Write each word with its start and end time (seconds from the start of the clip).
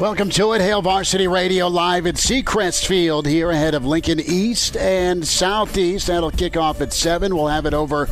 Welcome 0.00 0.30
to 0.30 0.54
it. 0.54 0.62
Hail 0.62 0.80
Varsity 0.80 1.28
Radio 1.28 1.68
live 1.68 2.06
at 2.06 2.14
Seacrest 2.14 2.86
Field 2.86 3.26
here 3.26 3.50
ahead 3.50 3.74
of 3.74 3.84
Lincoln 3.84 4.18
East 4.18 4.74
and 4.78 5.28
Southeast. 5.28 6.06
That'll 6.06 6.30
kick 6.30 6.56
off 6.56 6.80
at 6.80 6.94
7. 6.94 7.36
We'll 7.36 7.48
have 7.48 7.66
it 7.66 7.74
over 7.74 8.08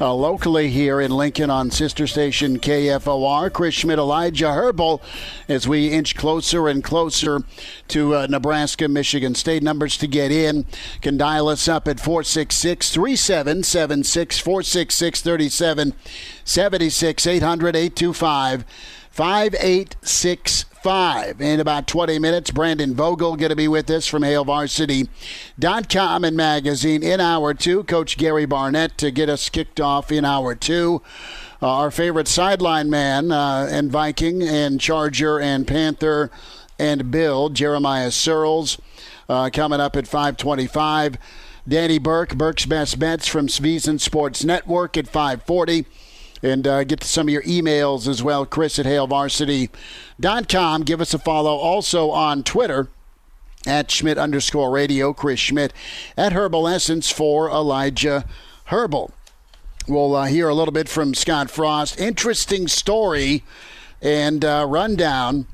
uh, 0.00 0.12
locally 0.12 0.70
here 0.70 1.00
in 1.00 1.12
Lincoln 1.12 1.48
on 1.48 1.70
sister 1.70 2.08
station 2.08 2.58
KFOR. 2.58 3.52
Chris 3.52 3.76
Schmitz, 3.76 4.00
Elijah 4.00 4.52
Herbal 4.52 5.00
as 5.48 5.68
we 5.68 5.92
inch 5.92 6.16
closer 6.16 6.66
and 6.66 6.82
closer 6.82 7.44
to 7.86 8.16
uh, 8.16 8.26
Nebraska, 8.28 8.88
Michigan 8.88 9.36
State. 9.36 9.62
Numbers 9.62 9.96
to 9.98 10.08
get 10.08 10.32
in 10.32 10.66
can 11.00 11.16
dial 11.16 11.46
us 11.46 11.68
up 11.68 11.86
at 11.86 12.00
466 12.00 12.90
3776 12.90 14.40
466 14.40 15.20
3776 15.20 17.26
800 17.28 17.76
825 17.76 18.64
5866. 19.12 20.64
5. 20.82 21.40
In 21.40 21.60
about 21.60 21.86
20 21.86 22.18
minutes, 22.18 22.50
Brandon 22.50 22.94
Vogel 22.94 23.36
going 23.36 23.50
to 23.50 23.56
be 23.56 23.68
with 23.68 23.90
us 23.90 24.06
from 24.06 24.22
HailVarsity.com 24.22 26.24
and 26.24 26.36
magazine 26.36 27.02
in 27.02 27.20
hour 27.20 27.52
2. 27.52 27.84
Coach 27.84 28.16
Gary 28.16 28.46
Barnett 28.46 28.96
to 28.98 29.10
get 29.10 29.28
us 29.28 29.50
kicked 29.50 29.80
off 29.80 30.10
in 30.10 30.24
hour 30.24 30.54
2. 30.54 31.02
Uh, 31.60 31.66
our 31.66 31.90
favorite 31.90 32.28
sideline 32.28 32.88
man 32.88 33.30
uh, 33.30 33.68
and 33.70 33.92
Viking 33.92 34.42
and 34.42 34.80
Charger 34.80 35.38
and 35.38 35.66
Panther 35.66 36.30
and 36.78 37.10
Bill, 37.10 37.50
Jeremiah 37.50 38.08
Sirles, 38.08 38.80
uh, 39.28 39.50
coming 39.52 39.80
up 39.80 39.96
at 39.96 40.06
525. 40.06 41.18
Danny 41.68 41.98
Burke, 41.98 42.36
Burke's 42.36 42.64
Best 42.64 42.98
Bets 42.98 43.26
from 43.26 43.48
Sneezin 43.48 44.00
Sports 44.00 44.44
Network 44.44 44.96
at 44.96 45.06
540 45.06 45.84
and 46.42 46.66
uh, 46.66 46.84
get 46.84 47.00
to 47.00 47.06
some 47.06 47.28
of 47.28 47.32
your 47.32 47.42
emails 47.42 48.08
as 48.08 48.22
well. 48.22 48.46
Chris 48.46 48.78
at 48.78 48.86
HailVarsity.com. 48.86 50.82
Give 50.82 51.00
us 51.00 51.14
a 51.14 51.18
follow 51.18 51.56
also 51.56 52.10
on 52.10 52.42
Twitter 52.42 52.88
at 53.66 53.90
Schmitz 53.90 54.18
underscore 54.18 54.70
radio. 54.70 55.12
Chris 55.12 55.40
Schmitz 55.40 55.74
at 56.16 56.32
Herbal 56.32 56.68
Essence 56.68 57.10
for 57.10 57.50
Elijah 57.50 58.24
Herbal. 58.66 59.12
We'll 59.88 60.14
uh, 60.14 60.26
hear 60.26 60.48
a 60.48 60.54
little 60.54 60.72
bit 60.72 60.88
from 60.88 61.14
Scott 61.14 61.50
Frost. 61.50 61.98
Interesting 62.00 62.68
story 62.68 63.42
and 64.00 64.44
uh, 64.44 64.64
rundown 64.68 65.46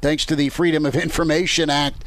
thanks 0.00 0.24
to 0.26 0.36
the 0.36 0.48
Freedom 0.48 0.86
of 0.86 0.94
Information 1.02 1.70
Act 1.70 2.04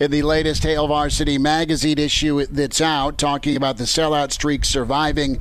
in 0.00 0.10
the 0.10 0.22
latest 0.22 0.62
Hail 0.62 0.88
Varsity 0.88 1.38
magazine 1.38 1.98
issue 1.98 2.44
that's 2.46 2.80
out, 2.80 3.18
talking 3.18 3.56
about 3.56 3.76
the 3.76 3.84
sellout 3.84 4.32
streak 4.32 4.64
surviving. 4.64 5.40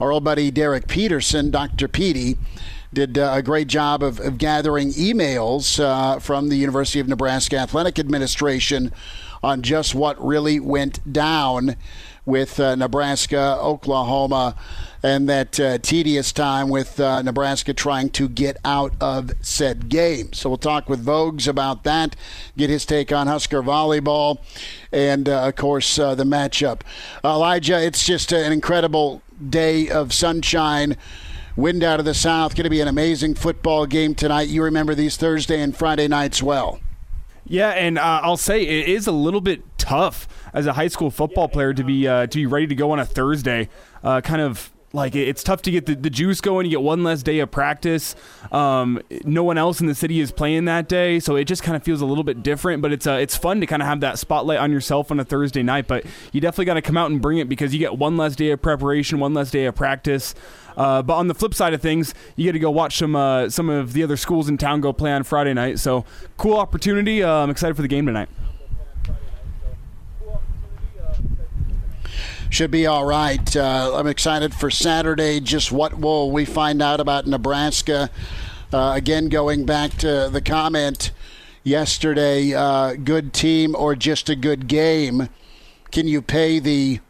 Our 0.00 0.12
old 0.12 0.24
buddy 0.24 0.50
Derek 0.50 0.88
Peterson, 0.88 1.50
Dr. 1.50 1.88
Petey, 1.88 2.36
did 2.92 3.18
uh, 3.18 3.32
a 3.34 3.42
great 3.42 3.68
job 3.68 4.02
of, 4.02 4.18
of 4.20 4.38
gathering 4.38 4.90
emails 4.90 5.78
uh, 5.82 6.18
from 6.18 6.48
the 6.48 6.56
University 6.56 6.98
of 7.00 7.08
Nebraska 7.08 7.56
Athletic 7.56 7.98
Administration 7.98 8.92
on 9.42 9.62
just 9.62 9.94
what 9.94 10.22
really 10.24 10.60
went 10.60 11.12
down 11.12 11.76
with 12.26 12.60
uh, 12.60 12.74
Nebraska, 12.74 13.58
Oklahoma, 13.60 14.54
and 15.02 15.28
that 15.28 15.58
uh, 15.58 15.78
tedious 15.78 16.32
time 16.32 16.68
with 16.68 17.00
uh, 17.00 17.22
Nebraska 17.22 17.72
trying 17.72 18.10
to 18.10 18.28
get 18.28 18.58
out 18.64 18.92
of 19.00 19.32
said 19.40 19.88
game. 19.88 20.32
So 20.32 20.50
we'll 20.50 20.58
talk 20.58 20.88
with 20.88 21.04
Voges 21.04 21.48
about 21.48 21.84
that, 21.84 22.16
get 22.56 22.70
his 22.70 22.84
take 22.84 23.12
on 23.12 23.26
Husker 23.26 23.62
volleyball, 23.62 24.38
and 24.92 25.28
uh, 25.28 25.48
of 25.48 25.56
course 25.56 25.98
uh, 25.98 26.14
the 26.14 26.24
matchup. 26.24 26.82
Elijah, 27.24 27.82
it's 27.82 28.04
just 28.04 28.32
an 28.32 28.52
incredible 28.52 29.22
day 29.48 29.88
of 29.88 30.12
sunshine. 30.12 30.96
Wind 31.56 31.82
out 31.82 31.98
of 31.98 32.06
the 32.06 32.14
south. 32.14 32.54
Going 32.54 32.64
to 32.64 32.70
be 32.70 32.80
an 32.80 32.88
amazing 32.88 33.34
football 33.34 33.84
game 33.84 34.14
tonight. 34.14 34.48
You 34.48 34.62
remember 34.62 34.94
these 34.94 35.16
Thursday 35.16 35.60
and 35.60 35.76
Friday 35.76 36.08
nights 36.08 36.42
well. 36.42 36.80
Yeah, 37.44 37.70
and 37.70 37.98
uh, 37.98 38.20
I'll 38.22 38.36
say 38.36 38.62
it 38.62 38.88
is 38.88 39.06
a 39.06 39.12
little 39.12 39.40
bit 39.40 39.62
tough 39.78 40.28
as 40.52 40.66
a 40.66 40.74
high 40.74 40.88
school 40.88 41.10
football 41.10 41.48
player 41.48 41.72
to 41.72 41.82
be 41.82 42.06
uh, 42.06 42.26
to 42.26 42.38
be 42.38 42.46
ready 42.46 42.66
to 42.66 42.74
go 42.74 42.92
on 42.92 42.98
a 42.98 43.04
Thursday. 43.04 43.68
Uh, 44.02 44.20
kind 44.20 44.40
of 44.40 44.70
like 44.92 45.14
it's 45.14 45.44
tough 45.44 45.62
to 45.62 45.70
get 45.70 45.86
the, 45.86 45.94
the 45.94 46.10
juice 46.10 46.40
going. 46.40 46.66
You 46.66 46.70
get 46.70 46.82
one 46.82 47.04
less 47.04 47.22
day 47.22 47.38
of 47.38 47.50
practice. 47.50 48.16
Um, 48.50 49.00
no 49.24 49.44
one 49.44 49.56
else 49.56 49.80
in 49.80 49.86
the 49.86 49.94
city 49.94 50.20
is 50.20 50.32
playing 50.32 50.64
that 50.64 50.88
day, 50.88 51.20
so 51.20 51.36
it 51.36 51.44
just 51.44 51.62
kind 51.62 51.76
of 51.76 51.84
feels 51.84 52.00
a 52.00 52.06
little 52.06 52.24
bit 52.24 52.42
different. 52.42 52.82
But 52.82 52.92
it's 52.92 53.06
uh, 53.06 53.12
it's 53.12 53.36
fun 53.36 53.60
to 53.60 53.66
kind 53.66 53.82
of 53.82 53.88
have 53.88 54.00
that 54.00 54.18
spotlight 54.18 54.58
on 54.58 54.72
yourself 54.72 55.10
on 55.10 55.20
a 55.20 55.24
Thursday 55.24 55.62
night. 55.62 55.86
But 55.86 56.04
you 56.32 56.40
definitely 56.40 56.64
got 56.66 56.74
to 56.74 56.82
come 56.82 56.96
out 56.96 57.10
and 57.10 57.20
bring 57.20 57.38
it 57.38 57.48
because 57.48 57.72
you 57.72 57.78
get 57.78 57.98
one 57.98 58.16
less 58.16 58.34
day 58.34 58.50
of 58.50 58.62
preparation, 58.62 59.20
one 59.20 59.34
less 59.34 59.50
day 59.50 59.66
of 59.66 59.74
practice. 59.74 60.34
Uh, 60.76 61.02
but 61.02 61.14
on 61.14 61.28
the 61.28 61.34
flip 61.34 61.54
side 61.54 61.74
of 61.74 61.82
things, 61.82 62.14
you 62.36 62.44
get 62.44 62.52
to 62.52 62.58
go 62.58 62.70
watch 62.70 62.98
some 62.98 63.16
uh, 63.16 63.48
some 63.48 63.68
of 63.68 63.92
the 63.92 64.02
other 64.02 64.16
schools 64.16 64.48
in 64.48 64.58
town 64.58 64.80
go 64.80 64.92
play 64.92 65.12
on 65.12 65.22
Friday 65.22 65.54
night. 65.54 65.78
So 65.78 66.04
cool 66.36 66.56
opportunity. 66.56 67.22
Uh, 67.22 67.30
I'm 67.30 67.50
excited 67.50 67.74
for 67.74 67.82
the 67.82 67.88
game 67.88 68.06
tonight. 68.06 68.28
should 72.50 72.70
be 72.70 72.86
all 72.86 73.04
right. 73.04 73.56
Uh, 73.56 73.92
I'm 73.94 74.08
excited 74.08 74.52
for 74.52 74.70
Saturday. 74.70 75.40
Just 75.40 75.70
what 75.70 75.98
will 75.98 76.30
we 76.30 76.44
find 76.44 76.82
out 76.82 77.00
about 77.00 77.26
Nebraska? 77.26 78.10
Uh, 78.72 78.92
again, 78.94 79.28
going 79.28 79.64
back 79.64 79.92
to 79.98 80.28
the 80.30 80.40
comment 80.40 81.12
yesterday, 81.62 82.52
uh, 82.52 82.94
good 82.94 83.32
team 83.32 83.74
or 83.76 83.94
just 83.94 84.28
a 84.28 84.36
good 84.36 84.66
game? 84.66 85.28
Can 85.92 86.08
you 86.08 86.20
pay 86.20 86.58
the 86.58 87.00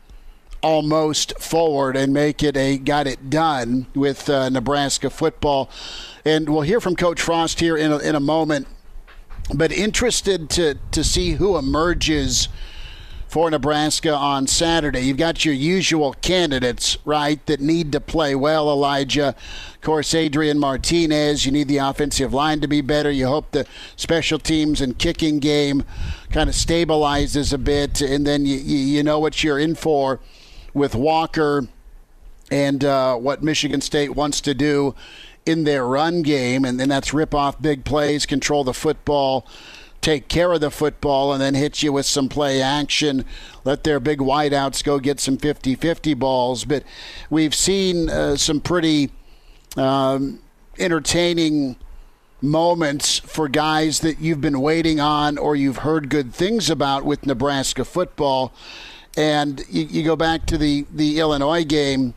almost 0.63 1.39
forward 1.39 1.97
and 1.97 2.13
make 2.13 2.43
it 2.43 2.57
a 2.57 2.79
got 2.79 3.07
it 3.07 3.31
done 3.31 3.87
with 3.95 4.29
uh, 4.29 4.49
Nebraska 4.49 5.11
football? 5.11 5.71
And 6.25 6.49
we'll 6.49 6.63
hear 6.63 6.81
from 6.81 6.97
Coach 6.97 7.21
Frost 7.21 7.61
here 7.61 7.77
in 7.77 7.93
a, 7.93 7.99
in 7.99 8.15
a 8.15 8.21
moment. 8.21 8.67
But 9.55 9.73
interested 9.73 10.49
to 10.51 10.79
to 10.93 11.03
see 11.03 11.33
who 11.33 11.57
emerges 11.57 12.49
for 13.31 13.49
Nebraska 13.49 14.13
on 14.13 14.49
Saturday. 14.49 15.03
You've 15.03 15.17
got 15.17 15.45
your 15.45 15.55
usual 15.55 16.15
candidates, 16.15 16.99
right, 17.05 17.45
that 17.47 17.61
need 17.61 17.93
to 17.93 18.01
play 18.01 18.35
well, 18.35 18.69
Elijah. 18.69 19.37
Of 19.75 19.81
course, 19.83 20.15
Adrian 20.15 20.59
Martinez. 20.59 21.47
You 21.47 21.53
need 21.53 21.69
the 21.69 21.77
offensive 21.77 22.35
line 22.35 22.61
to 22.61 22.67
be 22.67 22.81
better. 22.81 23.09
You 23.09 23.29
hope 23.29 23.53
the 23.53 23.67
special 23.95 24.41
teams 24.41 24.81
and 24.81 24.99
kicking 24.99 25.39
game 25.39 25.85
kind 26.33 26.51
of 26.51 26.57
stabilizes 26.57 27.53
a 27.53 27.59
bit, 27.59 28.01
and 28.01 28.27
then 28.27 28.47
you, 28.47 28.57
you 28.57 29.05
know 29.05 29.21
what 29.21 29.45
you're 29.45 29.61
in 29.61 29.77
for 29.77 30.19
with 30.75 30.95
Walker 30.95 31.69
and 32.51 32.85
uh, 32.85 33.17
what 33.17 33.43
Michigan 33.43 33.81
State 33.81 34.15
wants 34.15 34.41
to 34.43 34.55
do 34.55 34.95
in 35.47 35.65
their 35.65 35.87
run 35.87 36.23
game, 36.23 36.65
and 36.65 36.79
then 36.79 36.89
that's 36.89 37.15
rip 37.15 37.35
off 37.35 37.61
big 37.61 37.85
plays, 37.85 38.27
control 38.27 38.65
the 38.65 38.75
football 38.75 39.47
take 40.01 40.29
care 40.29 40.53
of 40.53 40.61
the 40.61 40.71
football 40.71 41.33
and 41.33 41.41
then 41.41 41.55
hit 41.55 41.83
you 41.83 41.93
with 41.93 42.07
some 42.07 42.29
play 42.29 42.63
action. 42.63 43.25
Let 43.65 43.85
their 43.85 44.01
big 44.01 44.19
wideouts 44.19 44.83
go 44.83 44.99
get 44.99 45.21
some 45.21 45.37
50 45.37 45.75
50 45.75 46.15
balls. 46.15 46.65
But 46.65 46.85
we've 47.29 47.55
seen 47.55 48.09
uh, 48.09 48.37
some 48.37 48.61
pretty 48.61 49.11
um, 49.77 50.41
entertaining 50.79 51.77
moments 52.43 53.19
for 53.19 53.49
guys 53.49 54.01
that 54.01 54.19
you've 54.21 54.41
been 54.41 54.61
waiting 54.61 54.99
on 54.99 55.37
or 55.37 55.55
you've 55.55 55.79
heard 55.79 56.09
good 56.09 56.33
things 56.33 56.71
about 56.71 57.05
with 57.05 57.27
Nebraska 57.27 57.85
football. 57.85 58.53
And 59.17 59.65
you, 59.69 59.85
you 59.85 60.05
go 60.05 60.17
back 60.17 60.47
to 60.47 60.59
the, 60.59 60.87
the 60.93 61.19
Illinois 61.19 61.65
game 61.65 62.15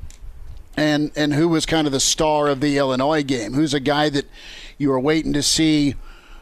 and 0.75 1.11
and 1.15 1.33
who 1.33 1.49
was 1.49 1.65
kind 1.65 1.87
of 1.87 1.93
the 1.93 1.99
star 1.99 2.47
of 2.47 2.59
the 2.59 2.77
Illinois 2.77 3.23
game? 3.23 3.53
Who's 3.53 3.73
a 3.73 3.79
guy 3.79 4.09
that 4.09 4.25
you 4.77 4.89
were 4.89 4.99
waiting 4.99 5.33
to 5.33 5.43
see 5.43 5.95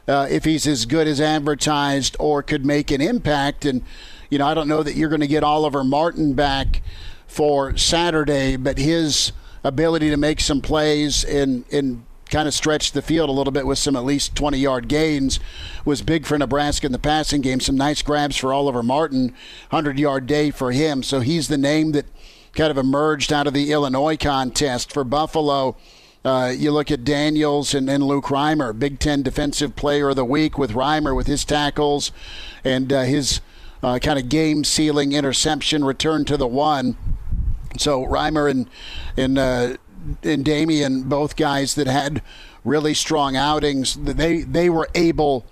uh, 0.08 0.28
if 0.30 0.46
he's 0.46 0.66
as 0.68 0.86
good 0.86 1.08
as 1.08 1.20
advertised 1.20 2.16
or 2.20 2.42
could 2.42 2.66
make 2.66 2.92
an 2.92 3.02
impact? 3.02 3.66
And 3.66 3.84
you 4.30 4.38
know, 4.38 4.48
I 4.48 4.54
don't 4.54 4.68
know 4.68 4.84
that 4.84 4.96
you're 4.96 5.10
going 5.10 5.22
to 5.22 5.28
get 5.28 5.44
Oliver 5.44 5.84
Martin 5.84 6.34
back 6.34 6.82
for 7.28 7.76
Saturday, 7.78 8.56
but 8.56 8.78
his 8.78 9.34
ability 9.64 10.10
to 10.10 10.18
make 10.18 10.40
some 10.40 10.62
plays 10.62 11.24
and 11.26 11.66
and 11.72 12.06
kind 12.32 12.48
of 12.48 12.54
stretched 12.54 12.94
the 12.94 13.02
field 13.02 13.30
a 13.30 13.34
little 13.34 13.52
bit 13.52 13.68
with 13.68 13.78
some 13.78 13.96
at 13.96 14.06
least 14.06 14.36
20 14.36 14.58
yard 14.58 14.88
gains 14.88 15.40
was 15.86 16.02
big 16.02 16.26
for 16.26 16.38
Nebraska 16.38 16.86
in 16.86 16.92
the 16.92 17.00
passing 17.00 17.42
game. 17.42 17.60
Some 17.60 17.76
nice 17.76 18.02
grabs 18.02 18.38
for 18.38 18.54
Oliver 18.54 18.82
Martin, 18.82 19.34
100 19.70 20.00
yard 20.00 20.26
day 20.26 20.50
for 20.50 20.72
him. 20.72 21.04
So 21.04 21.20
he's 21.20 21.50
the 21.50 21.58
name 21.58 21.92
that 21.92 22.06
kind 22.54 22.72
of 22.72 22.78
emerged 22.78 23.32
out 23.32 23.48
of 23.48 23.54
the 23.54 23.72
Illinois 23.72 24.18
contest 24.18 24.92
for 24.92 25.04
Buffalo. 25.04 25.76
Uh, 26.24 26.54
you 26.56 26.72
look 26.72 26.92
at 26.92 27.04
Daniels 27.04 27.74
and, 27.74 27.90
and 27.90 28.04
Luke 28.04 28.26
Reimer, 28.26 28.78
Big 28.78 29.00
Ten 29.00 29.24
Defensive 29.24 29.76
Player 29.76 30.10
of 30.10 30.16
the 30.16 30.26
Week 30.26 30.58
with 30.58 30.72
Reimer 30.72 31.16
with 31.16 31.28
his 31.28 31.44
tackles 31.44 32.12
and 32.64 32.94
uh, 32.94 33.02
his 33.02 33.42
uh, 33.82 33.98
kind 34.00 34.20
of 34.20 34.30
game 34.30 34.64
sealing 34.64 35.14
interception 35.14 35.84
return 35.84 36.26
to 36.26 36.38
the 36.38 36.48
one. 36.48 36.96
So 37.78 38.06
Reimer 38.06 38.50
and 38.52 38.70
and 39.18 39.38
uh, 39.38 39.78
and 40.24 40.46
Damion, 40.46 41.08
both 41.08 41.36
guys 41.36 41.76
that 41.76 41.88
had 41.88 42.22
really 42.64 42.94
strong 42.94 43.36
outings, 43.36 43.96
they 43.96 44.42
they 44.42 44.70
were 44.70 44.90
able 44.96 45.46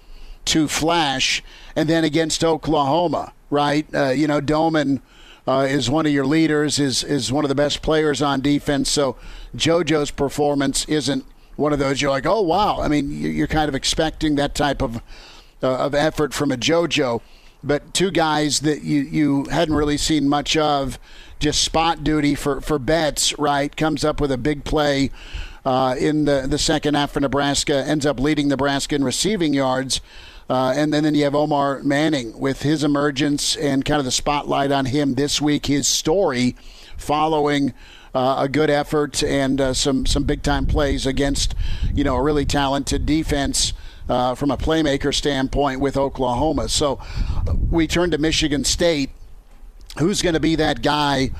to 0.46 0.68
flash. 0.68 1.44
And 1.76 1.90
then 1.90 2.04
against 2.04 2.44
Oklahoma, 2.44 3.34
right? 3.50 3.88
Uh, 3.94 4.10
you 4.10 4.28
know, 4.28 4.42
Domann 4.42 5.02
uh, 5.48 5.66
is 5.70 5.90
one 5.90 6.06
of 6.06 6.12
your 6.12 6.26
leaders, 6.26 6.80
is 6.80 7.04
is 7.04 7.32
one 7.32 7.46
of 7.46 7.50
the 7.50 7.56
best 7.56 7.82
players 7.82 8.22
on 8.22 8.42
defense. 8.42 8.90
So 8.90 9.16
JoJo's 9.56 10.12
performance 10.12 10.86
isn't 10.86 11.26
one 11.56 11.74
of 11.74 11.80
those 11.80 12.02
you're 12.02 12.12
like, 12.12 12.26
oh 12.26 12.42
wow. 12.42 12.80
I 12.80 12.88
mean, 12.88 13.12
you're 13.12 13.48
kind 13.48 13.70
of 13.70 13.76
expecting 13.76 14.36
that 14.36 14.56
type 14.56 14.82
of 14.82 14.98
uh, 15.62 15.78
of 15.78 15.94
effort 15.94 16.34
from 16.34 16.52
a 16.52 16.58
JoJo, 16.58 17.22
but 17.64 17.94
two 17.94 18.12
guys 18.12 18.62
that 18.62 18.84
you 18.84 19.02
you 19.02 19.46
hadn't 19.46 19.76
really 19.76 19.98
seen 19.98 20.30
much 20.30 20.56
of 20.56 21.00
just 21.40 21.64
spot 21.64 22.04
duty 22.04 22.36
for, 22.36 22.62
for 22.62 22.78
Betts, 22.78 23.38
right? 23.40 23.76
Comes 23.76 24.04
up 24.04 24.22
with 24.22 24.32
a 24.32 24.38
big 24.38 24.66
play 24.66 25.10
uh, 25.66 25.96
in 25.98 26.26
the, 26.26 26.46
the 26.48 26.58
second 26.58 26.96
half 26.96 27.12
for 27.12 27.20
Nebraska, 27.20 27.84
ends 27.86 28.06
up 28.06 28.20
leading 28.20 28.48
Nebraska 28.48 28.96
in 28.96 29.04
receiving 29.04 29.54
yards. 29.54 30.02
Uh, 30.50 30.74
and, 30.76 30.94
and, 30.96 31.06
then 31.06 31.14
you 31.14 31.24
have 31.24 31.36
Omar 31.36 31.84
Manning 31.84 32.38
with 32.40 32.64
his 32.64 32.84
emergence 32.84 33.56
and 33.56 33.86
kind 33.86 34.00
of 34.00 34.06
the 34.06 34.12
spotlight 34.12 34.72
on 34.72 34.86
him 34.86 35.14
this 35.14 35.40
week, 35.40 35.68
his 35.68 35.88
story 35.88 36.56
following 36.98 37.74
uh, 38.16 38.38
a 38.40 38.50
good 38.50 38.72
effort 38.72 39.22
and 39.22 39.62
uh, 39.62 39.76
some, 39.76 40.08
some 40.08 40.24
big 40.24 40.42
time 40.42 40.66
plays 40.66 41.06
against, 41.06 41.54
you 41.94 42.04
know, 42.04 42.16
a 42.16 42.22
really 42.22 42.46
talented 42.46 43.06
defense. 43.06 43.74
Uh, 44.08 44.34
from 44.34 44.50
a 44.50 44.58
playmaker 44.58 45.14
standpoint 45.14 45.80
with 45.80 45.96
Oklahoma. 45.96 46.68
So 46.68 47.00
we 47.70 47.86
turn 47.86 48.10
to 48.10 48.18
Michigan 48.18 48.64
State 48.64 49.12
who's 49.98 50.22
going 50.22 50.34
to 50.34 50.40
be 50.40 50.56
that 50.56 50.82
guy 50.82 51.32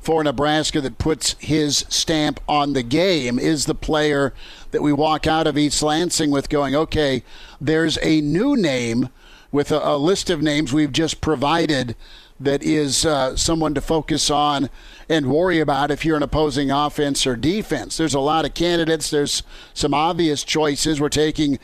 for 0.00 0.24
Nebraska 0.24 0.80
that 0.80 0.98
puts 0.98 1.36
his 1.38 1.84
stamp 1.88 2.40
on 2.48 2.72
the 2.72 2.82
game 2.82 3.38
is 3.38 3.66
the 3.66 3.74
player 3.74 4.32
that 4.70 4.82
we 4.82 4.92
walk 4.92 5.26
out 5.26 5.46
of 5.46 5.58
East 5.58 5.82
Lansing 5.82 6.30
with 6.30 6.48
going, 6.48 6.74
okay, 6.74 7.22
there's 7.60 7.98
a 8.02 8.20
new 8.20 8.56
name 8.56 9.10
with 9.50 9.70
a, 9.72 9.86
a 9.86 9.98
list 9.98 10.30
of 10.30 10.40
names 10.40 10.72
we've 10.72 10.92
just 10.92 11.20
provided 11.20 11.96
that 12.40 12.62
is 12.62 13.04
uh, 13.04 13.36
someone 13.36 13.74
to 13.74 13.80
focus 13.80 14.30
on 14.30 14.70
and 15.08 15.26
worry 15.26 15.58
about 15.58 15.90
if 15.90 16.04
you're 16.04 16.16
an 16.16 16.22
opposing 16.22 16.70
offense 16.70 17.26
or 17.26 17.34
defense. 17.34 17.96
There's 17.96 18.14
a 18.14 18.20
lot 18.20 18.44
of 18.44 18.54
candidates. 18.54 19.10
There's 19.10 19.42
some 19.74 19.92
obvious 19.92 20.44
choices. 20.44 21.00
We're 21.00 21.08
taking 21.08 21.58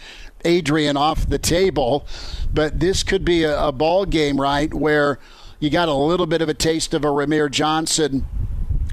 Adrian 0.44 0.96
off 0.96 1.28
the 1.28 1.38
table, 1.38 2.06
but 2.52 2.80
this 2.80 3.04
could 3.04 3.24
be 3.24 3.44
a, 3.44 3.68
a 3.68 3.72
ball 3.72 4.04
game, 4.04 4.38
right, 4.38 4.74
where– 4.74 5.18
you 5.64 5.70
got 5.70 5.88
a 5.88 5.94
little 5.94 6.26
bit 6.26 6.42
of 6.42 6.50
a 6.50 6.54
taste 6.54 6.92
of 6.92 7.06
a 7.06 7.08
Rahmir 7.08 7.50
Johnson 7.50 8.26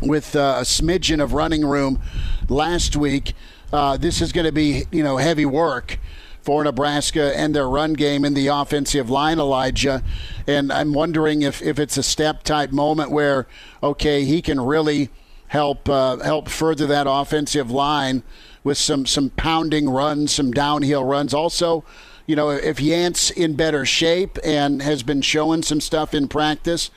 with 0.02 0.38
uh, 0.38 0.60
a 0.60 0.62
smidgen 0.62 1.22
of 1.22 1.34
running 1.34 1.66
room 1.66 2.02
last 2.48 2.96
week. 2.96 3.34
Uh, 3.74 3.98
this 3.98 4.22
is 4.22 4.32
going 4.32 4.46
to 4.46 4.54
be, 4.54 4.86
you 4.90 5.04
know, 5.04 5.18
heavy 5.18 5.46
work 5.46 6.00
for 6.42 6.64
Nebraska 6.64 7.38
and 7.38 7.54
their 7.54 7.68
run 7.68 7.92
game 7.92 8.24
in 8.24 8.36
the 8.36 8.48
offensive 8.48 9.10
line, 9.10 9.38
Elijah. 9.38 10.02
And 10.48 10.72
I'm 10.72 10.94
wondering 10.94 11.42
if, 11.42 11.62
if 11.62 11.78
it's 11.78 11.98
a 11.98 12.04
step 12.04 12.44
type 12.44 12.72
moment 12.72 13.12
where, 13.12 13.48
okay, 13.84 14.24
he 14.24 14.42
can 14.42 14.62
really 14.62 15.10
help 15.48 15.90
uh, 15.90 16.20
help 16.20 16.48
further 16.48 16.88
that 16.88 17.06
offensive 17.06 17.70
line 17.70 18.24
with 18.64 18.78
some 18.78 19.06
some 19.06 19.30
pounding 19.32 19.90
runs, 19.90 20.32
some 20.32 20.52
downhill 20.52 21.04
runs. 21.04 21.34
Also, 21.34 21.84
you 22.32 22.38
know, 22.38 22.50
if 22.50 22.78
Yant's 22.78 23.30
in 23.30 23.56
better 23.56 23.86
shape 23.86 24.38
and 24.42 24.82
has 24.82 25.04
been 25.04 25.22
showing 25.22 25.64
some 25.64 25.82
stuff 25.82 26.14
in 26.14 26.30
practice, 26.30 26.90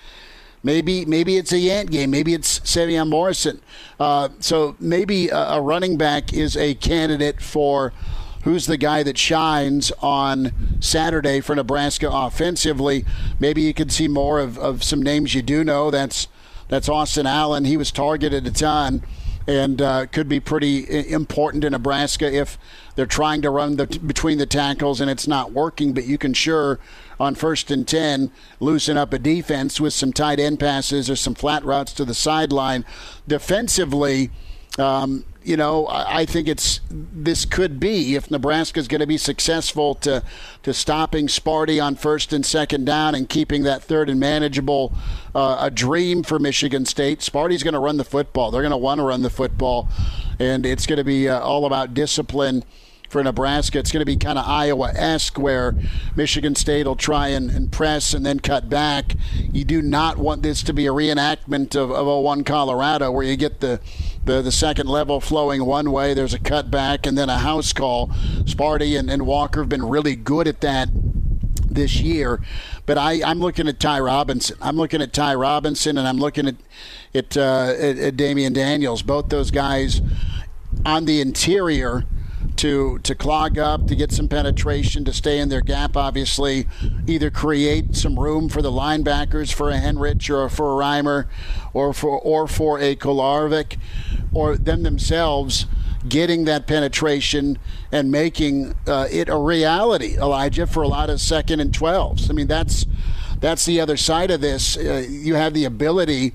maybe 0.62 1.04
maybe 1.04 1.36
it's 1.36 1.50
a 1.50 1.56
Yant 1.56 1.90
game. 1.90 2.12
Maybe 2.12 2.34
it's 2.34 2.60
Sevion 2.60 3.08
Morrison. 3.08 3.60
Uh, 3.98 4.28
so 4.38 4.76
maybe 4.78 5.30
a, 5.30 5.36
a 5.36 5.60
running 5.60 5.96
back 5.96 6.32
is 6.32 6.56
a 6.56 6.76
candidate 6.76 7.42
for 7.42 7.92
who's 8.44 8.66
the 8.66 8.76
guy 8.76 9.02
that 9.02 9.18
shines 9.18 9.90
on 10.00 10.52
Saturday 10.78 11.40
for 11.40 11.56
Nebraska 11.56 12.08
offensively. 12.08 13.04
Maybe 13.40 13.62
you 13.62 13.74
could 13.74 13.90
see 13.90 14.06
more 14.06 14.38
of, 14.38 14.56
of 14.56 14.84
some 14.84 15.02
names 15.02 15.34
you 15.34 15.42
do 15.42 15.64
know. 15.64 15.90
That's 15.90 16.28
that's 16.68 16.88
Austin 16.88 17.26
Allen. 17.26 17.64
He 17.64 17.76
was 17.76 17.90
targeted 17.90 18.46
a 18.46 18.52
ton 18.52 19.02
and 19.46 19.82
uh, 19.82 20.06
could 20.06 20.28
be 20.28 20.40
pretty 20.40 21.10
important 21.10 21.64
in 21.64 21.72
Nebraska 21.72 22.32
if 22.32 22.58
they're 22.94 23.06
trying 23.06 23.42
to 23.42 23.50
run 23.50 23.76
the, 23.76 23.86
between 23.86 24.38
the 24.38 24.46
tackles 24.46 25.00
and 25.00 25.10
it's 25.10 25.26
not 25.26 25.52
working. 25.52 25.92
But 25.92 26.06
you 26.06 26.16
can 26.16 26.32
sure 26.32 26.78
on 27.20 27.34
first 27.34 27.70
and 27.70 27.86
10 27.86 28.30
loosen 28.60 28.96
up 28.96 29.12
a 29.12 29.18
defense 29.18 29.80
with 29.80 29.92
some 29.92 30.12
tight 30.12 30.40
end 30.40 30.60
passes 30.60 31.10
or 31.10 31.16
some 31.16 31.34
flat 31.34 31.64
routes 31.64 31.92
to 31.94 32.04
the 32.04 32.14
sideline. 32.14 32.84
Defensively, 33.28 34.30
um, 34.78 35.24
you 35.44 35.58
know, 35.58 35.86
I 35.90 36.24
think 36.24 36.48
it's 36.48 36.80
this 36.90 37.44
could 37.44 37.78
be 37.78 38.16
if 38.16 38.30
Nebraska 38.30 38.80
is 38.80 38.88
going 38.88 39.02
to 39.02 39.06
be 39.06 39.18
successful 39.18 39.94
to 39.96 40.22
to 40.62 40.72
stopping 40.72 41.26
Sparty 41.26 41.84
on 41.84 41.96
first 41.96 42.32
and 42.32 42.44
second 42.44 42.86
down 42.86 43.14
and 43.14 43.28
keeping 43.28 43.62
that 43.64 43.82
third 43.82 44.08
and 44.08 44.18
manageable 44.18 44.94
uh, 45.34 45.58
a 45.60 45.70
dream 45.70 46.22
for 46.22 46.38
Michigan 46.38 46.86
State. 46.86 47.20
Sparty's 47.20 47.62
going 47.62 47.74
to 47.74 47.80
run 47.80 47.98
the 47.98 48.04
football. 48.04 48.50
They're 48.50 48.62
going 48.62 48.70
to 48.70 48.76
want 48.78 49.00
to 49.00 49.04
run 49.04 49.20
the 49.20 49.30
football, 49.30 49.88
and 50.38 50.64
it's 50.64 50.86
going 50.86 50.96
to 50.96 51.04
be 51.04 51.28
uh, 51.28 51.40
all 51.40 51.66
about 51.66 51.92
discipline 51.92 52.64
for 53.14 53.22
Nebraska. 53.22 53.78
It's 53.78 53.92
going 53.92 54.00
to 54.00 54.06
be 54.06 54.16
kind 54.16 54.40
of 54.40 54.44
Iowa 54.44 54.92
esque 54.92 55.38
where 55.38 55.76
Michigan 56.16 56.56
State 56.56 56.84
will 56.84 56.96
try 56.96 57.28
and, 57.28 57.48
and, 57.48 57.70
press 57.70 58.12
and 58.12 58.26
then 58.26 58.40
cut 58.40 58.68
back. 58.68 59.14
You 59.52 59.64
do 59.64 59.82
not 59.82 60.18
want 60.18 60.42
this 60.42 60.64
to 60.64 60.72
be 60.72 60.86
a 60.86 60.90
reenactment 60.90 61.76
of, 61.76 61.92
of 61.92 62.06
01 62.24 62.42
Colorado 62.42 63.12
where 63.12 63.24
you 63.24 63.36
get 63.36 63.60
the, 63.60 63.80
the, 64.24 64.42
the 64.42 64.52
second 64.52 64.88
level 64.88 65.20
flowing 65.20 65.64
one 65.64 65.90
way, 65.92 66.14
there's 66.14 66.34
a 66.34 66.38
cutback, 66.38 67.06
and 67.06 67.16
then 67.16 67.28
a 67.28 67.38
house 67.38 67.72
call. 67.72 68.08
Sparty 68.44 68.98
and, 68.98 69.10
and 69.10 69.26
Walker 69.26 69.60
have 69.60 69.68
been 69.68 69.86
really 69.86 70.16
good 70.16 70.48
at 70.48 70.60
that 70.62 70.88
this 71.68 72.00
year. 72.00 72.40
But 72.86 72.98
I, 72.98 73.22
I'm 73.22 73.40
looking 73.40 73.68
at 73.68 73.80
Ty 73.80 74.00
Robinson. 74.00 74.56
I'm 74.60 74.76
looking 74.76 75.02
at 75.02 75.12
Ty 75.12 75.34
Robinson, 75.34 75.98
and 75.98 76.06
I'm 76.06 76.18
looking 76.18 76.48
at 76.48 76.56
at, 77.14 77.36
uh, 77.36 77.72
at, 77.78 77.98
at 77.98 78.16
Damion 78.16 78.52
Daniels. 78.52 79.02
Both 79.02 79.28
those 79.28 79.50
guys 79.50 80.00
on 80.84 81.04
the 81.04 81.20
interior 81.20 82.04
to 82.56 82.98
to 83.00 83.14
clog 83.14 83.58
up, 83.58 83.86
to 83.88 83.96
get 83.96 84.12
some 84.12 84.28
penetration, 84.28 85.04
to 85.04 85.12
stay 85.12 85.38
in 85.38 85.48
their 85.48 85.60
gap. 85.60 85.96
Obviously, 85.96 86.66
either 87.06 87.30
create 87.30 87.94
some 87.96 88.18
room 88.18 88.48
for 88.48 88.62
the 88.62 88.70
linebackers 88.70 89.52
for 89.52 89.70
a 89.70 89.74
Henrich 89.74 90.30
or 90.30 90.48
for 90.48 90.72
a 90.72 90.84
Reimer, 90.84 91.26
or 91.72 91.92
for 91.92 92.18
or 92.18 92.46
for 92.48 92.78
a 92.78 92.96
Kolarevic, 92.96 93.78
or 94.32 94.56
them 94.56 94.82
themselves 94.82 95.66
getting 96.08 96.44
that 96.44 96.66
penetration 96.66 97.58
and 97.90 98.10
making 98.10 98.74
uh, 98.86 99.08
it 99.10 99.28
a 99.28 99.36
reality, 99.36 100.16
Elijah, 100.18 100.66
for 100.66 100.82
a 100.82 100.88
lot 100.88 101.08
of 101.08 101.20
second 101.20 101.60
and 101.60 101.72
twelves. 101.72 102.30
I 102.30 102.32
mean, 102.34 102.46
that's 102.46 102.86
that's 103.40 103.64
the 103.64 103.80
other 103.80 103.96
side 103.96 104.30
of 104.30 104.40
this. 104.40 104.76
Uh, 104.76 105.06
you 105.08 105.34
have 105.34 105.54
the 105.54 105.64
ability 105.64 106.32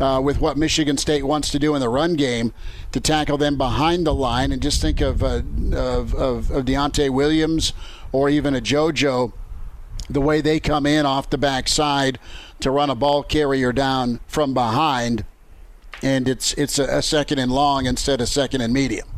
uh, 0.00 0.20
with 0.22 0.40
what 0.40 0.56
Michigan 0.56 0.96
State 0.96 1.24
wants 1.24 1.50
to 1.50 1.58
do 1.58 1.74
in 1.74 1.80
the 1.80 1.88
run 1.88 2.14
game 2.14 2.52
to 2.92 3.00
tackle 3.00 3.38
them 3.38 3.56
behind 3.56 4.06
the 4.06 4.14
line. 4.14 4.52
And 4.52 4.62
just 4.62 4.80
think 4.80 5.00
of, 5.00 5.22
uh, 5.22 5.42
of, 5.72 6.14
of, 6.14 6.50
of 6.50 6.64
Deontay 6.64 7.10
Williams 7.10 7.72
or 8.10 8.28
even 8.28 8.54
a 8.54 8.60
JoJo, 8.60 9.32
the 10.10 10.20
way 10.20 10.40
they 10.40 10.60
come 10.60 10.86
in 10.86 11.06
off 11.06 11.30
the 11.30 11.38
backside 11.38 12.18
to 12.60 12.70
run 12.70 12.90
a 12.90 12.94
ball 12.94 13.22
carrier 13.22 13.72
down 13.72 14.20
from 14.26 14.54
behind. 14.54 15.24
And 16.02 16.28
it's, 16.28 16.52
it's 16.54 16.78
a, 16.78 16.98
a 16.98 17.02
second 17.02 17.38
and 17.38 17.52
long 17.52 17.86
instead 17.86 18.20
of 18.20 18.28
second 18.28 18.60
and 18.60 18.72
medium. 18.72 19.11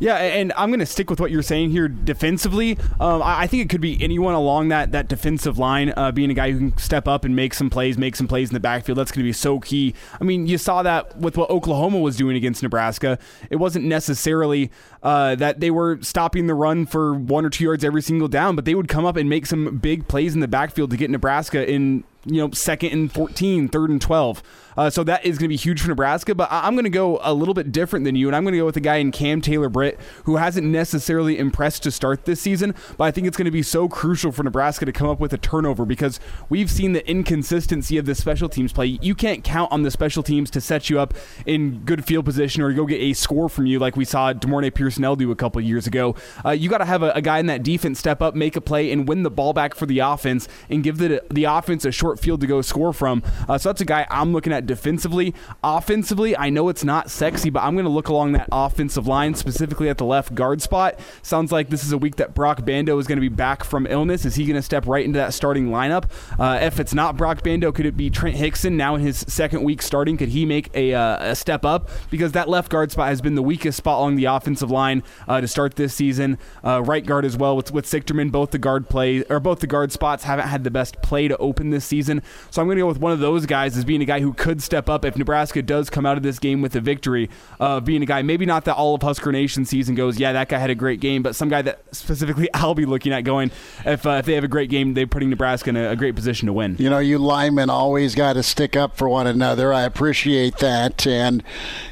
Yeah, 0.00 0.16
and 0.16 0.52
I'm 0.56 0.70
going 0.70 0.78
to 0.78 0.86
stick 0.86 1.10
with 1.10 1.18
what 1.18 1.32
you're 1.32 1.42
saying 1.42 1.70
here 1.70 1.88
defensively. 1.88 2.78
Um, 3.00 3.20
I 3.22 3.48
think 3.48 3.64
it 3.64 3.68
could 3.68 3.80
be 3.80 4.00
anyone 4.00 4.34
along 4.34 4.68
that 4.68 4.92
that 4.92 5.08
defensive 5.08 5.58
line, 5.58 5.92
uh, 5.96 6.12
being 6.12 6.30
a 6.30 6.34
guy 6.34 6.52
who 6.52 6.58
can 6.58 6.78
step 6.78 7.08
up 7.08 7.24
and 7.24 7.34
make 7.34 7.52
some 7.52 7.68
plays, 7.68 7.98
make 7.98 8.14
some 8.14 8.28
plays 8.28 8.48
in 8.48 8.54
the 8.54 8.60
backfield. 8.60 8.96
That's 8.96 9.10
going 9.10 9.24
to 9.24 9.28
be 9.28 9.32
so 9.32 9.58
key. 9.58 9.94
I 10.20 10.24
mean, 10.24 10.46
you 10.46 10.56
saw 10.56 10.84
that 10.84 11.16
with 11.18 11.36
what 11.36 11.50
Oklahoma 11.50 11.98
was 11.98 12.16
doing 12.16 12.36
against 12.36 12.62
Nebraska. 12.62 13.18
It 13.50 13.56
wasn't 13.56 13.86
necessarily 13.86 14.70
uh, 15.02 15.34
that 15.36 15.58
they 15.58 15.72
were 15.72 15.98
stopping 16.00 16.46
the 16.46 16.54
run 16.54 16.86
for 16.86 17.14
one 17.14 17.44
or 17.44 17.50
two 17.50 17.64
yards 17.64 17.82
every 17.82 18.02
single 18.02 18.28
down, 18.28 18.54
but 18.54 18.66
they 18.66 18.76
would 18.76 18.88
come 18.88 19.04
up 19.04 19.16
and 19.16 19.28
make 19.28 19.46
some 19.46 19.78
big 19.78 20.06
plays 20.06 20.32
in 20.32 20.40
the 20.40 20.48
backfield 20.48 20.90
to 20.90 20.96
get 20.96 21.10
Nebraska 21.10 21.68
in 21.68 22.04
you 22.24 22.38
know, 22.38 22.50
second 22.50 22.92
and 22.92 23.12
14, 23.12 23.68
third 23.68 23.90
and 23.90 24.00
12. 24.00 24.42
Uh, 24.78 24.88
so 24.88 25.02
that 25.02 25.24
is 25.26 25.38
going 25.38 25.46
to 25.46 25.48
be 25.48 25.56
huge 25.56 25.82
for 25.82 25.88
Nebraska. 25.88 26.34
But 26.34 26.48
I'm 26.52 26.74
going 26.74 26.84
to 26.84 26.90
go 26.90 27.18
a 27.22 27.34
little 27.34 27.52
bit 27.52 27.72
different 27.72 28.04
than 28.04 28.14
you, 28.14 28.28
and 28.28 28.36
I'm 28.36 28.44
going 28.44 28.52
to 28.52 28.58
go 28.58 28.66
with 28.66 28.76
a 28.76 28.80
guy 28.80 28.96
in 28.96 29.10
Cam 29.10 29.40
Taylor 29.40 29.68
Britt 29.68 29.98
who 30.24 30.36
hasn't 30.36 30.66
necessarily 30.66 31.36
impressed 31.36 31.82
to 31.82 31.90
start 31.90 32.24
this 32.24 32.40
season. 32.40 32.74
But 32.96 33.04
I 33.04 33.10
think 33.10 33.26
it's 33.26 33.36
going 33.36 33.46
to 33.46 33.50
be 33.50 33.64
so 33.64 33.88
crucial 33.88 34.30
for 34.30 34.44
Nebraska 34.44 34.86
to 34.86 34.92
come 34.92 35.08
up 35.08 35.18
with 35.18 35.32
a 35.32 35.38
turnover 35.38 35.84
because 35.84 36.20
we've 36.48 36.70
seen 36.70 36.92
the 36.92 37.08
inconsistency 37.10 37.98
of 37.98 38.06
the 38.06 38.14
special 38.14 38.48
teams 38.48 38.72
play. 38.72 38.98
You 39.02 39.16
can't 39.16 39.42
count 39.42 39.72
on 39.72 39.82
the 39.82 39.90
special 39.90 40.22
teams 40.22 40.48
to 40.52 40.60
set 40.60 40.88
you 40.88 41.00
up 41.00 41.12
in 41.44 41.80
good 41.84 42.04
field 42.04 42.24
position 42.24 42.62
or 42.62 42.72
go 42.72 42.86
get 42.86 43.00
a 43.00 43.14
score 43.14 43.48
from 43.48 43.66
you 43.66 43.80
like 43.80 43.96
we 43.96 44.04
saw 44.04 44.32
De'Mornay 44.32 44.72
Pierson-El 44.72 45.16
do 45.16 45.32
a 45.32 45.36
couple 45.36 45.60
years 45.60 45.88
ago. 45.88 46.14
Uh, 46.44 46.50
you 46.50 46.70
got 46.70 46.78
to 46.78 46.84
have 46.84 47.02
a, 47.02 47.10
a 47.10 47.20
guy 47.20 47.40
in 47.40 47.46
that 47.46 47.64
defense 47.64 47.98
step 47.98 48.22
up, 48.22 48.36
make 48.36 48.54
a 48.54 48.60
play, 48.60 48.92
and 48.92 49.08
win 49.08 49.24
the 49.24 49.30
ball 49.30 49.52
back 49.52 49.74
for 49.74 49.86
the 49.86 49.98
offense 49.98 50.46
and 50.70 50.84
give 50.84 50.98
the 50.98 51.20
the 51.30 51.44
offense 51.44 51.84
a 51.84 51.90
short 51.90 52.20
field 52.20 52.40
to 52.40 52.46
go 52.46 52.62
score 52.62 52.92
from. 52.92 53.24
Uh, 53.48 53.58
so 53.58 53.70
that's 53.70 53.80
a 53.80 53.84
guy 53.84 54.06
I'm 54.08 54.32
looking 54.32 54.52
at 54.52 54.67
defensively. 54.68 55.34
Offensively, 55.64 56.36
I 56.36 56.50
know 56.50 56.68
it's 56.68 56.84
not 56.84 57.10
sexy, 57.10 57.50
but 57.50 57.64
I'm 57.64 57.74
going 57.74 57.84
to 57.86 57.90
look 57.90 58.08
along 58.08 58.32
that 58.32 58.48
offensive 58.52 59.08
line, 59.08 59.34
specifically 59.34 59.88
at 59.88 59.98
the 59.98 60.04
left 60.04 60.36
guard 60.36 60.62
spot. 60.62 61.00
Sounds 61.22 61.50
like 61.50 61.70
this 61.70 61.82
is 61.82 61.90
a 61.90 61.98
week 61.98 62.16
that 62.16 62.34
Broc 62.34 62.64
Bando 62.64 62.96
is 62.98 63.08
going 63.08 63.16
to 63.16 63.20
be 63.20 63.28
back 63.28 63.64
from 63.64 63.86
illness. 63.88 64.24
Is 64.24 64.36
he 64.36 64.44
going 64.44 64.54
to 64.54 64.62
step 64.62 64.86
right 64.86 65.04
into 65.04 65.18
that 65.18 65.34
starting 65.34 65.70
lineup? 65.70 66.04
Uh, 66.38 66.58
if 66.62 66.78
it's 66.78 66.94
not 66.94 67.16
Broc 67.16 67.42
Bando, 67.42 67.72
could 67.72 67.86
it 67.86 67.96
be 67.96 68.10
Trent 68.10 68.36
Hixson 68.36 68.72
now 68.72 68.94
in 68.94 69.00
his 69.00 69.18
second 69.26 69.64
week 69.64 69.82
starting? 69.82 70.16
Could 70.16 70.28
he 70.28 70.46
make 70.46 70.70
a, 70.74 70.94
uh, 70.94 71.32
a 71.32 71.34
step 71.34 71.64
up? 71.64 71.90
Because 72.10 72.32
that 72.32 72.48
left 72.48 72.70
guard 72.70 72.92
spot 72.92 73.08
has 73.08 73.20
been 73.20 73.34
the 73.34 73.42
weakest 73.42 73.78
spot 73.78 73.98
along 73.98 74.16
the 74.16 74.26
offensive 74.26 74.70
line 74.70 75.02
uh, 75.26 75.40
to 75.40 75.48
start 75.48 75.74
this 75.74 75.94
season. 75.94 76.38
Uh, 76.62 76.82
right 76.82 77.04
guard 77.04 77.24
as 77.24 77.36
well 77.36 77.56
with 77.56 77.72
with 77.72 77.86
Sichterman. 77.86 78.30
Both 78.30 78.50
the 78.50 78.58
guard 78.58 78.88
play 78.88 79.22
or 79.24 79.40
both 79.40 79.60
the 79.60 79.66
guard 79.66 79.92
spots 79.92 80.24
haven't 80.24 80.48
had 80.48 80.64
the 80.64 80.70
best 80.70 81.00
play 81.02 81.28
to 81.28 81.36
open 81.38 81.70
this 81.70 81.84
season. 81.84 82.22
So 82.50 82.60
I'm 82.60 82.68
going 82.68 82.76
to 82.76 82.82
go 82.82 82.88
with 82.88 82.98
one 82.98 83.12
of 83.12 83.20
those 83.20 83.46
guys 83.46 83.76
as 83.76 83.84
being 83.84 84.02
a 84.02 84.04
guy 84.04 84.20
who 84.20 84.32
could 84.32 84.47
step 84.62 84.88
up 84.88 85.04
if 85.04 85.16
Nebraska 85.16 85.62
does 85.62 85.90
come 85.90 86.06
out 86.06 86.16
of 86.16 86.22
this 86.22 86.38
game 86.38 86.62
with 86.62 86.74
a 86.74 86.80
victory. 86.80 87.28
Uh, 87.60 87.80
being 87.80 88.02
a 88.02 88.06
guy, 88.06 88.22
maybe 88.22 88.46
not 88.46 88.64
that 88.64 88.74
all 88.74 88.94
of 88.94 89.02
Husker 89.02 89.30
Nation 89.30 89.64
season 89.64 89.94
goes, 89.94 90.18
yeah, 90.18 90.32
that 90.32 90.48
guy 90.48 90.58
had 90.58 90.70
a 90.70 90.74
great 90.74 91.00
game, 91.00 91.22
but 91.22 91.36
some 91.36 91.48
guy 91.48 91.62
that 91.62 91.82
specifically 91.92 92.48
I'll 92.54 92.74
be 92.74 92.86
looking 92.86 93.12
at 93.12 93.22
going, 93.22 93.50
if, 93.84 94.06
uh, 94.06 94.10
if 94.12 94.26
they 94.26 94.34
have 94.34 94.44
a 94.44 94.48
great 94.48 94.70
game, 94.70 94.94
they're 94.94 95.06
putting 95.06 95.30
Nebraska 95.30 95.70
in 95.70 95.76
a, 95.76 95.90
a 95.90 95.96
great 95.96 96.14
position 96.14 96.46
to 96.46 96.52
win. 96.52 96.76
You 96.78 96.90
know, 96.90 96.98
you 96.98 97.18
linemen 97.18 97.70
always 97.70 98.14
got 98.14 98.34
to 98.34 98.42
stick 98.42 98.76
up 98.76 98.96
for 98.96 99.08
one 99.08 99.26
another. 99.26 99.72
I 99.72 99.82
appreciate 99.82 100.58
that. 100.58 101.06
And 101.06 101.42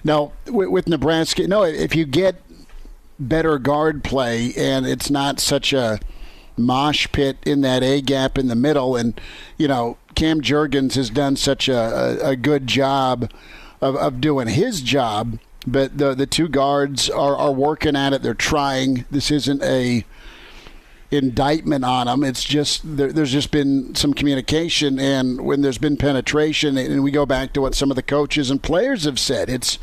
no, 0.02 0.32
with, 0.46 0.70
with 0.70 0.88
Nebraska, 0.88 1.46
no, 1.46 1.64
if 1.64 1.94
you 1.94 2.06
get 2.06 2.40
better 3.18 3.58
guard 3.58 4.04
play 4.04 4.52
and 4.56 4.86
it's 4.86 5.10
not 5.10 5.40
such 5.40 5.72
a 5.72 5.98
mosh 6.56 7.06
pit 7.12 7.36
in 7.44 7.60
that 7.62 7.82
A 7.82 8.00
gap 8.00 8.38
in 8.38 8.48
the 8.48 8.54
middle. 8.54 8.96
And, 8.96 9.20
you 9.56 9.68
know, 9.68 9.98
Cam 10.16 10.40
Jurgens 10.40 10.94
has 10.94 11.10
done 11.10 11.36
such 11.36 11.68
a, 11.68 12.18
a, 12.26 12.34
good 12.34 12.66
job 12.66 13.30
of, 13.80 13.94
of 13.96 14.20
doing 14.20 14.48
his 14.48 14.80
job. 14.80 15.38
But 15.66 15.98
the 15.98 16.14
the 16.14 16.26
two 16.26 16.48
guards 16.48 17.10
are, 17.10 17.36
are 17.36 17.52
working 17.52 17.96
at 17.96 18.12
it. 18.12 18.22
They're 18.22 18.34
trying. 18.34 19.04
This 19.10 19.30
isn't 19.30 19.62
a 19.62 20.04
indictment 21.10 21.84
on 21.84 22.06
them. 22.06 22.24
It's 22.24 22.44
just 22.44 22.96
there, 22.96 23.12
there's 23.12 23.32
just 23.32 23.50
been 23.50 23.94
some 23.94 24.14
communication, 24.14 24.98
and 24.98 25.40
when 25.40 25.62
there's 25.62 25.78
been 25.78 25.96
penetration, 25.96 26.78
and 26.78 27.02
we 27.02 27.10
go 27.10 27.26
back 27.26 27.52
to 27.54 27.60
what 27.60 27.74
some 27.74 27.90
of 27.90 27.96
the 27.96 28.02
coaches 28.02 28.50
and 28.50 28.62
players 28.62 29.04
have 29.04 29.18
said, 29.18 29.48
it's 29.48 29.78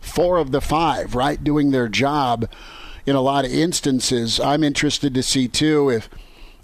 four 0.00 0.36
of 0.38 0.52
the 0.52 0.60
five, 0.60 1.14
right, 1.14 1.42
doing 1.42 1.70
their 1.70 1.88
job 1.88 2.48
in 3.06 3.16
a 3.16 3.20
lot 3.20 3.44
of 3.44 3.52
instances. 3.52 4.38
I'm 4.38 4.62
interested 4.62 5.14
to 5.14 5.22
see 5.22 5.48
too 5.48 5.90
if 5.90 6.08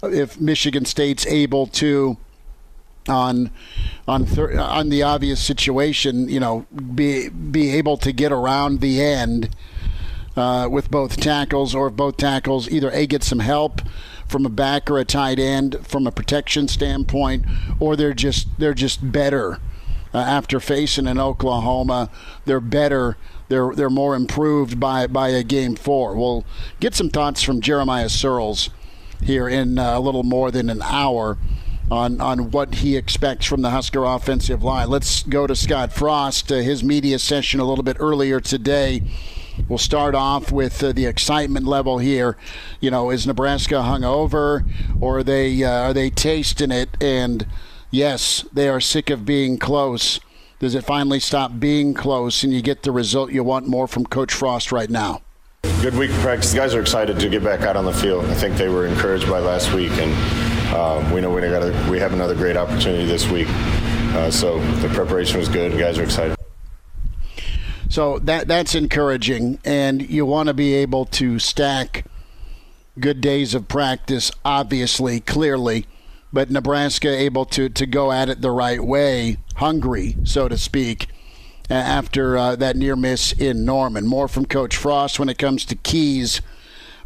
if 0.01 0.39
Michigan 0.39 0.85
State's 0.85 1.25
able 1.25 1.67
to 1.67 2.17
on 3.07 3.51
on 4.07 4.25
thir- 4.25 4.59
on 4.59 4.89
the 4.89 5.03
obvious 5.03 5.39
situation, 5.39 6.29
you 6.29 6.39
know, 6.39 6.65
be 6.95 7.29
be 7.29 7.69
able 7.71 7.97
to 7.97 8.11
get 8.11 8.31
around 8.31 8.81
the 8.81 9.01
end 9.01 9.55
uh, 10.35 10.67
with 10.69 10.91
both 10.91 11.17
tackles, 11.17 11.75
or 11.75 11.87
if 11.87 11.93
both 11.95 12.17
tackles 12.17 12.69
either 12.69 12.91
a 12.91 13.05
get 13.05 13.23
some 13.23 13.39
help 13.39 13.81
from 14.27 14.45
a 14.45 14.49
back 14.49 14.89
or 14.89 14.99
a 14.99 15.05
tight 15.05 15.39
end 15.39 15.85
from 15.87 16.05
a 16.05 16.11
protection 16.11 16.67
standpoint, 16.67 17.45
or 17.79 17.95
they're 17.95 18.13
just 18.13 18.47
they're 18.57 18.73
just 18.73 19.11
better 19.11 19.59
uh, 20.13 20.17
after 20.17 20.59
facing 20.59 21.07
an 21.07 21.19
Oklahoma. 21.19 22.09
They're 22.45 22.59
better. 22.59 23.17
They're 23.47 23.73
they're 23.73 23.89
more 23.89 24.15
improved 24.15 24.79
by 24.79 25.07
by 25.07 25.29
a 25.29 25.43
game 25.43 25.75
four. 25.75 26.15
We'll 26.15 26.45
get 26.79 26.93
some 26.95 27.09
thoughts 27.09 27.41
from 27.41 27.61
Jeremiah 27.61 28.05
Sirles 28.05 28.69
here 29.21 29.49
in 29.49 29.77
uh, 29.77 29.97
a 29.97 29.99
little 29.99 30.23
more 30.23 30.51
than 30.51 30.69
an 30.69 30.81
hour 30.83 31.37
on 31.91 32.21
on 32.21 32.51
what 32.51 32.75
he 32.75 32.95
expects 32.95 33.45
from 33.45 33.61
the 33.61 33.69
Husker 33.69 34.03
offensive 34.03 34.63
line. 34.63 34.89
Let's 34.89 35.23
go 35.23 35.47
to 35.47 35.55
Scott 35.55 35.91
Frost, 35.91 36.51
uh, 36.51 36.55
his 36.55 36.83
media 36.83 37.19
session 37.19 37.59
a 37.59 37.65
little 37.65 37.83
bit 37.83 37.97
earlier 37.99 38.39
today. 38.39 39.01
We'll 39.67 39.77
start 39.77 40.15
off 40.15 40.51
with 40.51 40.81
uh, 40.83 40.93
the 40.93 41.05
excitement 41.05 41.65
level 41.65 41.97
here. 41.97 42.37
You 42.79 42.91
know, 42.91 43.09
is 43.09 43.27
Nebraska 43.27 43.81
hung 43.81 44.03
over, 44.03 44.65
or 45.01 45.19
are 45.19 45.23
they 45.23 45.63
uh, 45.63 45.89
are 45.89 45.93
they 45.93 46.09
tasting 46.09 46.71
it? 46.71 46.89
And 47.01 47.45
yes, 47.91 48.45
they 48.53 48.69
are 48.69 48.79
sick 48.79 49.09
of 49.09 49.25
being 49.25 49.57
close. 49.57 50.19
Does 50.59 50.75
it 50.75 50.83
finally 50.83 51.19
stop 51.19 51.59
being 51.59 51.93
close, 51.93 52.43
and 52.43 52.53
you 52.53 52.61
get 52.61 52.83
the 52.83 52.91
result 52.91 53.31
you 53.31 53.43
want 53.43 53.67
more 53.67 53.87
from 53.87 54.05
Coach 54.05 54.33
Frost 54.33 54.71
right 54.71 54.89
now? 54.89 55.21
Good 55.81 55.95
week 55.95 56.11
of 56.11 56.17
practice. 56.17 56.51
The 56.51 56.57
guys 56.57 56.73
are 56.73 56.81
excited 56.81 57.19
to 57.19 57.29
get 57.29 57.43
back 57.43 57.61
out 57.61 57.77
on 57.77 57.85
the 57.85 57.93
field. 57.93 58.25
I 58.25 58.33
think 58.33 58.57
they 58.57 58.67
were 58.67 58.85
encouraged 58.85 59.29
by 59.29 59.39
last 59.39 59.73
week, 59.73 59.91
and 59.93 60.48
um, 60.75 61.11
we 61.11 61.19
know 61.19 61.31
we 61.31 61.41
got 61.41 61.89
we 61.89 61.99
have 61.99 62.13
another 62.13 62.35
great 62.35 62.55
opportunity 62.55 63.05
this 63.05 63.27
week. 63.27 63.47
Uh, 63.49 64.29
so 64.29 64.59
the 64.75 64.89
preparation 64.89 65.39
was 65.39 65.49
good. 65.49 65.77
Guys 65.77 65.97
are 65.97 66.03
excited. 66.03 66.35
So 67.89 68.19
that 68.19 68.47
that's 68.47 68.75
encouraging, 68.75 69.59
and 69.65 70.07
you 70.07 70.25
want 70.25 70.47
to 70.47 70.53
be 70.53 70.75
able 70.75 71.05
to 71.05 71.39
stack 71.39 72.05
good 72.99 73.19
days 73.19 73.55
of 73.55 73.67
practice. 73.67 74.31
Obviously, 74.45 75.19
clearly, 75.19 75.87
but 76.31 76.51
Nebraska 76.51 77.09
able 77.09 77.45
to 77.45 77.69
to 77.69 77.85
go 77.87 78.11
at 78.11 78.29
it 78.29 78.41
the 78.41 78.51
right 78.51 78.83
way, 78.83 79.37
hungry, 79.55 80.17
so 80.23 80.47
to 80.47 80.57
speak, 80.57 81.07
after 81.67 82.37
uh, 82.37 82.55
that 82.57 82.75
near 82.75 82.95
miss 82.95 83.31
in 83.31 83.65
Norman. 83.65 84.05
More 84.05 84.27
from 84.27 84.45
Coach 84.45 84.75
Frost 84.75 85.17
when 85.17 85.29
it 85.29 85.39
comes 85.39 85.65
to 85.65 85.75
keys 85.75 86.41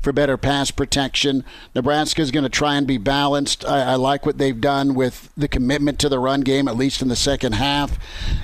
for 0.04 0.12
better 0.12 0.38
pass 0.38 0.70
protection. 0.70 1.44
Nebraska 1.74 2.22
is 2.22 2.32
going 2.32 2.44
to 2.44 2.50
try 2.50 2.76
and 2.76 2.86
be 2.86 2.98
balanced. 2.98 3.66
I, 3.66 3.94
I, 3.94 3.96
like 3.96 4.26
what 4.26 4.38
they've 4.38 4.60
done 4.60 4.94
with 4.94 5.30
the 5.38 5.48
commitment 5.48 5.98
to 6.00 6.10
the 6.10 6.20
run 6.20 6.42
game, 6.42 6.68
at 6.68 6.76
least 6.76 7.02
in 7.02 7.08
the 7.08 7.16
second 7.16 7.54
half. 7.54 7.98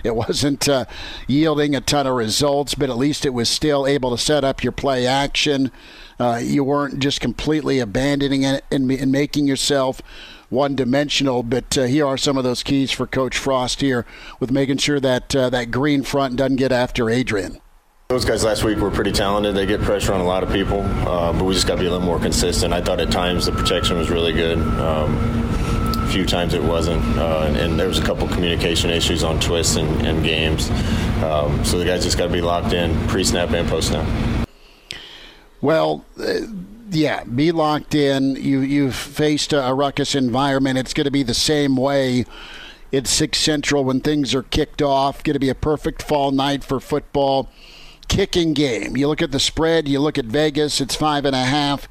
It 0.03 0.15
wasn't 0.15 0.67
uh, 0.69 0.85
yielding 1.27 1.75
a 1.75 1.81
ton 1.81 2.07
of 2.07 2.15
results, 2.15 2.75
but 2.75 2.89
at 2.89 2.97
least 2.97 3.25
it 3.25 3.33
was 3.33 3.49
still 3.49 3.85
able 3.85 4.11
to 4.11 4.17
set 4.17 4.43
up 4.43 4.63
your 4.63 4.71
play 4.71 5.05
action. 5.05 5.71
Uh, 6.19 6.39
you 6.41 6.63
weren't 6.63 6.99
just 6.99 7.21
completely 7.21 7.79
abandoning 7.79 8.43
it 8.43 8.63
and, 8.71 8.89
and 8.91 9.11
making 9.11 9.47
yourself 9.47 10.01
one 10.49 10.75
dimensional. 10.75 11.43
But 11.43 11.77
uh, 11.77 11.83
here 11.83 12.05
are 12.05 12.17
some 12.17 12.37
of 12.37 12.43
those 12.43 12.63
keys 12.63 12.91
for 12.91 13.07
Coach 13.07 13.37
Frost 13.37 13.81
here 13.81 14.05
with 14.39 14.51
making 14.51 14.77
sure 14.77 14.99
that 14.99 15.35
uh, 15.35 15.49
that 15.49 15.71
green 15.71 16.03
front 16.03 16.35
doesn't 16.35 16.57
get 16.57 16.71
after 16.71 17.09
Adrian. 17.09 17.59
Those 18.09 18.25
guys 18.25 18.43
last 18.43 18.63
week 18.63 18.79
were 18.79 18.89
pretty 18.89 19.11
talented. 19.11 19.53
They 19.53 19.67
get 19.67 19.81
pressure 19.81 20.13
on 20.13 20.19
a 20.19 20.23
lot 20.23 20.41
of 20.41 20.51
people, 20.51 20.81
uh, 20.81 21.31
but 21.31 21.43
we 21.43 21.53
just 21.53 21.67
got 21.67 21.75
to 21.75 21.79
be 21.79 21.85
a 21.85 21.91
little 21.91 22.03
more 22.03 22.17
consistent. 22.17 22.73
I 22.73 22.81
thought 22.81 22.99
at 22.99 23.11
times 23.11 23.45
the 23.45 23.51
protection 23.51 23.99
was 23.99 24.09
really 24.09 24.33
good. 24.33 24.57
Um, 24.57 25.15
a 25.95 26.07
few 26.07 26.25
times 26.25 26.55
it 26.55 26.63
wasn't, 26.63 27.03
uh, 27.19 27.43
and, 27.45 27.55
and, 27.55 27.79
there 27.79 27.87
was 27.87 27.99
a 27.99 28.01
couple 28.01 28.27
communication 28.27 28.89
issues 28.89 29.23
on 29.23 29.39
twists 29.39 29.75
and, 29.75 29.87
and 30.07 30.23
games. 30.23 30.71
Um, 31.21 31.63
so 31.63 31.77
the 31.77 31.85
guys 31.85 32.03
just 32.03 32.17
got 32.17 32.25
to 32.25 32.33
be 32.33 32.41
locked 32.41 32.73
in 32.73 32.97
pre-snap 33.09 33.51
and 33.51 33.69
post-snap. 33.69 34.47
Well. 35.61 36.03
Uh, 36.19 36.39
yeah, 36.91 37.23
be 37.25 37.51
locked 37.51 37.93
in. 37.93 38.35
You 38.37 38.61
you've 38.61 38.95
faced 38.95 39.53
a, 39.53 39.67
a 39.67 39.75
ruckus 39.75 40.15
environment. 40.15 40.79
It's 40.79 40.95
going 40.95 41.05
to 41.05 41.11
be 41.11 41.21
the 41.21 41.35
same 41.35 41.77
way 41.77 42.25
It's 42.91 43.11
Six 43.11 43.37
Central 43.37 43.83
when 43.83 44.01
things 44.01 44.33
are 44.33 44.41
kicked 44.41 44.81
off. 44.81 45.23
Going 45.23 45.35
to 45.35 45.39
be 45.39 45.49
a 45.49 45.55
perfect 45.55 46.01
fall 46.01 46.31
night 46.31 46.63
for 46.63 46.79
football 46.79 47.47
kicking 48.09 48.53
game. 48.53 48.97
You 48.97 49.07
look 49.07 49.21
at 49.21 49.31
the 49.31 49.39
spread, 49.39 49.87
you 49.87 49.99
look 50.01 50.17
at 50.17 50.25
Vegas, 50.25 50.81
it's 50.81 50.95
five 50.95 51.23
and 51.23 51.35
a 51.35 51.45
half. 51.45 51.87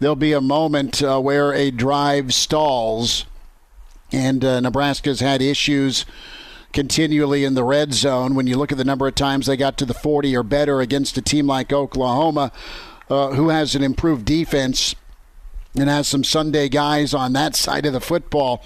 There'll 0.00 0.16
be 0.16 0.32
a 0.32 0.40
moment 0.40 1.02
uh, 1.02 1.20
where 1.20 1.52
a 1.52 1.70
drive 1.70 2.34
stalls, 2.34 3.26
and 4.10 4.44
uh, 4.44 4.60
Nebraska's 4.60 5.20
had 5.20 5.40
issues 5.42 6.04
continually 6.72 7.44
in 7.44 7.54
the 7.54 7.64
red 7.64 7.94
zone. 7.94 8.34
When 8.34 8.46
you 8.46 8.56
look 8.56 8.72
at 8.72 8.78
the 8.78 8.84
number 8.84 9.06
of 9.06 9.14
times 9.14 9.46
they 9.46 9.56
got 9.56 9.78
to 9.78 9.84
the 9.84 9.94
40 9.94 10.36
or 10.36 10.42
better 10.42 10.80
against 10.80 11.16
a 11.18 11.22
team 11.22 11.46
like 11.46 11.72
Oklahoma, 11.72 12.52
uh, 13.10 13.30
who 13.30 13.48
has 13.48 13.74
an 13.74 13.82
improved 13.82 14.24
defense 14.24 14.94
and 15.74 15.88
has 15.88 16.08
some 16.08 16.24
Sunday 16.24 16.68
guys 16.68 17.14
on 17.14 17.32
that 17.34 17.54
side 17.54 17.86
of 17.86 17.92
the 17.92 18.00
football. 18.00 18.62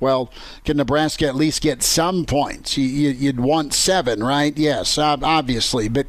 Well, 0.00 0.32
can 0.64 0.76
Nebraska 0.76 1.26
at 1.26 1.36
least 1.36 1.62
get 1.62 1.82
some 1.82 2.24
points? 2.24 2.76
You, 2.76 3.14
would 3.26 3.40
want 3.40 3.74
seven, 3.74 4.22
right? 4.22 4.56
Yes, 4.56 4.98
obviously, 4.98 5.88
but 5.88 6.06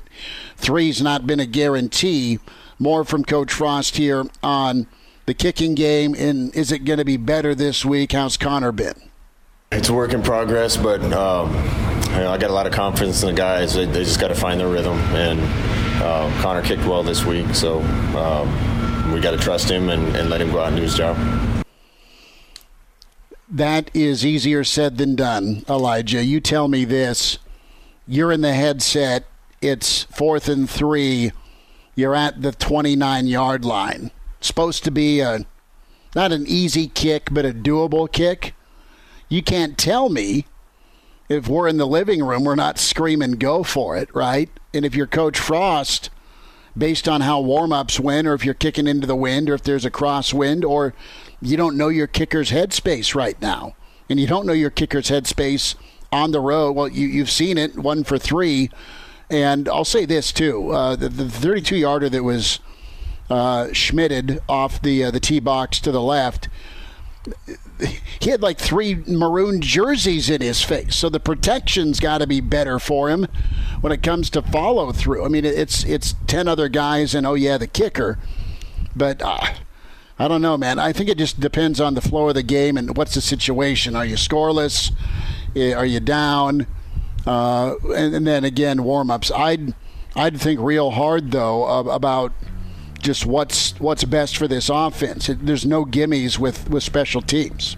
three's 0.58 1.02
not 1.02 1.28
been 1.28 1.40
a 1.40 1.46
guarantee. 1.46 2.40
More 2.80 3.04
from 3.06 3.24
Coach 3.24 3.54
Frost 3.54 3.98
here 3.98 4.26
on 4.42 4.88
the 5.26 5.34
kicking 5.34 5.76
game, 5.76 6.16
and 6.16 6.54
is 6.56 6.72
it 6.72 6.80
going 6.80 7.00
to 7.00 7.06
be 7.06 7.18
better 7.18 7.56
this 7.56 7.86
week? 7.86 8.12
How's 8.12 8.36
Connor 8.36 8.72
been? 8.72 9.10
It's 9.72 9.90
a 9.90 9.94
work 9.94 10.14
in 10.14 10.22
progress, 10.22 10.76
but 10.76 11.02
um, 11.14 11.54
you 11.54 12.20
know, 12.20 12.32
I 12.32 12.38
got 12.38 12.50
a 12.50 12.54
lot 12.54 12.68
of 12.68 12.74
confidence 12.74 13.24
in 13.24 13.30
the 13.30 13.36
guys. 13.36 13.74
They, 13.74 13.86
they 13.86 14.04
just 14.04 14.20
got 14.20 14.28
to 14.30 14.36
find 14.36 14.60
their 14.60 14.68
rhythm, 14.68 14.98
and 15.16 15.40
uh, 16.04 16.30
Connor 16.42 16.62
kicked 16.62 16.86
well 16.86 17.04
this 17.04 17.24
week, 17.24 17.56
so. 17.56 17.80
Um, 18.18 18.73
we 19.14 19.22
got 19.22 19.32
to 19.32 19.38
trust 19.38 19.70
him 19.70 19.90
and, 19.90 20.16
and 20.16 20.30
let 20.30 20.42
him 20.42 20.52
go 20.52 20.60
out 20.60 20.70
and 20.70 20.78
do 20.78 20.84
his 20.84 20.96
job. 20.96 21.18
That 23.50 23.92
is 23.94 24.26
easier 24.26 24.64
said 24.64 24.98
than 24.98 25.16
done, 25.16 25.64
Elijah. 25.70 26.24
You 26.24 26.40
tell 26.40 26.68
me 26.68 26.86
this. 26.86 27.38
You're 28.08 28.32
in 28.32 28.42
the 28.42 28.54
headset. 28.54 29.26
It's 29.62 30.04
fourth 30.04 30.50
and 30.50 30.70
three. 30.70 31.32
You're 31.96 32.16
at 32.16 32.42
the 32.42 32.52
29 32.52 33.28
yard 33.28 33.64
line. 33.64 34.12
supposed 34.42 34.84
to 34.86 34.92
be 34.92 35.20
a 35.20 35.46
not 36.16 36.32
an 36.32 36.46
easy 36.48 36.88
kick, 36.88 37.30
but 37.32 37.46
a 37.46 37.54
doable 37.54 38.12
kick. 38.12 38.54
You 39.30 39.42
can't 39.42 39.78
tell 39.78 40.10
me 40.10 40.46
if 41.30 41.48
we're 41.48 41.68
in 41.68 41.78
the 41.78 41.88
living 41.88 42.24
room, 42.24 42.44
we're 42.44 42.56
not 42.56 42.78
screaming 42.78 43.34
go 43.34 43.64
for 43.64 43.98
it, 43.98 44.14
right? 44.14 44.50
And 44.74 44.86
if 44.86 44.96
you're 44.96 45.08
Coach 45.08 45.40
Frost, 45.40 46.10
based 46.78 47.08
on 47.08 47.22
how 47.22 47.40
warm-ups 47.40 48.00
went 48.00 48.28
or 48.28 48.34
if 48.34 48.44
you're 48.44 48.54
kicking 48.54 48.88
into 48.88 49.08
the 49.08 49.16
wind 49.16 49.50
or 49.50 49.54
if 49.54 49.64
there's 49.64 49.86
a 49.86 49.92
crosswind 49.92 50.64
or 50.64 50.94
you 51.42 51.58
don't 51.58 51.78
know 51.78 51.90
your 51.90 52.08
kicker's 52.08 52.52
headspace 52.52 53.14
right 53.14 53.40
now. 53.42 53.76
And 54.10 54.20
you 54.20 54.28
don't 54.28 54.46
know 54.46 54.54
your 54.54 54.70
kicker's 54.70 55.10
headspace 55.10 55.76
on 56.12 56.32
the 56.32 56.40
road. 56.40 56.74
Well 56.74 56.88
you, 56.88 57.08
you've 57.08 57.32
seen 57.32 57.58
it 57.58 57.78
one 57.78 58.04
for 58.04 58.18
three. 58.18 58.70
And 59.30 59.68
i'll 59.70 59.86
say 59.86 60.06
this 60.06 60.32
too. 60.32 60.72
Uh, 60.72 60.96
the, 60.96 61.10
the 61.10 61.30
32 61.30 61.76
yarder 61.76 62.10
that 62.10 62.24
was 62.24 62.60
uh, 63.30 63.68
schmitted 63.74 64.40
off 64.50 64.82
the 64.82 65.06
uh, 65.06 65.12
the 65.12 65.20
tee 65.20 65.40
box 65.40 65.80
to 65.80 65.92
the 65.92 66.02
left 66.02 66.50
he 68.20 68.30
had 68.30 68.42
like 68.42 68.58
three 68.58 68.96
maroon 69.08 69.62
jerseys 69.62 70.30
in 70.30 70.42
his 70.42 70.62
face. 70.62 70.96
So 70.96 71.10
the 71.10 71.20
protection's 71.20 72.00
got 72.00 72.20
to 72.20 72.28
be 72.28 72.42
better 72.42 72.80
for 72.80 73.10
him 73.10 73.28
when 73.82 73.92
it 73.92 74.04
comes 74.04 74.30
to 74.32 74.42
follow 74.42 74.92
through. 74.92 75.26
I 75.26 75.28
mean, 75.28 75.46
it's 75.46 75.84
it's 75.84 76.16
ten 76.28 76.48
other 76.48 76.70
guys 76.70 77.16
and 77.16 77.26
oh 77.26 77.36
yeah, 77.36 77.58
the 77.58 77.68
kicker, 77.68 78.20
but. 78.96 79.22
Uh, 79.22 79.54
I 80.20 80.28
don't 80.28 80.44
know, 80.44 80.58
man. 80.58 80.78
I 80.78 80.94
think 80.94 81.10
it 81.10 81.18
just 81.18 81.40
depends 81.40 81.82
on 81.82 81.96
the 81.96 82.02
flow 82.02 82.30
of 82.30 82.36
the 82.36 82.44
game 82.44 82.78
and 82.78 82.96
what's 82.96 83.16
the 83.16 83.20
situation. 83.20 83.96
Are 83.96 84.06
you 84.06 84.16
scoreless? 84.16 84.96
Eh, 85.56 85.74
are 85.74 85.88
you 85.88 86.00
down? 86.00 86.68
Uh, 87.26 87.76
and, 87.96 88.16
and, 88.16 88.28
then 88.28 88.44
again, 88.44 88.84
warm 88.84 89.10
ups. 89.10 89.32
I'd 89.32 89.74
I'd 90.16 90.40
think 90.40 90.60
real 90.60 90.92
hard 90.92 91.32
though 91.32 91.66
about 91.90 92.32
just 93.04 93.26
what's 93.26 93.80
what's 93.80 94.04
best 94.06 94.38
for 94.38 94.48
this 94.48 94.70
offense. 94.70 95.30
There's 95.30 95.66
no 95.66 95.86
gimmies 95.86 96.40
with 96.40 96.70
with 96.70 96.84
special 96.84 97.22
teams. 97.22 97.78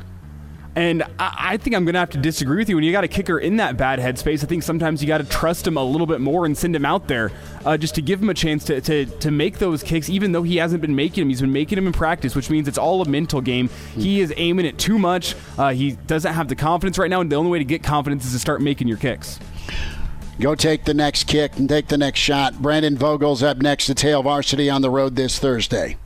And 0.78 1.04
I, 1.18 1.56
think 1.56 1.74
I'm 1.74 1.86
going 1.86 1.94
to 1.94 2.00
have 2.00 2.10
to 2.10 2.18
disagree 2.18 2.58
with 2.58 2.68
you. 2.68 2.76
When 2.76 2.84
you 2.84 2.92
got 2.92 3.06
a 3.06 3.08
kicker 3.08 3.40
in 3.40 3.56
that 3.58 3.78
bad 3.78 3.98
headspace, 3.98 4.44
I 4.44 4.48
think 4.48 4.62
sometimes 4.62 5.02
you 5.02 5.08
got 5.08 5.20
to 5.20 5.24
trust 5.24 5.66
him 5.66 5.78
a 5.78 5.84
little 5.84 6.06
bit 6.06 6.20
more 6.20 6.46
and 6.46 6.58
send 6.58 6.76
him 6.76 6.84
out 6.84 7.08
there 7.08 7.32
uh, 7.64 7.78
just 7.78 7.96
to 7.96 8.02
give 8.02 8.22
him 8.22 8.30
a 8.30 8.34
chance 8.34 8.66
to, 8.66 8.82
to, 8.82 9.06
to 9.06 9.32
make 9.32 9.58
those 9.58 9.82
kicks, 9.82 10.10
even 10.10 10.34
though 10.34 10.44
he 10.44 10.58
hasn't 10.58 10.82
been 10.82 10.94
making 10.94 11.22
them. 11.22 11.30
He's 11.30 11.40
been 11.40 11.54
making 11.54 11.78
them 11.78 11.88
in 11.88 11.94
practice, 11.94 12.36
which 12.36 12.50
means 12.50 12.68
it's 12.68 12.78
all 12.78 13.02
a 13.02 13.08
mental 13.08 13.40
game. 13.40 13.70
He 13.96 14.20
is 14.20 14.34
aiming 14.36 14.66
it 14.66 14.78
too 14.78 15.00
much. 15.00 15.34
Uh, 15.58 15.72
he 15.72 15.94
doesn't 16.08 16.34
have 16.34 16.50
the 16.50 16.58
confidence 16.58 16.98
right 16.98 17.10
now, 17.10 17.22
and 17.22 17.32
the 17.32 17.38
only 17.38 17.52
way 17.52 17.60
to 17.60 17.66
get 17.66 17.82
confidence 17.82 18.26
is 18.26 18.34
to 18.34 18.40
start 18.40 18.62
making 18.62 18.90
your 18.90 18.98
kicks. 18.98 19.40
Go 20.40 20.54
take 20.54 20.84
the 20.84 20.94
next 20.94 21.26
kick 21.28 21.58
and 21.58 21.70
take 21.70 21.88
the 21.88 21.98
next 21.98 22.20
shot. 22.20 22.62
Brandon 22.62 22.98
Vogel's 22.98 23.42
up 23.42 23.58
next 23.58 23.86
to 23.88 24.08
Hail 24.08 24.24
Varsity 24.24 24.70
on 24.70 24.82
the 24.82 24.90
road 24.90 25.16
this 25.16 25.40
Thursday. 25.40 25.98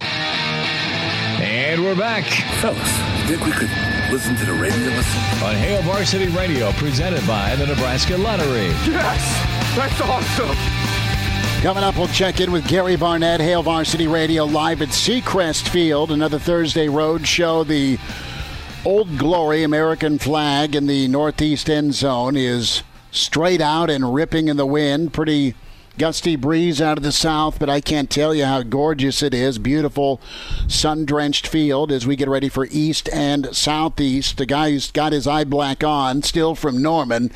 And 0.00 1.82
we're 1.82 1.96
back. 1.96 2.24
Fellas, 2.60 2.78
think 3.26 3.42
we 3.46 3.52
could 3.52 3.70
listen 4.12 4.36
to 4.36 4.44
the 4.44 4.52
radio 4.52 4.90
On 5.46 5.54
Hail 5.56 5.80
Varsity 5.82 6.28
Radio, 6.28 6.72
presented 6.72 7.26
by 7.26 7.56
the 7.56 7.66
Nebraska 7.66 8.18
Lottery. 8.18 8.66
Yes! 8.86 9.74
That's 9.74 10.00
awesome! 10.02 10.56
Coming 11.62 11.82
up, 11.82 11.96
we'll 11.96 12.08
check 12.08 12.40
in 12.40 12.52
with 12.52 12.68
Gary 12.68 12.96
Barnett, 12.96 13.40
Hail 13.40 13.62
Varsity 13.62 14.06
Radio, 14.06 14.44
live 14.44 14.82
at 14.82 14.90
Seacrest 14.90 15.68
Field. 15.68 16.12
Another 16.12 16.38
Thursday 16.38 16.90
road 16.90 17.26
show. 17.26 17.64
The 17.64 17.98
Old 18.84 19.16
Glory 19.16 19.62
American 19.62 20.18
flag 20.18 20.76
in 20.76 20.86
the 20.86 21.08
northeast 21.08 21.70
end 21.70 21.94
zone 21.94 22.36
is 22.36 22.82
straight 23.14 23.60
out 23.60 23.88
and 23.88 24.12
ripping 24.12 24.48
in 24.48 24.56
the 24.56 24.66
wind. 24.66 25.14
Pretty 25.14 25.54
gusty 25.96 26.34
breeze 26.34 26.80
out 26.80 26.98
of 26.98 27.04
the 27.04 27.12
south, 27.12 27.58
but 27.58 27.70
I 27.70 27.80
can't 27.80 28.10
tell 28.10 28.34
you 28.34 28.44
how 28.44 28.62
gorgeous 28.62 29.22
it 29.22 29.32
is. 29.32 29.58
Beautiful 29.58 30.20
sun 30.66 31.04
drenched 31.04 31.46
field 31.46 31.92
as 31.92 32.06
we 32.06 32.16
get 32.16 32.28
ready 32.28 32.48
for 32.48 32.66
east 32.70 33.08
and 33.12 33.54
southeast. 33.54 34.36
The 34.36 34.46
guy 34.46 34.72
who's 34.72 34.90
got 34.90 35.12
his 35.12 35.26
eye 35.26 35.44
black 35.44 35.84
on, 35.84 36.22
still 36.22 36.54
from 36.54 36.82
Norman. 36.82 37.30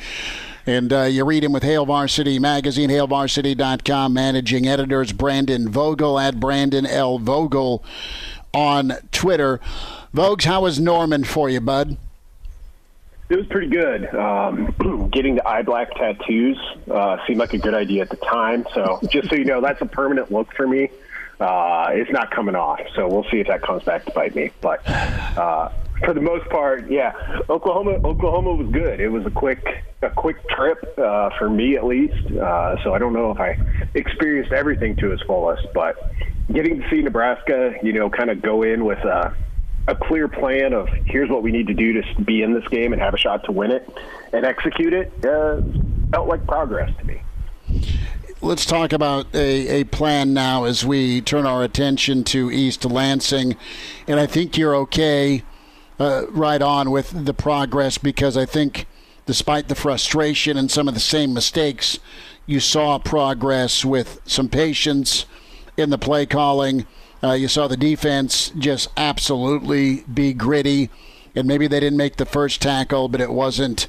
And 0.65 0.93
uh, 0.93 1.03
you 1.03 1.25
read 1.25 1.43
him 1.43 1.53
with 1.53 1.63
Hail 1.63 1.85
Varsity 1.85 2.37
Magazine, 2.37 2.89
HailVarsity.com. 2.89 4.13
Managing 4.13 4.67
editors 4.67 5.13
Brandon 5.13 5.69
Vogel 5.69 6.19
at 6.19 6.39
Brandon 6.39 6.85
L. 6.85 7.17
Vogel 7.17 7.83
on 8.53 8.93
Twitter. 9.11 9.59
Vogues, 10.13 10.43
how 10.43 10.61
was 10.61 10.79
Norman 10.79 11.23
for 11.23 11.49
you, 11.49 11.61
bud? 11.61 11.97
It 13.29 13.37
was 13.37 13.45
pretty 13.45 13.67
good. 13.67 14.13
Um, 14.15 15.09
getting 15.13 15.35
the 15.35 15.47
eye 15.47 15.61
black 15.61 15.91
tattoos 15.91 16.57
uh, 16.89 17.17
seemed 17.27 17.39
like 17.39 17.53
a 17.53 17.59
good 17.59 17.75
idea 17.75 18.01
at 18.01 18.09
the 18.09 18.17
time. 18.17 18.65
So 18.73 18.99
just 19.11 19.29
so 19.29 19.35
you 19.35 19.45
know, 19.45 19.61
that's 19.61 19.81
a 19.81 19.85
permanent 19.85 20.31
look 20.31 20.51
for 20.55 20.67
me. 20.67 20.89
Uh, 21.39 21.89
it's 21.91 22.11
not 22.11 22.31
coming 22.31 22.55
off. 22.55 22.81
So 22.95 23.07
we'll 23.07 23.25
see 23.31 23.39
if 23.39 23.47
that 23.47 23.61
comes 23.61 23.83
back 23.83 24.03
to 24.05 24.11
bite 24.11 24.35
me. 24.35 24.49
But 24.61 24.85
uh, 24.89 25.69
for 26.03 26.13
the 26.13 26.21
most 26.21 26.49
part, 26.49 26.89
yeah, 26.89 27.13
Oklahoma 27.49 27.91
Oklahoma 28.03 28.53
was 28.53 28.71
good. 28.71 28.99
It 28.99 29.09
was 29.09 29.25
a 29.27 29.31
quick 29.31 29.63
a 30.01 30.09
quick 30.09 30.37
trip 30.49 30.97
uh, 30.97 31.29
for 31.37 31.49
me 31.49 31.75
at 31.77 31.85
least. 31.85 32.31
Uh, 32.31 32.83
so 32.83 32.95
I 32.95 32.97
don't 32.97 33.13
know 33.13 33.31
if 33.31 33.39
I 33.39 33.57
experienced 33.93 34.51
everything 34.51 34.95
to 34.97 35.11
its 35.11 35.21
fullest, 35.21 35.67
but 35.73 36.11
getting 36.51 36.81
to 36.81 36.89
see 36.89 37.01
Nebraska, 37.01 37.75
you 37.83 37.93
know, 37.93 38.09
kind 38.09 38.31
of 38.31 38.41
go 38.41 38.63
in 38.63 38.85
with. 38.85 39.05
A 39.87 39.95
clear 39.95 40.27
plan 40.27 40.73
of 40.73 40.87
here's 41.05 41.29
what 41.29 41.41
we 41.41 41.51
need 41.51 41.67
to 41.67 41.73
do 41.73 41.93
to 41.93 42.21
be 42.21 42.43
in 42.43 42.53
this 42.53 42.67
game 42.67 42.93
and 42.93 43.01
have 43.01 43.13
a 43.13 43.17
shot 43.17 43.43
to 43.45 43.51
win 43.51 43.71
it 43.71 43.89
and 44.33 44.45
execute 44.45 44.93
it 44.93 45.11
uh, 45.25 45.61
felt 46.11 46.27
like 46.27 46.45
progress 46.45 46.91
to 46.99 47.05
me. 47.05 47.21
Let's 48.41 48.65
talk 48.65 48.93
about 48.93 49.27
a, 49.35 49.81
a 49.81 49.83
plan 49.83 50.33
now 50.33 50.63
as 50.63 50.85
we 50.85 51.21
turn 51.21 51.45
our 51.45 51.63
attention 51.63 52.23
to 52.25 52.49
East 52.49 52.85
Lansing. 52.85 53.57
And 54.07 54.19
I 54.19 54.27
think 54.27 54.57
you're 54.57 54.75
okay 54.75 55.43
uh, 55.99 56.25
right 56.29 56.61
on 56.61 56.91
with 56.91 57.25
the 57.25 57.33
progress 57.33 57.97
because 57.97 58.37
I 58.37 58.45
think, 58.45 58.85
despite 59.25 59.67
the 59.67 59.75
frustration 59.75 60.55
and 60.55 60.71
some 60.71 60.87
of 60.87 60.93
the 60.93 61.01
same 61.01 61.33
mistakes, 61.33 61.99
you 62.45 62.61
saw 62.61 62.97
progress 62.97 63.83
with 63.83 64.21
some 64.25 64.47
patience 64.47 65.25
in 65.75 65.89
the 65.89 65.97
play 65.97 66.25
calling 66.25 66.87
uh, 67.23 67.33
you 67.33 67.47
saw 67.47 67.67
the 67.67 67.77
defense 67.77 68.51
just 68.57 68.89
absolutely 68.95 70.01
be 70.01 70.33
gritty, 70.33 70.89
and 71.35 71.47
maybe 71.47 71.67
they 71.67 71.79
didn't 71.79 71.97
make 71.97 72.17
the 72.17 72.25
first 72.25 72.61
tackle, 72.61 73.07
but 73.07 73.21
it 73.21 73.31
wasn't 73.31 73.87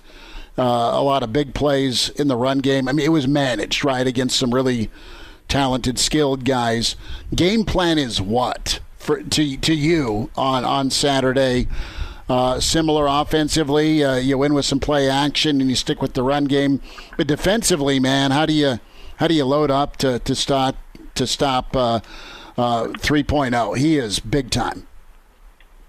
uh, 0.59 0.63
a 0.63 1.03
lot 1.03 1.23
of 1.23 1.33
big 1.33 1.55
plays 1.55 2.09
in 2.11 2.29
the 2.29 2.37
run 2.37 2.59
game. 2.59 2.89
I 2.89 2.93
mean, 2.93 3.07
it 3.07 3.11
was 3.11 3.29
managed 3.29 3.85
right 3.85 4.07
against 4.07 4.39
some 4.39 4.53
really 4.55 4.91
talented, 5.49 5.99
skilled 5.99 6.45
guys. 6.45 6.97
Game 7.35 7.65
plan 7.65 7.99
is 7.99 8.21
what 8.21 8.81
for 8.97 9.23
to 9.23 9.57
to 9.57 9.75
you 9.75 10.31
on 10.37 10.65
on 10.65 10.91
Saturday. 10.91 11.67
Uh, 12.29 12.61
similar 12.61 13.07
offensively, 13.09 14.05
uh, 14.05 14.15
you 14.15 14.39
win 14.39 14.55
with 14.55 14.65
some 14.65 14.79
play 14.79 15.11
action 15.11 15.61
and 15.61 15.69
you 15.69 15.75
stick 15.75 16.01
with 16.01 16.15
the 16.15 16.23
run 16.23 16.45
game. 16.45 16.81
But 17.17 17.27
defensively, 17.27 17.99
man, 17.99 18.31
how 18.31 18.47
do 18.47 18.53
you 18.53 18.79
how 19.17 19.27
do 19.27 19.35
you 19.35 19.45
load 19.45 19.71
up 19.71 19.97
to 19.99 20.19
to 20.21 20.35
stop 20.35 20.77
to 21.17 21.27
stop 21.27 21.75
uh, 22.61 22.83
uh, 22.83 22.89
3.0. 22.89 23.77
He 23.79 23.97
is 23.97 24.21
big 24.21 24.51
time. 24.51 24.87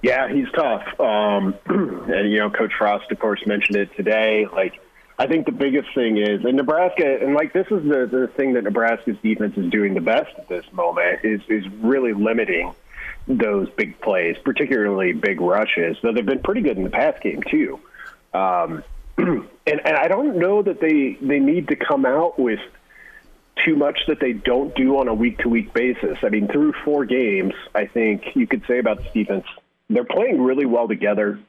Yeah, 0.01 0.33
he's 0.33 0.49
tough. 0.55 0.99
Um, 0.99 1.53
and, 1.65 2.31
you 2.31 2.39
know, 2.39 2.49
Coach 2.49 2.71
Frost, 2.77 3.11
of 3.11 3.19
course, 3.19 3.45
mentioned 3.45 3.77
it 3.77 3.95
today. 3.95 4.47
Like, 4.51 4.79
I 5.19 5.27
think 5.27 5.45
the 5.45 5.51
biggest 5.51 5.93
thing 5.93 6.17
is, 6.17 6.43
and 6.45 6.55
Nebraska, 6.55 7.19
and 7.21 7.35
like 7.35 7.53
this 7.53 7.67
is 7.67 7.83
the, 7.83 8.07
the 8.09 8.31
thing 8.35 8.53
that 8.53 8.63
Nebraska's 8.63 9.17
defense 9.21 9.55
is 9.57 9.69
doing 9.69 9.93
the 9.93 10.01
best 10.01 10.31
at 10.37 10.47
this 10.47 10.65
moment, 10.71 11.19
is, 11.23 11.41
is 11.49 11.67
really 11.81 12.13
limiting 12.13 12.73
those 13.27 13.69
big 13.71 13.99
plays, 14.01 14.37
particularly 14.43 15.11
big 15.13 15.39
rushes, 15.41 15.97
though 16.01 16.13
they've 16.13 16.25
been 16.25 16.41
pretty 16.41 16.61
good 16.61 16.77
in 16.77 16.83
the 16.83 16.89
pass 16.89 17.19
game, 17.21 17.43
too. 17.43 17.79
Um, 18.33 18.83
and, 19.17 19.45
and 19.67 19.95
I 19.97 20.07
don't 20.07 20.37
know 20.37 20.63
that 20.63 20.79
they, 20.79 21.17
they 21.21 21.39
need 21.39 21.67
to 21.67 21.75
come 21.75 22.05
out 22.05 22.39
with– 22.39 22.61
too 23.65 23.75
much 23.75 23.99
that 24.07 24.19
they 24.19 24.33
don't 24.33 24.73
do 24.75 24.97
on 24.97 25.07
a 25.07 25.13
week 25.13 25.39
to 25.39 25.49
week 25.49 25.73
basis. 25.73 26.17
I 26.23 26.29
mean, 26.29 26.47
through 26.47 26.73
four 26.83 27.05
games, 27.05 27.53
I 27.75 27.85
think 27.85 28.23
you 28.35 28.47
could 28.47 28.63
say 28.67 28.79
about 28.79 29.13
defense, 29.13 29.45
they're 29.89 30.05
playing 30.05 30.41
really 30.41 30.65
well 30.65 30.87
together 30.87 31.39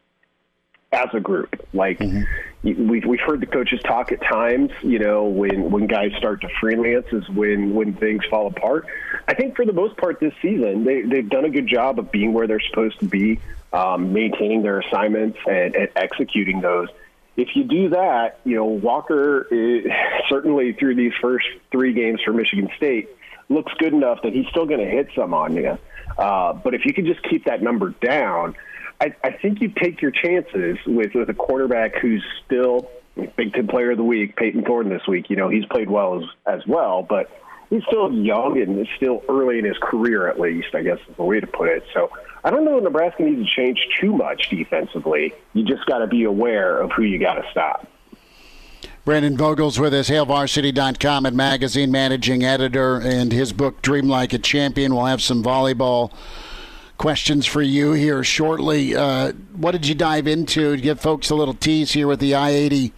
as 0.93 1.09
a 1.15 1.21
group. 1.21 1.67
Like 1.73 1.99
mm-hmm. 1.99 2.89
we've 2.89 3.05
we've 3.05 3.21
heard 3.21 3.41
the 3.41 3.47
coaches 3.47 3.81
talk 3.85 4.13
at 4.13 4.21
times. 4.21 4.71
You 4.83 4.99
know, 4.99 5.25
when 5.25 5.71
when 5.71 5.87
guys 5.87 6.13
start 6.19 6.43
to 6.43 6.49
freelance 6.61 7.07
is 7.13 7.29
when 7.31 7.75
when 7.75 7.95
things 7.95 8.25
fall 8.31 8.47
apart. 8.47 8.87
I 9.27 9.35
think 9.35 9.57
for 9.57 9.65
the 9.65 9.73
most 9.73 9.97
part 9.97 10.21
this 10.21 10.35
season 10.43 10.85
they 10.85 11.03
they've 11.03 11.29
done 11.29 11.45
a 11.45 11.51
good 11.51 11.67
job 11.67 11.99
of 11.99 12.13
being 12.13 12.33
where 12.33 12.47
they're 12.47 12.61
supposed 12.61 13.01
to 13.01 13.07
be, 13.07 13.41
um, 13.73 14.13
maintaining 14.13 14.63
their 14.63 14.81
assignments 14.81 15.39
and, 15.47 15.75
and 15.75 15.89
executing 15.97 16.61
those. 16.61 16.89
If 17.37 17.49
you 17.55 17.65
do 17.65 17.91
that, 17.91 18.41
you 18.45 18.57
know 18.57 18.67
Walker 18.67 19.47
is, 19.51 19.87
certainly 20.29 20.73
through 20.75 20.97
these 20.97 21.13
first 21.21 21.47
three 21.71 21.93
games 21.93 22.21
for 22.25 22.33
Michigan 22.33 22.69
State 22.77 23.09
looks 23.49 23.73
good 23.79 23.93
enough 23.93 24.23
that 24.23 24.33
he's 24.33 24.47
still 24.49 24.67
going 24.67 24.81
to 24.81 24.87
hit 24.87 25.09
some 25.15 25.35
on 25.35 25.55
you. 25.57 25.79
Uh, 26.17 26.53
but 26.53 26.75
if 26.75 26.85
you 26.85 26.95
can 26.95 27.07
just 27.07 27.23
keep 27.23 27.45
that 27.47 27.63
number 27.63 27.91
down 28.01 28.55
I, 29.03 29.17
I 29.25 29.33
think 29.33 29.61
you 29.61 29.69
take 29.69 30.01
your 30.01 30.13
chances 30.13 30.79
with 30.87 31.13
with 31.15 31.29
a 31.29 31.35
quarterback 31.35 31.97
who's 31.97 32.25
still 32.47 32.89
Big 33.37 33.53
Ten 33.53 33.67
Player 33.67 33.91
of 33.91 33.97
the 33.97 34.05
Week, 34.05 34.37
Payton 34.37 34.65
Thorne 34.65 34.89
this 34.91 35.03
week. 35.09 35.29
You 35.29 35.35
know 35.35 35.49
he's 35.49 35.65
played 35.67 35.91
well 35.91 36.23
as 36.23 36.61
as 36.61 36.67
well, 36.69 37.03
but 37.03 37.29
he's 37.69 37.83
still 37.89 38.13
young 38.13 38.61
and 38.61 38.79
it's 38.79 38.91
still 38.97 39.25
early 39.29 39.59
in 39.59 39.65
his 39.65 39.77
career, 39.83 40.29
at 40.29 40.39
least. 40.39 40.69
I 40.75 40.83
guess 40.83 40.99
is 41.09 41.17
the 41.17 41.25
way 41.25 41.41
to 41.41 41.49
put 41.49 41.69
it. 41.69 41.83
So 41.93 42.11
I 42.45 42.51
don't 42.51 42.65
know 42.65 42.79
if 42.79 42.85
Nebraska 42.85 43.23
needs 43.23 43.49
to 43.49 43.55
change 43.55 43.79
too 44.01 44.13
much 44.13 44.51
defensively. 44.51 45.33
You 45.53 45.65
just 45.65 45.87
got 45.87 45.99
to 45.99 46.07
be 46.07 46.25
aware 46.25 46.81
of 46.81 46.91
who 46.93 47.03
you 47.03 47.19
got 47.19 47.35
to 47.35 47.45
stop. 47.51 47.87
Brandon 49.05 49.37
Vogel's 49.37 49.81
with 49.81 49.95
us, 49.95 50.09
HailVarsity.com 50.09 51.27
and 51.27 51.37
magazine 51.37 51.91
managing 51.91 52.45
editor, 52.45 53.01
and 53.01 53.33
his 53.33 53.53
book 53.53 53.83
Dream 53.83 54.09
Like 54.09 54.33
a 54.33 54.39
Champion. 54.39 54.95
We'll 54.95 55.07
have 55.07 55.23
some 55.23 55.43
volleyball 55.43 56.13
questions 56.99 57.45
for 57.47 57.63
you 57.63 57.93
here 57.93 58.23
shortly. 58.23 58.95
Uh, 58.95 59.33
what 59.57 59.73
did 59.73 59.87
you 59.87 59.95
dive 59.95 60.29
into 60.29 60.77
to 60.77 60.81
give 60.81 61.01
folks 61.01 61.31
a 61.31 61.35
little 61.35 61.55
tease 61.55 61.93
here 61.93 62.07
with 62.07 62.21
the 62.21 62.35
I 62.37 62.51
eighty 62.51 62.93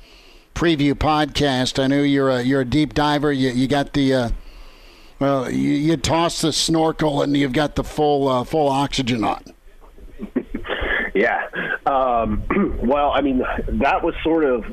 preview 0.55 0.93
podcast? 0.93 1.83
I 1.83 1.87
know 1.87 2.03
you're 2.03 2.31
a 2.31 2.43
you're 2.43 2.61
a 2.61 2.67
deep 2.67 2.93
diver. 2.93 3.33
You 3.33 3.51
you 3.51 3.67
got 3.67 3.95
the 3.95 4.15
uh, 4.15 4.31
well, 5.19 5.51
you, 5.51 5.71
you 5.71 5.97
toss 5.97 6.41
the 6.41 6.53
snorkel 6.53 7.23
and 7.23 7.37
you've 7.37 7.53
got 7.53 7.75
the 7.75 7.85
full 7.85 8.29
uh, 8.29 8.45
full 8.45 8.69
oxygen 8.69 9.25
on. 9.25 9.45
Yeah. 11.15 11.47
Um, 11.87 12.43
well, 12.83 13.13
I 13.13 13.21
mean, 13.21 13.39
that 13.69 14.03
was 14.03 14.15
sort 14.23 14.45
of 14.45 14.65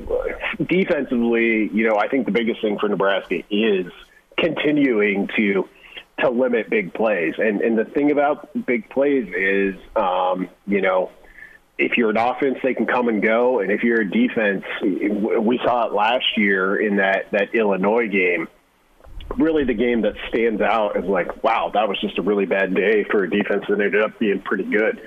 defensively, 0.67 1.69
you 1.71 1.87
know, 1.87 1.97
I 1.97 2.07
think 2.07 2.25
the 2.25 2.31
biggest 2.31 2.61
thing 2.61 2.79
for 2.79 2.89
Nebraska 2.89 3.43
is 3.49 3.85
continuing 4.37 5.29
to 5.37 5.69
to 6.19 6.29
limit 6.29 6.69
big 6.69 6.93
plays. 6.93 7.35
And 7.37 7.61
and 7.61 7.77
the 7.77 7.85
thing 7.85 8.11
about 8.11 8.49
big 8.65 8.89
plays 8.89 9.31
is, 9.35 9.75
um, 9.95 10.49
you 10.65 10.81
know, 10.81 11.11
if 11.77 11.95
you're 11.95 12.09
an 12.09 12.17
offense, 12.17 12.57
they 12.63 12.73
can 12.73 12.87
come 12.87 13.07
and 13.07 13.21
go, 13.21 13.59
and 13.59 13.71
if 13.71 13.83
you're 13.83 14.01
a 14.01 14.09
defense, 14.09 14.63
we 14.81 15.59
saw 15.63 15.87
it 15.87 15.93
last 15.93 16.25
year 16.37 16.75
in 16.75 16.97
that 16.97 17.31
that 17.31 17.53
Illinois 17.53 18.07
game. 18.07 18.47
Really, 19.37 19.63
the 19.63 19.73
game 19.73 20.01
that 20.01 20.13
stands 20.29 20.61
out 20.61 20.97
is 20.97 21.05
like, 21.05 21.43
wow, 21.43 21.71
that 21.73 21.87
was 21.87 21.99
just 22.01 22.17
a 22.17 22.21
really 22.21 22.45
bad 22.45 22.73
day 22.75 23.03
for 23.09 23.23
a 23.23 23.29
defense 23.29 23.65
that 23.69 23.79
ended 23.79 24.01
up 24.01 24.19
being 24.19 24.41
pretty 24.41 24.63
good. 24.63 25.01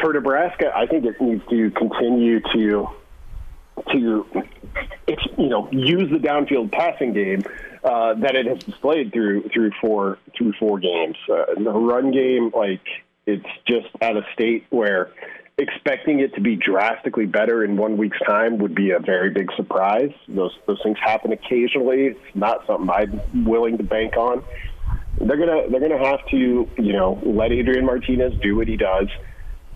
For 0.00 0.12
Nebraska, 0.12 0.72
I 0.74 0.86
think 0.86 1.04
it 1.04 1.20
needs 1.20 1.42
to 1.48 1.70
continue 1.70 2.40
to 2.40 2.88
to 3.92 4.26
you 5.38 5.48
know 5.48 5.68
use 5.70 6.10
the 6.10 6.18
downfield 6.18 6.72
passing 6.72 7.12
game 7.12 7.42
uh, 7.84 8.14
that 8.14 8.34
it 8.34 8.46
has 8.46 8.58
displayed 8.58 9.12
through 9.12 9.48
through 9.54 9.70
four 9.80 10.18
through 10.36 10.52
four 10.58 10.78
games. 10.78 11.16
Uh, 11.30 11.54
the 11.56 11.70
run 11.70 12.10
game, 12.10 12.50
like 12.54 12.82
it's 13.26 13.46
just 13.66 13.88
at 14.00 14.16
a 14.16 14.22
state 14.34 14.66
where 14.70 15.12
expecting 15.60 16.20
it 16.20 16.34
to 16.34 16.40
be 16.40 16.56
drastically 16.56 17.26
better 17.26 17.64
in 17.64 17.76
one 17.76 17.96
week's 17.96 18.18
time 18.26 18.58
would 18.58 18.74
be 18.74 18.90
a 18.90 18.98
very 18.98 19.30
big 19.30 19.50
surprise. 19.56 20.12
Those 20.28 20.56
those 20.66 20.80
things 20.82 20.98
happen 20.98 21.32
occasionally. 21.32 22.06
It's 22.06 22.34
not 22.34 22.66
something 22.66 22.90
I'm 22.90 23.44
willing 23.44 23.78
to 23.78 23.84
bank 23.84 24.16
on. 24.16 24.42
They're 25.18 25.36
gonna 25.36 25.68
they're 25.68 25.80
gonna 25.80 26.04
have 26.04 26.26
to 26.28 26.68
you 26.78 26.92
know 26.92 27.20
let 27.24 27.52
Adrian 27.52 27.84
Martinez 27.84 28.34
do 28.40 28.56
what 28.56 28.68
he 28.68 28.76
does. 28.76 29.08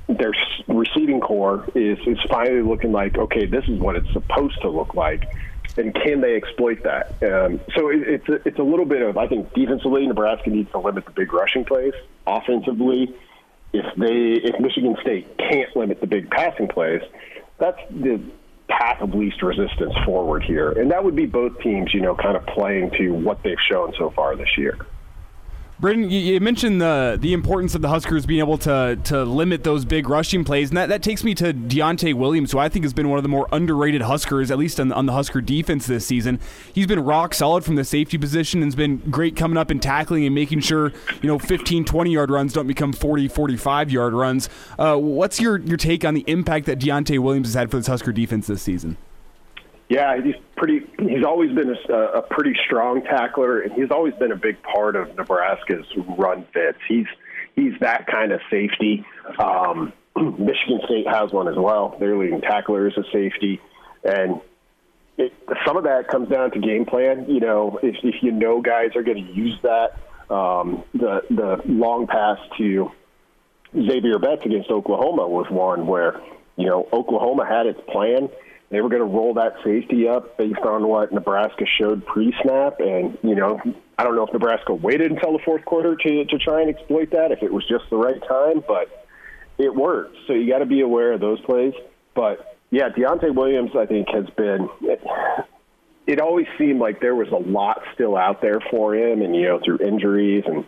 Their 0.09 0.33
receiving 0.68 1.20
core 1.20 1.66
is 1.75 1.99
is 2.07 2.18
finally 2.29 2.62
looking 2.62 2.92
like 2.92 3.16
okay, 3.16 3.47
this 3.47 3.64
is 3.68 3.79
what 3.79 3.97
it's 3.97 4.12
supposed 4.12 4.61
to 4.62 4.70
look 4.70 4.94
like 4.94 5.29
and 5.77 5.94
can 5.94 6.20
they 6.20 6.37
exploit 6.37 6.83
that? 6.85 7.16
Um, 7.23 7.61
so 7.75 7.88
it, 7.88 8.03
it's 8.07 8.29
a, 8.29 8.49
it's 8.49 8.59
a 8.59 8.62
little 8.62 8.85
bit 8.85 9.03
of 9.03 9.16
I 9.18 9.27
think 9.27 9.53
defensively 9.55 10.07
Nebraska 10.07 10.51
needs 10.51 10.70
to 10.73 10.79
limit 10.79 11.05
the 11.05 11.11
big 11.11 11.33
rushing 11.33 11.64
plays. 11.64 11.94
Offensively, 12.27 13.14
if 13.74 13.84
they 13.98 14.48
if 14.48 14.60
Michigan 14.60 14.96
State 15.02 15.37
can't 15.37 15.76
limit 15.76 16.00
the 16.00 16.06
big 16.06 16.30
passing 16.30 16.68
plays, 16.68 17.02
that's 17.58 17.78
the 17.90 18.22
path 18.68 19.02
of 19.02 19.14
least 19.14 19.42
resistance 19.42 19.92
forward 20.06 20.44
here, 20.46 20.70
and 20.70 20.90
that 20.92 21.04
would 21.04 21.16
be 21.16 21.26
both 21.26 21.58
teams, 21.60 21.90
you 21.92 22.00
know, 22.00 22.14
kind 22.14 22.37
of 22.37 22.46
playing 22.46 22.92
to 22.98 23.10
what 23.10 23.42
they've 23.42 23.58
shown 23.70 23.92
so 23.98 24.12
far 24.14 24.37
this 24.37 24.48
year. 24.56 24.78
Brandon, 25.80 26.08
you 26.08 26.38
mentioned 26.38 26.80
the 26.80 27.18
the 27.20 27.32
importance 27.32 27.74
of 27.74 27.82
the 27.82 27.88
Huskers 27.88 28.26
being 28.26 28.38
able 28.38 28.58
to 28.58 28.96
to 29.04 29.24
limit 29.24 29.64
those 29.64 29.84
big 29.84 30.08
rushing 30.08 30.44
plays, 30.44 30.70
and 30.70 30.76
that, 30.76 30.88
that 30.88 31.02
takes 31.02 31.24
me 31.24 31.34
to 31.34 31.52
Deontay 31.52 32.14
Williams, 32.14 32.52
who 32.52 32.58
I 32.58 32.68
think 32.68 32.84
has 32.84 32.92
been 32.92 33.08
one 33.08 33.18
of 33.18 33.24
the 33.24 33.28
more 33.28 33.48
underrated 33.50 34.02
Huskers, 34.02 34.52
at 34.52 34.58
least 34.58 34.78
on, 34.78 34.92
on 34.92 35.06
the 35.06 35.12
Husker 35.12 35.40
defense 35.40 35.87
this 35.87 36.06
season. 36.06 36.38
He's 36.72 36.87
been 36.87 37.00
rock 37.00 37.34
solid 37.34 37.64
from 37.64 37.74
the 37.74 37.84
safety 37.84 38.18
position 38.18 38.62
and 38.62 38.68
has 38.68 38.76
been 38.76 38.98
great 39.10 39.34
coming 39.34 39.56
up 39.56 39.70
and 39.70 39.82
tackling 39.82 40.24
and 40.24 40.34
making 40.34 40.60
sure 40.60 40.92
you 41.20 41.28
know 41.28 41.40
15, 41.40 41.84
20 41.84 42.12
yard 42.12 42.30
runs 42.30 42.52
don't 42.52 42.68
become 42.68 42.92
40, 42.92 43.26
45 43.26 43.90
yard 43.90 44.12
runs. 44.12 44.48
Uh, 44.78 44.96
what's 44.96 45.40
your 45.40 45.58
your 45.58 45.76
take 45.76 46.04
on 46.04 46.14
the 46.14 46.24
impact 46.28 46.66
that 46.66 46.78
Deontay 46.78 47.18
Williams 47.18 47.48
has 47.48 47.54
had 47.54 47.70
for 47.72 47.78
this 47.78 47.88
Husker 47.88 48.12
defense 48.12 48.46
this 48.46 48.62
season? 48.62 48.96
Yeah, 49.88 50.20
he's 50.23 50.35
pretty. 50.57 50.87
He's 50.99 51.25
always 51.25 51.53
been 51.53 51.75
a, 51.88 51.94
a 51.94 52.23
pretty 52.23 52.55
strong 52.66 53.03
tackler, 53.03 53.61
and 53.61 53.73
he's 53.73 53.90
always 53.90 54.14
been 54.14 54.33
a 54.33 54.37
big 54.37 54.62
part 54.62 54.97
of 54.97 55.14
Nebraska's 55.14 55.87
run 56.16 56.47
fits. 56.55 56.79
He's 56.88 57.07
he's 57.55 57.73
that 57.81 58.07
kind 58.07 58.33
of 58.33 58.40
safety. 58.51 59.05
Um, 59.38 59.92
Michigan 60.16 60.81
State 60.87 61.07
has 61.07 61.33
one 61.33 61.49
as 61.49 61.57
well. 61.57 61.97
Their 62.01 62.16
leading 62.16 62.40
tackler 62.40 62.88
is 62.88 62.97
a 62.97 63.05
safety, 63.12 63.61
and 64.03 64.40
it, 65.18 65.35
some 65.66 65.77
of 65.77 65.85
that 65.85 66.09
comes 66.09 66.29
down 66.29 66.51
to 66.53 66.61
game 66.61 66.87
plan. 66.87 67.27
You 67.29 67.40
know, 67.40 67.79
if, 67.83 67.97
if 68.03 68.23
you 68.23 68.33
know 68.33 68.62
guys 68.62 68.97
are 68.97 69.03
going 69.03 69.25
to 69.27 69.33
use 69.33 69.59
that, 69.62 69.99
um, 70.35 70.83
the 70.94 71.23
the 71.29 71.61
long 71.66 72.07
pass 72.07 72.38
to 72.57 72.90
Zavier 73.75 74.20
Betts 74.20 74.47
against 74.47 74.70
Oklahoma 74.70 75.29
was 75.29 75.47
one 75.51 75.87
where 75.87 76.23
you 76.57 76.66
know 76.66 76.88
Oklahoma 76.90 77.44
had 77.47 77.66
its 77.66 77.81
plan 77.92 78.31
they 78.70 78.81
were 78.81 78.88
going 78.88 79.03
to 79.03 79.07
roll 79.07 79.35
that 79.35 79.55
safety 79.64 80.09
up 80.09 80.37
based 80.37 80.61
on 80.61 80.87
what 80.88 81.12
Nebraska 81.12 81.64
showed 81.79 82.05
pre-snap, 82.07 82.81
and 82.81 83.16
you 83.22 83.35
know, 83.35 83.61
I 83.98 84.05
don't 84.05 84.16
know 84.16 84.27
if 84.27 84.33
Nebraska 84.33 84.74
waited 84.74 85.12
until 85.12 85.33
the 85.33 85.38
fourth 85.44 85.64
quarter 85.64 85.96
to 85.96 86.24
to 86.24 86.38
try 86.38 86.62
and 86.62 86.70
exploit 86.70 87.11
that, 87.11 87.31
if 87.31 87.42
it 87.42 87.53
was 87.53 87.66
just 87.68 87.85
the 87.90 87.96
right 87.96 88.20
time, 88.27 88.64
but 88.66 89.07
it 89.59 89.74
worked. 89.74 90.16
So 90.27 90.33
you 90.33 90.50
got 90.50 90.59
to 90.59 90.66
be 90.66 90.81
aware 90.81 91.12
of 91.12 91.20
those 91.20 91.40
plays. 91.42 91.74
But 92.14 92.59
yeah, 92.70 92.88
Deontay 92.88 93.35
Williams, 93.35 93.70
I 93.79 93.87
think, 93.87 94.09
has 94.09 94.29
been. 94.37 94.68
It, 94.83 95.03
it 96.07 96.20
always 96.20 96.46
seemed 96.59 96.81
like 96.81 97.00
there 97.00 97.14
was 97.14 97.29
a 97.29 97.37
lot 97.37 97.83
still 97.94 98.16
out 98.16 98.42
there 98.42 98.61
for 98.70 98.94
him, 98.94 99.22
and 99.22 99.35
you 99.35 99.44
know, 99.44 99.61
through 99.64 99.79
injuries 99.79 100.44
and 100.46 100.64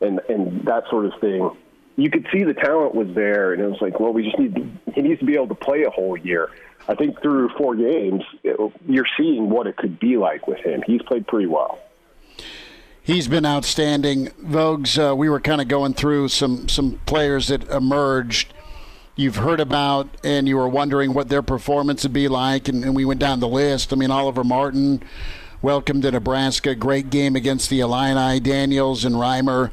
and 0.00 0.20
and 0.28 0.66
that 0.66 0.84
sort 0.90 1.06
of 1.06 1.12
thing 1.20 1.50
you 1.96 2.10
could 2.10 2.26
see 2.32 2.44
the 2.44 2.54
talent 2.54 2.94
was 2.94 3.08
there, 3.14 3.52
and 3.52 3.62
it 3.62 3.66
was 3.66 3.80
like, 3.80 3.98
well, 3.98 4.12
we 4.12 4.22
just 4.22 4.38
need 4.38 4.78
he 4.94 5.02
needs 5.02 5.18
to 5.20 5.26
be 5.26 5.34
able 5.34 5.48
to 5.48 5.54
play 5.54 5.84
a 5.84 5.90
whole 5.90 6.16
year. 6.16 6.50
I 6.88 6.94
think 6.94 7.20
through 7.20 7.48
four 7.50 7.74
games, 7.74 8.22
it, 8.44 8.58
you're 8.86 9.06
seeing 9.16 9.50
what 9.50 9.66
it 9.66 9.76
could 9.76 9.98
be 9.98 10.16
like 10.16 10.46
with 10.46 10.58
him. 10.58 10.82
He's 10.86 11.02
played 11.02 11.26
pretty 11.26 11.46
well. 11.46 11.78
He's 13.02 13.28
been 13.28 13.46
outstanding. 13.46 14.28
Vogues, 14.42 14.98
uh, 14.98 15.14
we 15.14 15.28
were 15.28 15.40
kind 15.40 15.60
of 15.60 15.68
going 15.68 15.94
through 15.94 16.28
some 16.28 16.68
some 16.68 17.00
players 17.06 17.48
that 17.48 17.68
emerged. 17.70 18.52
You've 19.14 19.36
heard 19.36 19.60
about, 19.60 20.08
and 20.24 20.46
you 20.46 20.56
were 20.56 20.68
wondering 20.68 21.14
what 21.14 21.28
their 21.28 21.40
performance 21.40 22.02
would 22.02 22.12
be 22.12 22.28
like, 22.28 22.68
and, 22.68 22.84
and 22.84 22.94
we 22.94 23.04
went 23.04 23.20
down 23.20 23.40
the 23.40 23.48
list. 23.48 23.92
I 23.92 23.96
mean, 23.96 24.10
Oliver 24.10 24.44
Martin, 24.44 25.02
welcome 25.62 26.02
to 26.02 26.10
Nebraska. 26.10 26.74
Great 26.74 27.08
game 27.08 27.34
against 27.34 27.70
the 27.70 27.80
Illini. 27.80 28.40
Daniels 28.40 29.04
and 29.04 29.14
Reimer, 29.14 29.70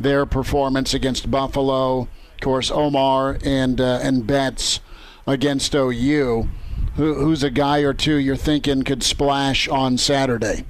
their 0.00 0.26
performance 0.26 0.94
against 0.94 1.30
Buffalo. 1.30 2.00
Of 2.00 2.40
course, 2.40 2.70
Omar 2.70 3.38
and 3.44 3.80
uh, 3.80 4.00
and 4.02 4.26
Betts 4.26 4.80
against 5.26 5.74
OU. 5.74 6.48
Who, 6.96 7.14
who's 7.14 7.42
a 7.42 7.50
guy 7.50 7.78
or 7.78 7.94
two 7.94 8.16
you're 8.16 8.36
thinking 8.36 8.82
could 8.82 9.02
splash 9.02 9.68
on 9.68 9.98
Saturday? 9.98 10.64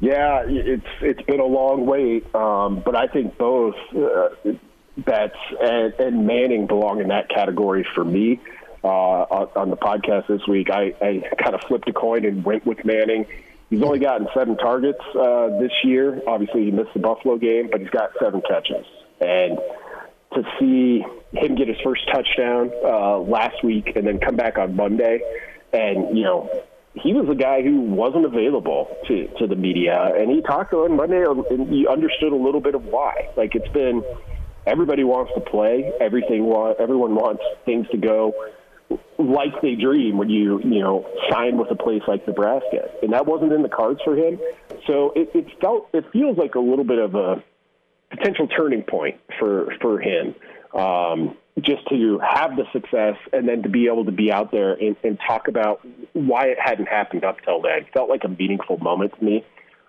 Yeah, 0.00 0.44
it's 0.46 0.86
it's 1.00 1.22
been 1.22 1.40
a 1.40 1.46
long 1.46 1.86
wait, 1.86 2.34
um, 2.34 2.82
but 2.84 2.94
I 2.96 3.06
think 3.06 3.38
both 3.38 3.76
uh, 3.96 4.28
Betts 4.98 5.38
and, 5.60 5.94
and 5.94 6.26
Manning 6.26 6.66
belong 6.66 7.00
in 7.00 7.08
that 7.08 7.28
category 7.30 7.86
for 7.94 8.04
me. 8.04 8.40
Uh, 8.82 9.46
on, 9.56 9.70
the 9.70 9.78
podcast 9.78 10.26
this 10.26 10.46
week, 10.46 10.68
I, 10.70 10.94
I 11.00 11.22
kind 11.42 11.54
of 11.54 11.62
flipped 11.62 11.88
a 11.88 11.92
coin 11.94 12.26
and 12.26 12.44
went 12.44 12.66
with 12.66 12.84
Manning 12.84 13.24
He's 13.74 13.82
only 13.82 13.98
gotten 13.98 14.28
seven 14.34 14.56
targets 14.56 15.00
uh, 15.18 15.48
this 15.58 15.72
year. 15.82 16.22
Obviously, 16.28 16.64
he 16.64 16.70
missed 16.70 16.92
the 16.94 17.00
Buffalo 17.00 17.36
game, 17.38 17.68
but 17.72 17.80
he's 17.80 17.90
got 17.90 18.10
seven 18.20 18.40
catches. 18.48 18.86
And 19.20 19.58
to 20.34 20.44
see 20.60 21.04
him 21.36 21.54
get 21.54 21.68
his 21.68 21.76
first 21.84 22.02
touchdown 22.12 22.70
uh, 22.84 23.18
last 23.18 23.62
week 23.64 23.92
and 23.96 24.06
then 24.06 24.18
come 24.18 24.36
back 24.36 24.58
on 24.58 24.76
Monday, 24.76 25.20
and 25.72 26.16
you 26.16 26.24
know, 26.24 26.50
he 26.94 27.12
was 27.12 27.28
a 27.28 27.34
guy 27.34 27.62
who 27.62 27.80
wasn't 27.80 28.24
available 28.24 28.96
to 29.08 29.28
to 29.38 29.46
the 29.46 29.56
media, 29.56 30.12
and 30.16 30.30
he 30.30 30.42
talked 30.42 30.72
on 30.72 30.96
Monday, 30.96 31.24
and 31.24 31.74
you 31.74 31.88
understood 31.88 32.32
a 32.32 32.36
little 32.36 32.60
bit 32.60 32.74
of 32.74 32.84
why. 32.84 33.28
Like 33.36 33.54
it's 33.54 33.72
been, 33.72 34.02
everybody 34.66 35.04
wants 35.04 35.32
to 35.34 35.40
play, 35.40 35.92
everything 36.00 36.44
want, 36.44 36.80
everyone 36.80 37.14
wants 37.14 37.42
things 37.64 37.86
to 37.90 37.96
go 37.96 38.32
like 39.18 39.60
they 39.62 39.74
dream 39.74 40.18
when 40.18 40.28
you 40.28 40.60
you 40.60 40.80
know 40.80 41.06
sign 41.30 41.56
with 41.56 41.70
a 41.70 41.74
place 41.74 42.02
like 42.06 42.26
Nebraska, 42.26 42.90
and 43.02 43.12
that 43.12 43.26
wasn't 43.26 43.52
in 43.52 43.62
the 43.62 43.68
cards 43.68 44.00
for 44.04 44.16
him. 44.16 44.38
So 44.86 45.12
it, 45.14 45.30
it 45.34 45.46
felt 45.60 45.88
it 45.92 46.04
feels 46.12 46.36
like 46.36 46.54
a 46.54 46.60
little 46.60 46.84
bit 46.84 46.98
of 46.98 47.14
a 47.14 47.42
potential 48.10 48.46
turning 48.48 48.82
point 48.82 49.20
for 49.38 49.74
for 49.80 50.00
him. 50.00 50.34
Um, 50.74 51.36
just 51.60 51.88
to 51.88 52.18
have 52.18 52.56
the 52.56 52.64
success 52.72 53.14
and 53.32 53.48
then 53.48 53.62
to 53.62 53.68
be 53.68 53.86
able 53.86 54.04
to 54.04 54.12
be 54.12 54.32
out 54.32 54.50
there 54.50 54.72
and, 54.72 54.96
and 55.04 55.18
talk 55.26 55.46
about 55.46 55.86
why 56.12 56.46
it 56.46 56.58
hadn't 56.60 56.86
happened 56.86 57.24
up 57.24 57.36
till 57.44 57.62
then 57.62 57.86
felt 57.92 58.10
like 58.10 58.24
a 58.24 58.28
meaningful 58.28 58.76
moment 58.78 59.12
to 59.18 59.24
me. 59.24 59.44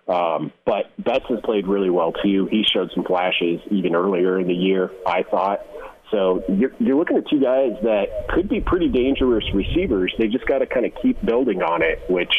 Um, 0.06 0.52
but 0.64 0.92
has 1.28 1.40
played 1.42 1.66
really 1.66 1.90
well 1.90 2.12
too. 2.12 2.46
He 2.46 2.64
showed 2.72 2.92
some 2.94 3.02
flashes 3.02 3.60
even 3.72 3.96
earlier 3.96 4.38
in 4.38 4.46
the 4.46 4.54
year, 4.54 4.92
I 5.04 5.24
thought. 5.24 5.66
So 6.12 6.44
you're, 6.48 6.70
you're 6.78 6.96
looking 6.96 7.16
at 7.16 7.28
two 7.28 7.40
guys 7.40 7.72
that 7.82 8.28
could 8.28 8.48
be 8.48 8.60
pretty 8.60 8.88
dangerous 8.88 9.44
receivers. 9.52 10.14
They 10.18 10.28
just 10.28 10.46
got 10.46 10.58
to 10.58 10.66
kind 10.66 10.86
of 10.86 10.92
keep 11.02 11.24
building 11.24 11.62
on 11.62 11.82
it, 11.82 12.08
which, 12.08 12.32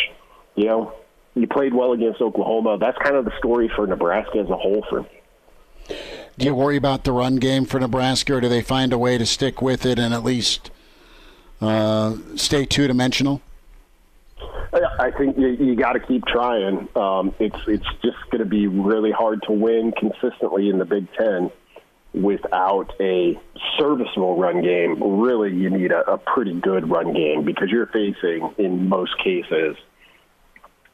you 0.55 0.65
know, 0.65 0.93
you 1.35 1.47
played 1.47 1.73
well 1.73 1.91
against 1.91 2.21
Oklahoma. 2.21 2.77
That's 2.79 2.97
kind 3.03 3.17
of 3.17 3.25
the 3.25 3.37
story 3.37 3.69
for 3.75 3.85
Nebraska 3.85 4.39
as 4.39 4.49
a 4.49 4.55
whole 4.55 4.85
for 4.89 5.01
me. 5.01 5.97
Do 6.37 6.45
you 6.45 6.53
worry 6.53 6.77
about 6.77 7.03
the 7.03 7.11
run 7.11 7.37
game 7.37 7.65
for 7.65 7.79
Nebraska, 7.79 8.35
or 8.35 8.41
do 8.41 8.49
they 8.49 8.61
find 8.61 8.93
a 8.93 8.97
way 8.97 9.17
to 9.17 9.25
stick 9.25 9.61
with 9.61 9.85
it 9.85 9.97
and 9.97 10.13
at 10.13 10.23
least 10.23 10.69
uh, 11.61 12.15
stay 12.35 12.65
two 12.65 12.87
dimensional? 12.87 13.41
I 14.99 15.11
think 15.11 15.37
you, 15.37 15.47
you 15.47 15.75
got 15.75 15.93
to 15.93 15.99
keep 15.99 16.25
trying. 16.25 16.87
Um, 16.95 17.33
it's 17.39 17.57
it's 17.67 17.85
just 18.03 18.17
going 18.29 18.39
to 18.39 18.45
be 18.45 18.67
really 18.67 19.11
hard 19.11 19.41
to 19.43 19.51
win 19.51 19.93
consistently 19.97 20.69
in 20.69 20.77
the 20.77 20.85
Big 20.85 21.07
Ten 21.13 21.49
without 22.13 22.93
a 22.99 23.39
serviceable 23.77 24.37
run 24.37 24.61
game, 24.61 25.19
really 25.19 25.53
you 25.53 25.69
need 25.69 25.91
a, 25.91 26.11
a 26.11 26.17
pretty 26.17 26.53
good 26.53 26.89
run 26.89 27.13
game 27.13 27.43
because 27.43 27.69
you're 27.69 27.87
facing, 27.87 28.53
in 28.57 28.87
most 28.89 29.17
cases, 29.23 29.75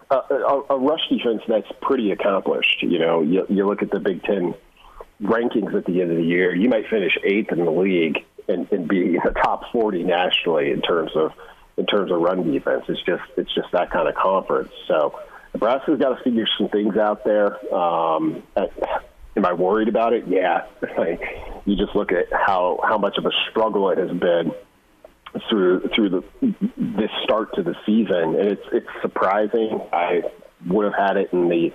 a, 0.10 0.15
a, 0.15 0.63
a 0.71 0.77
rush 0.77 1.08
defense 1.10 1.41
that's 1.47 1.71
pretty 1.82 2.12
accomplished. 2.12 2.82
You 2.82 2.99
know, 2.99 3.21
you, 3.21 3.45
you 3.49 3.65
look 3.67 3.82
at 3.82 3.91
the 3.91 3.99
Big 3.99 4.23
Ten 4.23 4.53
rankings 5.21 5.73
at 5.76 5.86
the 5.86 6.02
end 6.02 6.12
of 6.12 6.17
the 6.17 6.23
year, 6.23 6.56
you 6.56 6.69
might 6.69 6.88
finish 6.89 7.17
eighth 7.23 7.52
in 7.52 7.63
the 7.65 7.71
league 7.71 8.17
and, 8.47 8.69
and 8.71 8.88
be 8.88 9.15
in 9.15 9.21
the 9.23 9.32
top 9.32 9.71
40 9.71 10.04
nationally 10.04 10.71
in 10.71 10.82
terms 10.82 11.12
of 11.15 11.32
in 11.76 11.86
terms 11.88 12.12
of 12.12 12.19
run 12.19 12.52
defense. 12.52 12.84
It's 12.88 13.02
just 13.04 13.23
it's 13.38 13.54
just 13.54 13.71
that 13.73 13.91
kind 13.91 14.08
of 14.08 14.15
conference. 14.15 14.71
So 14.88 15.19
Nebraska's 15.54 15.99
got 15.99 16.17
to 16.17 16.23
figure 16.23 16.45
some 16.58 16.69
things 16.69 16.97
out 16.97 17.23
there. 17.23 17.73
Um, 17.73 18.43
Am 19.36 19.45
I 19.45 19.54
worried 19.54 19.88
about 19.88 20.13
it? 20.13 20.26
Yeah. 20.28 20.65
you 21.65 21.76
just 21.76 21.95
look 21.95 22.12
at 22.12 22.28
how 22.32 22.80
how 22.84 22.97
much 22.97 23.17
of 23.17 23.26
a 23.26 23.32
struggle 23.49 23.89
it 23.89 23.97
has 23.97 24.12
been 24.12 24.52
through 25.49 25.89
through 25.95 26.10
the 26.10 26.23
this 26.78 27.10
start 27.23 27.56
to 27.56 27.63
the 27.63 27.76
season, 27.86 28.36
and 28.36 28.52
it's 28.52 28.65
it's 28.71 28.88
surprising. 29.02 29.82
I 29.91 30.21
would 30.67 30.86
have 30.86 30.93
had 30.93 31.17
it 31.17 31.30
in 31.34 31.49
the 31.49 31.73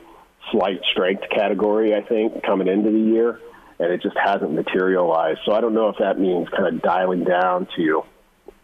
slight 0.53 0.81
strength 0.93 1.25
category, 1.31 1.95
I 1.95 2.03
think, 2.03 2.43
coming 2.43 2.69
into 2.69 2.91
the 2.91 2.99
year, 2.99 3.41
and 3.79 3.93
it 3.93 4.03
just 4.03 4.17
hasn't 4.17 4.53
materialized. 4.53 5.41
So 5.45 5.53
I 5.53 5.61
don't 5.61 5.75
know 5.75 5.89
if 5.89 5.97
that 5.99 6.19
means 6.19 6.49
kind 6.49 6.75
of 6.75 6.83
dialing 6.83 7.25
down 7.25 7.69
to 7.77 8.03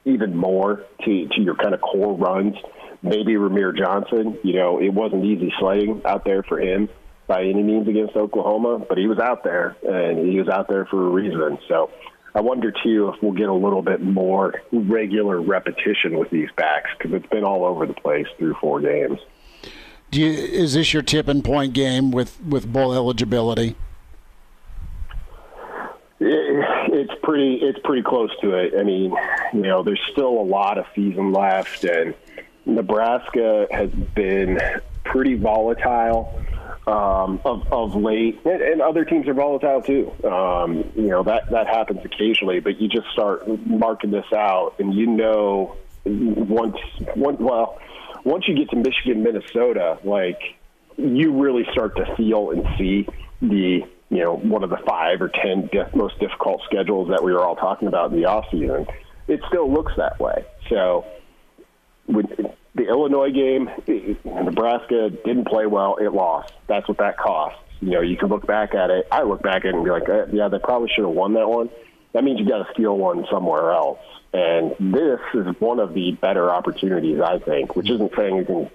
even 0.05 0.37
more 0.37 0.85
to 1.05 1.29
to 1.29 1.41
your 1.41 1.57
kind 1.57 1.75
of 1.75 1.81
core 1.81 2.17
runs. 2.17 2.57
Maybe 3.03 3.35
Rahmir 3.35 3.77
Johnson. 3.77 4.39
You 4.43 4.55
know, 4.55 4.81
it 4.81 4.91
wasn't 4.91 5.25
easy 5.25 5.53
sledding 5.59 6.03
out 6.05 6.25
there 6.25 6.43
for 6.43 6.61
him 6.61 6.89
by 7.27 7.43
any 7.43 7.63
means 7.63 7.89
against 7.89 8.17
Oklahoma, 8.17 8.85
but 8.87 8.99
he 8.99 9.07
was 9.07 9.19
out 9.19 9.45
there, 9.45 9.77
and 9.83 10.31
he 10.31 10.39
was 10.39 10.49
out 10.49 10.69
there 10.69 10.85
for 10.87 11.07
a 11.07 11.11
reason. 11.11 11.59
So 11.69 11.91
I 12.35 12.41
wonder 12.41 12.73
too 12.73 13.11
if 13.15 13.23
we'll 13.23 13.33
get 13.33 13.49
a 13.49 13.55
little 13.55 13.83
bit 13.83 14.03
more 14.03 14.63
regular 14.73 15.41
repetition 15.41 16.19
with 16.19 16.31
these 16.31 16.49
backs 16.57 16.91
because 16.99 17.15
it's 17.15 17.27
been 17.29 17.45
all 17.45 17.65
over 17.65 17.87
the 17.87 17.95
place 17.95 18.27
through 18.39 18.55
four 18.61 18.81
games. 18.81 19.21
You, 20.17 20.27
is 20.27 20.75
this 20.75 20.93
your 20.93 21.03
tipping 21.03 21.43
point 21.43 21.73
game 21.73 22.11
with 22.11 22.41
with 22.43 22.73
bowl 22.73 22.95
eligibility? 22.95 23.77
it's 26.95 27.13
pretty 27.23 27.57
it's 27.57 27.79
pretty 27.85 28.03
close 28.03 28.31
to 28.41 28.55
it. 28.55 28.75
I 28.79 28.83
mean, 28.83 29.15
you 29.53 29.63
know, 29.63 29.83
there's 29.83 30.01
still 30.13 30.29
a 30.29 30.47
lot 30.47 30.79
of 30.79 30.87
season 30.95 31.33
left, 31.33 31.85
and 31.85 32.15
Nebraska 32.67 33.67
has 33.71 33.91
been 33.91 34.61
pretty 35.05 35.35
volatile 35.35 36.41
um, 36.87 37.41
of, 37.45 37.71
of 37.73 37.95
late, 37.95 38.41
and, 38.45 38.63
and, 38.63 38.83
other 38.83 39.05
teams 39.05 39.27
are 39.29 39.35
volatile 39.35 39.83
too. 39.83 40.13
Um, 40.27 40.91
you 40.95 41.09
know 41.09 41.23
that 41.23 41.51
that 41.51 41.67
happens 41.67 42.01
occasionally, 42.05 42.61
but 42.61 42.81
you 42.81 42.89
just 42.89 43.09
start 43.13 43.47
marking 43.67 44.11
this 44.11 44.31
out, 44.35 44.75
and 44.79 44.95
you 44.95 45.07
know 45.07 45.77
once 46.05 46.77
one 47.15 47.37
well 47.39 47.79
once 48.25 48.45
you 48.49 48.57
get 48.57 48.71
to 48.71 48.77
Michigan, 48.77 49.23
Minnesota, 49.23 49.99
like 50.05 50.41
you 50.97 51.33
really 51.41 51.67
start 51.73 51.97
to 51.97 52.17
feel 52.17 52.51
and 52.51 52.65
see 52.79 53.07
the 53.41 53.81
you 54.11 54.23
know 54.23 54.37
one 54.37 54.65
of 54.65 54.71
the 54.71 54.79
five 54.87 55.21
or 55.21 55.29
ten 55.29 55.69
diff- 55.73 55.95
most 55.95 56.19
difficult 56.19 56.63
schedules 56.65 57.09
that 57.11 57.23
we 57.23 57.33
were 57.33 57.45
all 57.45 57.57
talking 57.57 57.89
about 57.89 58.13
in 58.13 58.21
the 58.21 58.27
off 58.27 58.47
season. 58.51 58.87
It 59.29 59.41
still 59.49 59.73
looks 59.73 59.93
that 59.97 60.19
way. 60.21 60.45
So. 60.69 61.07
When, 62.07 62.27
the 62.75 62.89
Illinois 62.89 63.31
game, 63.31 63.71
Nebraska 64.25 65.11
didn't 65.25 65.47
play 65.47 65.67
well. 65.67 65.97
It 65.97 66.13
lost. 66.13 66.53
That's 66.67 66.89
what 66.89 66.99
that 66.99 67.17
costs. 67.17 67.59
You 67.81 67.91
know, 67.91 68.01
you 68.01 68.17
can 68.17 68.29
look 68.29 68.47
back 68.47 68.75
at 68.75 68.91
it. 68.91 69.07
I 69.13 69.23
look 69.23 69.43
back 69.43 69.65
at 69.65 69.67
it 69.67 69.75
and 69.75 69.85
be 69.85 69.91
like, 69.91 70.09
uh, 70.09 70.27
yeah, 70.33 70.49
they 70.49 70.59
probably 70.59 70.89
should 70.95 71.05
have 71.05 71.15
won 71.15 71.35
that 71.35 71.49
one. 71.49 71.71
That 72.13 72.25
means 72.25 72.41
you 72.41 72.49
got 72.49 72.67
to 72.67 72.73
steal 72.73 72.97
one 72.97 73.27
somewhere 73.31 73.73
else. 73.73 73.99
And 74.35 74.93
this 74.93 75.21
is 75.33 75.47
one 75.61 75.79
of 75.79 75.95
the 75.95 76.13
better 76.13 76.51
opportunities, 76.51 77.21
I 77.21 77.39
think, 77.39 77.77
which 77.77 77.89
isn't 77.89 78.13
saying 78.17 78.37
anything 78.37 78.71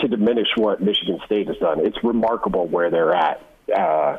to 0.00 0.08
diminish 0.08 0.48
what 0.56 0.82
Michigan 0.82 1.20
State 1.26 1.46
has 1.48 1.58
done. 1.58 1.84
It's 1.84 2.02
remarkable 2.02 2.66
where 2.66 2.90
they're 2.90 3.14
at. 3.14 3.42
Uh, 3.72 4.18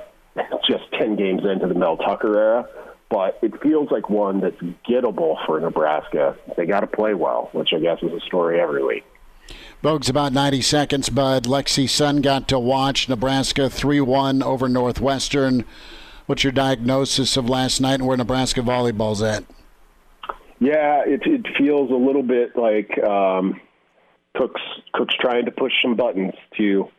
just 0.69 0.83
10 0.93 1.15
games 1.15 1.41
into 1.43 1.67
the 1.67 1.73
Mel 1.73 1.97
Tucker 1.97 2.37
era 2.37 2.69
but 3.09 3.39
it 3.41 3.59
feels 3.61 3.89
like 3.91 4.09
one 4.09 4.39
that's 4.39 4.61
gettable 4.87 5.43
for 5.45 5.59
Nebraska. 5.59 6.37
They 6.55 6.65
got 6.65 6.81
to 6.81 6.87
play 6.87 7.13
well, 7.13 7.49
which 7.53 7.69
I 7.73 7.79
guess 7.79 8.01
is 8.03 8.13
a 8.13 8.19
story 8.21 8.61
every 8.61 8.83
week. 8.83 9.03
Vogues, 9.83 10.09
about 10.09 10.31
90 10.31 10.61
seconds, 10.61 11.09
bud. 11.09 11.45
Lexi 11.45 11.89
Sun 11.89 12.21
got 12.21 12.47
to 12.49 12.59
watch 12.59 13.09
Nebraska 13.09 13.69
3 13.69 14.01
1 14.01 14.43
over 14.43 14.69
Northwestern. 14.69 15.65
What's 16.27 16.43
your 16.43 16.53
diagnosis 16.53 17.35
of 17.35 17.49
last 17.49 17.81
night 17.81 17.95
and 17.95 18.05
where 18.05 18.17
Nebraska 18.17 18.61
volleyball's 18.61 19.23
at? 19.23 19.43
Yeah, 20.59 21.03
it, 21.05 21.21
it 21.23 21.45
feels 21.57 21.89
a 21.89 21.95
little 21.95 22.23
bit 22.23 22.55
like 22.55 22.91
um, 23.07 23.59
Cook's 24.35 24.61
Cook's 24.93 25.15
trying 25.19 25.45
to 25.45 25.51
push 25.51 25.71
some 25.81 25.95
buttons 25.95 26.33
to 26.57 26.89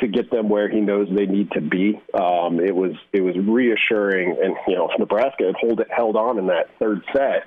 to 0.00 0.06
get 0.06 0.30
them 0.30 0.48
where 0.48 0.68
he 0.68 0.80
knows 0.80 1.08
they 1.10 1.26
need 1.26 1.50
to 1.52 1.60
be. 1.60 2.00
Um, 2.14 2.60
it 2.60 2.74
was 2.74 2.92
it 3.12 3.22
was 3.22 3.34
reassuring, 3.36 4.36
and 4.42 4.56
you 4.68 4.74
know, 4.74 4.90
if 4.90 4.98
Nebraska 4.98 5.44
had 5.46 5.54
hold 5.56 5.80
it, 5.80 5.88
held 5.90 6.16
on 6.16 6.38
in 6.38 6.46
that 6.48 6.68
third 6.78 7.02
set, 7.14 7.44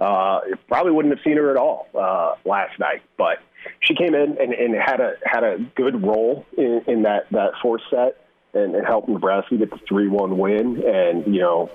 uh, 0.00 0.40
probably 0.68 0.92
wouldn't 0.92 1.16
have 1.16 1.24
seen 1.24 1.36
her 1.36 1.50
at 1.50 1.56
all 1.56 1.88
uh, 1.94 2.34
last 2.44 2.78
night. 2.78 3.02
But 3.16 3.38
she 3.80 3.94
came 3.94 4.14
in 4.14 4.36
and, 4.38 4.52
and 4.52 4.74
had 4.74 5.00
a 5.00 5.12
had 5.24 5.44
a 5.44 5.58
good 5.76 6.02
role 6.02 6.44
in, 6.58 6.82
in 6.88 7.02
that 7.02 7.26
that 7.30 7.52
fourth 7.62 7.82
set, 7.90 8.16
and, 8.54 8.74
and 8.74 8.84
helped 8.84 9.08
Nebraska 9.08 9.56
get 9.56 9.70
the 9.70 9.80
three 9.88 10.08
one 10.08 10.36
win. 10.38 10.82
And 10.84 11.32
you 11.32 11.40
know, 11.40 11.70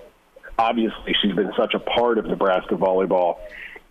obviously, 0.58 1.15
she's 1.22 1.34
been 1.34 1.54
such 1.58 1.74
a 1.74 1.80
part 1.80 2.17
of 2.17 2.26
Nebraska 2.26 2.76
volleyball 2.76 3.38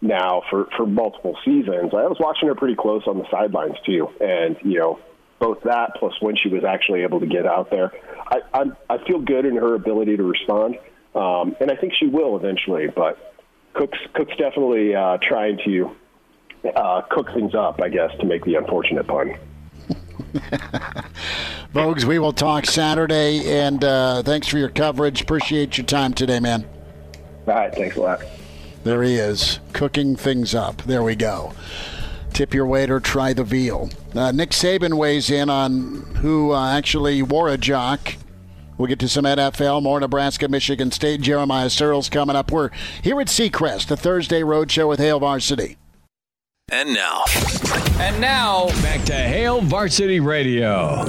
now 0.01 0.43
for 0.51 0.69
for 0.77 0.87
multiple 0.87 1.37
seasons. 1.45 1.93
I 1.95 2.07
was 2.07 2.19
watching 2.21 2.49
her 2.49 2.55
pretty 2.55 2.77
close 2.77 3.03
on 3.07 3.19
the 3.19 3.27
sidelines 3.31 3.77
too, 3.85 4.09
and 4.21 4.57
you 4.63 4.79
know 4.79 4.99
both 5.39 5.63
that 5.65 5.93
plus 5.99 6.15
when 6.21 6.37
she 6.37 6.49
was 6.49 6.65
actually 6.65 7.03
able 7.03 7.21
to 7.21 7.27
get 7.27 7.47
out 7.47 7.71
there. 7.71 7.93
I, 8.29 8.41
I, 8.55 8.65
I 8.89 9.05
feel 9.07 9.21
good 9.21 9.45
in 9.45 9.57
her 9.57 9.75
ability 9.75 10.17
to 10.17 10.23
respond, 10.23 10.79
um, 11.15 11.55
and 11.61 11.71
I 11.71 11.77
think 11.77 11.95
she 11.95 12.07
will 12.07 12.37
eventually. 12.37 12.87
But 12.89 13.35
Cook's 13.75 13.99
Cook's 14.15 14.37
definitely 14.37 14.95
uh, 14.95 15.19
trying 15.23 15.59
to 15.65 15.91
uh, 16.75 17.03
cook 17.11 17.29
things 17.35 17.55
up, 17.55 17.81
I 17.83 17.89
guess, 17.89 18.11
to 18.21 18.27
make 18.27 18.45
the 18.45 18.57
unfortunate 18.57 19.07
pun. 19.07 19.37
Vogues, 21.77 22.05
we 22.05 22.19
will 22.19 22.33
talk 22.33 22.65
Saturday, 22.65 23.47
and 23.51 23.85
uh, 23.85 24.23
thanks 24.23 24.49
for 24.49 24.57
your 24.57 24.71
coverage. 24.71 25.21
Appreciate 25.21 25.77
your 25.77 25.85
time 25.85 26.15
today, 26.15 26.41
man. 26.41 26.65
All 27.47 27.53
right, 27.53 27.75
thanks 27.75 27.97
a 27.97 28.01
lot. 28.01 28.23
There 28.83 29.03
he 29.03 29.17
is, 29.17 29.61
cooking 29.75 30.17
things 30.17 30.55
up. 30.55 30.81
There 30.85 31.03
we 31.03 31.15
go. 31.15 31.53
Tip 32.33 32.55
your 32.55 32.65
waiter, 32.65 32.99
try 32.99 33.35
the 33.35 33.45
veal. 33.45 33.91
Uh, 34.15 34.33
Nick 34.33 34.53
Saban 34.53 34.95
weighs 34.95 35.29
in 35.29 35.51
on 35.51 36.01
who 36.23 36.53
uh, 36.53 36.73
actually 36.75 37.21
wore 37.21 37.51
a 37.51 37.59
jock. 37.59 38.15
We'll 38.79 38.89
get 38.89 38.99
to 39.01 39.09
some 39.09 39.27
NFL, 39.27 39.83
more 39.83 40.01
Nebraska, 40.01 40.49
Michigan 40.49 40.91
State. 40.91 41.21
Jeremiah 41.21 41.67
Sirles 41.67 42.11
coming 42.11 42.37
up. 42.37 42.51
We're 42.51 42.71
here 43.03 43.21
at 43.21 43.27
Seacrest, 43.27 43.89
the 43.89 43.99
Thursday 43.99 44.43
Road 44.43 44.71
Show 44.71 44.89
with 44.89 44.99
Hail 44.99 45.21
Varsity. 45.21 45.77
And 46.73 46.95
now. 46.95 47.25
And 47.99 48.19
now, 48.19 48.69
back 48.83 49.05
to 49.05 49.13
Hail 49.13 49.61
Varsity 49.61 50.21
Radio. 50.21 51.05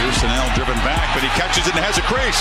Pierson-El 0.00 0.48
driven 0.56 0.80
back, 0.80 1.12
but 1.12 1.20
he 1.20 1.28
catches 1.36 1.68
it 1.68 1.76
and 1.76 1.84
has 1.84 2.00
a 2.00 2.04
crease. 2.08 2.40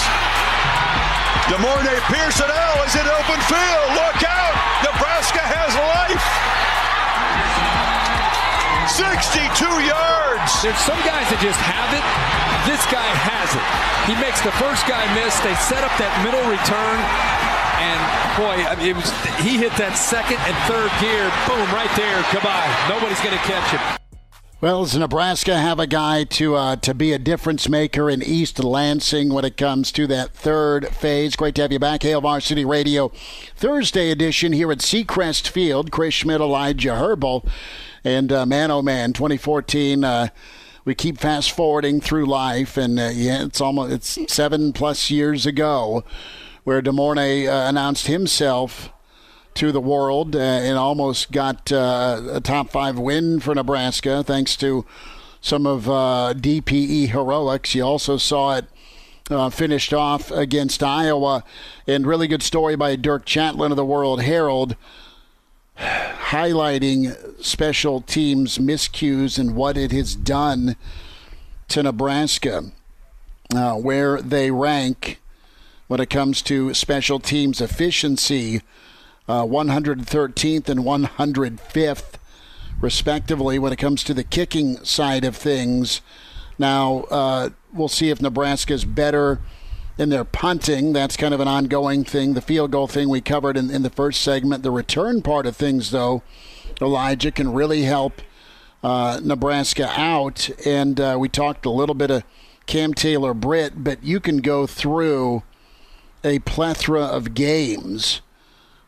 De'Mornay 1.52 2.00
Pierson-El 2.08 2.76
is 2.88 2.96
in 2.96 3.04
open 3.04 3.40
field. 3.52 3.88
Look 4.00 4.20
out! 4.24 4.56
Nebraska 4.88 5.44
has 5.44 5.76
life. 5.76 6.24
62 8.96 9.60
yards. 9.84 10.52
There's 10.64 10.80
some 10.88 11.00
guys 11.04 11.28
that 11.28 11.40
just 11.44 11.60
have 11.60 11.92
it. 11.92 12.06
This 12.64 12.80
guy 12.88 13.06
has 13.28 13.52
it. 13.52 13.68
He 14.08 14.16
makes 14.24 14.40
the 14.40 14.56
first 14.56 14.88
guy 14.88 15.04
miss. 15.20 15.36
They 15.44 15.56
set 15.60 15.84
up 15.84 15.92
that 16.00 16.16
middle 16.24 16.44
return. 16.48 16.98
And 17.80 18.00
boy, 18.40 18.56
I 18.68 18.76
mean, 18.80 18.96
was, 18.96 19.12
he 19.44 19.60
hit 19.60 19.76
that 19.76 20.00
second 20.00 20.40
and 20.48 20.56
third 20.68 20.92
gear. 21.04 21.28
Boom, 21.48 21.68
right 21.76 21.92
there. 22.00 22.24
Goodbye. 22.32 22.68
Nobody's 22.88 23.20
going 23.20 23.36
to 23.36 23.44
catch 23.44 23.68
him. 23.72 24.09
Well, 24.62 24.84
does 24.84 24.98
Nebraska 24.98 25.58
have 25.58 25.80
a 25.80 25.88
guy 25.88 26.26
to 26.26 26.56
uh, 26.56 26.76
to 26.78 26.94
be 26.94 27.14
a 27.14 27.18
difference 27.18 27.70
maker 27.70 28.10
in 28.10 28.22
East 28.22 28.62
Lansing 28.62 29.30
when 29.30 29.46
it 29.46 29.56
comes 29.56 29.90
to 29.94 30.06
that 30.08 30.34
third 30.34 30.90
phase? 30.90 31.38
Great 31.38 31.56
to 31.56 31.62
have 31.62 31.72
you 31.72 31.80
back, 31.80 32.04
Hail 32.04 32.20
Varsity 32.20 32.66
Radio, 32.66 33.08
Thursday 33.56 34.12
edition 34.12 34.52
here 34.52 34.70
at 34.70 34.80
Seacrest 34.80 35.48
Field. 35.48 35.92
Chris 35.92 36.14
Schmitz, 36.14 36.42
Elijah 36.42 36.96
Herbal. 36.98 37.48
And 38.04 38.34
uh, 38.34 38.46
man, 38.46 38.70
oh 38.70 38.82
man, 38.82 39.14
2014. 39.14 40.04
Uh, 40.04 40.28
we 40.84 40.94
keep 40.94 41.18
fast 41.20 41.52
forwarding 41.52 42.02
through 42.02 42.26
life, 42.26 42.76
and 42.76 43.00
uh, 43.00 43.12
yeah, 43.14 43.46
it's 43.46 43.62
almost 43.62 43.94
it's 43.94 44.34
seven 44.34 44.74
plus 44.74 45.10
years 45.10 45.46
ago 45.46 46.04
where 46.66 46.82
De'Mornay 46.82 47.48
uh, 47.48 47.70
announced 47.70 48.08
himself 48.08 48.92
to 49.56 49.72
the 49.72 49.82
world 49.82 50.36
uh, 50.36 50.40
and 50.40 50.78
almost 50.78 51.32
got 51.32 51.72
uh, 51.72 52.22
a 52.32 52.42
top 52.42 52.70
five 52.70 52.98
win 52.98 53.40
for 53.40 53.54
Nebraska 53.56 54.24
thanks 54.24 54.56
to 54.58 54.86
some 55.42 55.66
of 55.66 55.84
DPE 55.86 57.10
heroics. 57.10 57.76
You 57.76 57.84
also 57.84 58.18
saw 58.18 58.58
it. 58.58 58.66
Uh, 59.32 59.48
finished 59.48 59.94
off 59.94 60.32
against 60.32 60.82
Iowa. 60.82 61.44
And 61.86 62.08
really 62.08 62.28
good 62.28 62.42
story 62.42 62.76
by 62.76 62.96
Dirk 62.96 63.28
Chatelain 63.28 63.70
of 63.70 63.78
the 63.78 63.86
World 63.86 64.24
Herald 64.24 64.76
highlighting 65.80 67.16
special 67.44 68.02
teams 68.02 68.58
miscues 68.58 69.40
and 69.40 69.56
what 69.56 69.78
it 69.78 69.92
has 69.92 70.16
done 70.16 70.76
to 71.70 71.84
Nebraska, 71.84 72.64
uh, 73.56 73.76
where 73.76 74.22
they 74.22 74.52
rank 74.52 75.20
when 75.88 76.00
it 76.00 76.10
comes 76.10 76.42
to 76.44 76.74
special 76.74 77.20
teams 77.20 77.62
efficiency, 77.62 78.62
uh, 79.30 79.46
113th 79.46 80.70
and 80.70 80.80
105th, 80.80 82.14
respectively, 82.82 83.60
when 83.60 83.72
it 83.72 83.76
comes 83.76 84.04
to 84.04 84.14
the 84.16 84.24
kicking 84.24 84.84
side 84.84 85.24
of 85.24 85.36
things. 85.36 86.02
Now, 86.58 87.02
uh, 87.12 87.50
we'll 87.72 87.88
see 87.88 88.10
if 88.10 88.22
Nebraska 88.22 88.74
is 88.74 88.86
better 88.86 89.40
in 90.00 90.10
their 90.10 90.24
punting. 90.24 90.94
That's 90.94 91.16
kind 91.16 91.34
of 91.34 91.40
an 91.40 91.48
ongoing 91.48 92.04
thing. 92.04 92.34
The 92.34 92.42
field 92.42 92.72
goal 92.72 92.88
thing 92.88 93.08
we 93.08 93.22
covered 93.22 93.56
in, 93.56 93.70
in 93.70 93.84
the 93.84 93.92
first 93.92 94.22
segment. 94.22 94.64
The 94.64 94.72
return 94.72 95.22
part 95.22 95.46
of 95.46 95.56
things, 95.56 95.92
though, 95.92 96.24
Elijah 96.82 97.32
can 97.32 97.54
really 97.54 97.84
help 97.84 98.24
uh, 98.82 99.20
Nebraska 99.24 99.92
out. 99.96 100.50
And 100.66 101.00
uh, 101.00 101.18
we 101.20 101.30
talked 101.30 101.68
a 101.68 101.70
little 101.70 101.96
bit 101.96 102.10
of 102.10 102.24
Cam 102.66 102.96
Taylor 102.96 103.36
Britt, 103.36 103.84
but 103.84 104.04
you 104.04 104.20
can 104.20 104.38
go 104.38 104.66
through 104.66 105.44
a 106.24 106.40
plethora 106.40 107.04
of 107.04 107.36
games. 107.36 108.22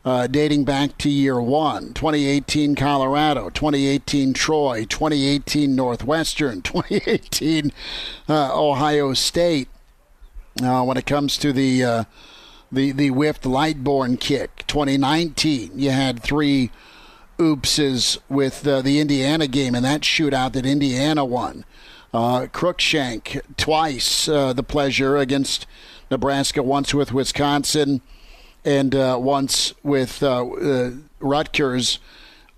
Uh, 0.04 0.26
dating 0.26 0.64
back 0.64 0.98
to 0.98 1.08
year 1.08 1.40
one 1.40 1.92
2018 1.94 2.74
Colorado, 2.74 3.50
2018 3.50 4.32
Troy, 4.32 4.84
2018 4.84 5.76
Northwestern, 5.76 6.60
2018 6.62 7.72
uh, 8.28 8.50
Ohio 8.60 9.14
State. 9.14 9.68
Uh, 10.62 10.82
when 10.82 10.96
it 10.96 11.06
comes 11.06 11.38
to 11.38 11.52
the 11.52 11.84
uh, 11.84 12.04
the 12.70 12.90
the 12.90 13.08
whiffed 13.08 13.44
Lightbourn 13.44 14.18
kick, 14.18 14.64
2019, 14.66 15.78
you 15.78 15.90
had 15.90 16.20
three 16.22 16.70
oopses 17.38 18.18
with 18.28 18.66
uh, 18.66 18.82
the 18.82 19.00
Indiana 19.00 19.46
game 19.46 19.74
and 19.74 19.84
that 19.84 20.02
shootout 20.02 20.52
that 20.52 20.66
Indiana 20.66 21.24
won. 21.24 21.64
Uh, 22.14 22.46
Cruickshank 22.52 23.40
twice 23.56 24.28
uh, 24.28 24.52
the 24.52 24.62
pleasure 24.62 25.16
against 25.16 25.66
Nebraska, 26.10 26.62
once 26.62 26.92
with 26.92 27.12
Wisconsin, 27.12 28.02
and 28.64 28.94
uh, 28.94 29.18
once 29.20 29.74
with 29.82 30.22
Rutgers. 31.20 31.98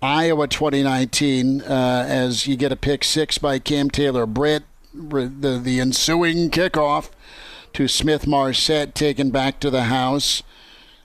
Iowa 0.01 0.47
2019, 0.47 1.61
as 1.61 2.45
you 2.45 2.55
get 2.55 2.71
a 2.71 2.75
pick 2.75 3.03
six 3.03 3.37
by 3.37 3.57
Cam 3.59 3.89
Taylor 3.89 4.25
Britt, 4.25 4.63
the 4.93 5.59
the 5.61 5.79
ensuing 5.79 6.49
kickoff 6.49 7.09
to 7.75 7.87
Smith 7.89 8.25
Marsette 8.25 8.95
taken 8.95 9.31
back 9.31 9.59
to 9.59 9.69
the 9.69 9.83
house. 9.83 10.43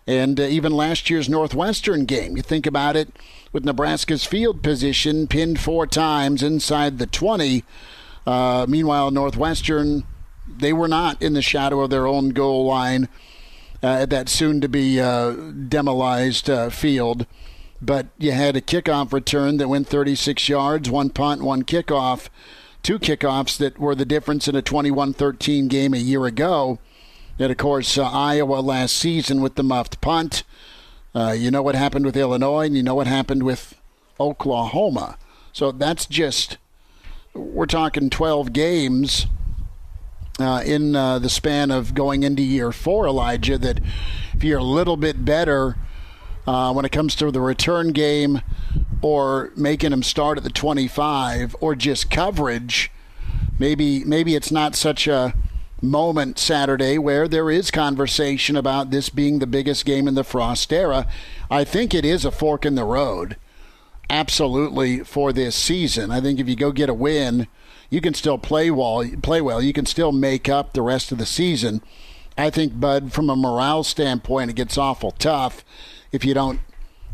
And 0.06 0.38
uh, 0.40 0.44
even 0.44 0.72
last 0.72 1.10
year's 1.10 1.28
Northwestern 1.28 2.04
game, 2.04 2.36
you 2.36 2.42
think 2.42 2.66
about 2.66 2.96
it 2.96 3.10
with 3.52 3.64
Nebraska's 3.64 4.24
field 4.24 4.62
position 4.62 5.26
pinned 5.26 5.60
four 5.60 5.86
times 5.86 6.42
inside 6.42 6.98
the 6.98 7.06
20. 7.06 7.64
Uh, 8.26 8.66
meanwhile, 8.68 9.10
Northwestern, 9.10 10.04
they 10.48 10.72
were 10.72 10.88
not 10.88 11.20
in 11.20 11.34
the 11.34 11.42
shadow 11.42 11.80
of 11.80 11.90
their 11.90 12.06
own 12.06 12.30
goal 12.30 12.66
line 12.66 13.04
uh, 13.04 13.08
at 13.82 14.10
that 14.10 14.28
soon 14.28 14.60
to 14.60 14.68
be 14.68 15.00
uh, 15.00 15.32
demolized 15.32 16.50
uh, 16.50 16.70
field. 16.70 17.26
But 17.82 18.08
you 18.18 18.32
had 18.32 18.56
a 18.56 18.60
kickoff 18.60 19.12
return 19.12 19.56
that 19.56 19.68
went 19.68 19.88
36 19.88 20.48
yards, 20.48 20.90
one 20.90 21.10
punt, 21.10 21.42
one 21.42 21.62
kickoff 21.62 22.28
two 22.82 22.98
kickoffs 22.98 23.56
that 23.58 23.78
were 23.78 23.94
the 23.94 24.04
difference 24.04 24.48
in 24.48 24.56
a 24.56 24.62
21 24.62 25.12
13 25.12 25.68
game 25.68 25.94
a 25.94 25.98
year 25.98 26.26
ago. 26.26 26.78
And 27.38 27.50
of 27.50 27.58
course, 27.58 27.96
uh, 27.96 28.08
Iowa 28.10 28.56
last 28.60 28.96
season 28.96 29.40
with 29.40 29.54
the 29.54 29.62
muffed 29.62 30.00
punt. 30.00 30.42
Uh, 31.14 31.34
you 31.36 31.50
know 31.50 31.62
what 31.62 31.74
happened 31.74 32.04
with 32.04 32.16
Illinois, 32.16 32.66
and 32.66 32.76
you 32.76 32.82
know 32.82 32.94
what 32.94 33.06
happened 33.06 33.42
with 33.42 33.74
Oklahoma. 34.20 35.18
So 35.52 35.72
that's 35.72 36.06
just, 36.06 36.58
we're 37.34 37.66
talking 37.66 38.10
12 38.10 38.52
games 38.52 39.26
uh, 40.42 40.60
in 40.60 40.96
uh, 40.96 41.18
the 41.18 41.28
span 41.28 41.70
of 41.70 41.94
going 41.94 42.22
into 42.22 42.42
year 42.42 42.72
four, 42.72 43.06
Elijah, 43.06 43.58
that 43.58 43.80
if 44.34 44.44
you're 44.44 44.58
a 44.58 44.64
little 44.64 44.96
bit 44.96 45.24
better 45.24 45.76
uh, 46.46 46.72
when 46.72 46.84
it 46.84 46.92
comes 46.92 47.14
to 47.16 47.30
the 47.30 47.40
return 47.40 47.92
game 47.92 48.40
or 49.02 49.52
making 49.56 49.92
him 49.92 50.02
start 50.02 50.38
at 50.38 50.44
the 50.44 50.50
25 50.50 51.56
or 51.60 51.74
just 51.74 52.10
coverage, 52.10 52.90
maybe 53.58 54.04
maybe 54.04 54.34
it's 54.34 54.50
not 54.50 54.74
such 54.74 55.06
a 55.06 55.34
moment 55.82 56.38
Saturday 56.38 56.98
where 56.98 57.26
there 57.26 57.50
is 57.50 57.70
conversation 57.70 58.56
about 58.56 58.90
this 58.90 59.08
being 59.08 59.38
the 59.38 59.46
biggest 59.46 59.84
game 59.84 60.06
in 60.06 60.14
the 60.14 60.24
Frost 60.24 60.72
era. 60.72 61.06
I 61.50 61.64
think 61.64 61.94
it 61.94 62.04
is 62.04 62.24
a 62.24 62.30
fork 62.30 62.66
in 62.66 62.74
the 62.74 62.84
road. 62.84 63.36
Absolutely 64.08 65.00
for 65.00 65.32
this 65.32 65.54
season. 65.54 66.10
I 66.10 66.20
think 66.20 66.40
if 66.40 66.48
you 66.48 66.56
go 66.56 66.72
get 66.72 66.88
a 66.88 66.94
win, 66.94 67.46
you 67.90 68.00
can 68.00 68.14
still 68.14 68.38
play 68.38 68.70
well, 68.70 69.04
play 69.20 69.40
well. 69.40 69.60
You 69.60 69.72
can 69.72 69.84
still 69.84 70.12
make 70.12 70.48
up 70.48 70.72
the 70.72 70.82
rest 70.82 71.12
of 71.12 71.18
the 71.18 71.26
season. 71.26 71.82
I 72.38 72.48
think 72.48 72.80
Bud 72.80 73.12
from 73.12 73.28
a 73.28 73.36
morale 73.36 73.82
standpoint 73.84 74.50
it 74.50 74.56
gets 74.56 74.78
awful 74.78 75.10
tough 75.10 75.64
if 76.12 76.24
you 76.24 76.32
don't 76.32 76.60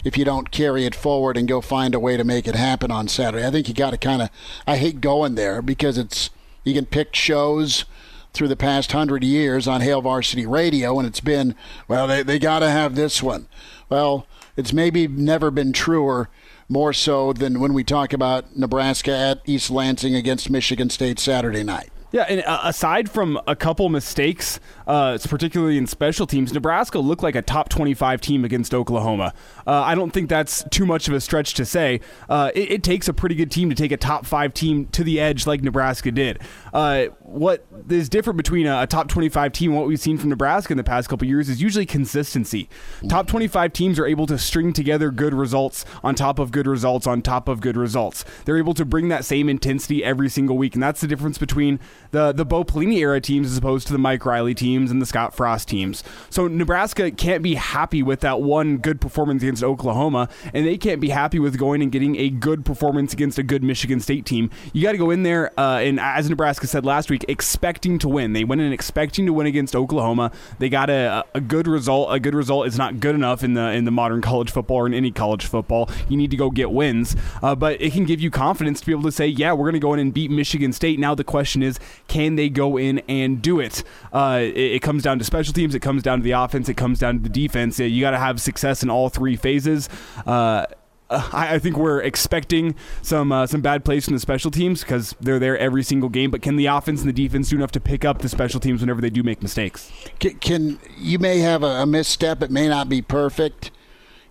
if 0.04 0.16
you 0.16 0.24
don't 0.24 0.52
carry 0.52 0.84
it 0.84 0.94
forward 0.94 1.36
and 1.36 1.48
go 1.48 1.60
find 1.60 1.92
a 1.92 1.98
way 1.98 2.16
to 2.16 2.22
make 2.22 2.46
it 2.46 2.54
happen 2.54 2.92
on 2.92 3.08
Saturday. 3.08 3.44
I 3.44 3.50
think 3.50 3.66
you 3.66 3.74
got 3.74 3.90
to 3.90 3.98
kind 3.98 4.22
of. 4.22 4.30
I 4.64 4.76
hate 4.76 5.00
going 5.00 5.34
there 5.34 5.60
because 5.60 5.98
it's 5.98 6.30
you 6.62 6.74
can 6.74 6.86
pick 6.86 7.14
shows 7.14 7.86
through 8.32 8.48
the 8.48 8.56
past 8.56 8.92
hundred 8.92 9.24
years 9.24 9.66
on 9.66 9.80
Hail 9.80 10.02
Varsity 10.02 10.46
Radio, 10.46 10.98
and 10.98 11.08
it's 11.08 11.20
been 11.20 11.56
well 11.88 12.06
they 12.06 12.22
they 12.22 12.38
got 12.38 12.60
to 12.60 12.70
have 12.70 12.94
this 12.94 13.22
one. 13.22 13.48
Well, 13.88 14.26
it's 14.56 14.72
maybe 14.72 15.08
never 15.08 15.50
been 15.50 15.72
truer. 15.72 16.28
More 16.68 16.92
so 16.92 17.32
than 17.32 17.60
when 17.60 17.74
we 17.74 17.84
talk 17.84 18.12
about 18.12 18.56
Nebraska 18.56 19.16
at 19.16 19.40
East 19.46 19.70
Lansing 19.70 20.16
against 20.16 20.50
Michigan 20.50 20.90
State 20.90 21.20
Saturday 21.20 21.62
night. 21.62 21.90
Yeah, 22.12 22.22
and 22.28 22.42
uh, 22.42 22.60
aside 22.64 23.10
from 23.10 23.38
a 23.46 23.54
couple 23.54 23.88
mistakes, 23.88 24.58
uh, 24.86 25.18
particularly 25.28 25.78
in 25.78 25.86
special 25.86 26.26
teams, 26.26 26.52
Nebraska 26.52 26.98
looked 26.98 27.22
like 27.22 27.34
a 27.34 27.42
top 27.42 27.68
25 27.68 28.20
team 28.20 28.44
against 28.44 28.72
Oklahoma. 28.72 29.34
Uh, 29.66 29.82
I 29.82 29.94
don't 29.94 30.10
think 30.10 30.28
that's 30.28 30.64
too 30.70 30.86
much 30.86 31.08
of 31.08 31.14
a 31.14 31.20
stretch 31.20 31.54
to 31.54 31.64
say. 31.64 32.00
Uh, 32.28 32.50
it, 32.54 32.70
it, 32.70 32.82
takes 32.86 33.08
a 33.08 33.12
pretty 33.12 33.34
good 33.34 33.50
team 33.50 33.68
to 33.68 33.74
take 33.74 33.90
a 33.90 33.96
top 33.96 34.24
five 34.24 34.54
team 34.54 34.86
to 34.86 35.02
the 35.02 35.18
edge 35.18 35.44
like 35.44 35.60
Nebraska 35.60 36.12
did. 36.12 36.40
Uh, 36.72 37.06
what 37.22 37.66
is 37.88 38.08
different 38.08 38.36
between 38.36 38.66
a, 38.66 38.82
a, 38.82 38.86
top 38.86 39.08
25 39.08 39.52
team 39.52 39.70
and 39.70 39.78
what 39.78 39.88
we've 39.88 39.98
seen 39.98 40.18
from 40.18 40.28
Nebraska 40.28 40.72
in 40.72 40.76
the 40.76 40.84
past 40.84 41.08
couple 41.08 41.26
years 41.26 41.48
is 41.48 41.60
usually 41.60 41.84
consistency. 41.84 42.68
Top 43.08 43.26
25 43.26 43.72
teams 43.72 43.98
are 43.98 44.06
able 44.06 44.26
to 44.26 44.38
string 44.38 44.72
together 44.72 45.10
good 45.10 45.34
results 45.34 45.84
on 46.04 46.14
top 46.14 46.38
of 46.38 46.52
good 46.52 46.68
results 46.68 47.06
on 47.06 47.22
top 47.22 47.48
of 47.48 47.60
good 47.60 47.76
results. 47.76 48.24
They're 48.44 48.58
able 48.58 48.74
to 48.74 48.84
bring 48.84 49.08
that 49.08 49.24
same 49.24 49.48
intensity 49.48 50.04
every 50.04 50.28
single 50.28 50.56
week, 50.56 50.74
and 50.74 50.82
that's 50.82 51.00
the 51.00 51.08
difference 51.08 51.38
between 51.38 51.80
the 52.12 52.32
the 52.32 52.44
Bo 52.44 52.62
Pelini 52.62 52.98
era 52.98 53.20
teams 53.20 53.50
as 53.50 53.58
opposed 53.58 53.86
to 53.88 53.92
the 53.92 53.98
Mike 53.98 54.24
Riley 54.24 54.54
teams 54.54 54.75
and 54.76 55.00
the 55.00 55.06
Scott 55.06 55.34
Frost 55.34 55.68
teams. 55.68 56.04
So 56.30 56.46
Nebraska 56.48 57.10
can't 57.10 57.42
be 57.42 57.54
happy 57.54 58.02
with 58.02 58.20
that 58.20 58.40
one 58.40 58.78
good 58.78 59.00
performance 59.00 59.42
against 59.42 59.64
Oklahoma, 59.64 60.28
and 60.52 60.66
they 60.66 60.76
can't 60.76 61.00
be 61.00 61.08
happy 61.08 61.38
with 61.38 61.58
going 61.58 61.82
and 61.82 61.90
getting 61.90 62.16
a 62.16 62.28
good 62.28 62.64
performance 62.64 63.12
against 63.12 63.38
a 63.38 63.42
good 63.42 63.62
Michigan 63.62 64.00
State 64.00 64.26
team. 64.26 64.50
You 64.72 64.82
got 64.82 64.92
to 64.92 64.98
go 64.98 65.10
in 65.10 65.22
there, 65.22 65.58
uh, 65.58 65.78
and 65.78 65.98
as 65.98 66.28
Nebraska 66.28 66.66
said 66.66 66.84
last 66.84 67.10
week, 67.10 67.24
expecting 67.28 67.98
to 68.00 68.08
win. 68.08 68.32
They 68.32 68.44
went 68.44 68.60
in 68.60 68.72
expecting 68.72 69.26
to 69.26 69.32
win 69.32 69.46
against 69.46 69.74
Oklahoma. 69.74 70.32
They 70.58 70.68
got 70.68 70.90
a, 70.90 71.24
a 71.34 71.40
good 71.40 71.66
result. 71.66 72.14
A 72.14 72.20
good 72.20 72.34
result 72.34 72.66
is 72.66 72.76
not 72.76 73.00
good 73.00 73.14
enough 73.14 73.42
in 73.42 73.54
the 73.54 73.70
in 73.72 73.84
the 73.84 73.90
modern 73.90 74.20
college 74.20 74.50
football 74.50 74.78
or 74.78 74.86
in 74.86 74.94
any 74.94 75.10
college 75.10 75.46
football. 75.46 75.88
You 76.08 76.16
need 76.16 76.30
to 76.30 76.36
go 76.36 76.50
get 76.50 76.70
wins, 76.70 77.16
uh, 77.42 77.54
but 77.54 77.80
it 77.80 77.92
can 77.92 78.04
give 78.04 78.20
you 78.20 78.30
confidence 78.30 78.80
to 78.80 78.86
be 78.86 78.92
able 78.92 79.04
to 79.04 79.12
say, 79.12 79.26
yeah, 79.26 79.52
we're 79.52 79.64
going 79.64 79.74
to 79.74 79.78
go 79.80 79.94
in 79.94 80.00
and 80.00 80.12
beat 80.12 80.30
Michigan 80.30 80.72
State. 80.72 80.98
Now 80.98 81.14
the 81.14 81.24
question 81.24 81.62
is, 81.62 81.78
can 82.08 82.36
they 82.36 82.48
go 82.48 82.76
in 82.76 83.00
and 83.08 83.40
do 83.40 83.60
it? 83.60 83.82
Uh, 84.12 84.40
it, 84.42 84.56
it, 84.74 84.80
comes 84.80 85.02
down 85.02 85.18
to 85.18 85.24
special 85.24 85.52
teams. 85.52 85.74
It 85.74 85.80
comes 85.80 86.02
down 86.02 86.18
to 86.18 86.24
the 86.24 86.32
offense. 86.32 86.68
It 86.68 86.76
comes 86.76 86.98
down 86.98 87.16
to 87.16 87.22
the 87.22 87.28
defense. 87.28 87.78
You 87.78 88.00
got 88.00 88.12
to 88.12 88.18
have 88.18 88.40
success 88.40 88.82
in 88.82 88.90
all 88.90 89.08
three 89.08 89.36
phases. 89.36 89.88
Uh, 90.26 90.66
uh, 91.08 91.28
I, 91.32 91.54
I, 91.54 91.58
think 91.58 91.76
we're 91.76 92.02
expecting 92.02 92.74
some 93.00 93.30
uh, 93.30 93.46
some 93.46 93.60
bad 93.60 93.84
plays 93.84 94.04
from 94.04 94.14
the 94.14 94.20
special 94.20 94.50
teams 94.50 94.80
because 94.80 95.14
they're 95.20 95.38
there 95.38 95.56
every 95.56 95.84
single 95.84 96.08
game. 96.08 96.30
But 96.30 96.42
can 96.42 96.56
the 96.56 96.66
offense 96.66 97.00
and 97.00 97.08
the 97.08 97.12
defense 97.12 97.48
do 97.48 97.56
enough 97.56 97.70
to 97.72 97.80
pick 97.80 98.04
up 98.04 98.22
the 98.22 98.28
special 98.28 98.58
teams 98.58 98.80
whenever 98.80 99.00
they 99.00 99.10
do 99.10 99.22
make 99.22 99.40
mistakes? 99.42 99.92
Can, 100.18 100.38
can 100.38 100.78
you 100.98 101.18
may 101.18 101.38
have 101.38 101.62
a, 101.62 101.82
a, 101.82 101.86
misstep? 101.86 102.42
It 102.42 102.50
may 102.50 102.68
not 102.68 102.88
be 102.88 103.02
perfect 103.02 103.70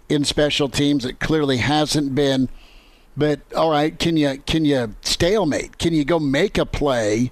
in 0.09 0.25
special 0.25 0.67
teams. 0.67 1.05
It 1.05 1.19
clearly 1.19 1.57
hasn't 1.57 2.13
been. 2.13 2.49
But 3.15 3.39
all 3.55 3.71
right, 3.71 3.97
can 3.97 4.17
you 4.17 4.37
can 4.45 4.65
you 4.65 4.95
stalemate? 5.01 5.77
Can 5.77 5.93
you 5.93 6.03
go 6.03 6.19
make 6.19 6.57
a 6.57 6.65
play? 6.65 7.31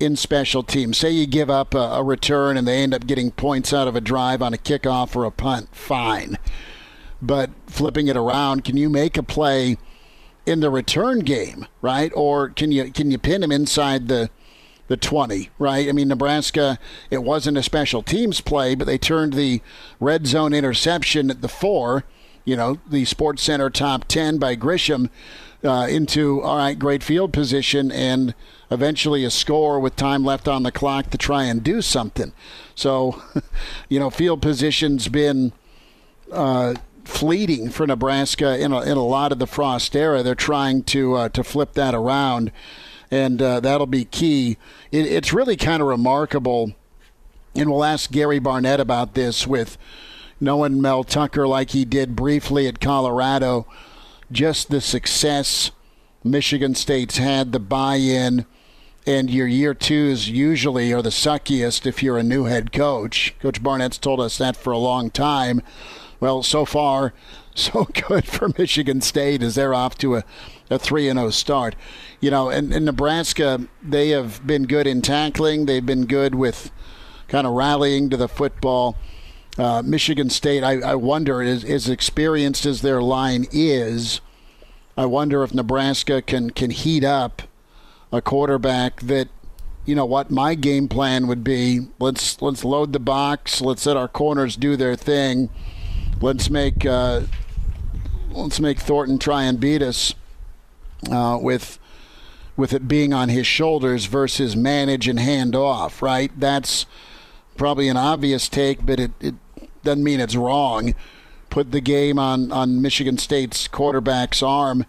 In 0.00 0.14
special 0.14 0.62
teams, 0.62 0.96
say 0.96 1.10
you 1.10 1.26
give 1.26 1.50
up 1.50 1.74
a, 1.74 1.78
a 1.78 2.04
return 2.04 2.56
and 2.56 2.68
they 2.68 2.82
end 2.82 2.94
up 2.94 3.06
getting 3.06 3.32
points 3.32 3.72
out 3.72 3.88
of 3.88 3.96
a 3.96 4.00
drive 4.00 4.40
on 4.42 4.54
a 4.54 4.58
kickoff 4.58 5.16
or 5.16 5.24
a 5.24 5.30
punt, 5.30 5.74
fine 5.74 6.38
but 7.20 7.50
flipping 7.66 8.08
it 8.08 8.16
around, 8.16 8.64
can 8.64 8.76
you 8.76 8.88
make 8.88 9.16
a 9.16 9.22
play 9.22 9.76
in 10.46 10.60
the 10.60 10.70
return 10.70 11.20
game, 11.20 11.66
right? 11.82 12.12
Or 12.14 12.48
can 12.48 12.72
you 12.72 12.90
can 12.90 13.10
you 13.10 13.18
pin 13.18 13.42
him 13.42 13.52
inside 13.52 14.08
the 14.08 14.30
the 14.86 14.96
20, 14.96 15.50
right? 15.58 15.86
I 15.86 15.92
mean, 15.92 16.08
Nebraska, 16.08 16.78
it 17.10 17.22
wasn't 17.22 17.58
a 17.58 17.62
special 17.62 18.02
teams 18.02 18.40
play, 18.40 18.74
but 18.74 18.86
they 18.86 18.96
turned 18.96 19.34
the 19.34 19.60
red 20.00 20.26
zone 20.26 20.54
interception 20.54 21.30
at 21.30 21.42
the 21.42 21.48
four, 21.48 22.04
you 22.46 22.56
know, 22.56 22.78
the 22.88 23.04
Sports 23.04 23.42
Center 23.42 23.68
top 23.68 24.06
10 24.08 24.38
by 24.38 24.56
Grisham 24.56 25.10
uh, 25.64 25.86
into, 25.88 26.40
all 26.42 26.56
right, 26.56 26.78
great 26.78 27.02
field 27.02 27.32
position 27.32 27.90
and 27.90 28.34
eventually 28.70 29.24
a 29.24 29.30
score 29.30 29.80
with 29.80 29.96
time 29.96 30.24
left 30.24 30.46
on 30.46 30.62
the 30.62 30.72
clock 30.72 31.10
to 31.10 31.18
try 31.18 31.44
and 31.44 31.64
do 31.64 31.82
something. 31.82 32.32
So, 32.74 33.22
you 33.88 33.98
know, 33.98 34.10
field 34.10 34.42
position's 34.42 35.08
been. 35.08 35.52
Uh, 36.30 36.74
fleeting 37.08 37.70
for 37.70 37.86
Nebraska 37.86 38.58
in 38.62 38.70
a, 38.70 38.82
in 38.82 38.98
a 38.98 39.02
lot 39.02 39.32
of 39.32 39.38
the 39.38 39.46
Frost 39.46 39.96
era. 39.96 40.22
They're 40.22 40.34
trying 40.34 40.82
to 40.84 41.14
uh, 41.14 41.28
to 41.30 41.42
flip 41.42 41.72
that 41.72 41.94
around, 41.94 42.52
and 43.10 43.40
uh, 43.40 43.60
that'll 43.60 43.86
be 43.86 44.04
key. 44.04 44.58
It, 44.92 45.06
it's 45.06 45.32
really 45.32 45.56
kind 45.56 45.80
of 45.80 45.88
remarkable, 45.88 46.74
and 47.54 47.70
we'll 47.70 47.82
ask 47.82 48.10
Gary 48.10 48.38
Barnett 48.38 48.78
about 48.78 49.14
this 49.14 49.46
with 49.46 49.78
knowing 50.38 50.80
Mel 50.80 51.02
Tucker 51.02 51.48
like 51.48 51.70
he 51.70 51.84
did 51.86 52.14
briefly 52.14 52.68
at 52.68 52.78
Colorado. 52.78 53.66
Just 54.30 54.68
the 54.68 54.80
success 54.80 55.70
Michigan 56.22 56.74
State's 56.74 57.16
had, 57.16 57.52
the 57.52 57.60
buy-in. 57.60 58.44
And 59.06 59.30
your 59.30 59.46
year 59.46 59.72
twos 59.72 60.28
usually 60.28 60.92
are 60.92 61.00
the 61.00 61.08
suckiest 61.08 61.86
if 61.86 62.02
you're 62.02 62.18
a 62.18 62.22
new 62.22 62.44
head 62.44 62.70
coach. 62.70 63.34
Coach 63.40 63.62
Barnett's 63.62 63.96
told 63.96 64.20
us 64.20 64.36
that 64.36 64.54
for 64.54 64.70
a 64.70 64.78
long 64.78 65.10
time. 65.10 65.62
Well, 66.20 66.42
so 66.42 66.66
far, 66.66 67.14
so 67.54 67.84
good 68.08 68.26
for 68.26 68.50
Michigan 68.58 69.00
State 69.00 69.42
as 69.42 69.54
they're 69.54 69.72
off 69.72 69.96
to 69.98 70.16
a, 70.16 70.24
a 70.68 70.78
3 70.78 71.04
0 71.04 71.30
start. 71.30 71.74
You 72.20 72.30
know, 72.30 72.50
and, 72.50 72.72
and 72.74 72.84
Nebraska, 72.84 73.66
they 73.82 74.10
have 74.10 74.46
been 74.46 74.66
good 74.66 74.86
in 74.86 75.00
tackling, 75.00 75.64
they've 75.64 75.84
been 75.84 76.04
good 76.04 76.34
with 76.34 76.70
kind 77.28 77.46
of 77.46 77.54
rallying 77.54 78.10
to 78.10 78.16
the 78.18 78.28
football. 78.28 78.96
Uh, 79.58 79.82
Michigan 79.84 80.30
State, 80.30 80.62
I, 80.62 80.80
I 80.80 80.94
wonder, 80.94 81.42
as, 81.42 81.64
as 81.64 81.88
experienced 81.88 82.64
as 82.64 82.80
their 82.80 83.02
line 83.02 83.46
is, 83.50 84.20
I 84.96 85.06
wonder 85.06 85.42
if 85.42 85.52
Nebraska 85.52 86.22
can, 86.22 86.50
can 86.50 86.70
heat 86.70 87.02
up 87.02 87.42
a 88.12 88.22
quarterback 88.22 89.00
that 89.02 89.28
you 89.84 89.94
know 89.94 90.06
what 90.06 90.30
my 90.30 90.54
game 90.54 90.86
plan 90.86 91.26
would 91.26 91.42
be 91.42 91.88
let's 91.98 92.40
let's 92.42 92.62
load 92.64 92.92
the 92.92 92.98
box 92.98 93.60
let's 93.60 93.84
let 93.86 93.96
our 93.96 94.08
corners 94.08 94.56
do 94.56 94.76
their 94.76 94.96
thing 94.96 95.50
let's 96.20 96.50
make 96.50 96.84
uh, 96.84 97.22
let's 98.30 98.60
make 98.60 98.78
Thornton 98.78 99.18
try 99.18 99.44
and 99.44 99.58
beat 99.58 99.82
us 99.82 100.14
uh, 101.10 101.38
with 101.40 101.78
with 102.56 102.72
it 102.72 102.88
being 102.88 103.12
on 103.12 103.28
his 103.28 103.46
shoulders 103.46 104.06
versus 104.06 104.56
manage 104.56 105.06
and 105.06 105.20
hand 105.20 105.54
off. 105.54 106.02
Right? 106.02 106.30
That's 106.38 106.86
probably 107.56 107.88
an 107.88 107.96
obvious 107.96 108.48
take, 108.48 108.84
but 108.84 109.00
it, 109.00 109.12
it 109.20 109.34
doesn't 109.82 110.04
mean 110.04 110.20
it's 110.20 110.36
wrong. 110.36 110.94
Put 111.50 111.72
the 111.72 111.80
game 111.80 112.18
on 112.18 112.52
on 112.52 112.82
Michigan 112.82 113.18
State's 113.18 113.68
quarterback's 113.68 114.42
arm 114.42 114.84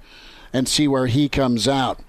and 0.52 0.68
see 0.68 0.88
where 0.88 1.08
he 1.08 1.30
comes 1.30 1.68
out. 1.68 2.00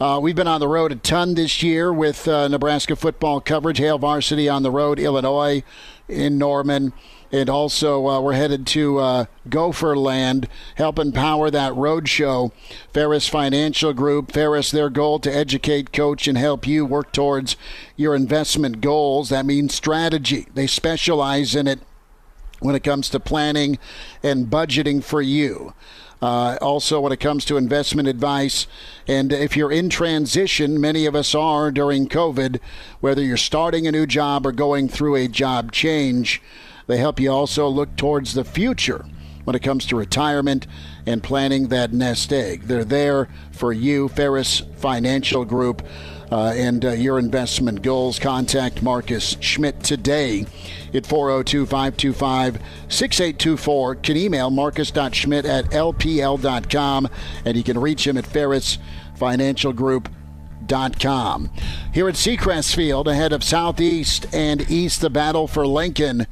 Uh, 0.00 0.18
we've 0.22 0.36
been 0.36 0.48
on 0.48 0.60
the 0.60 0.68
road 0.68 0.92
a 0.92 0.96
ton 0.96 1.34
this 1.34 1.62
year 1.62 1.92
with 1.92 2.26
uh, 2.26 2.48
Nebraska 2.48 2.96
football 2.96 3.40
coverage. 3.40 3.78
Hail 3.78 3.98
Varsity 3.98 4.48
on 4.48 4.62
the 4.62 4.70
road, 4.70 4.98
Illinois, 4.98 5.62
in 6.08 6.38
Norman. 6.38 6.92
And 7.32 7.48
also, 7.48 8.08
uh, 8.08 8.20
we're 8.20 8.32
headed 8.32 8.66
to 8.68 8.98
uh, 8.98 9.24
Gopher 9.48 9.96
Land, 9.96 10.48
helping 10.74 11.12
power 11.12 11.48
that 11.48 11.76
road 11.76 12.08
show. 12.08 12.50
Ferris 12.92 13.28
Financial 13.28 13.92
Group, 13.92 14.32
Ferris, 14.32 14.72
their 14.72 14.90
goal 14.90 15.20
to 15.20 15.32
educate, 15.32 15.92
coach, 15.92 16.26
and 16.26 16.36
help 16.36 16.66
you 16.66 16.84
work 16.84 17.12
towards 17.12 17.56
your 17.96 18.16
investment 18.16 18.80
goals. 18.80 19.28
That 19.28 19.46
means 19.46 19.74
strategy. 19.74 20.48
They 20.54 20.66
specialize 20.66 21.54
in 21.54 21.68
it 21.68 21.78
when 22.60 22.74
it 22.74 22.84
comes 22.84 23.08
to 23.10 23.20
planning 23.20 23.78
and 24.22 24.46
budgeting 24.46 25.02
for 25.02 25.20
you. 25.20 25.74
Uh, 26.22 26.58
also, 26.60 27.00
when 27.00 27.12
it 27.12 27.20
comes 27.20 27.46
to 27.46 27.56
investment 27.56 28.06
advice, 28.06 28.66
and 29.08 29.32
if 29.32 29.56
you're 29.56 29.72
in 29.72 29.88
transition, 29.88 30.78
many 30.78 31.06
of 31.06 31.16
us 31.16 31.34
are 31.34 31.70
during 31.70 32.06
COVID, 32.06 32.60
whether 33.00 33.22
you're 33.22 33.38
starting 33.38 33.86
a 33.86 33.92
new 33.92 34.06
job 34.06 34.46
or 34.46 34.52
going 34.52 34.88
through 34.88 35.16
a 35.16 35.28
job 35.28 35.72
change, 35.72 36.42
they 36.86 36.98
help 36.98 37.18
you 37.18 37.30
also 37.30 37.68
look 37.68 37.96
towards 37.96 38.34
the 38.34 38.44
future 38.44 39.06
when 39.44 39.56
it 39.56 39.62
comes 39.62 39.86
to 39.86 39.96
retirement 39.96 40.66
and 41.06 41.22
planning 41.22 41.68
that 41.68 41.92
nest 41.92 42.32
egg. 42.32 42.64
They're 42.64 42.84
there 42.84 43.28
for 43.52 43.72
you, 43.72 44.08
Ferris 44.08 44.62
Financial 44.76 45.46
Group. 45.46 45.82
Uh, 46.30 46.52
and 46.54 46.84
uh, 46.84 46.92
your 46.92 47.18
investment 47.18 47.82
goals. 47.82 48.18
Contact 48.18 48.82
Marcus 48.82 49.36
Schmidt 49.40 49.82
today 49.82 50.46
at 50.94 51.06
402 51.06 51.66
525 51.66 52.54
6824. 52.88 53.94
Can 53.96 54.16
email 54.16 54.50
marcus.schmidt 54.50 55.44
at 55.44 55.64
lpl.com, 55.66 57.08
and 57.44 57.56
you 57.56 57.64
can 57.64 57.78
reach 57.78 58.06
him 58.06 58.16
at 58.16 58.26
Ferris 58.26 58.78
Financial 59.16 59.72
Group. 59.72 60.08
Com. 61.00 61.50
Here 61.92 62.08
at 62.08 62.14
Seacrest 62.14 62.76
Field, 62.76 63.08
ahead 63.08 63.32
of 63.32 63.42
Southeast 63.42 64.32
and 64.32 64.70
East, 64.70 65.00
the 65.00 65.10
battle 65.10 65.48
for 65.48 65.66
Lincoln. 65.66 66.28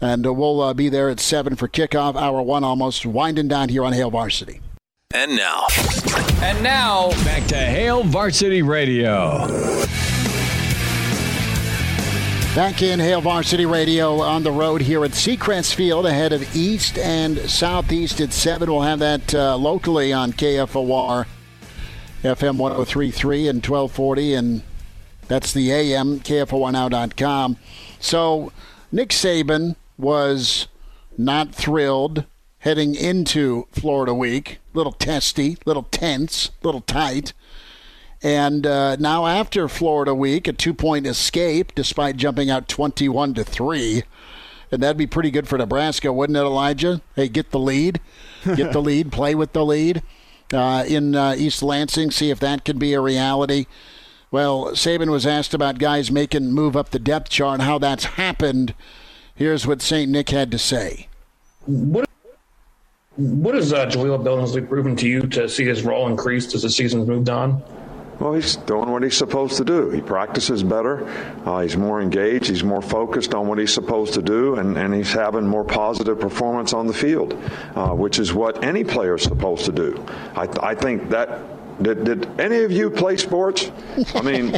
And 0.00 0.26
uh, 0.26 0.32
we'll 0.32 0.60
uh, 0.60 0.74
be 0.74 0.88
there 0.88 1.08
at 1.08 1.20
7 1.20 1.54
for 1.54 1.68
kickoff, 1.68 2.16
hour 2.16 2.42
one 2.42 2.64
almost, 2.64 3.06
winding 3.06 3.46
down 3.46 3.68
here 3.68 3.84
on 3.84 3.92
Hail 3.92 4.10
Varsity. 4.10 4.60
And 5.14 5.34
now. 5.34 5.66
And 6.42 6.62
now, 6.62 7.08
back 7.24 7.46
to 7.46 7.56
Hail 7.56 8.02
Varsity 8.02 8.60
Radio. 8.60 9.46
Back 12.54 12.82
in 12.82 13.00
Hail 13.00 13.22
Varsity 13.22 13.64
Radio 13.64 14.20
on 14.20 14.42
the 14.42 14.52
road 14.52 14.82
here 14.82 15.04
at 15.06 15.12
Seacrest 15.12 15.74
Field 15.74 16.04
ahead 16.04 16.34
of 16.34 16.54
East 16.54 16.98
and 16.98 17.38
Southeast 17.48 18.20
at 18.20 18.34
7. 18.34 18.70
We'll 18.70 18.82
have 18.82 18.98
that 18.98 19.34
uh, 19.34 19.56
locally 19.56 20.12
on 20.12 20.32
KFOR, 20.34 21.24
FM 22.22 22.58
1033 22.58 23.48
and 23.48 23.66
1240, 23.66 24.34
and 24.34 24.62
that's 25.28 25.50
the 25.52 25.72
AM, 25.72 26.20
KFORnow.com. 26.20 27.56
So, 28.00 28.52
Nick 28.92 29.10
Saban 29.10 29.76
was 29.96 30.68
not 31.16 31.54
thrilled 31.54 32.26
heading 32.66 32.96
into 32.96 33.64
Florida 33.70 34.12
week. 34.12 34.58
Little 34.74 34.90
testy, 34.90 35.56
little 35.64 35.84
tense, 35.84 36.50
little 36.64 36.80
tight. 36.80 37.32
And 38.24 38.66
uh, 38.66 38.96
now 38.96 39.28
after 39.28 39.68
Florida 39.68 40.12
week, 40.12 40.48
a 40.48 40.52
two-point 40.52 41.06
escape 41.06 41.76
despite 41.76 42.16
jumping 42.16 42.50
out 42.50 42.66
21 42.66 43.34
to 43.34 43.44
three, 43.44 44.02
and 44.72 44.82
that'd 44.82 44.96
be 44.96 45.06
pretty 45.06 45.30
good 45.30 45.46
for 45.46 45.56
Nebraska, 45.56 46.12
wouldn't 46.12 46.36
it, 46.36 46.40
Elijah? 46.40 47.02
Hey, 47.14 47.28
get 47.28 47.52
the 47.52 47.60
lead, 47.60 48.00
get 48.56 48.72
the 48.72 48.82
lead, 48.82 49.12
play 49.12 49.36
with 49.36 49.52
the 49.52 49.64
lead 49.64 50.02
uh, 50.52 50.84
in 50.88 51.14
uh, 51.14 51.36
East 51.38 51.62
Lansing, 51.62 52.10
see 52.10 52.30
if 52.30 52.40
that 52.40 52.64
could 52.64 52.80
be 52.80 52.94
a 52.94 53.00
reality. 53.00 53.66
Well, 54.32 54.72
Saban 54.72 55.12
was 55.12 55.24
asked 55.24 55.54
about 55.54 55.78
guys 55.78 56.10
making 56.10 56.50
move 56.50 56.76
up 56.76 56.90
the 56.90 56.98
depth 56.98 57.30
chart, 57.30 57.60
how 57.60 57.78
that's 57.78 58.06
happened. 58.06 58.74
Here's 59.36 59.68
what 59.68 59.82
St. 59.82 60.10
Nick 60.10 60.30
had 60.30 60.50
to 60.50 60.58
say. 60.58 61.06
What 61.64 62.06
what 63.16 63.54
has 63.54 63.72
uh, 63.72 63.86
Jahleel 63.86 64.22
Billingsley 64.22 64.68
proven 64.68 64.96
to 64.96 65.08
you 65.08 65.22
to 65.22 65.48
see 65.48 65.64
his 65.64 65.82
role 65.82 66.08
increased 66.08 66.54
as 66.54 66.62
the 66.62 66.70
season's 66.70 67.08
moved 67.08 67.28
on? 67.28 67.62
Well, 68.18 68.32
he's 68.32 68.56
doing 68.56 68.90
what 68.90 69.02
he's 69.02 69.16
supposed 69.16 69.58
to 69.58 69.64
do. 69.64 69.90
He 69.90 70.00
practices 70.00 70.62
better. 70.62 71.06
Uh, 71.44 71.60
he's 71.60 71.76
more 71.76 72.00
engaged. 72.00 72.46
He's 72.46 72.64
more 72.64 72.80
focused 72.80 73.34
on 73.34 73.46
what 73.46 73.58
he's 73.58 73.72
supposed 73.72 74.14
to 74.14 74.22
do, 74.22 74.54
and, 74.54 74.76
and 74.78 74.94
he's 74.94 75.12
having 75.12 75.46
more 75.46 75.64
positive 75.64 76.18
performance 76.18 76.72
on 76.72 76.86
the 76.86 76.94
field, 76.94 77.34
uh, 77.74 77.90
which 77.90 78.18
is 78.18 78.32
what 78.32 78.64
any 78.64 78.84
player 78.84 79.16
is 79.16 79.22
supposed 79.22 79.66
to 79.66 79.72
do. 79.72 80.02
I, 80.34 80.48
I 80.62 80.74
think 80.74 81.10
that 81.10 81.40
did, 81.82 82.04
did, 82.04 82.40
any 82.40 82.62
of 82.62 82.72
you 82.72 82.90
play 82.90 83.16
sports? 83.16 83.70
I 84.14 84.22
mean, 84.22 84.52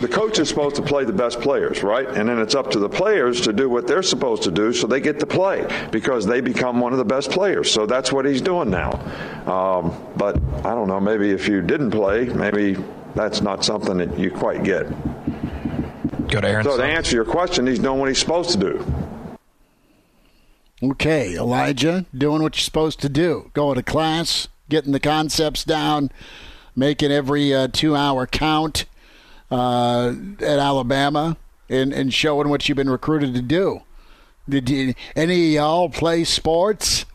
the 0.00 0.08
coach 0.10 0.38
is 0.38 0.48
supposed 0.48 0.76
to 0.76 0.82
play 0.82 1.04
the 1.04 1.12
best 1.12 1.40
players, 1.40 1.82
right? 1.82 2.06
And 2.08 2.28
then 2.28 2.38
it's 2.38 2.54
up 2.54 2.70
to 2.72 2.78
the 2.78 2.88
players 2.88 3.40
to 3.42 3.52
do 3.52 3.68
what 3.68 3.86
they're 3.86 4.02
supposed 4.02 4.42
to 4.44 4.50
do 4.50 4.72
so 4.72 4.86
they 4.86 5.00
get 5.00 5.20
to 5.20 5.26
play 5.26 5.66
because 5.92 6.26
they 6.26 6.40
become 6.40 6.80
one 6.80 6.92
of 6.92 6.98
the 6.98 7.04
best 7.04 7.30
players. 7.30 7.70
So 7.70 7.86
that's 7.86 8.12
what 8.12 8.24
he's 8.24 8.40
doing 8.40 8.70
now. 8.70 8.92
Um, 9.46 9.96
but 10.16 10.36
I 10.64 10.74
don't 10.74 10.88
know, 10.88 11.00
maybe 11.00 11.30
if 11.30 11.46
you 11.48 11.62
didn't 11.62 11.92
play, 11.92 12.24
maybe 12.24 12.76
that's 13.14 13.40
not 13.40 13.64
something 13.64 13.96
that 13.98 14.18
you 14.18 14.30
quite 14.30 14.64
get. 14.64 14.88
Go 16.28 16.40
to 16.40 16.48
Aaron. 16.48 16.64
So 16.64 16.76
to 16.76 16.84
answer 16.84 17.14
your 17.14 17.24
question, 17.24 17.66
he's 17.66 17.78
doing 17.78 18.00
what 18.00 18.08
he's 18.08 18.18
supposed 18.18 18.50
to 18.50 18.58
do. 18.58 18.94
Okay, 20.82 21.36
Elijah, 21.36 22.04
doing 22.16 22.42
what 22.42 22.56
you're 22.56 22.62
supposed 22.62 23.00
to 23.00 23.08
do. 23.08 23.50
Going 23.54 23.76
to 23.76 23.82
class, 23.82 24.48
getting 24.68 24.92
the 24.92 25.00
concepts 25.00 25.64
down, 25.64 26.10
making 26.76 27.10
every 27.10 27.54
uh, 27.54 27.68
two 27.68 27.94
hour 27.96 28.26
count 28.26 28.84
uh, 29.50 30.14
at 30.40 30.58
Alabama, 30.58 31.36
and, 31.68 31.92
and 31.92 32.12
showing 32.12 32.48
what 32.48 32.68
you've 32.68 32.76
been 32.76 32.90
recruited 32.90 33.34
to 33.34 33.42
do. 33.42 33.82
Did 34.48 34.68
you, 34.68 34.94
any 35.16 35.48
of 35.48 35.52
y'all 35.54 35.88
play 35.88 36.24
sports? 36.24 37.06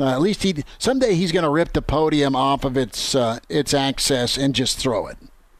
Uh, 0.00 0.12
at 0.12 0.20
least 0.20 0.42
he 0.42 0.62
someday 0.78 1.14
he's 1.14 1.32
going 1.32 1.42
to 1.42 1.50
rip 1.50 1.72
the 1.72 1.82
podium 1.82 2.36
off 2.36 2.64
of 2.64 2.76
its 2.76 3.14
uh, 3.14 3.40
its 3.48 3.74
access 3.74 4.38
and 4.38 4.54
just 4.54 4.78
throw 4.78 5.06
it. 5.08 5.18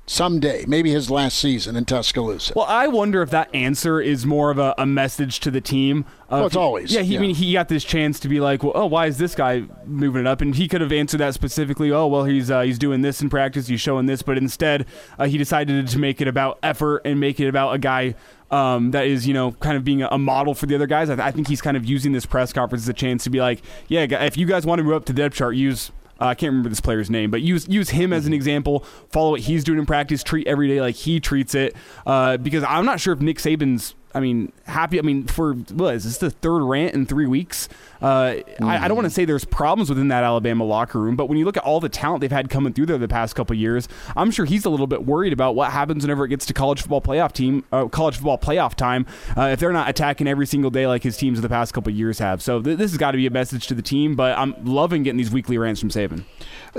Someday, 0.09 0.64
maybe 0.66 0.90
his 0.90 1.11
last 1.11 1.38
season 1.38 1.76
in 1.76 1.84
Tuscaloosa. 1.84 2.54
Well, 2.56 2.64
I 2.66 2.86
wonder 2.86 3.20
if 3.20 3.30
that 3.30 3.54
answer 3.54 4.00
is 4.00 4.24
more 4.24 4.50
of 4.50 4.59
a, 4.59 4.74
a 4.78 4.86
message 4.86 5.38
to 5.40 5.50
the 5.50 5.61
team. 5.61 6.06
Well, 6.30 6.46
it's 6.46 6.56
always. 6.56 6.92
Yeah, 6.92 7.02
he, 7.02 7.14
yeah. 7.14 7.18
I 7.18 7.22
mean, 7.22 7.34
he 7.34 7.52
got 7.52 7.68
this 7.68 7.84
chance 7.84 8.18
to 8.20 8.28
be 8.28 8.40
like, 8.40 8.62
well, 8.62 8.72
oh, 8.74 8.86
why 8.86 9.06
is 9.06 9.18
this 9.18 9.34
guy 9.34 9.64
moving 9.84 10.22
it 10.22 10.26
up? 10.26 10.40
And 10.40 10.54
he 10.54 10.66
could 10.66 10.80
have 10.80 10.92
answered 10.92 11.18
that 11.18 11.34
specifically. 11.34 11.92
Oh, 11.92 12.06
well, 12.06 12.24
he's 12.24 12.50
uh, 12.50 12.62
he's 12.62 12.78
doing 12.78 13.02
this 13.02 13.20
in 13.20 13.28
practice. 13.28 13.66
He's 13.66 13.80
showing 13.80 14.06
this, 14.06 14.22
but 14.22 14.38
instead, 14.38 14.86
uh, 15.18 15.26
he 15.26 15.36
decided 15.36 15.86
to 15.86 15.98
make 15.98 16.20
it 16.22 16.28
about 16.28 16.59
effort 16.62 17.02
and 17.04 17.20
make 17.20 17.38
it 17.38 17.48
about 17.48 17.74
a 17.74 17.78
guy 17.78 18.14
um, 18.50 18.92
that 18.92 19.06
is, 19.06 19.26
you 19.26 19.34
know, 19.34 19.52
kind 19.52 19.76
of 19.76 19.84
being 19.84 20.02
a 20.02 20.18
model 20.18 20.54
for 20.54 20.66
the 20.66 20.74
other 20.74 20.86
guys. 20.86 21.11
I, 21.11 21.16
th- 21.16 21.26
I, 21.26 21.30
think 21.30 21.48
he's 21.48 21.61
kind 21.61 21.76
of 21.76 21.84
using 21.84 22.12
this 22.12 22.24
press 22.24 22.52
conference 22.52 22.84
as 22.84 22.88
a 22.88 22.94
chance 22.94 23.24
to 23.24 23.30
be 23.30 23.40
like, 23.40 23.62
yeah, 23.88 24.06
if 24.24 24.36
you 24.36 24.46
guys 24.46 24.64
want 24.64 24.78
to 24.78 24.84
move 24.84 24.94
up 24.94 25.04
to 25.06 25.12
depth 25.12 25.36
chart, 25.36 25.54
use. 25.54 25.90
Uh, 26.20 26.26
I 26.26 26.34
can't 26.34 26.50
remember 26.50 26.68
this 26.68 26.80
player's 26.80 27.10
name, 27.10 27.30
but 27.30 27.42
use 27.42 27.68
use 27.68 27.90
him 27.90 28.12
as 28.12 28.26
an 28.26 28.32
example. 28.32 28.80
Follow 29.10 29.30
what 29.30 29.40
he's 29.40 29.64
doing 29.64 29.78
in 29.78 29.86
practice. 29.86 30.22
Treat 30.22 30.46
every 30.46 30.68
day 30.68 30.80
like 30.80 30.96
he 30.96 31.20
treats 31.20 31.54
it. 31.54 31.76
Uh, 32.06 32.36
because 32.36 32.64
I'm 32.64 32.84
not 32.84 33.00
sure 33.00 33.12
if 33.12 33.20
Nick 33.20 33.38
Saban's 33.38 33.94
I 34.18 34.20
mean, 34.20 34.52
happy. 34.64 34.98
I 34.98 35.02
mean, 35.02 35.28
for 35.28 35.54
what 35.54 35.94
is 35.94 36.02
this 36.02 36.18
the 36.18 36.30
third 36.30 36.64
rant 36.64 36.92
in 36.92 37.06
three 37.06 37.26
weeks? 37.26 37.68
Uh, 38.02 38.32
mm-hmm. 38.32 38.64
I, 38.64 38.84
I, 38.84 38.88
don't 38.88 38.96
want 38.96 39.06
to 39.06 39.10
say 39.10 39.24
there's 39.24 39.44
problems 39.44 39.88
within 39.88 40.08
that 40.08 40.24
Alabama 40.24 40.64
locker 40.64 40.98
room, 40.98 41.14
but 41.14 41.28
when 41.28 41.38
you 41.38 41.44
look 41.44 41.56
at 41.56 41.62
all 41.62 41.78
the 41.78 41.88
talent 41.88 42.20
they've 42.20 42.32
had 42.32 42.50
coming 42.50 42.72
through 42.72 42.86
there 42.86 42.98
the 42.98 43.06
past 43.06 43.36
couple 43.36 43.54
years, 43.54 43.88
I'm 44.16 44.32
sure 44.32 44.44
he's 44.44 44.64
a 44.64 44.70
little 44.70 44.88
bit 44.88 45.04
worried 45.04 45.32
about 45.32 45.54
what 45.54 45.70
happens 45.70 46.02
whenever 46.02 46.24
it 46.24 46.30
gets 46.30 46.46
to 46.46 46.52
college 46.52 46.80
football 46.80 47.00
playoff 47.00 47.32
team, 47.32 47.64
uh, 47.70 47.86
college 47.86 48.16
football 48.16 48.38
playoff 48.38 48.74
time, 48.74 49.06
uh, 49.36 49.50
if 49.52 49.60
they're 49.60 49.72
not 49.72 49.88
attacking 49.88 50.26
every 50.26 50.46
single 50.46 50.70
day 50.70 50.88
like 50.88 51.04
his 51.04 51.16
teams 51.16 51.38
of 51.38 51.42
the 51.42 51.48
past 51.48 51.72
couple 51.72 51.92
years 51.92 52.18
have. 52.18 52.42
So 52.42 52.60
th- 52.60 52.76
this 52.76 52.90
has 52.90 52.98
got 52.98 53.12
to 53.12 53.18
be 53.18 53.26
a 53.26 53.30
message 53.30 53.68
to 53.68 53.74
the 53.74 53.82
team. 53.82 54.16
But 54.16 54.36
I'm 54.36 54.54
loving 54.64 55.04
getting 55.04 55.18
these 55.18 55.30
weekly 55.30 55.58
rants 55.58 55.80
from 55.80 55.90
Saban. 55.90 56.24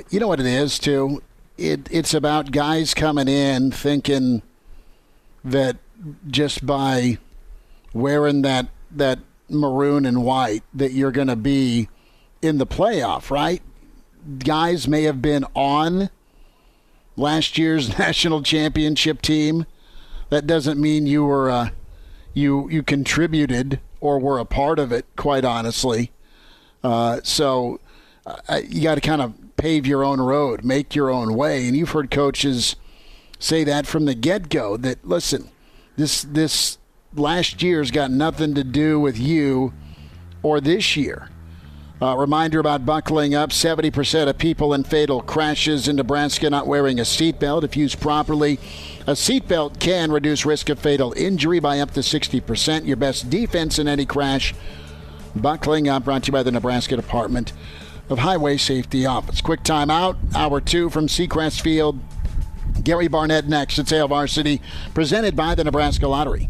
You 0.09 0.19
know 0.19 0.27
what 0.27 0.41
it 0.41 0.45
is 0.45 0.77
too. 0.77 1.23
It 1.57 1.87
it's 1.89 2.13
about 2.13 2.51
guys 2.51 2.93
coming 2.93 3.29
in 3.29 3.71
thinking 3.71 4.41
that 5.43 5.77
just 6.27 6.65
by 6.65 7.17
wearing 7.93 8.41
that 8.43 8.67
that 8.91 9.19
maroon 9.49 10.05
and 10.05 10.23
white 10.23 10.63
that 10.73 10.91
you're 10.91 11.11
going 11.11 11.27
to 11.27 11.35
be 11.35 11.89
in 12.41 12.57
the 12.57 12.67
playoff, 12.67 13.29
right? 13.31 13.61
Guys 14.39 14.87
may 14.87 15.03
have 15.03 15.21
been 15.21 15.45
on 15.55 16.09
last 17.15 17.57
year's 17.57 17.97
national 17.99 18.43
championship 18.43 19.21
team. 19.21 19.65
That 20.29 20.47
doesn't 20.47 20.79
mean 20.79 21.07
you 21.07 21.25
were 21.25 21.49
uh, 21.49 21.69
you 22.33 22.69
you 22.69 22.83
contributed 22.83 23.79
or 23.99 24.19
were 24.19 24.39
a 24.39 24.45
part 24.45 24.79
of 24.79 24.91
it. 24.91 25.05
Quite 25.15 25.45
honestly, 25.45 26.11
uh, 26.83 27.19
so 27.23 27.79
uh, 28.25 28.61
you 28.67 28.81
got 28.81 28.95
to 28.95 29.01
kind 29.01 29.21
of 29.21 29.33
pave 29.57 29.85
your 29.85 30.03
own 30.03 30.21
road, 30.21 30.63
make 30.63 30.95
your 30.95 31.09
own 31.09 31.33
way, 31.35 31.67
and 31.67 31.75
you've 31.75 31.91
heard 31.91 32.11
coaches 32.11 32.75
say 33.39 33.63
that 33.63 33.87
from 33.87 34.05
the 34.05 34.15
get 34.15 34.49
go. 34.49 34.77
That 34.77 35.03
listen, 35.05 35.49
this 35.95 36.21
this 36.21 36.78
last 37.13 37.61
year's 37.61 37.91
got 37.91 38.11
nothing 38.11 38.55
to 38.55 38.63
do 38.63 38.99
with 38.99 39.17
you 39.17 39.73
or 40.43 40.61
this 40.61 40.95
year. 40.95 41.29
Uh, 42.01 42.15
reminder 42.15 42.59
about 42.59 42.85
buckling 42.85 43.35
up 43.35 43.49
70% 43.49 44.29
of 44.29 44.37
people 44.37 44.73
in 44.73 44.85
fatal 44.85 45.21
crashes 45.21 45.89
in 45.89 45.97
Nebraska 45.97 46.49
not 46.49 46.65
wearing 46.65 46.97
a 46.97 47.03
seatbelt. 47.03 47.63
If 47.63 47.75
used 47.75 47.99
properly, 47.99 48.53
a 49.05 49.11
seatbelt 49.11 49.81
can 49.81 50.09
reduce 50.09 50.45
risk 50.45 50.69
of 50.69 50.79
fatal 50.79 51.11
injury 51.17 51.59
by 51.59 51.79
up 51.81 51.91
to 51.91 51.99
60%. 51.99 52.85
Your 52.85 52.95
best 52.95 53.29
defense 53.29 53.79
in 53.79 53.89
any 53.89 54.05
crash. 54.05 54.55
Buckling 55.35 55.89
up 55.89 56.05
brought 56.05 56.23
to 56.23 56.27
you 56.27 56.33
by 56.33 56.43
the 56.43 56.51
Nebraska 56.51 56.95
Department 56.95 57.51
of 58.09 58.19
Highway 58.19 58.55
Safety 58.55 59.05
Office. 59.05 59.41
Quick 59.41 59.63
timeout, 59.63 60.15
hour 60.33 60.61
two 60.61 60.89
from 60.89 61.07
Seacrest 61.07 61.59
Field. 61.59 61.99
Gary 62.81 63.09
Barnett 63.09 63.45
next 63.45 63.77
at 63.77 63.89
Hail 63.89 64.07
Varsity, 64.07 64.61
presented 64.93 65.35
by 65.35 65.53
the 65.53 65.65
Nebraska 65.65 66.07
Lottery. 66.07 66.49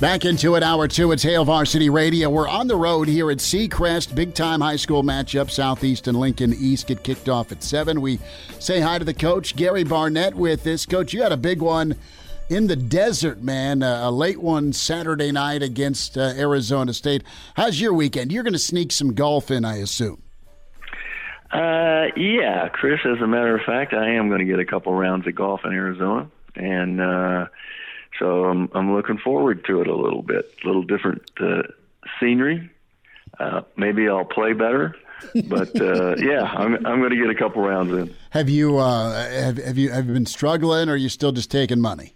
Back 0.00 0.26
into 0.26 0.56
it, 0.56 0.62
hour 0.62 0.88
two. 0.88 1.12
It's 1.12 1.22
Hail 1.22 1.46
Varsity 1.46 1.88
Radio. 1.88 2.28
We're 2.28 2.46
on 2.48 2.66
the 2.66 2.76
road 2.76 3.08
here 3.08 3.30
at 3.30 3.38
Seacrest. 3.38 4.14
Big 4.14 4.34
time 4.34 4.60
high 4.60 4.76
school 4.76 5.02
matchup. 5.02 5.50
Southeast 5.50 6.06
and 6.06 6.20
Lincoln 6.20 6.52
East 6.52 6.88
get 6.88 7.02
kicked 7.02 7.30
off 7.30 7.50
at 7.50 7.62
7. 7.62 8.02
We 8.02 8.18
say 8.58 8.80
hi 8.80 8.98
to 8.98 9.06
the 9.06 9.14
coach, 9.14 9.56
Gary 9.56 9.84
Barnett, 9.84 10.34
with 10.34 10.64
this. 10.64 10.84
Coach, 10.84 11.14
you 11.14 11.22
had 11.22 11.32
a 11.32 11.36
big 11.38 11.62
one 11.62 11.96
in 12.50 12.66
the 12.66 12.76
desert, 12.76 13.42
man. 13.42 13.82
Uh, 13.82 14.02
a 14.02 14.10
late 14.10 14.42
one 14.42 14.74
Saturday 14.74 15.32
night 15.32 15.62
against 15.62 16.18
uh, 16.18 16.34
Arizona 16.36 16.92
State. 16.92 17.22
How's 17.54 17.80
your 17.80 17.94
weekend? 17.94 18.30
You're 18.30 18.42
going 18.42 18.52
to 18.52 18.58
sneak 18.58 18.92
some 18.92 19.14
golf 19.14 19.50
in, 19.50 19.64
I 19.64 19.76
assume. 19.76 20.20
Uh, 21.50 22.08
yeah, 22.16 22.68
Chris. 22.68 23.00
As 23.06 23.22
a 23.22 23.26
matter 23.26 23.56
of 23.56 23.64
fact, 23.64 23.94
I 23.94 24.10
am 24.10 24.28
going 24.28 24.40
to 24.40 24.44
get 24.44 24.58
a 24.58 24.66
couple 24.66 24.92
rounds 24.92 25.26
of 25.26 25.34
golf 25.34 25.62
in 25.64 25.72
Arizona, 25.72 26.28
and 26.54 27.00
uh, 27.00 27.46
so 28.18 28.44
I'm 28.44 28.68
I'm 28.74 28.94
looking 28.94 29.18
forward 29.18 29.64
to 29.66 29.80
it 29.80 29.86
a 29.86 29.94
little 29.94 30.22
bit. 30.22 30.52
A 30.64 30.66
little 30.66 30.82
different 30.82 31.22
uh, 31.40 31.62
scenery. 32.18 32.70
Uh, 33.38 33.62
maybe 33.76 34.08
I'll 34.08 34.24
play 34.24 34.52
better, 34.52 34.94
but 35.48 35.80
uh, 35.80 36.16
yeah, 36.18 36.42
I'm 36.42 36.74
I'm 36.86 37.00
going 37.00 37.10
to 37.10 37.16
get 37.16 37.30
a 37.30 37.34
couple 37.34 37.62
rounds 37.62 37.92
in. 37.92 38.14
Have 38.30 38.48
you 38.48 38.78
uh, 38.78 39.30
have 39.30 39.58
have 39.58 39.78
you 39.78 39.90
have 39.90 40.06
you 40.06 40.12
been 40.12 40.26
struggling, 40.26 40.88
or 40.88 40.92
are 40.92 40.96
you 40.96 41.08
still 41.08 41.32
just 41.32 41.50
taking 41.50 41.80
money? 41.80 42.14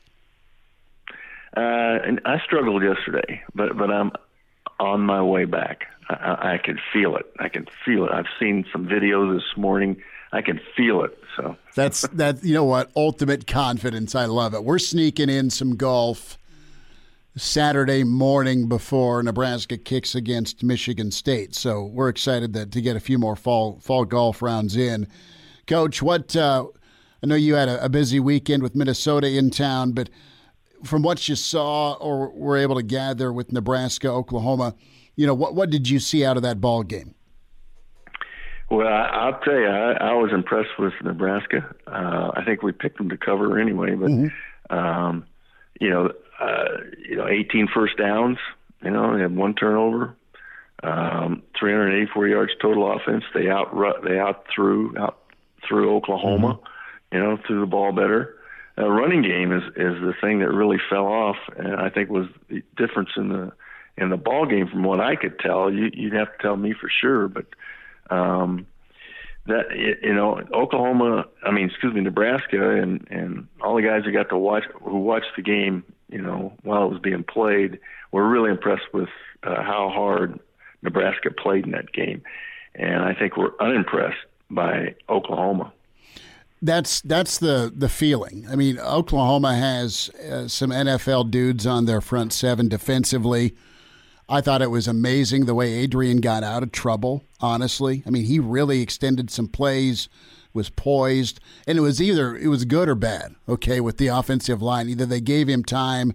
Uh, 1.57 1.99
and 2.07 2.21
I 2.25 2.39
struggled 2.45 2.83
yesterday, 2.83 3.43
but 3.55 3.77
but 3.77 3.91
I'm 3.91 4.13
on 4.79 5.01
my 5.03 5.23
way 5.23 5.45
back. 5.45 5.87
I, 6.09 6.55
I 6.55 6.59
can 6.59 6.79
feel 6.93 7.17
it. 7.17 7.27
I 7.39 7.49
can 7.49 7.67
feel 7.85 8.07
it. 8.07 8.13
I've 8.13 8.27
seen 8.39 8.65
some 8.73 8.87
videos 8.87 9.35
this 9.37 9.57
morning. 9.57 10.03
I 10.33 10.43
can 10.43 10.61
feel 10.77 11.03
it. 11.05 11.17
So 11.37 11.57
that's 11.75 12.03
that. 12.09 12.43
You 12.45 12.55
know 12.55 12.65
what? 12.65 12.91
Ultimate 12.97 13.47
confidence. 13.47 14.15
I 14.15 14.27
love 14.27 14.55
it. 14.55 14.65
We're 14.65 14.79
sneaking 14.79 15.29
in 15.29 15.51
some 15.51 15.77
golf 15.77 16.39
Saturday 17.37 18.03
morning 18.05 18.69
before 18.69 19.23
Nebraska 19.23 19.79
kicks 19.79 20.15
against 20.15 20.63
Michigan 20.63 21.11
State. 21.11 21.55
So 21.55 21.85
we're 21.85 22.09
excited 22.09 22.53
that, 22.55 22.73
to 22.73 22.81
get 22.81 22.97
a 22.97 23.01
few 23.01 23.19
more 23.19 23.37
fall 23.37 23.79
fall 23.81 24.05
golf 24.05 24.43
rounds 24.43 24.77
in. 24.77 25.07
Coach, 25.67 26.03
what 26.03 26.35
uh, 26.35 26.67
I 27.23 27.27
know 27.27 27.37
you 27.37 27.55
had 27.55 27.69
a, 27.69 27.85
a 27.85 27.89
busy 27.89 28.19
weekend 28.19 28.63
with 28.63 28.75
Minnesota 28.75 29.29
in 29.29 29.51
town, 29.51 29.93
but 29.93 30.11
from 30.85 31.03
what 31.03 31.29
you 31.29 31.37
saw 31.37 31.93
or 31.95 32.31
were 32.31 32.57
able 32.57 32.75
to 32.77 32.83
gather 32.83 33.33
with 33.33 33.53
Nebraska, 33.53 34.09
Oklahoma, 34.09 34.75
you 35.17 35.27
know 35.27 35.35
what 35.35 35.55
what 35.55 35.71
did 35.71 35.89
you 35.89 36.01
see 36.01 36.25
out 36.25 36.37
of 36.37 36.43
that 36.43 36.61
ball 36.61 36.83
game? 36.83 37.15
Well, 38.71 38.87
I'll 38.87 39.41
tell 39.41 39.59
you, 39.59 39.67
I, 39.67 39.93
I 39.95 40.13
was 40.13 40.31
impressed 40.33 40.79
with 40.79 40.93
Nebraska. 41.03 41.75
Uh, 41.89 42.31
I 42.37 42.45
think 42.45 42.63
we 42.63 42.71
picked 42.71 42.99
them 42.99 43.09
to 43.09 43.17
cover 43.17 43.59
anyway, 43.59 43.97
but 43.97 44.11
mm-hmm. 44.11 44.75
um, 44.77 45.27
you 45.81 45.91
know, 45.91 46.13
uh, 46.41 46.79
you 46.97 47.17
know, 47.17 47.27
18 47.27 47.69
first 47.75 47.97
downs. 47.99 48.39
You 48.83 48.91
know, 48.91 49.17
they 49.17 49.23
had 49.23 49.35
one 49.35 49.55
turnover, 49.55 50.17
um, 50.85 51.43
384 51.59 52.29
yards 52.29 52.53
total 52.63 52.93
offense. 52.93 53.25
They 53.35 53.51
out 53.51 53.75
they 54.05 54.19
out 54.19 54.47
threw 54.55 54.97
out 54.97 55.19
through 55.69 55.97
Oklahoma. 55.97 56.55
Mm-hmm. 56.55 57.17
You 57.17 57.23
know, 57.23 57.39
threw 57.45 57.61
the 57.61 57.67
ball 57.67 57.91
better. 57.93 58.37
Uh, 58.79 58.89
running 58.89 59.23
game 59.23 59.53
is 59.53 59.65
is 59.71 60.01
the 60.01 60.15
thing 60.21 60.39
that 60.39 60.53
really 60.53 60.79
fell 60.89 61.07
off, 61.07 61.37
and 61.57 61.75
I 61.75 61.91
think 61.91 62.09
was 62.09 62.29
the 62.49 62.63
difference 62.77 63.11
in 63.17 63.31
the 63.31 63.53
in 63.97 64.11
the 64.11 64.17
ball 64.17 64.47
game 64.47 64.69
from 64.69 64.85
what 64.85 65.01
I 65.01 65.17
could 65.17 65.41
tell. 65.41 65.73
You, 65.73 65.91
you'd 65.93 66.15
have 66.15 66.33
to 66.33 66.39
tell 66.41 66.57
me 66.57 66.73
for 66.73 66.89
sure, 66.89 67.27
but 67.27 67.47
um, 68.11 68.67
that 69.47 69.67
you 70.03 70.15
know 70.15 70.41
Oklahoma, 70.53 71.25
I 71.45 71.51
mean, 71.51 71.71
excuse 71.71 71.95
me, 71.95 72.01
Nebraska, 72.01 72.77
and 72.77 73.07
and 73.11 73.49
all 73.61 73.77
the 73.77 73.83
guys 73.83 74.05
who 74.05 74.13
got 74.13 74.29
to 74.31 74.39
watch 74.39 74.65
who 74.83 74.99
watched 74.99 75.33
the 75.37 75.43
game, 75.43 75.85
you 76.09 76.21
know, 76.21 76.53
while 76.63 76.85
it 76.85 76.91
was 76.91 77.01
being 77.01 77.25
played, 77.25 77.79
were 78.13 78.29
really 78.29 78.51
impressed 78.51 78.93
with 78.93 79.09
uh, 79.43 79.63
how 79.63 79.91
hard 79.93 80.39
Nebraska 80.83 81.31
played 81.31 81.65
in 81.65 81.73
that 81.73 81.93
game, 81.93 82.23
and 82.75 83.03
I 83.03 83.15
think 83.15 83.37
we're 83.37 83.57
unimpressed 83.61 84.19
by 84.51 84.95
Oklahoma. 85.09 85.73
That's 86.63 87.01
that's 87.01 87.39
the 87.39 87.73
the 87.75 87.89
feeling. 87.89 88.47
I 88.51 88.57
mean, 88.57 88.79
Oklahoma 88.79 89.55
has 89.55 90.11
uh, 90.31 90.47
some 90.49 90.71
NFL 90.71 91.31
dudes 91.31 91.67
on 91.67 91.87
their 91.87 92.03
front 92.03 92.33
seven 92.35 92.69
defensively. 92.69 93.55
I 94.31 94.41
thought 94.41 94.63
it 94.63 94.71
was 94.71 94.87
amazing 94.87 95.47
the 95.47 95.57
way 95.57 95.73
Adrian 95.73 96.19
got 96.21 96.45
out 96.45 96.63
of 96.63 96.71
trouble, 96.71 97.25
honestly. 97.41 98.05
I 98.07 98.11
mean, 98.11 98.27
he 98.27 98.39
really 98.39 98.81
extended 98.81 99.29
some 99.29 99.49
plays, 99.49 100.09
was 100.53 100.71
poised, 100.71 101.41
and 101.67 101.77
it 101.77 101.81
was 101.81 102.01
either 102.01 102.37
it 102.37 102.47
was 102.47 102.65
good 102.65 102.89
or 102.89 102.95
bad, 102.95 103.35
okay, 103.49 103.81
with 103.81 103.99
the 103.99 104.07
offensive 104.07 104.63
line. 104.63 104.89
Either 104.89 105.05
they 105.05 105.21
gave 105.21 105.49
him 105.49 105.65
time 105.65 106.13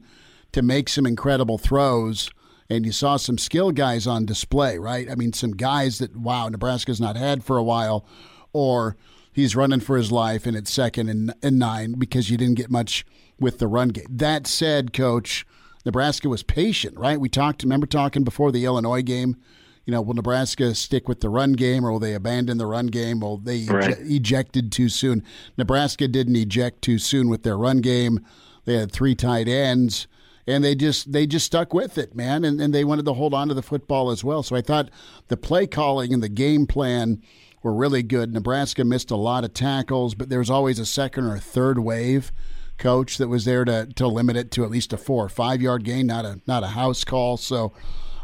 to 0.53 0.61
make 0.61 0.87
some 0.87 1.05
incredible 1.05 1.57
throws, 1.57 2.31
and 2.69 2.85
you 2.85 2.93
saw 2.93 3.17
some 3.17 3.37
skill 3.37 3.71
guys 3.71 4.07
on 4.07 4.25
display, 4.25 4.77
right? 4.77 5.11
I 5.11 5.15
mean, 5.15 5.33
some 5.33 5.51
guys 5.51 5.97
that 5.97 6.15
wow, 6.15 6.47
Nebraska's 6.47 7.01
not 7.01 7.17
had 7.17 7.43
for 7.43 7.57
a 7.57 7.63
while, 7.63 8.05
or 8.53 8.95
he's 9.33 9.57
running 9.57 9.81
for 9.81 9.97
his 9.97 10.13
life 10.13 10.45
and 10.45 10.55
it's 10.55 10.71
second 10.71 11.09
and, 11.09 11.33
and 11.43 11.59
nine 11.59 11.95
because 11.99 12.29
you 12.29 12.37
didn't 12.37 12.55
get 12.55 12.71
much 12.71 13.05
with 13.37 13.59
the 13.59 13.67
run 13.67 13.89
game. 13.89 14.05
That 14.09 14.47
said, 14.47 14.93
coach, 14.93 15.45
Nebraska 15.85 16.27
was 16.27 16.43
patient, 16.43 16.97
right? 16.97 17.19
We 17.19 17.29
talked, 17.29 17.63
remember 17.63 17.87
talking 17.87 18.23
before 18.23 18.51
the 18.51 18.65
Illinois 18.65 19.03
game? 19.03 19.37
You 19.85 19.91
know, 19.91 20.01
will 20.01 20.15
Nebraska 20.15 20.73
stick 20.73 21.07
with 21.07 21.21
the 21.21 21.29
run 21.29 21.53
game 21.53 21.85
or 21.85 21.91
will 21.91 21.99
they 21.99 22.15
abandon 22.15 22.57
the 22.57 22.65
run 22.65 22.87
game? 22.87 23.19
Will 23.19 23.37
they 23.37 23.65
right. 23.65 23.95
ejected 23.99 24.71
too 24.71 24.89
soon? 24.89 25.23
Nebraska 25.57 26.07
didn't 26.07 26.35
eject 26.35 26.81
too 26.81 26.97
soon 26.97 27.29
with 27.29 27.43
their 27.43 27.57
run 27.57 27.81
game. 27.81 28.25
They 28.65 28.77
had 28.77 28.91
three 28.91 29.13
tight 29.13 29.47
ends 29.47 30.07
and 30.47 30.63
they 30.63 30.75
just 30.75 31.11
they 31.11 31.25
just 31.25 31.45
stuck 31.45 31.73
with 31.73 31.97
it, 31.97 32.15
man, 32.15 32.43
and, 32.43 32.61
and 32.61 32.73
they 32.73 32.83
wanted 32.83 33.05
to 33.05 33.13
hold 33.13 33.33
on 33.33 33.47
to 33.47 33.53
the 33.53 33.63
football 33.63 34.11
as 34.11 34.23
well. 34.23 34.43
So 34.43 34.55
I 34.55 34.61
thought 34.61 34.89
the 35.27 35.37
play 35.37 35.67
calling 35.67 36.13
and 36.13 36.21
the 36.21 36.29
game 36.29 36.67
plan 36.67 37.21
were 37.63 37.73
really 37.73 38.03
good. 38.03 38.31
Nebraska 38.31 38.83
missed 38.83 39.09
a 39.09 39.15
lot 39.15 39.43
of 39.43 39.53
tackles, 39.53 40.13
but 40.13 40.29
there 40.29 40.39
was 40.39 40.49
always 40.49 40.77
a 40.77 40.85
second 40.85 41.25
or 41.25 41.35
a 41.35 41.39
third 41.39 41.79
wave 41.79 42.31
coach 42.77 43.17
that 43.17 43.27
was 43.27 43.45
there 43.45 43.65
to, 43.65 43.87
to 43.95 44.07
limit 44.07 44.35
it 44.35 44.51
to 44.51 44.63
at 44.63 44.71
least 44.71 44.93
a 44.93 44.97
four 44.97 45.25
or 45.25 45.29
five 45.29 45.61
yard 45.61 45.83
gain, 45.83 46.07
not 46.07 46.25
a 46.25 46.39
not 46.47 46.63
a 46.63 46.67
house 46.67 47.03
call. 47.03 47.37
So 47.37 47.73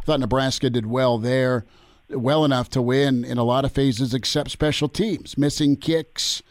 I 0.01 0.05
thought 0.05 0.19
Nebraska 0.19 0.69
did 0.69 0.85
well 0.85 1.17
there, 1.17 1.65
well 2.09 2.43
enough 2.43 2.69
to 2.71 2.81
win 2.81 3.23
in 3.23 3.37
a 3.37 3.43
lot 3.43 3.65
of 3.65 3.71
phases 3.71 4.13
except 4.13 4.51
special 4.51 4.89
teams, 4.89 5.37
missing 5.37 5.75
kicks. 5.75 6.41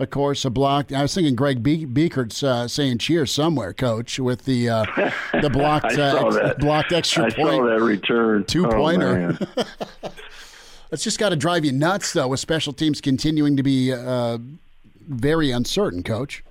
Of 0.00 0.10
course, 0.10 0.44
a 0.44 0.50
block. 0.50 0.92
I 0.92 1.02
was 1.02 1.12
thinking 1.12 1.34
Greg 1.34 1.60
Be- 1.60 1.84
Biekert's 1.84 2.44
uh, 2.44 2.68
saying 2.68 2.98
"cheers" 2.98 3.32
somewhere, 3.32 3.72
Coach, 3.72 4.20
with 4.20 4.44
the 4.44 4.68
uh, 4.68 4.84
the 5.40 5.50
blocked 5.50 5.86
uh, 5.98 6.54
blocked 6.60 6.92
extra 6.92 7.24
I 7.24 7.30
point. 7.30 7.48
I 7.48 7.56
saw 7.56 7.66
that 7.66 7.80
return 7.80 8.44
two 8.44 8.68
pointer. 8.68 9.36
Oh, 9.56 9.64
it's 10.92 11.02
just 11.02 11.18
got 11.18 11.30
to 11.30 11.36
drive 11.36 11.64
you 11.64 11.72
nuts, 11.72 12.12
though, 12.12 12.28
with 12.28 12.38
special 12.38 12.72
teams 12.72 13.00
continuing 13.00 13.56
to 13.56 13.64
be 13.64 13.92
uh, 13.92 14.38
very 15.08 15.50
uncertain, 15.50 16.04
Coach. 16.04 16.44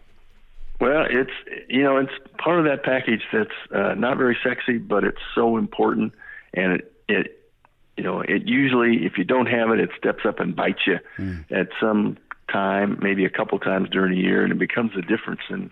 Well, 0.79 1.05
it's 1.09 1.31
you 1.67 1.83
know 1.83 1.97
it's 1.97 2.11
part 2.37 2.59
of 2.59 2.65
that 2.65 2.83
package 2.83 3.23
that's 3.33 3.49
uh, 3.73 3.95
not 3.95 4.17
very 4.17 4.37
sexy, 4.43 4.77
but 4.77 5.03
it's 5.03 5.21
so 5.33 5.57
important, 5.57 6.13
and 6.53 6.73
it 6.73 6.93
it 7.07 7.49
you 7.97 8.03
know 8.03 8.21
it 8.21 8.47
usually 8.47 9.05
if 9.05 9.17
you 9.17 9.23
don't 9.23 9.47
have 9.47 9.71
it, 9.71 9.79
it 9.79 9.89
steps 9.97 10.23
up 10.25 10.39
and 10.39 10.55
bites 10.55 10.81
you 10.85 10.99
mm. 11.17 11.43
at 11.51 11.69
some 11.81 12.17
time, 12.51 12.99
maybe 13.01 13.25
a 13.25 13.29
couple 13.29 13.57
times 13.59 13.89
during 13.89 14.13
the 14.13 14.21
year, 14.21 14.43
and 14.43 14.51
it 14.51 14.59
becomes 14.59 14.91
a 14.95 15.01
difference 15.01 15.41
in 15.49 15.71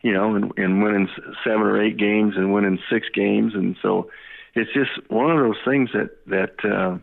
you 0.00 0.14
know 0.14 0.34
in, 0.34 0.50
in 0.56 0.82
winning 0.82 1.08
seven 1.44 1.62
or 1.62 1.82
eight 1.82 1.98
games 1.98 2.34
and 2.36 2.52
winning 2.52 2.78
six 2.90 3.06
games, 3.12 3.54
and 3.54 3.76
so 3.82 4.10
it's 4.54 4.72
just 4.72 4.90
one 5.10 5.30
of 5.30 5.38
those 5.38 5.60
things 5.62 5.90
that 5.92 6.10
that 6.26 6.64
uh, 6.64 6.96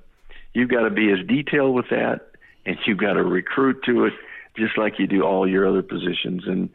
you've 0.53 0.69
got 0.69 0.81
to 0.81 0.89
be 0.89 1.11
as 1.11 1.19
detailed 1.27 1.75
with 1.75 1.89
that, 1.91 2.31
and 2.65 2.75
you've 2.87 2.97
got 2.97 3.13
to 3.13 3.23
recruit 3.23 3.83
to 3.85 4.05
it 4.05 4.13
just 4.57 4.77
like 4.77 4.97
you 4.97 5.05
do 5.05 5.21
all 5.21 5.47
your 5.47 5.67
other 5.67 5.83
positions, 5.83 6.47
and 6.47 6.69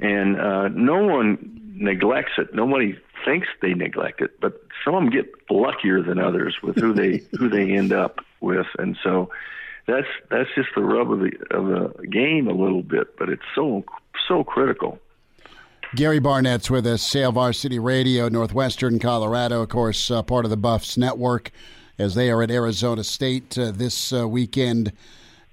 and 0.00 0.40
uh, 0.40 0.68
no 0.68 1.04
one 1.04 1.72
neglects 1.74 2.32
it. 2.38 2.54
Nobody 2.54 2.98
thinks 3.24 3.48
they 3.60 3.74
neglect 3.74 4.20
it, 4.20 4.40
but 4.40 4.62
some 4.84 4.94
of 4.94 5.02
them 5.02 5.10
get 5.10 5.26
luckier 5.50 6.02
than 6.02 6.18
others 6.18 6.56
with 6.62 6.76
who 6.76 6.92
they 6.92 7.22
who 7.38 7.48
they 7.48 7.72
end 7.72 7.92
up 7.92 8.20
with, 8.40 8.66
and 8.78 8.96
so 9.02 9.30
that's 9.86 10.06
that's 10.30 10.50
just 10.54 10.68
the 10.74 10.82
rub 10.82 11.10
of 11.10 11.20
the 11.20 11.32
of 11.50 11.66
the 11.66 12.06
game 12.06 12.48
a 12.48 12.52
little 12.52 12.82
bit. 12.82 13.16
But 13.18 13.28
it's 13.28 13.42
so 13.54 13.84
so 14.26 14.44
critical. 14.44 14.98
Gary 15.94 16.18
Barnett's 16.18 16.70
with 16.70 16.86
us, 16.86 17.10
Hail 17.10 17.32
Varsity 17.32 17.78
Radio, 17.78 18.28
Northwestern 18.28 18.98
Colorado, 18.98 19.62
of 19.62 19.70
course, 19.70 20.10
uh, 20.10 20.22
part 20.22 20.44
of 20.44 20.50
the 20.50 20.56
Buffs 20.56 20.98
network, 20.98 21.50
as 21.98 22.14
they 22.14 22.30
are 22.30 22.42
at 22.42 22.50
Arizona 22.50 23.02
State 23.02 23.56
uh, 23.56 23.70
this 23.70 24.12
uh, 24.12 24.28
weekend. 24.28 24.92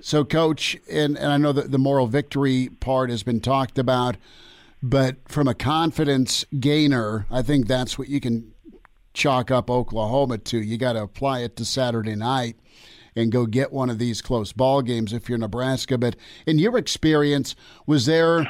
So, 0.06 0.24
coach, 0.24 0.78
and, 0.88 1.18
and 1.18 1.32
I 1.32 1.38
know 1.38 1.52
that 1.52 1.72
the 1.72 1.80
moral 1.80 2.06
victory 2.06 2.70
part 2.80 3.10
has 3.10 3.24
been 3.24 3.42
talked 3.42 3.80
about, 3.80 4.18
but 4.84 5.16
from 5.28 5.48
a 5.48 5.56
confidence 5.56 6.46
gainer, 6.60 7.26
I 7.32 7.42
think 7.42 7.66
that's 7.66 7.98
what 7.98 8.08
you 8.08 8.20
can 8.20 8.54
chalk 9.16 9.50
up 9.50 9.68
Oklahoma 9.68 10.38
to. 10.38 10.60
You 10.60 10.78
got 10.78 10.94
to 10.94 11.02
apply 11.02 11.40
it 11.40 11.56
to 11.56 11.66
Saturday 11.66 12.14
night 12.14 12.56
and 13.16 13.32
go 13.32 13.48
get 13.48 13.74
one 13.74 13.90
of 13.90 13.98
these 13.98 14.22
close 14.22 14.52
ball 14.52 14.84
games 14.84 15.12
if 15.12 15.28
you're 15.28 15.40
Nebraska. 15.40 15.98
But 15.98 16.18
in 16.46 16.60
your 16.60 16.78
experience, 16.78 17.56
was 17.88 18.06
there 18.06 18.48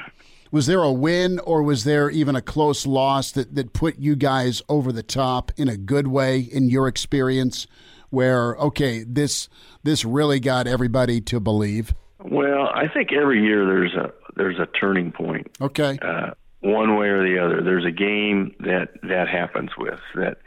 was 0.51 0.65
there 0.65 0.83
a 0.83 0.91
win 0.91 1.39
or 1.39 1.63
was 1.63 1.85
there 1.85 2.09
even 2.09 2.35
a 2.35 2.41
close 2.41 2.85
loss 2.85 3.31
that, 3.31 3.55
that 3.55 3.71
put 3.71 3.97
you 3.97 4.17
guys 4.17 4.61
over 4.67 4.91
the 4.91 5.03
top 5.03 5.53
in 5.55 5.69
a 5.69 5.77
good 5.77 6.07
way 6.09 6.37
in 6.39 6.67
your 6.67 6.89
experience 6.89 7.65
where 8.09 8.55
okay 8.55 9.03
this 9.03 9.49
this 9.83 10.05
really 10.05 10.39
got 10.39 10.67
everybody 10.67 11.21
to 11.21 11.39
believe? 11.39 11.93
Well, 12.23 12.69
I 12.73 12.87
think 12.87 13.11
every 13.13 13.43
year 13.43 13.65
there's 13.65 13.93
a 13.93 14.11
there's 14.35 14.59
a 14.59 14.65
turning 14.65 15.11
point. 15.11 15.47
Okay. 15.61 15.97
Uh, 16.01 16.31
one 16.61 16.97
way 16.97 17.07
or 17.07 17.23
the 17.23 17.39
other, 17.39 17.61
there's 17.61 17.85
a 17.85 17.91
game 17.91 18.55
that 18.61 18.89
that 19.03 19.27
happens 19.27 19.71
with 19.77 19.99
that 20.15 20.39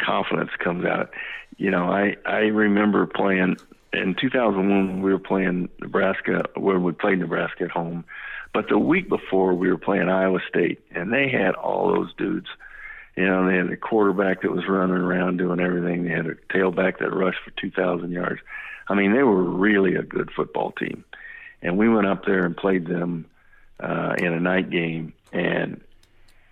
confidence 0.00 0.50
comes 0.58 0.84
out. 0.84 1.10
You 1.56 1.70
know, 1.70 1.90
I 1.90 2.16
I 2.24 2.46
remember 2.46 3.06
playing 3.06 3.56
in 3.92 4.14
2001 4.14 5.02
we 5.02 5.12
were 5.12 5.18
playing 5.18 5.68
Nebraska 5.80 6.44
where 6.54 6.78
we 6.78 6.92
played 6.92 7.18
Nebraska 7.18 7.64
at 7.64 7.70
home, 7.70 8.04
but 8.54 8.68
the 8.68 8.78
week 8.78 9.08
before 9.08 9.54
we 9.54 9.68
were 9.68 9.78
playing 9.78 10.08
Iowa 10.08 10.38
State 10.48 10.80
and 10.92 11.12
they 11.12 11.28
had 11.28 11.54
all 11.54 11.92
those 11.92 12.12
dudes 12.16 12.48
you 13.18 13.26
know, 13.26 13.48
they 13.48 13.56
had 13.56 13.68
a 13.68 13.76
quarterback 13.76 14.42
that 14.42 14.52
was 14.52 14.68
running 14.68 14.94
around 14.94 15.38
doing 15.38 15.58
everything. 15.58 16.04
They 16.04 16.14
had 16.14 16.26
a 16.26 16.36
tailback 16.54 17.00
that 17.00 17.12
rushed 17.12 17.40
for 17.44 17.50
2,000 17.60 18.12
yards. 18.12 18.40
I 18.86 18.94
mean, 18.94 19.12
they 19.12 19.24
were 19.24 19.42
really 19.42 19.96
a 19.96 20.04
good 20.04 20.30
football 20.30 20.70
team. 20.70 21.04
And 21.60 21.76
we 21.76 21.88
went 21.88 22.06
up 22.06 22.24
there 22.24 22.46
and 22.46 22.56
played 22.56 22.86
them 22.86 23.26
uh, 23.80 24.14
in 24.18 24.32
a 24.32 24.38
night 24.38 24.70
game. 24.70 25.14
And 25.32 25.80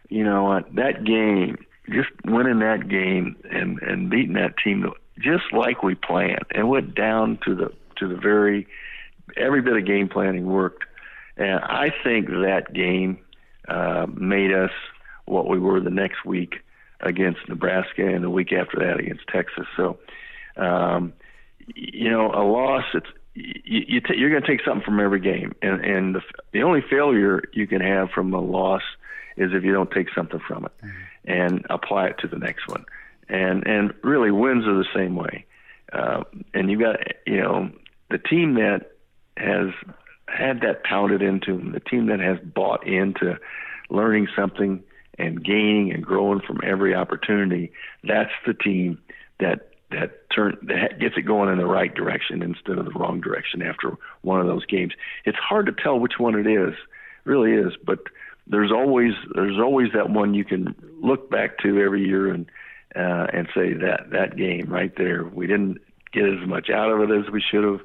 you 0.08 0.24
know 0.24 0.42
what? 0.42 0.74
That 0.74 1.04
game, 1.04 1.64
just 1.88 2.08
winning 2.24 2.58
that 2.58 2.88
game 2.88 3.36
and 3.48 3.80
and 3.80 4.10
beating 4.10 4.34
that 4.34 4.56
team, 4.58 4.90
just 5.20 5.44
like 5.52 5.84
we 5.84 5.94
planned, 5.94 6.46
and 6.50 6.68
went 6.68 6.96
down 6.96 7.38
to 7.44 7.54
the 7.54 7.72
to 7.98 8.08
the 8.08 8.16
very 8.16 8.66
every 9.36 9.62
bit 9.62 9.76
of 9.76 9.86
game 9.86 10.08
planning 10.08 10.46
worked. 10.46 10.82
And 11.36 11.60
I 11.60 11.92
think 12.02 12.26
that 12.26 12.72
game 12.72 13.20
uh, 13.68 14.06
made 14.12 14.52
us 14.52 14.72
what 15.26 15.48
we 15.48 15.58
were 15.58 15.80
the 15.80 15.90
next 15.90 16.24
week 16.24 16.56
against 17.00 17.48
Nebraska, 17.48 18.06
and 18.06 18.24
the 18.24 18.30
week 18.30 18.52
after 18.52 18.78
that 18.78 18.98
against 18.98 19.26
Texas. 19.28 19.66
So, 19.76 19.98
um, 20.56 21.12
you 21.74 22.10
know, 22.10 22.30
a 22.32 22.42
loss. 22.42 22.84
It's 22.94 23.06
you, 23.34 23.84
you 23.86 24.00
t- 24.00 24.16
you're 24.16 24.30
going 24.30 24.42
to 24.42 24.48
take 24.48 24.64
something 24.64 24.84
from 24.84 25.00
every 25.00 25.20
game, 25.20 25.54
and 25.62 25.84
and 25.84 26.14
the, 26.14 26.22
the 26.52 26.62
only 26.62 26.82
failure 26.88 27.42
you 27.52 27.66
can 27.66 27.80
have 27.80 28.10
from 28.10 28.32
a 28.32 28.40
loss 28.40 28.82
is 29.36 29.50
if 29.52 29.64
you 29.64 29.72
don't 29.72 29.90
take 29.90 30.08
something 30.14 30.40
from 30.46 30.64
it 30.64 30.72
mm-hmm. 30.82 31.30
and 31.30 31.66
apply 31.68 32.06
it 32.06 32.18
to 32.20 32.28
the 32.28 32.38
next 32.38 32.66
one. 32.68 32.84
And 33.28 33.66
and 33.66 33.92
really, 34.02 34.30
wins 34.30 34.66
are 34.66 34.76
the 34.76 34.88
same 34.94 35.16
way. 35.16 35.44
Uh, 35.92 36.24
and 36.54 36.70
you 36.70 36.78
got 36.78 36.96
you 37.26 37.40
know 37.40 37.70
the 38.10 38.18
team 38.18 38.54
that 38.54 38.92
has 39.36 39.68
had 40.28 40.60
that 40.62 40.84
pounded 40.84 41.22
into 41.22 41.56
them, 41.56 41.72
the 41.72 41.80
team 41.80 42.06
that 42.06 42.20
has 42.20 42.38
bought 42.40 42.86
into 42.86 43.38
learning 43.90 44.28
something 44.34 44.82
and 45.18 45.44
gaining 45.44 45.92
and 45.92 46.04
growing 46.04 46.40
from 46.40 46.60
every 46.64 46.94
opportunity. 46.94 47.72
That's 48.04 48.32
the 48.46 48.54
team 48.54 48.98
that 49.40 49.70
that 49.90 50.28
turn 50.30 50.58
that 50.62 50.98
gets 50.98 51.16
it 51.16 51.22
going 51.22 51.50
in 51.50 51.58
the 51.58 51.66
right 51.66 51.94
direction 51.94 52.42
instead 52.42 52.78
of 52.78 52.84
the 52.84 52.90
wrong 52.92 53.20
direction 53.20 53.62
after 53.62 53.96
one 54.22 54.40
of 54.40 54.46
those 54.46 54.66
games. 54.66 54.92
It's 55.24 55.38
hard 55.38 55.66
to 55.66 55.72
tell 55.72 55.98
which 55.98 56.18
one 56.18 56.34
it 56.34 56.46
is, 56.46 56.74
really 57.24 57.52
is, 57.52 57.72
but 57.84 58.00
there's 58.46 58.72
always 58.72 59.12
there's 59.34 59.58
always 59.58 59.88
that 59.94 60.10
one 60.10 60.34
you 60.34 60.44
can 60.44 60.74
look 61.00 61.30
back 61.30 61.58
to 61.58 61.80
every 61.80 62.04
year 62.04 62.30
and 62.30 62.46
uh, 62.94 63.26
and 63.32 63.48
say 63.54 63.72
that 63.74 64.10
that 64.10 64.36
game 64.36 64.66
right 64.68 64.92
there 64.96 65.24
we 65.24 65.46
didn't 65.46 65.78
get 66.12 66.24
as 66.24 66.46
much 66.48 66.70
out 66.70 66.90
of 66.90 67.08
it 67.08 67.12
as 67.12 67.30
we 67.30 67.42
should 67.42 67.64
have, 67.64 67.80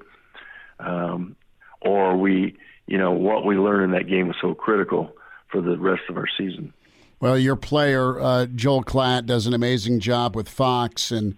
um, 0.80 1.36
or 1.82 2.18
we 2.18 2.58
you 2.88 2.98
know 2.98 3.12
what 3.12 3.46
we 3.46 3.56
learned 3.58 3.86
in 3.86 4.00
that 4.00 4.10
game 4.10 4.28
was 4.28 4.38
so 4.42 4.54
critical 4.54 5.16
for 5.52 5.62
the 5.62 5.78
rest 5.78 6.04
of 6.10 6.18
our 6.18 6.28
season. 6.38 6.74
Well, 7.22 7.38
your 7.38 7.56
player 7.56 8.20
uh, 8.20 8.48
Joel 8.48 8.84
Klatt 8.84 9.28
does 9.28 9.46
an 9.46 9.54
amazing 9.54 10.00
job 10.00 10.36
with 10.36 10.50
Fox, 10.50 11.12
and 11.12 11.36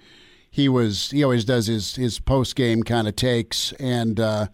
he 0.49 0.69
was 0.69 1.11
he 1.11 1.21
always 1.23 1.43
does 1.43 1.67
his 1.67 1.97
his 1.97 2.19
post 2.19 2.55
game 2.55 2.84
kind 2.84 3.05
of 3.05 3.17
takes, 3.17 3.73
and 3.73 4.17
uh, 4.17 4.47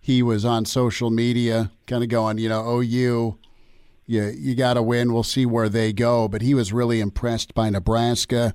he 0.00 0.20
was 0.20 0.44
on 0.44 0.64
social 0.64 1.10
media, 1.10 1.70
kind 1.86 2.02
of 2.02 2.08
going, 2.08 2.38
you 2.38 2.48
know, 2.48 2.68
OU, 2.68 2.82
you 2.82 4.22
you 4.36 4.56
got 4.56 4.74
to 4.74 4.82
win. 4.82 5.12
We'll 5.12 5.22
see 5.22 5.46
where 5.46 5.68
they 5.68 5.92
go, 5.92 6.26
but 6.26 6.42
he 6.42 6.54
was 6.54 6.72
really 6.72 6.98
impressed 6.98 7.54
by 7.54 7.70
Nebraska, 7.70 8.54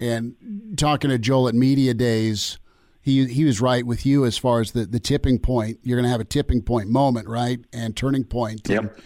and 0.00 0.34
talking 0.78 1.10
to 1.10 1.18
Joel 1.18 1.48
at 1.48 1.54
media 1.54 1.92
days. 1.92 2.58
He, 3.04 3.26
he 3.26 3.44
was 3.44 3.60
right 3.60 3.84
with 3.84 4.06
you 4.06 4.24
as 4.24 4.38
far 4.38 4.60
as 4.60 4.70
the, 4.70 4.86
the 4.86 5.00
tipping 5.00 5.40
point. 5.40 5.80
You're 5.82 5.96
going 5.96 6.04
to 6.04 6.10
have 6.10 6.20
a 6.20 6.24
tipping 6.24 6.62
point 6.62 6.88
moment, 6.88 7.26
right? 7.28 7.58
And 7.72 7.96
turning 7.96 8.22
point. 8.22 8.68
Yep 8.68 8.96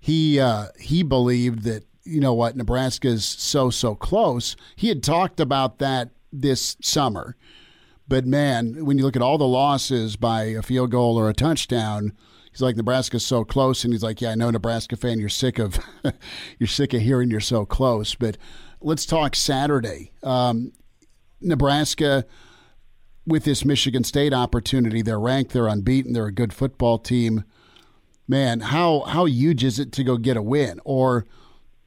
he 0.00 0.40
uh, 0.40 0.68
he 0.78 1.02
believed 1.02 1.62
that 1.64 1.84
you 2.04 2.20
know 2.20 2.34
what 2.34 2.56
Nebraska's 2.56 3.24
so 3.24 3.68
so 3.70 3.94
close. 3.94 4.56
He 4.74 4.88
had 4.88 5.02
talked 5.02 5.38
about 5.38 5.78
that 5.78 6.10
this 6.32 6.76
summer, 6.80 7.36
but 8.08 8.26
man, 8.26 8.86
when 8.86 8.96
you 8.96 9.04
look 9.04 9.16
at 9.16 9.22
all 9.22 9.38
the 9.38 9.46
losses 9.46 10.16
by 10.16 10.44
a 10.44 10.62
field 10.62 10.90
goal 10.90 11.18
or 11.18 11.28
a 11.28 11.34
touchdown, 11.34 12.12
he's 12.50 12.62
like 12.62 12.76
Nebraska's 12.76 13.26
so 13.26 13.44
close, 13.44 13.84
and 13.84 13.92
he's 13.92 14.02
like, 14.02 14.22
yeah, 14.22 14.30
I 14.30 14.34
know 14.34 14.50
Nebraska 14.50 14.96
fan, 14.96 15.20
you're 15.20 15.28
sick 15.28 15.58
of 15.58 15.78
you're 16.58 16.66
sick 16.66 16.94
of 16.94 17.02
hearing 17.02 17.30
you're 17.30 17.40
so 17.40 17.66
close. 17.66 18.14
But 18.14 18.38
let's 18.80 19.04
talk 19.04 19.36
Saturday. 19.36 20.12
Um, 20.22 20.72
Nebraska 21.42 22.24
with 23.26 23.44
this 23.44 23.66
Michigan 23.66 24.02
State 24.02 24.32
opportunity, 24.32 25.02
they're 25.02 25.20
ranked, 25.20 25.52
they're 25.52 25.68
unbeaten, 25.68 26.14
they're 26.14 26.26
a 26.26 26.32
good 26.32 26.54
football 26.54 26.98
team 26.98 27.44
man, 28.30 28.60
how 28.60 29.00
how 29.00 29.26
huge 29.26 29.64
is 29.64 29.78
it 29.78 29.92
to 29.92 30.04
go 30.04 30.16
get 30.16 30.36
a 30.36 30.42
win? 30.42 30.80
Or 30.84 31.26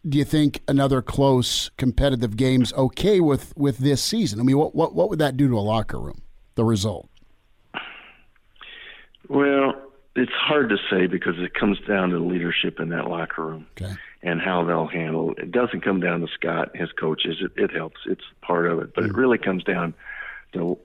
do 0.08 0.18
you 0.18 0.26
think 0.26 0.62
another 0.68 1.02
close 1.02 1.72
competitive 1.78 2.36
game's 2.36 2.74
okay 2.74 3.20
with 3.22 3.54
with 3.58 3.80
this 3.80 4.04
season? 4.04 4.40
I 4.40 4.44
mean, 4.44 4.58
what 4.58 4.76
what 4.76 4.94
what 4.94 5.10
would 5.10 5.20
that 5.20 5.38
do 5.38 5.48
to 5.48 5.58
a 5.58 5.62
locker 5.62 6.00
room? 6.00 6.22
The 6.56 6.66
result. 6.66 7.10
Well, 9.30 9.74
it's 10.16 10.34
hard 10.34 10.70
to 10.70 10.78
say 10.92 11.08
because 11.08 11.36
it 11.40 11.54
comes 11.56 11.80
down 11.88 12.10
to 12.10 12.20
leadership 12.20 12.80
in 12.80 12.90
that 12.90 13.08
locker 13.08 13.44
room 13.44 13.66
okay. 13.82 13.96
and 14.22 14.40
how 14.40 14.64
they'll 14.64 14.86
handle 14.86 15.32
it. 15.32 15.40
It 15.40 15.52
doesn't 15.52 15.82
come 15.82 16.02
down 16.02 16.20
to 16.22 16.28
Scott 16.28 16.70
and 16.74 16.82
his 16.82 16.92
coaches. 16.92 17.38
It, 17.42 17.52
it 17.56 17.72
helps. 17.72 18.02
It's 18.06 18.22
part 18.42 18.68
of 18.68 18.80
it, 18.80 18.94
but 18.94 19.06
mm 19.06 19.08
it 19.08 19.16
really 19.16 19.38
comes 19.38 19.64
down 19.64 19.96
to 20.52 20.78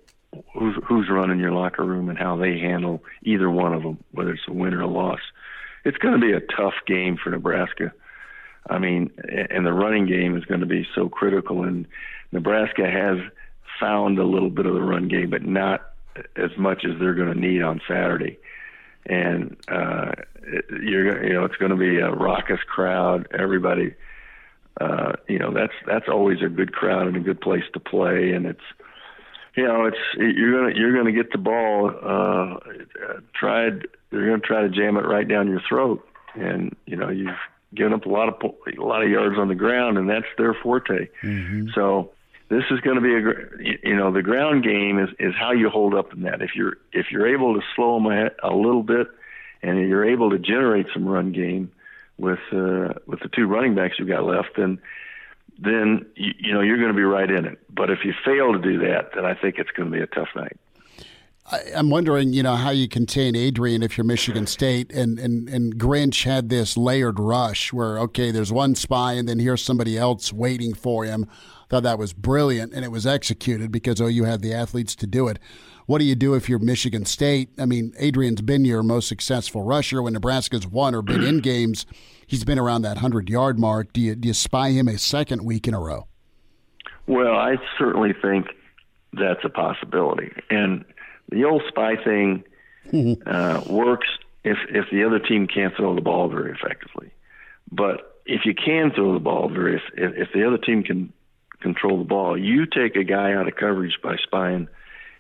who's 0.55 0.77
who's 0.87 1.09
running 1.11 1.39
your 1.39 1.53
locker 1.53 1.85
room 1.85 2.09
and 2.09 2.19
how 2.19 2.37
they 2.37 2.59
handle 2.59 3.03
either 3.23 3.51
one 3.51 3.75
of 3.75 3.83
them, 3.83 4.03
whether 4.13 4.33
it's 4.33 4.49
a 4.49 4.53
win 4.53 4.75
or 4.75 4.83
a 4.83 4.87
loss 4.87 5.21
it's 5.89 5.99
going 5.99 6.21
to 6.21 6.21
be 6.21 6.33
a 6.33 6.41
tough 6.41 6.75
game 6.87 7.17
for 7.23 7.31
Nebraska. 7.31 7.93
I 8.69 8.79
mean, 8.79 9.11
and 9.51 9.65
the 9.65 9.73
running 9.73 10.07
game 10.07 10.37
is 10.37 10.45
going 10.45 10.61
to 10.61 10.67
be 10.67 10.87
so 10.95 11.09
critical. 11.09 11.63
And 11.63 11.87
Nebraska 12.33 12.91
has 12.91 13.19
found 13.81 14.19
a 14.19 14.25
little 14.25 14.51
bit 14.51 14.67
of 14.67 14.75
the 14.75 14.83
run 14.83 15.09
game, 15.09 15.31
but 15.31 15.43
not 15.43 15.93
as 16.37 16.51
much 16.59 16.85
as 16.85 16.99
they're 16.99 17.15
going 17.15 17.33
to 17.33 17.41
need 17.41 17.63
on 17.63 17.81
Saturday. 17.89 18.39
And 19.07 19.57
uh, 19.69 20.13
you're, 20.83 21.27
you 21.27 21.33
know, 21.33 21.45
it's 21.45 21.57
going 21.57 21.71
to 21.71 21.77
be 21.77 21.99
a 21.99 22.11
raucous 22.11 22.61
crowd. 22.67 23.27
Everybody, 23.33 23.95
uh, 24.81 25.13
you 25.27 25.39
know, 25.39 25.55
that's 25.55 25.73
that's 25.87 26.09
always 26.09 26.43
a 26.43 26.49
good 26.51 26.75
crowd 26.75 27.07
and 27.07 27.17
a 27.17 27.21
good 27.21 27.41
place 27.41 27.65
to 27.73 27.81
play. 27.81 28.33
And 28.33 28.45
it's, 28.45 28.61
you 29.59 29.67
know, 29.67 29.87
it's 29.87 29.99
you're 30.17 30.53
gonna 30.53 30.79
you're 30.79 30.97
gonna 30.97 31.13
get 31.13 31.33
the 31.33 31.39
ball. 31.39 31.91
Uh, 31.91 32.59
tried 33.35 33.89
they're 34.11 34.25
gonna 34.25 34.39
try 34.39 34.63
to 34.63 34.69
jam 34.69 34.97
it 34.97 35.05
right 35.05 35.27
down 35.27 35.49
your 35.49 35.61
throat, 35.69 36.07
and 36.35 36.77
you 36.87 36.95
know 36.95 37.09
you've 37.09 37.35
given 37.75 37.93
up 37.93 38.07
a 38.07 38.09
lot 38.09 38.29
of 38.29 38.35
a 38.45 38.81
lot 38.81 39.03
of 39.03 39.11
yards 39.11 39.37
on 39.37 39.49
the 39.49 39.57
ground, 39.57 39.99
and 39.99 40.09
that's 40.09 40.27
their 40.37 40.55
forte. 40.55 41.09
Mm-hmm. 41.25 41.71
So 41.75 42.13
this 42.49 42.63
is 42.71 42.79
going 42.81 42.97
to 42.97 43.03
be 43.03 43.15
a 43.15 43.89
you 43.89 43.97
know 43.97 44.13
the 44.13 44.23
ground 44.23 44.63
game 44.63 45.01
is 45.01 45.09
is 45.19 45.35
how 45.37 45.51
you 45.51 45.69
hold 45.71 45.93
up 45.93 46.13
in 46.13 46.23
that. 46.23 46.41
If 46.41 46.55
you're 46.55 46.77
if 46.93 47.11
you're 47.11 47.27
able 47.27 47.55
to 47.55 47.61
slow 47.75 47.95
them 48.01 48.07
a, 48.07 48.31
a 48.49 48.55
little 48.55 48.85
bit, 48.85 49.09
and 49.63 49.89
you're 49.89 50.09
able 50.09 50.31
to 50.31 50.39
generate 50.39 50.87
some 50.95 51.05
run 51.05 51.33
game 51.33 51.73
with 52.17 52.39
uh, 52.53 52.95
with 53.07 53.21
the 53.21 53.31
two 53.35 53.49
running 53.49 53.75
backs 53.75 53.97
you've 53.99 54.07
got 54.07 54.25
left, 54.25 54.51
then 54.57 54.79
then 55.59 56.07
you, 56.15 56.33
you 56.39 56.55
know 56.55 56.61
you're 56.61 56.79
going 56.79 56.89
to 56.89 56.95
be 56.95 57.03
right 57.03 57.31
in 57.31 57.45
it. 57.45 57.59
But 57.69 57.91
if 57.91 58.05
you 58.05 58.15
fail 58.25 58.53
to 58.53 58.59
do 58.59 58.79
that, 58.81 59.11
then 59.15 59.25
I 59.25 59.35
think 59.35 59.57
it's 59.59 59.71
going 59.71 59.91
to 59.91 59.97
be 59.97 60.03
a 60.03 60.07
tough 60.07 60.29
night. 60.35 60.57
I'm 61.75 61.89
wondering, 61.89 62.35
you 62.35 62.43
know, 62.43 62.57
how 62.57 62.71
you 62.71 62.89
contain 62.89 63.35
Adrian 63.35 63.83
if 63.83 63.97
you're 63.97 64.05
Michigan 64.05 64.47
State, 64.47 64.93
and, 64.93 65.19
and 65.19 65.49
and 65.49 65.79
Grinch 65.79 66.25
had 66.25 66.51
this 66.51 66.77
layered 66.77 67.19
rush 67.19 67.73
where 67.73 67.99
okay, 68.01 68.31
there's 68.31 68.53
one 68.53 68.75
spy, 68.75 69.15
and 69.15 69.29
then 69.29 69.39
here's 69.39 69.63
somebody 69.63 69.97
else 69.97 70.33
waiting 70.33 70.75
for 70.75 71.05
him. 71.05 71.27
Thought 71.71 71.85
that 71.85 71.99
was 71.99 72.13
brilliant, 72.13 72.75
and 72.75 72.85
it 72.85 72.91
was 72.91 73.07
executed 73.07 73.73
because 73.73 74.01
oh, 74.01 74.07
you 74.07 74.25
had 74.25 74.43
the 74.43 74.53
athletes 74.53 74.95
to 74.97 75.07
do 75.07 75.29
it. 75.29 75.39
What 75.87 76.01
do 76.01 76.05
you 76.05 76.15
do 76.15 76.35
if 76.35 76.51
you're 76.51 76.59
Michigan 76.59 77.07
State? 77.07 77.49
I 77.59 77.65
mean, 77.65 77.95
Adrian's 77.99 78.43
been 78.43 78.67
your 78.67 78.83
most 78.83 79.09
successful 79.09 79.63
rusher 79.63 80.03
when 80.03 80.13
Nebraska's 80.13 80.67
won 80.67 80.95
or 80.95 81.01
been 81.01 81.23
in 81.23 81.41
games. 81.41 81.87
He's 82.29 82.45
been 82.45 82.59
around 82.59 82.83
that 82.83 82.99
hundred 82.99 83.31
yard 83.31 83.59
mark. 83.59 83.93
Do 83.95 84.03
you 84.03 84.15
do 84.15 84.29
you 84.29 84.35
spy 84.35 84.71
him 84.71 84.87
a 84.87 84.99
second 84.99 85.45
week 85.45 85.67
in 85.67 85.73
a 85.73 85.81
row? 85.81 86.07
Well, 87.07 87.35
I 87.35 87.57
certainly 87.79 88.13
think 88.13 88.49
that's 89.15 89.41
a 89.45 89.49
possibility, 89.49 90.31
and 90.51 90.85
the 91.31 91.45
old 91.45 91.63
spy 91.69 91.97
thing 91.97 92.45
uh, 93.27 93.63
works 93.69 94.09
if 94.45 94.59
if 94.69 94.85
the 94.93 95.05
other 95.05 95.19
team 95.19 95.47
can't 95.47 95.75
throw 95.75 95.95
the 95.95 96.03
ball 96.03 96.29
very 96.29 96.53
effectively. 96.53 97.11
But 97.73 98.21
if 98.27 98.45
you 98.45 98.55
can 98.55 98.93
throw 98.95 99.15
the 99.15 99.21
ball 99.21 99.49
very, 99.49 99.77
if, 99.77 99.83
if 99.95 100.29
the 100.35 100.47
other 100.47 100.59
team 100.59 100.83
can 100.83 101.13
control 101.61 101.97
the 101.97 102.05
ball, 102.05 102.37
you 102.39 102.67
take 102.67 102.95
a 102.95 103.05
guy 103.05 103.33
out 103.33 103.49
of 103.49 103.57
coverage 103.57 103.99
by 104.03 104.17
spying. 104.23 104.69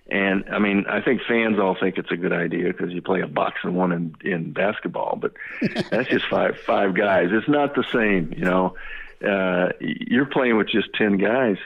And 0.08 0.44
I 0.50 0.58
mean, 0.58 0.86
I 0.88 1.02
think 1.02 1.20
fans 1.28 1.58
all 1.58 1.76
think 1.78 1.98
it's 1.98 2.10
a 2.10 2.16
good 2.16 2.32
idea 2.32 2.68
because 2.68 2.92
you 2.92 3.02
play 3.02 3.20
a 3.20 3.26
box 3.26 3.60
and 3.62 3.76
one 3.76 3.92
in, 3.92 4.14
in 4.22 4.52
basketball, 4.52 5.18
but 5.20 5.34
that's 5.90 6.08
just 6.08 6.26
five 6.26 6.58
five 6.60 6.94
guys. 6.94 7.28
It's 7.30 7.48
not 7.48 7.74
the 7.74 7.84
same, 7.92 8.32
you 8.36 8.44
know. 8.44 8.74
Uh, 9.22 9.70
you're 9.80 10.26
playing 10.26 10.56
with 10.56 10.68
just 10.68 10.94
ten 10.94 11.18
guys 11.18 11.56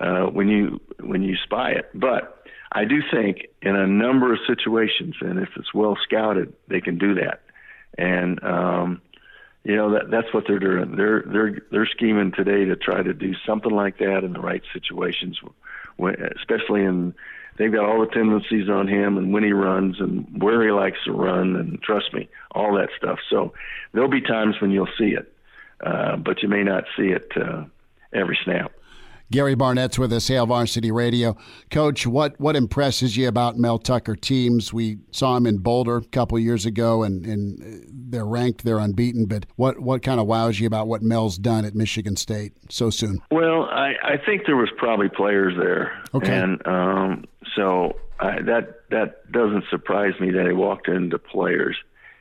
uh, 0.00 0.26
when 0.26 0.48
you 0.48 0.80
when 1.00 1.22
you 1.22 1.36
spy 1.44 1.70
it, 1.70 1.88
but 1.94 2.44
I 2.70 2.84
do 2.84 3.00
think 3.10 3.46
in 3.62 3.74
a 3.74 3.86
number 3.86 4.34
of 4.34 4.40
situations, 4.46 5.14
and 5.20 5.38
if 5.38 5.48
it's 5.56 5.72
well 5.72 5.96
scouted, 6.02 6.52
they 6.68 6.82
can 6.82 6.98
do 6.98 7.14
that. 7.14 7.40
And 7.96 8.42
um, 8.44 9.00
you 9.64 9.76
know 9.76 9.92
that 9.92 10.10
that's 10.10 10.32
what 10.34 10.44
they're 10.46 10.58
doing. 10.58 10.96
They're 10.96 11.22
they're 11.26 11.62
they're 11.70 11.86
scheming 11.86 12.32
today 12.32 12.66
to 12.66 12.76
try 12.76 13.02
to 13.02 13.14
do 13.14 13.34
something 13.46 13.72
like 13.72 13.98
that 13.98 14.24
in 14.24 14.34
the 14.34 14.40
right 14.40 14.62
situations, 14.74 15.40
when, 15.96 16.16
especially 16.36 16.84
in 16.84 17.14
they've 17.58 17.72
got 17.72 17.84
all 17.84 18.00
the 18.00 18.12
tendencies 18.12 18.68
on 18.68 18.88
him 18.88 19.18
and 19.18 19.32
when 19.32 19.42
he 19.42 19.52
runs 19.52 20.00
and 20.00 20.26
where 20.42 20.62
he 20.64 20.70
likes 20.70 20.98
to 21.04 21.12
run 21.12 21.56
and 21.56 21.82
trust 21.82 22.14
me, 22.14 22.28
all 22.52 22.74
that 22.76 22.88
stuff. 22.96 23.18
So 23.28 23.52
there'll 23.92 24.08
be 24.08 24.20
times 24.20 24.56
when 24.60 24.70
you'll 24.70 24.88
see 24.98 25.16
it, 25.16 25.32
uh, 25.84 26.16
but 26.16 26.42
you 26.42 26.48
may 26.48 26.62
not 26.62 26.84
see 26.96 27.08
it 27.08 27.30
uh, 27.36 27.64
every 28.12 28.38
snap. 28.44 28.72
Gary 29.30 29.54
Barnett's 29.54 29.98
with 29.98 30.12
us, 30.12 30.28
Hail 30.28 30.46
Varsity 30.46 30.90
Radio. 30.90 31.36
Coach, 31.70 32.06
what, 32.06 32.38
what 32.40 32.56
impresses 32.56 33.16
you 33.16 33.28
about 33.28 33.58
Mel 33.58 33.78
Tucker 33.78 34.16
teams? 34.16 34.72
We 34.72 34.98
saw 35.10 35.36
him 35.36 35.46
in 35.46 35.58
Boulder 35.58 35.98
a 35.98 36.04
couple 36.04 36.38
years 36.38 36.64
ago, 36.64 37.02
and, 37.02 37.26
and 37.26 37.84
they're 38.10 38.24
ranked, 38.24 38.64
they're 38.64 38.78
unbeaten. 38.78 39.26
But 39.26 39.46
what, 39.56 39.80
what 39.80 40.02
kind 40.02 40.18
of 40.18 40.26
wows 40.26 40.58
you 40.58 40.66
about 40.66 40.88
what 40.88 41.02
Mel's 41.02 41.36
done 41.36 41.64
at 41.64 41.74
Michigan 41.74 42.16
State 42.16 42.54
so 42.70 42.88
soon? 42.88 43.20
Well, 43.30 43.64
I, 43.64 43.94
I 44.02 44.16
think 44.16 44.46
there 44.46 44.56
was 44.56 44.70
probably 44.76 45.10
players 45.10 45.54
there. 45.58 46.02
Okay. 46.14 46.34
And 46.34 46.66
um, 46.66 47.24
so 47.54 47.96
I, 48.20 48.40
that, 48.42 48.88
that 48.90 49.30
doesn't 49.30 49.64
surprise 49.70 50.14
me 50.20 50.30
that 50.30 50.46
he 50.46 50.52
walked 50.52 50.88
into 50.88 51.18
players. 51.18 51.76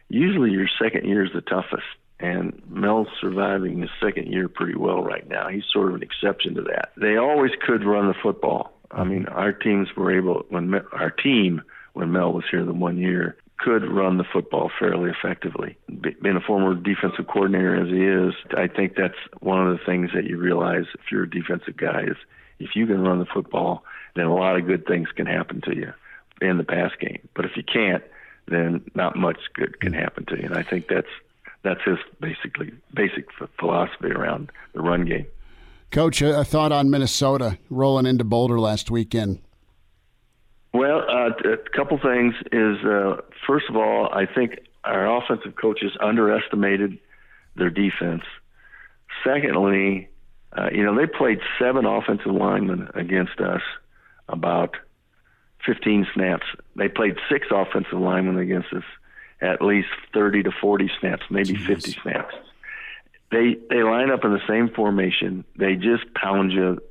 Usually 0.10 0.52
your 0.52 0.68
second 0.82 1.06
year 1.06 1.24
is 1.26 1.32
the 1.34 1.42
toughest 1.42 1.84
and 2.20 2.62
Mel's 2.68 3.08
surviving 3.22 3.82
his 3.82 3.90
second 4.02 4.32
year 4.32 4.50
pretty 4.50 4.76
well 4.76 5.04
right 5.04 5.28
now. 5.28 5.50
He's 5.50 5.66
sort 5.72 5.90
of 5.90 5.96
an 5.96 6.04
exception 6.04 6.56
to 6.56 6.62
that. 6.64 6.92
They 6.98 7.18
always 7.18 7.52
could 7.62 7.84
run 7.84 8.08
the 8.08 8.16
football. 8.22 8.74
I 8.90 9.04
mean, 9.04 9.26
our 9.28 9.52
teams 9.52 9.90
were 9.96 10.16
able 10.16 10.46
when 10.50 10.74
our 10.94 11.12
team 11.12 11.62
when 11.94 12.12
Mel 12.12 12.34
was 12.34 12.46
here 12.50 12.64
the 12.64 12.74
one 12.74 12.98
year 12.98 13.38
could 13.58 13.84
run 13.84 14.18
the 14.18 14.24
football 14.24 14.72
fairly 14.80 15.10
effectively. 15.10 15.78
Being 16.22 16.36
a 16.36 16.42
former 16.42 16.76
defensive 16.76 17.28
coordinator 17.28 17.76
as 17.76 17.90
he 17.90 18.06
is, 18.06 18.34
I 18.56 18.68
think 18.68 18.96
that's 18.96 19.18
one 19.40 19.68
of 19.68 19.78
the 19.78 19.84
things 19.84 20.12
that 20.14 20.26
you 20.26 20.38
realize 20.38 20.86
if 20.94 21.12
you're 21.12 21.24
a 21.24 21.30
defensive 21.30 21.76
guy 21.76 22.04
is 22.04 22.18
if 22.60 22.76
you 22.76 22.86
can 22.86 23.02
run 23.02 23.20
the 23.20 23.26
football, 23.26 23.84
then 24.16 24.26
a 24.26 24.36
lot 24.36 24.58
of 24.58 24.68
good 24.68 24.86
things 24.86 25.10
can 25.16 25.26
happen 25.26 25.62
to 25.62 25.76
you 25.76 25.94
in 26.42 26.58
the 26.58 26.64
pass 26.64 26.92
game. 27.00 27.28
But 27.36 27.46
if 27.46 27.58
you 27.58 27.64
can't, 27.64 28.04
then 28.48 28.84
not 28.94 29.16
much 29.16 29.40
good 29.54 29.80
can 29.80 29.94
happen 29.94 30.26
to 30.28 30.38
you. 30.38 30.46
And 30.46 30.56
I 30.56 30.64
think 30.64 30.88
that's 30.88 31.08
that's 31.68 31.84
his 31.84 31.98
basically 32.22 32.72
basic 32.94 33.26
philosophy 33.60 34.08
around 34.08 34.52
the 34.74 34.82
run 34.82 35.06
game. 35.06 35.26
Coach, 35.92 36.22
a 36.22 36.44
thought 36.44 36.72
on 36.72 36.90
Minnesota 36.90 37.58
rolling 37.70 38.06
into 38.06 38.24
Boulder 38.24 38.60
last 38.60 38.90
weekend. 38.90 39.40
Well, 40.74 41.04
uh, 41.10 41.30
a 41.50 41.58
couple 41.76 41.98
things 41.98 42.36
is 42.52 42.78
uh, 42.86 43.18
first 43.46 43.66
of 43.70 43.76
all, 43.76 44.10
I 44.14 44.26
think 44.26 44.60
our 44.84 45.18
offensive 45.18 45.56
coaches 45.56 45.92
underestimated 46.00 47.00
their 47.56 47.70
defense. 47.70 48.24
Secondly, 49.26 50.10
uh, 50.58 50.70
you 50.72 50.84
know 50.84 50.96
they 50.96 51.08
played 51.08 51.40
seven 51.60 51.86
offensive 51.86 52.32
linemen 52.32 52.90
against 52.94 53.40
us 53.40 53.62
about 54.30 54.76
15 55.66 56.08
snaps. 56.14 56.46
They 56.76 56.88
played 56.88 57.16
six 57.30 57.48
offensive 57.52 58.00
linemen 58.00 58.38
against 58.38 58.72
us 58.74 58.84
at 59.42 59.62
least 59.62 59.90
30 60.14 60.44
to 60.44 60.52
40 60.52 60.90
snaps, 61.00 61.24
maybe 61.30 61.54
Jeez. 61.54 61.68
50 61.68 61.92
snaps. 62.02 62.36
They 63.32 63.58
they 63.70 63.84
line 63.84 64.10
up 64.10 64.24
in 64.24 64.32
the 64.32 64.48
same 64.48 64.70
formation. 64.70 65.44
They 65.58 65.76
just 65.76 66.14
pound 66.14 66.52
you. 66.52 66.82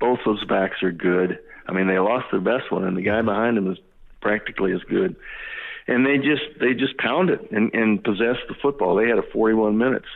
Both 0.00 0.20
those 0.24 0.44
backs 0.44 0.82
are 0.82 0.90
good. 0.90 1.38
I 1.66 1.72
mean, 1.72 1.86
they 1.86 1.98
lost 1.98 2.26
their 2.30 2.40
best 2.40 2.70
one, 2.70 2.84
and 2.84 2.96
the 2.96 3.02
guy 3.02 3.22
behind 3.22 3.56
him 3.56 3.70
is 3.70 3.78
practically 4.20 4.72
as 4.72 4.82
good. 4.82 5.16
And 5.86 6.04
they 6.04 6.16
just 6.16 6.58
they 6.60 6.74
just 6.74 6.98
pound 6.98 7.30
it 7.30 7.50
and, 7.52 7.72
and 7.74 8.02
possessed 8.02 8.42
the 8.48 8.54
football. 8.60 8.96
They 8.96 9.08
had 9.08 9.18
a 9.18 9.30
41 9.32 9.78
minutes, 9.78 10.08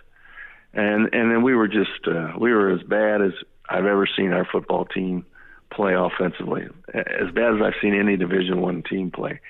and 0.72 1.14
and 1.14 1.30
then 1.30 1.42
we 1.42 1.54
were 1.54 1.68
just 1.68 2.06
uh, 2.06 2.32
we 2.38 2.52
were 2.52 2.70
as 2.70 2.82
bad 2.82 3.22
as 3.22 3.32
I've 3.68 3.86
ever 3.86 4.08
seen 4.16 4.32
our 4.32 4.46
football 4.50 4.84
team 4.84 5.26
play 5.70 5.94
offensively, 5.94 6.66
as 6.92 7.30
bad 7.34 7.54
as 7.54 7.62
I've 7.62 7.80
seen 7.80 7.94
any 7.94 8.16
Division 8.16 8.60
One 8.60 8.82
team 8.82 9.10
play. 9.10 9.40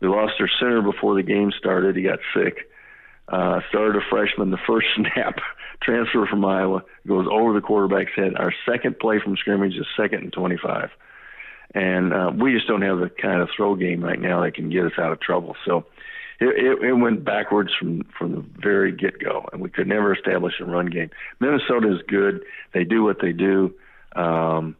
We 0.00 0.08
lost 0.08 0.34
our 0.40 0.48
center 0.60 0.82
before 0.82 1.14
the 1.14 1.22
game 1.22 1.52
started. 1.58 1.96
He 1.96 2.02
got 2.02 2.18
sick. 2.34 2.70
Uh, 3.28 3.60
started 3.68 3.96
a 3.96 4.04
freshman. 4.08 4.50
The 4.50 4.58
first 4.66 4.86
snap, 4.96 5.38
transfer 5.82 6.26
from 6.26 6.44
Iowa, 6.44 6.82
goes 7.06 7.26
over 7.30 7.52
the 7.52 7.60
quarterback's 7.60 8.12
head. 8.16 8.34
Our 8.36 8.54
second 8.70 8.98
play 8.98 9.20
from 9.22 9.36
scrimmage 9.36 9.74
is 9.74 9.86
second 9.96 10.22
and 10.22 10.32
25. 10.32 10.90
And 11.74 12.14
uh, 12.14 12.32
we 12.34 12.54
just 12.54 12.66
don't 12.66 12.82
have 12.82 12.98
the 12.98 13.10
kind 13.10 13.42
of 13.42 13.50
throw 13.54 13.74
game 13.74 14.02
right 14.02 14.18
now 14.18 14.42
that 14.42 14.54
can 14.54 14.70
get 14.70 14.86
us 14.86 14.98
out 14.98 15.12
of 15.12 15.20
trouble. 15.20 15.54
So 15.66 15.84
it, 16.40 16.48
it, 16.48 16.82
it 16.82 16.92
went 16.94 17.24
backwards 17.24 17.70
from, 17.78 18.04
from 18.18 18.32
the 18.32 18.44
very 18.62 18.92
get 18.92 19.18
go, 19.18 19.46
and 19.52 19.60
we 19.60 19.68
could 19.68 19.86
never 19.86 20.14
establish 20.14 20.54
a 20.60 20.64
run 20.64 20.86
game. 20.86 21.10
Minnesota 21.40 21.92
is 21.92 22.00
good. 22.08 22.42
They 22.72 22.84
do 22.84 23.02
what 23.02 23.20
they 23.20 23.32
do. 23.32 23.74
Um, 24.16 24.76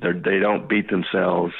they 0.00 0.38
don't 0.38 0.68
beat 0.68 0.88
themselves 0.88 1.52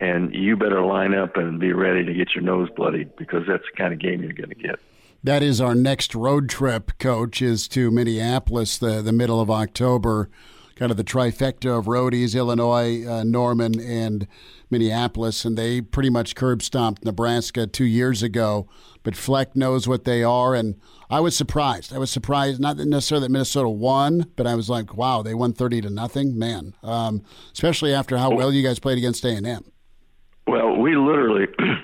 and 0.00 0.34
you 0.34 0.56
better 0.56 0.82
line 0.82 1.14
up 1.14 1.36
and 1.36 1.58
be 1.58 1.72
ready 1.72 2.04
to 2.04 2.14
get 2.14 2.34
your 2.34 2.44
nose 2.44 2.68
bloodied 2.76 3.16
because 3.16 3.44
that's 3.46 3.64
the 3.70 3.76
kind 3.76 3.92
of 3.92 3.98
game 3.98 4.22
you're 4.22 4.32
going 4.32 4.48
to 4.48 4.54
get. 4.54 4.78
That 5.24 5.42
is 5.42 5.60
our 5.60 5.74
next 5.74 6.14
road 6.14 6.48
trip, 6.48 6.92
Coach, 6.98 7.42
is 7.42 7.66
to 7.68 7.90
Minneapolis 7.90 8.78
the, 8.78 9.02
the 9.02 9.12
middle 9.12 9.40
of 9.40 9.50
October. 9.50 10.30
Kind 10.76 10.92
of 10.92 10.96
the 10.96 11.02
trifecta 11.02 11.76
of 11.76 11.86
roadies, 11.86 12.36
Illinois, 12.36 13.04
uh, 13.04 13.24
Norman, 13.24 13.80
and 13.80 14.28
Minneapolis. 14.70 15.44
And 15.44 15.58
they 15.58 15.80
pretty 15.80 16.08
much 16.08 16.36
curb 16.36 16.62
stomped 16.62 17.04
Nebraska 17.04 17.66
two 17.66 17.84
years 17.84 18.22
ago. 18.22 18.68
But 19.02 19.16
Fleck 19.16 19.56
knows 19.56 19.88
what 19.88 20.04
they 20.04 20.22
are. 20.22 20.54
And 20.54 20.80
I 21.10 21.18
was 21.18 21.36
surprised. 21.36 21.92
I 21.92 21.98
was 21.98 22.12
surprised, 22.12 22.60
not 22.60 22.76
necessarily 22.76 23.26
that 23.26 23.32
Minnesota 23.32 23.68
won, 23.68 24.30
but 24.36 24.46
I 24.46 24.54
was 24.54 24.70
like, 24.70 24.96
wow, 24.96 25.22
they 25.22 25.34
won 25.34 25.52
30 25.52 25.80
to 25.80 25.90
nothing. 25.90 26.38
Man, 26.38 26.74
um, 26.84 27.24
especially 27.52 27.92
after 27.92 28.16
how 28.16 28.30
well 28.30 28.52
you 28.52 28.62
guys 28.62 28.78
played 28.78 28.98
against 28.98 29.24
A&M. 29.24 29.64
Well, 30.48 30.76
we 30.76 30.96
literally 30.96 31.46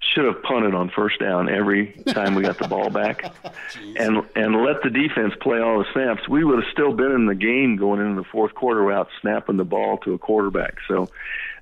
should 0.00 0.24
have 0.24 0.42
punted 0.42 0.74
on 0.74 0.90
first 0.90 1.20
down 1.20 1.50
every 1.50 1.92
time 2.08 2.34
we 2.34 2.42
got 2.42 2.58
the 2.58 2.66
ball 2.66 2.88
back, 2.88 3.22
and 3.96 4.22
and 4.34 4.64
let 4.64 4.82
the 4.82 4.88
defense 4.88 5.34
play 5.40 5.60
all 5.60 5.78
the 5.78 5.84
snaps. 5.92 6.26
We 6.26 6.42
would 6.42 6.62
have 6.64 6.72
still 6.72 6.94
been 6.94 7.12
in 7.12 7.26
the 7.26 7.34
game 7.34 7.76
going 7.76 8.00
into 8.00 8.22
the 8.22 8.28
fourth 8.32 8.54
quarter 8.54 8.84
without 8.84 9.08
snapping 9.20 9.58
the 9.58 9.64
ball 9.64 9.98
to 9.98 10.14
a 10.14 10.18
quarterback. 10.18 10.76
So 10.88 11.08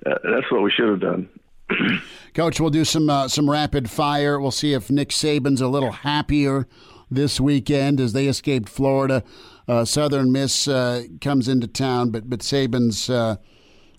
uh, 0.07 0.18
that's 0.22 0.51
what 0.51 0.62
we 0.62 0.70
should 0.70 0.89
have 0.89 1.01
done. 1.01 1.28
Coach, 2.34 2.61
we'll 2.61 2.70
do 2.70 2.84
some 2.84 3.11
uh, 3.11 3.26
some 3.26 3.51
rapid 3.51 3.91
fire. 3.91 4.41
We'll 4.41 4.53
see 4.53 4.74
if 4.74 4.93
Nick 4.93 5.09
Saban's 5.09 5.61
a 5.61 5.68
little 5.68 5.91
happier 5.93 6.68
this 7.11 7.41
weekend 7.41 8.01
as 8.01 8.12
they 8.12 8.28
escaped 8.28 8.68
Florida. 8.68 9.24
Uh, 9.66 9.84
Southern 9.84 10.30
Miss 10.30 10.68
uh, 10.68 11.03
comes 11.20 11.49
into 11.49 11.66
town, 11.66 12.11
but 12.11 12.30
but 12.30 12.41
Saban's 12.41 13.11
uh, 13.11 13.36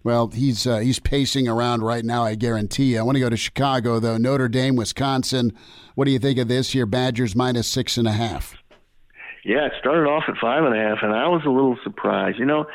well, 0.04 0.28
he's 0.28 0.66
uh, 0.66 0.78
he's 0.78 1.00
pacing 1.00 1.48
around 1.48 1.82
right 1.82 2.06
now. 2.06 2.24
I 2.24 2.36
guarantee 2.36 2.94
you. 2.94 3.00
I 3.00 3.04
want 3.04 3.16
to 3.16 3.20
go 3.20 3.30
to 3.30 3.38
Chicago 3.38 4.00
though. 4.00 4.18
Notre 4.18 4.48
Dame, 4.48 4.76
Wisconsin. 4.76 5.54
What 5.96 6.06
do 6.06 6.12
you 6.12 6.20
think 6.20 6.40
of 6.40 6.48
this 6.48 6.74
year? 6.74 6.86
Badgers 6.86 7.36
minus 7.36 7.68
six 7.68 7.98
and 7.98 8.08
a 8.08 8.14
half. 8.14 8.56
Yeah, 9.44 9.66
it 9.66 9.74
started 9.80 10.08
off 10.08 10.24
at 10.28 10.36
five 10.38 10.64
and 10.64 10.76
a 10.76 10.80
half, 10.80 11.00
and 11.02 11.14
I 11.14 11.28
was 11.28 11.44
a 11.46 11.50
little 11.50 11.78
surprised. 11.84 12.40
You 12.40 12.46
know, 12.46 12.68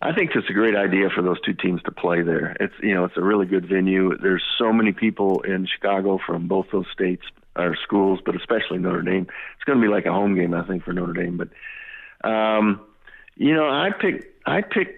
I 0.00 0.12
think 0.12 0.30
it's 0.34 0.48
a 0.48 0.52
great 0.52 0.76
idea 0.76 1.10
for 1.14 1.22
those 1.22 1.40
two 1.40 1.54
teams 1.54 1.82
to 1.82 1.90
play 1.90 2.22
there. 2.22 2.56
It's 2.60 2.74
you 2.82 2.94
know, 2.94 3.04
it's 3.04 3.16
a 3.16 3.22
really 3.22 3.46
good 3.46 3.68
venue. 3.68 4.16
There's 4.16 4.42
so 4.58 4.72
many 4.72 4.92
people 4.92 5.40
in 5.42 5.66
Chicago 5.66 6.18
from 6.24 6.48
both 6.48 6.66
those 6.70 6.86
states 6.92 7.22
or 7.56 7.76
schools, 7.82 8.20
but 8.24 8.36
especially 8.36 8.78
Notre 8.78 9.02
Dame. 9.02 9.26
It's 9.56 9.64
going 9.64 9.80
to 9.80 9.82
be 9.82 9.92
like 9.92 10.06
a 10.06 10.12
home 10.12 10.36
game, 10.36 10.54
I 10.54 10.66
think, 10.66 10.84
for 10.84 10.92
Notre 10.92 11.12
Dame. 11.12 11.36
But 11.36 12.28
um, 12.28 12.80
you 13.36 13.54
know, 13.54 13.68
I 13.68 13.90
picked 13.90 14.26
I 14.46 14.62
picked 14.62 14.97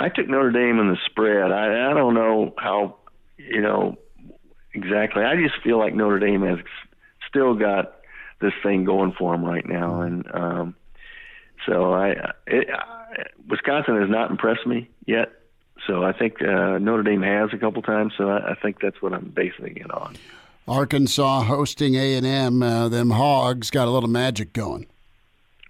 I 0.00 0.08
took 0.08 0.28
Notre 0.28 0.50
Dame 0.50 0.78
in 0.78 0.88
the 0.88 0.98
spread. 1.06 1.50
I, 1.50 1.90
I 1.90 1.94
don't 1.94 2.14
know 2.14 2.54
how, 2.56 2.96
you 3.36 3.60
know, 3.60 3.96
exactly. 4.72 5.24
I 5.24 5.36
just 5.36 5.62
feel 5.62 5.78
like 5.78 5.94
Notre 5.94 6.18
Dame 6.18 6.42
has 6.42 6.58
still 7.28 7.54
got 7.54 7.96
this 8.40 8.52
thing 8.62 8.84
going 8.84 9.12
for 9.18 9.32
them 9.32 9.44
right 9.44 9.66
now, 9.66 10.02
and 10.02 10.24
um, 10.32 10.76
so 11.66 11.92
I, 11.92 12.10
it, 12.46 12.68
I 12.72 13.24
Wisconsin 13.48 14.00
has 14.00 14.08
not 14.08 14.30
impressed 14.30 14.66
me 14.66 14.88
yet. 15.06 15.32
So 15.86 16.04
I 16.04 16.12
think 16.12 16.42
uh, 16.42 16.78
Notre 16.78 17.02
Dame 17.02 17.22
has 17.22 17.50
a 17.52 17.58
couple 17.58 17.82
times. 17.82 18.12
So 18.16 18.28
I, 18.28 18.52
I 18.52 18.54
think 18.54 18.80
that's 18.80 19.00
what 19.00 19.12
I'm 19.12 19.30
basing 19.30 19.76
it 19.76 19.90
on. 19.90 20.16
Arkansas 20.66 21.44
hosting 21.44 21.94
A 21.94 22.14
and 22.14 22.26
M. 22.26 22.62
Uh, 22.62 22.88
them 22.88 23.10
Hogs 23.10 23.70
got 23.70 23.88
a 23.88 23.90
little 23.90 24.08
magic 24.08 24.52
going. 24.52 24.86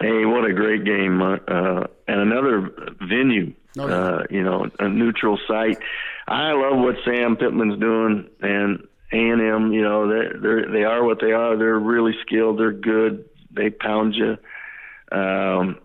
Hey, 0.01 0.25
what 0.25 0.45
a 0.45 0.53
great 0.53 0.85
game! 0.85 1.21
Uh, 1.23 1.85
and 2.07 2.21
another 2.21 2.71
venue 3.01 3.53
Oh, 3.81 3.89
yeah. 3.89 3.95
uh, 3.95 4.23
you 4.31 4.43
know, 4.43 4.69
a 4.79 4.89
neutral 4.89 5.39
site. 5.47 5.79
I 6.27 6.53
love 6.53 6.79
what 6.79 6.97
Sam 7.05 7.37
Pittman's 7.37 7.79
doing, 7.81 8.29
and 8.41 8.87
A 9.13 9.17
and 9.17 9.41
M. 9.41 9.73
You 9.73 9.83
know, 9.83 10.09
they 10.09 10.39
they 10.39 10.73
they 10.73 10.85
are 10.85 11.05
what 11.05 11.21
they 11.21 11.33
are. 11.33 11.57
They're 11.57 11.79
really 11.79 12.15
skilled. 12.23 12.59
They're 12.59 12.73
good. 12.73 13.25
They 13.51 13.71
pound 13.71 14.15
you. 14.15 14.37
Um, 15.11 15.79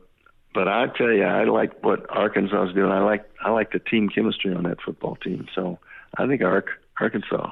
but 0.54 0.68
I 0.68 0.88
tell 0.88 1.12
you, 1.12 1.24
I 1.24 1.46
like 1.46 1.84
what 1.84 2.06
Arkansas 2.10 2.70
is 2.70 2.76
doing. 2.76 2.92
I 2.92 3.00
like 3.00 3.30
I 3.44 3.52
like 3.52 3.72
the 3.72 3.80
team 3.80 4.10
chemistry 4.10 4.54
on 4.54 4.64
that 4.64 4.82
football 4.82 5.16
team. 5.16 5.48
So 5.56 5.80
I 6.18 6.28
think 6.28 6.42
Ark 6.42 6.68
Arkansas. 7.00 7.52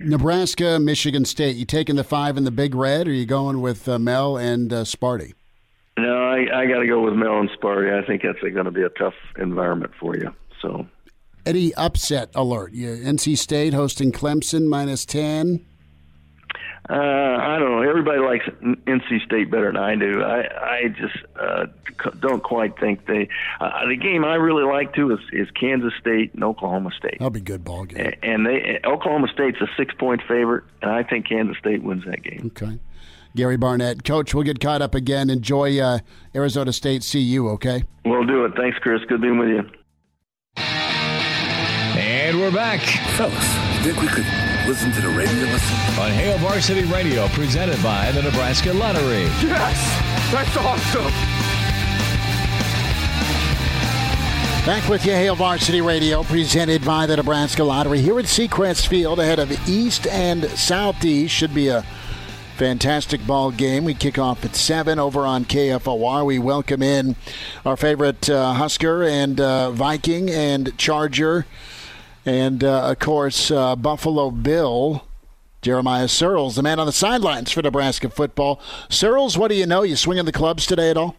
Nebraska, 0.00 0.78
Michigan 0.80 1.24
State. 1.24 1.56
You 1.56 1.66
taking 1.66 1.96
the 1.96 2.04
five 2.04 2.36
in 2.36 2.44
the 2.44 2.50
Big 2.50 2.74
Red, 2.74 3.06
or 3.06 3.10
are 3.10 3.14
you 3.14 3.26
going 3.26 3.60
with 3.60 3.86
uh, 3.88 3.98
Mel 3.98 4.36
and 4.38 4.72
uh, 4.72 4.84
Sparty? 4.84 5.34
I, 6.50 6.62
I 6.62 6.66
got 6.66 6.80
to 6.80 6.86
go 6.86 7.02
with 7.02 7.14
Mel 7.14 7.38
and 7.38 7.50
Sparty. 7.50 7.92
I 7.92 8.06
think 8.06 8.22
that's 8.22 8.40
going 8.40 8.64
to 8.64 8.70
be 8.70 8.82
a 8.82 8.88
tough 8.90 9.14
environment 9.38 9.92
for 9.98 10.16
you. 10.16 10.34
So, 10.60 10.86
any 11.44 11.74
upset 11.74 12.30
alert? 12.34 12.72
NC 12.72 13.36
State 13.36 13.74
hosting 13.74 14.12
Clemson 14.12 14.68
minus 14.68 15.04
ten. 15.04 15.64
uh, 16.88 16.94
I 16.94 17.58
don't 17.58 17.70
know. 17.70 17.82
Everybody 17.82 18.20
likes 18.20 18.46
NC 18.46 19.24
State 19.24 19.50
better 19.50 19.72
than 19.72 19.76
I 19.76 19.96
do. 19.96 20.22
I 20.22 20.40
I 20.62 20.88
just 20.88 21.16
uh, 21.38 21.66
don't 22.20 22.42
quite 22.42 22.78
think 22.78 23.06
they. 23.06 23.28
Uh, 23.60 23.86
the 23.88 23.96
game 23.96 24.24
I 24.24 24.34
really 24.34 24.64
like 24.64 24.94
too 24.94 25.12
is, 25.12 25.20
is 25.32 25.50
Kansas 25.50 25.92
State 26.00 26.34
and 26.34 26.44
Oklahoma 26.44 26.90
State. 26.96 27.18
That'll 27.18 27.30
be 27.30 27.40
a 27.40 27.42
good 27.42 27.64
ball 27.64 27.84
game. 27.84 28.12
And 28.22 28.46
they 28.46 28.80
Oklahoma 28.84 29.28
State's 29.32 29.60
a 29.60 29.68
six 29.76 29.94
point 29.94 30.22
favorite, 30.28 30.64
and 30.80 30.90
I 30.90 31.02
think 31.02 31.28
Kansas 31.28 31.56
State 31.58 31.82
wins 31.82 32.04
that 32.04 32.22
game. 32.22 32.52
Okay. 32.56 32.78
Gary 33.34 33.56
Barnett, 33.56 34.04
Coach, 34.04 34.34
we'll 34.34 34.44
get 34.44 34.60
caught 34.60 34.82
up 34.82 34.94
again. 34.94 35.30
Enjoy 35.30 35.80
uh, 35.80 35.98
Arizona 36.34 36.72
State. 36.72 37.02
See 37.02 37.20
you. 37.20 37.48
Okay. 37.50 37.84
We'll 38.04 38.26
do 38.26 38.44
it. 38.44 38.52
Thanks, 38.56 38.78
Chris. 38.78 39.00
Good 39.08 39.20
being 39.20 39.38
with 39.38 39.48
you. 39.48 39.62
And 41.94 42.38
we're 42.38 42.52
back. 42.52 42.80
Fellas, 43.16 43.34
you 43.76 43.92
think 43.92 44.00
we 44.00 44.08
could 44.08 44.26
listen 44.66 44.92
to 44.92 45.00
the 45.00 45.08
radio 45.08 45.44
listen? 45.44 45.76
On 46.00 46.10
Hail 46.10 46.38
Varsity 46.38 46.84
Radio, 46.84 47.28
presented 47.28 47.82
by 47.82 48.10
the 48.12 48.22
Nebraska 48.22 48.72
Lottery. 48.72 49.22
Yes! 49.42 50.32
That's 50.32 50.56
awesome! 50.56 51.12
Back 54.64 54.88
with 54.88 55.04
you, 55.04 55.12
Hail 55.12 55.34
Varsity 55.34 55.80
Radio, 55.80 56.22
presented 56.22 56.84
by 56.84 57.04
the 57.06 57.16
Nebraska 57.16 57.64
Lottery 57.64 58.00
here 58.00 58.18
at 58.20 58.26
Seacrest 58.26 58.86
Field 58.86 59.18
ahead 59.18 59.40
of 59.40 59.50
East 59.68 60.06
and 60.06 60.44
Southeast. 60.50 61.34
Should 61.34 61.52
be 61.52 61.66
a 61.66 61.84
fantastic 62.56 63.26
ball 63.26 63.50
game. 63.50 63.84
We 63.84 63.94
kick 63.94 64.18
off 64.18 64.44
at 64.44 64.54
7 64.54 64.98
over 64.98 65.20
on 65.26 65.44
KFOR. 65.44 66.24
We 66.24 66.38
welcome 66.38 66.82
in 66.82 67.16
our 67.64 67.76
favorite 67.76 68.28
uh, 68.28 68.54
Husker 68.54 69.02
and 69.02 69.40
uh, 69.40 69.70
Viking 69.70 70.30
and 70.30 70.76
Charger 70.78 71.46
and, 72.24 72.62
uh, 72.62 72.90
of 72.90 72.98
course, 72.98 73.50
uh, 73.50 73.76
Buffalo 73.76 74.30
Bill. 74.30 75.04
Jeremiah 75.62 76.06
Sirles, 76.06 76.56
the 76.56 76.62
man 76.62 76.80
on 76.80 76.86
the 76.86 76.92
sidelines 76.92 77.52
for 77.52 77.62
Nebraska 77.62 78.10
football. 78.10 78.60
Searles, 78.88 79.38
what 79.38 79.48
do 79.48 79.54
you 79.54 79.64
know? 79.64 79.82
You 79.82 79.94
swinging 79.94 80.24
the 80.24 80.32
clubs 80.32 80.66
today 80.66 80.90
at 80.90 80.96
all? 80.96 81.14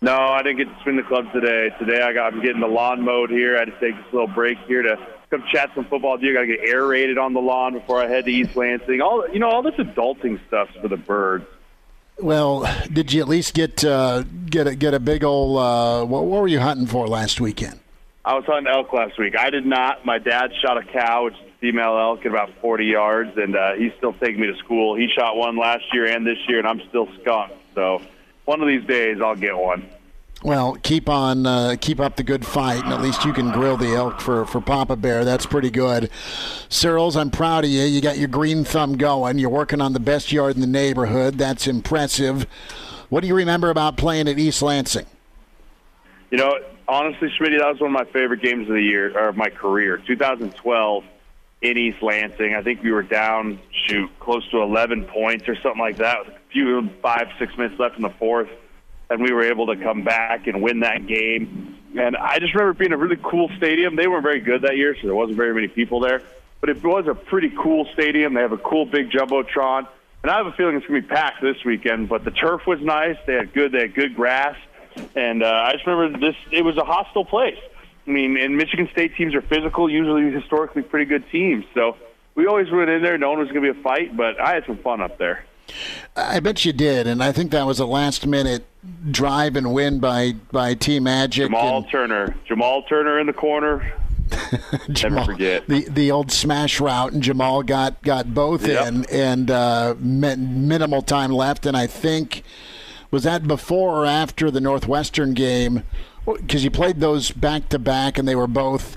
No, 0.00 0.16
I 0.16 0.42
didn't 0.42 0.56
get 0.56 0.74
to 0.74 0.82
swing 0.82 0.96
the 0.96 1.02
clubs 1.02 1.28
today. 1.34 1.68
Today 1.78 2.00
I 2.00 2.14
got 2.14 2.32
I'm 2.32 2.40
getting 2.42 2.60
the 2.62 2.66
lawn 2.66 3.02
mowed 3.02 3.28
here. 3.28 3.56
I 3.56 3.60
had 3.60 3.64
to 3.66 3.80
take 3.80 3.94
this 3.94 4.12
little 4.12 4.26
break 4.26 4.56
here 4.66 4.80
to 4.80 4.96
come 5.30 5.44
chat 5.52 5.70
some 5.74 5.84
football 5.84 6.12
with 6.12 6.22
you. 6.22 6.34
Got 6.34 6.42
to 6.42 6.46
get 6.46 6.60
aerated 6.60 7.18
on 7.18 7.32
the 7.32 7.40
lawn 7.40 7.74
before 7.74 8.02
I 8.02 8.08
head 8.08 8.24
to 8.24 8.30
East 8.30 8.56
Lansing. 8.56 9.00
All 9.00 9.28
you 9.28 9.38
know, 9.38 9.48
all 9.48 9.62
this 9.62 9.74
adulting 9.74 10.40
stuff 10.46 10.68
for 10.80 10.88
the 10.88 10.96
birds. 10.96 11.46
Well, 12.18 12.66
did 12.90 13.12
you 13.12 13.20
at 13.20 13.28
least 13.28 13.52
get 13.54 13.84
uh, 13.84 14.22
get 14.22 14.66
a 14.66 14.74
get 14.74 14.94
a 14.94 15.00
big 15.00 15.24
old? 15.24 15.58
Uh, 15.58 16.04
what, 16.06 16.24
what 16.24 16.40
were 16.40 16.48
you 16.48 16.60
hunting 16.60 16.86
for 16.86 17.06
last 17.06 17.40
weekend? 17.40 17.80
I 18.24 18.34
was 18.34 18.44
hunting 18.44 18.66
elk 18.66 18.92
last 18.92 19.18
week. 19.18 19.36
I 19.38 19.50
did 19.50 19.66
not. 19.66 20.04
My 20.04 20.18
dad 20.18 20.50
shot 20.60 20.78
a 20.78 20.82
cow, 20.82 21.26
which 21.26 21.34
is 21.34 21.40
a 21.40 21.60
female 21.60 21.96
elk, 21.96 22.20
at 22.20 22.26
about 22.26 22.50
40 22.60 22.84
yards, 22.84 23.36
and 23.36 23.54
uh, 23.54 23.74
he's 23.74 23.92
still 23.98 24.14
taking 24.14 24.40
me 24.40 24.48
to 24.48 24.56
school. 24.56 24.96
He 24.96 25.08
shot 25.16 25.36
one 25.36 25.56
last 25.56 25.84
year 25.92 26.06
and 26.06 26.26
this 26.26 26.38
year, 26.48 26.58
and 26.58 26.66
I'm 26.66 26.82
still 26.88 27.06
skunked. 27.20 27.54
So 27.76 28.02
one 28.44 28.60
of 28.60 28.66
these 28.66 28.84
days 28.84 29.20
I'll 29.20 29.36
get 29.36 29.56
one. 29.56 29.88
Well, 30.46 30.76
keep 30.84 31.08
on, 31.08 31.44
uh, 31.44 31.74
keep 31.80 31.98
up 31.98 32.14
the 32.14 32.22
good 32.22 32.46
fight, 32.46 32.84
and 32.84 32.92
at 32.92 33.02
least 33.02 33.24
you 33.24 33.32
can 33.32 33.50
grill 33.50 33.76
the 33.76 33.96
elk 33.96 34.20
for, 34.20 34.44
for 34.44 34.60
Papa 34.60 34.94
Bear. 34.94 35.24
That's 35.24 35.44
pretty 35.44 35.70
good. 35.70 36.08
Sirles, 36.68 37.16
I'm 37.16 37.32
proud 37.32 37.64
of 37.64 37.70
you. 37.70 37.82
You 37.82 38.00
got 38.00 38.16
your 38.16 38.28
green 38.28 38.62
thumb 38.62 38.96
going. 38.96 39.40
You're 39.40 39.50
working 39.50 39.80
on 39.80 39.92
the 39.92 39.98
best 39.98 40.30
yard 40.30 40.54
in 40.54 40.60
the 40.60 40.68
neighborhood. 40.68 41.36
That's 41.36 41.66
impressive. 41.66 42.46
What 43.08 43.22
do 43.22 43.26
you 43.26 43.34
remember 43.34 43.70
about 43.70 43.96
playing 43.96 44.28
at 44.28 44.38
East 44.38 44.62
Lansing? 44.62 45.06
You 46.30 46.38
know, 46.38 46.56
honestly, 46.86 47.28
Schmitz, 47.36 47.58
that 47.58 47.66
was 47.66 47.80
one 47.80 47.90
of 47.90 47.94
my 47.94 48.12
favorite 48.12 48.40
games 48.40 48.68
of 48.68 48.74
the 48.76 48.82
year 48.82 49.18
or 49.18 49.30
of 49.30 49.36
my 49.36 49.50
career. 49.50 50.00
2012 50.06 51.04
in 51.62 51.76
East 51.76 52.00
Lansing. 52.04 52.54
I 52.54 52.62
think 52.62 52.84
we 52.84 52.92
were 52.92 53.02
down, 53.02 53.58
shoot, 53.88 54.08
close 54.20 54.48
to 54.52 54.62
11 54.62 55.06
points 55.06 55.48
or 55.48 55.56
something 55.56 55.80
like 55.80 55.96
that. 55.96 56.24
With 56.24 56.36
a 56.36 56.38
few 56.52 56.88
five, 57.02 57.30
six 57.40 57.58
minutes 57.58 57.80
left 57.80 57.96
in 57.96 58.02
the 58.02 58.10
fourth 58.10 58.48
and 59.10 59.22
we 59.22 59.32
were 59.32 59.44
able 59.44 59.66
to 59.66 59.76
come 59.76 60.02
back 60.02 60.46
and 60.46 60.62
win 60.62 60.80
that 60.80 61.06
game. 61.06 61.78
And 61.98 62.16
I 62.16 62.38
just 62.38 62.54
remember 62.54 62.74
being 62.74 62.92
a 62.92 62.96
really 62.96 63.18
cool 63.22 63.50
stadium. 63.56 63.96
They 63.96 64.06
weren't 64.06 64.22
very 64.22 64.40
good 64.40 64.62
that 64.62 64.76
year, 64.76 64.94
so 65.00 65.06
there 65.06 65.14
wasn't 65.14 65.36
very 65.36 65.54
many 65.54 65.68
people 65.68 66.00
there. 66.00 66.22
But 66.60 66.70
it 66.70 66.82
was 66.82 67.06
a 67.06 67.14
pretty 67.14 67.52
cool 67.56 67.86
stadium. 67.94 68.34
They 68.34 68.40
have 68.40 68.52
a 68.52 68.58
cool 68.58 68.86
big 68.86 69.10
jumbotron, 69.10 69.86
and 70.22 70.30
I 70.30 70.36
have 70.36 70.46
a 70.46 70.52
feeling 70.52 70.76
it's 70.76 70.86
going 70.86 71.02
to 71.02 71.08
be 71.08 71.14
packed 71.14 71.40
this 71.42 71.64
weekend. 71.64 72.08
But 72.08 72.24
the 72.24 72.30
turf 72.30 72.66
was 72.66 72.80
nice. 72.80 73.16
They 73.26 73.34
had 73.34 73.52
good. 73.52 73.72
They 73.72 73.80
had 73.80 73.94
good 73.94 74.14
grass, 74.14 74.56
and 75.14 75.42
uh, 75.42 75.46
I 75.46 75.72
just 75.72 75.86
remember 75.86 76.18
this. 76.18 76.36
It 76.50 76.62
was 76.62 76.76
a 76.76 76.84
hostile 76.84 77.24
place. 77.24 77.58
I 78.06 78.10
mean, 78.10 78.36
and 78.36 78.56
Michigan 78.56 78.88
State 78.92 79.16
teams 79.16 79.34
are 79.34 79.42
physical, 79.42 79.90
usually 79.90 80.30
historically 80.30 80.82
pretty 80.82 81.06
good 81.06 81.24
teams. 81.30 81.64
So 81.74 81.96
we 82.34 82.46
always 82.46 82.70
went 82.70 82.88
in 82.88 83.02
there 83.02 83.18
knowing 83.18 83.38
it 83.38 83.42
was 83.42 83.52
going 83.52 83.64
to 83.64 83.72
be 83.72 83.78
a 83.78 83.82
fight. 83.82 84.16
But 84.16 84.40
I 84.40 84.54
had 84.54 84.64
some 84.66 84.78
fun 84.78 85.00
up 85.00 85.18
there. 85.18 85.44
I 86.16 86.40
bet 86.40 86.64
you 86.64 86.72
did, 86.72 87.06
and 87.06 87.22
I 87.22 87.32
think 87.32 87.50
that 87.50 87.66
was 87.66 87.78
a 87.80 87.86
last 87.86 88.26
minute 88.26 88.64
drive 89.10 89.56
and 89.56 89.72
win 89.74 89.98
by 90.00 90.34
by 90.52 90.74
T-Magic. 90.74 91.46
Jamal 91.46 91.78
and, 91.78 91.88
Turner, 91.90 92.36
Jamal 92.46 92.82
Turner 92.84 93.18
in 93.20 93.26
the 93.26 93.32
corner. 93.32 93.92
Jamal, 94.90 95.20
Never 95.20 95.32
forget 95.32 95.68
the 95.68 95.86
the 95.88 96.10
old 96.10 96.32
smash 96.32 96.80
route, 96.80 97.12
and 97.12 97.22
Jamal 97.22 97.62
got 97.62 98.02
got 98.02 98.34
both 98.34 98.66
Yep. 98.66 98.86
in, 98.88 99.04
and 99.10 99.50
uh, 99.50 99.94
min- 99.98 100.66
minimal 100.66 101.02
time 101.02 101.30
left. 101.32 101.64
And 101.66 101.76
I 101.76 101.86
think 101.86 102.42
was 103.10 103.22
that 103.22 103.46
before 103.46 104.02
or 104.02 104.06
after 104.06 104.50
the 104.50 104.60
Northwestern 104.60 105.32
game 105.34 105.82
because 106.26 106.64
you 106.64 106.70
played 106.72 106.98
those 107.00 107.30
back 107.30 107.68
to 107.68 107.78
back, 107.78 108.18
and 108.18 108.26
they 108.26 108.34
were 108.34 108.48
both 108.48 108.96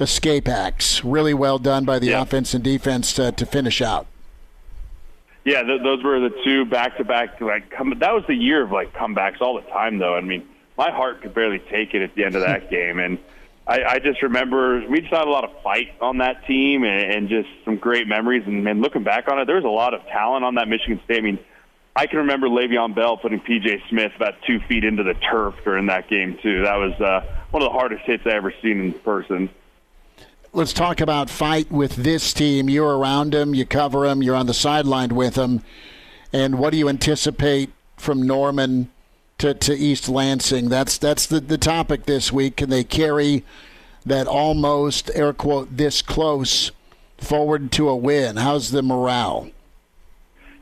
escape 0.00 0.48
acts. 0.48 1.04
Really 1.04 1.34
well 1.34 1.58
done 1.58 1.84
by 1.84 1.98
the 1.98 2.06
Yeah. 2.08 2.22
offense 2.22 2.54
and 2.54 2.64
defense 2.64 3.12
to, 3.14 3.32
to 3.32 3.44
finish 3.46 3.82
out. 3.82 4.06
Yeah, 5.44 5.62
th- 5.62 5.82
those 5.82 6.02
were 6.02 6.20
the 6.20 6.34
two 6.44 6.64
back-to-back. 6.64 7.40
Like, 7.40 7.70
come- 7.70 7.94
that 7.98 8.14
was 8.14 8.24
the 8.26 8.34
year 8.34 8.62
of 8.62 8.72
like 8.72 8.92
comebacks 8.94 9.40
all 9.40 9.54
the 9.54 9.68
time, 9.70 9.98
though. 9.98 10.14
I 10.14 10.20
mean, 10.20 10.46
my 10.76 10.90
heart 10.90 11.22
could 11.22 11.34
barely 11.34 11.58
take 11.58 11.94
it 11.94 12.02
at 12.02 12.14
the 12.14 12.24
end 12.24 12.34
of 12.34 12.42
that 12.42 12.70
game, 12.78 12.98
and 12.98 13.18
I, 13.66 13.82
I 13.84 13.98
just 13.98 14.22
remember 14.22 14.86
we 14.88 15.00
just 15.00 15.12
had 15.12 15.26
a 15.26 15.30
lot 15.30 15.44
of 15.44 15.50
fight 15.62 15.94
on 16.00 16.18
that 16.18 16.46
team, 16.46 16.84
and, 16.84 17.12
and 17.12 17.28
just 17.28 17.48
some 17.64 17.76
great 17.76 18.06
memories. 18.06 18.42
And, 18.46 18.66
and 18.66 18.80
looking 18.80 19.04
back 19.04 19.28
on 19.28 19.38
it, 19.38 19.46
there 19.46 19.56
was 19.56 19.64
a 19.64 19.68
lot 19.68 19.94
of 19.94 20.04
talent 20.06 20.44
on 20.44 20.56
that 20.56 20.68
Michigan 20.68 21.00
State. 21.04 21.18
I 21.18 21.20
mean, 21.20 21.38
I 21.96 22.06
can 22.06 22.18
remember 22.18 22.48
Le'Veon 22.48 22.94
Bell 22.94 23.16
putting 23.16 23.40
P.J. 23.40 23.84
Smith 23.88 24.12
about 24.16 24.34
two 24.46 24.60
feet 24.68 24.84
into 24.84 25.02
the 25.04 25.14
turf 25.14 25.54
during 25.62 25.86
that 25.86 26.08
game 26.08 26.38
too. 26.42 26.62
That 26.62 26.76
was 26.76 26.92
uh, 27.00 27.20
one 27.50 27.62
of 27.62 27.68
the 27.68 27.72
hardest 27.72 28.04
hits 28.04 28.24
I 28.26 28.30
ever 28.30 28.52
seen 28.62 28.80
in 28.80 28.92
person. 28.92 29.48
Let's 30.56 30.72
talk 30.72 31.00
about 31.00 31.30
fight 31.30 31.72
with 31.72 31.96
this 31.96 32.32
team. 32.32 32.70
You're 32.70 32.96
around 32.96 33.32
them, 33.32 33.56
you 33.56 33.66
cover 33.66 34.06
them, 34.06 34.22
you're 34.22 34.36
on 34.36 34.46
the 34.46 34.54
sideline 34.54 35.16
with 35.16 35.34
them. 35.34 35.64
And 36.32 36.60
what 36.60 36.70
do 36.70 36.76
you 36.76 36.88
anticipate 36.88 37.72
from 37.96 38.22
Norman 38.22 38.88
to, 39.38 39.54
to 39.54 39.74
East 39.74 40.08
Lansing? 40.08 40.68
That's 40.68 40.96
that's 40.96 41.26
the, 41.26 41.40
the 41.40 41.58
topic 41.58 42.06
this 42.06 42.30
week. 42.30 42.58
Can 42.58 42.70
they 42.70 42.84
carry 42.84 43.44
that 44.06 44.28
almost 44.28 45.10
air 45.16 45.32
quote 45.32 45.76
this 45.76 46.02
close 46.02 46.70
forward 47.18 47.72
to 47.72 47.88
a 47.88 47.96
win? 47.96 48.36
How's 48.36 48.70
the 48.70 48.84
morale? 48.84 49.50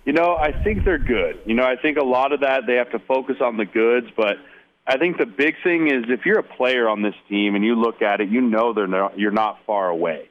You 0.07 0.15
know, 0.15 0.37
I 0.37 0.53
think 0.65 0.87
they're 0.87 0.97
good. 0.97 1.39
You 1.45 1.53
know, 1.53 1.65
I 1.65 1.77
think 1.77 1.99
a 1.99 2.05
lot 2.05 2.33
of 2.33 2.41
that 2.41 2.63
they 2.67 2.77
have 2.77 2.91
to 2.93 2.99
focus 2.99 3.37
on 3.43 3.59
the 3.59 3.67
goods, 3.67 4.07
but 4.17 4.39
I 4.87 4.99
think 4.99 5.19
the 5.19 5.27
big 5.27 5.55
thing 5.63 5.87
is 5.89 6.05
if 6.09 6.27
you're 6.27 6.41
a 6.41 6.45
player 6.45 6.89
on 6.89 7.03
this 7.03 7.15
team 7.29 7.55
and 7.55 7.65
you 7.65 7.77
look 7.77 8.03
at 8.03 8.21
it, 8.21 8.29
you 8.29 8.41
know 8.41 8.73
they're 8.73 8.89
not, 8.89 9.19
you're 9.19 9.31
not 9.31 9.59
far 9.65 9.89
away. 9.89 10.29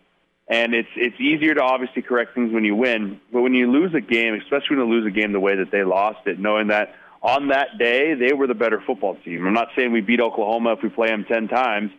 And 0.47 0.73
it's 0.73 0.89
it's 0.97 1.19
easier 1.21 1.53
to 1.53 1.61
obviously 1.61 2.01
correct 2.01 2.35
things 2.35 2.51
when 2.51 2.65
you 2.65 2.75
win, 2.75 3.21
but 3.31 3.41
when 3.41 3.53
you 3.53 3.71
lose 3.71 3.93
a 3.93 4.01
game, 4.01 4.33
especially 4.33 4.75
when 4.75 4.87
you 4.87 4.93
lose 4.93 5.07
a 5.07 5.11
game 5.11 5.31
the 5.31 5.39
way 5.39 5.55
that 5.55 5.71
they 5.71 5.83
lost 5.83 6.27
it, 6.27 6.39
knowing 6.39 6.67
that 6.67 6.93
on 7.21 7.49
that 7.49 7.77
day 7.79 8.15
they 8.15 8.33
were 8.33 8.47
the 8.47 8.53
better 8.53 8.81
football 8.85 9.15
team. 9.23 9.47
I'm 9.47 9.53
not 9.53 9.69
saying 9.77 9.93
we 9.93 10.01
beat 10.01 10.19
Oklahoma 10.19 10.73
if 10.73 10.83
we 10.83 10.89
play 10.89 11.07
them 11.07 11.23
10 11.23 11.47
times, 11.47 11.91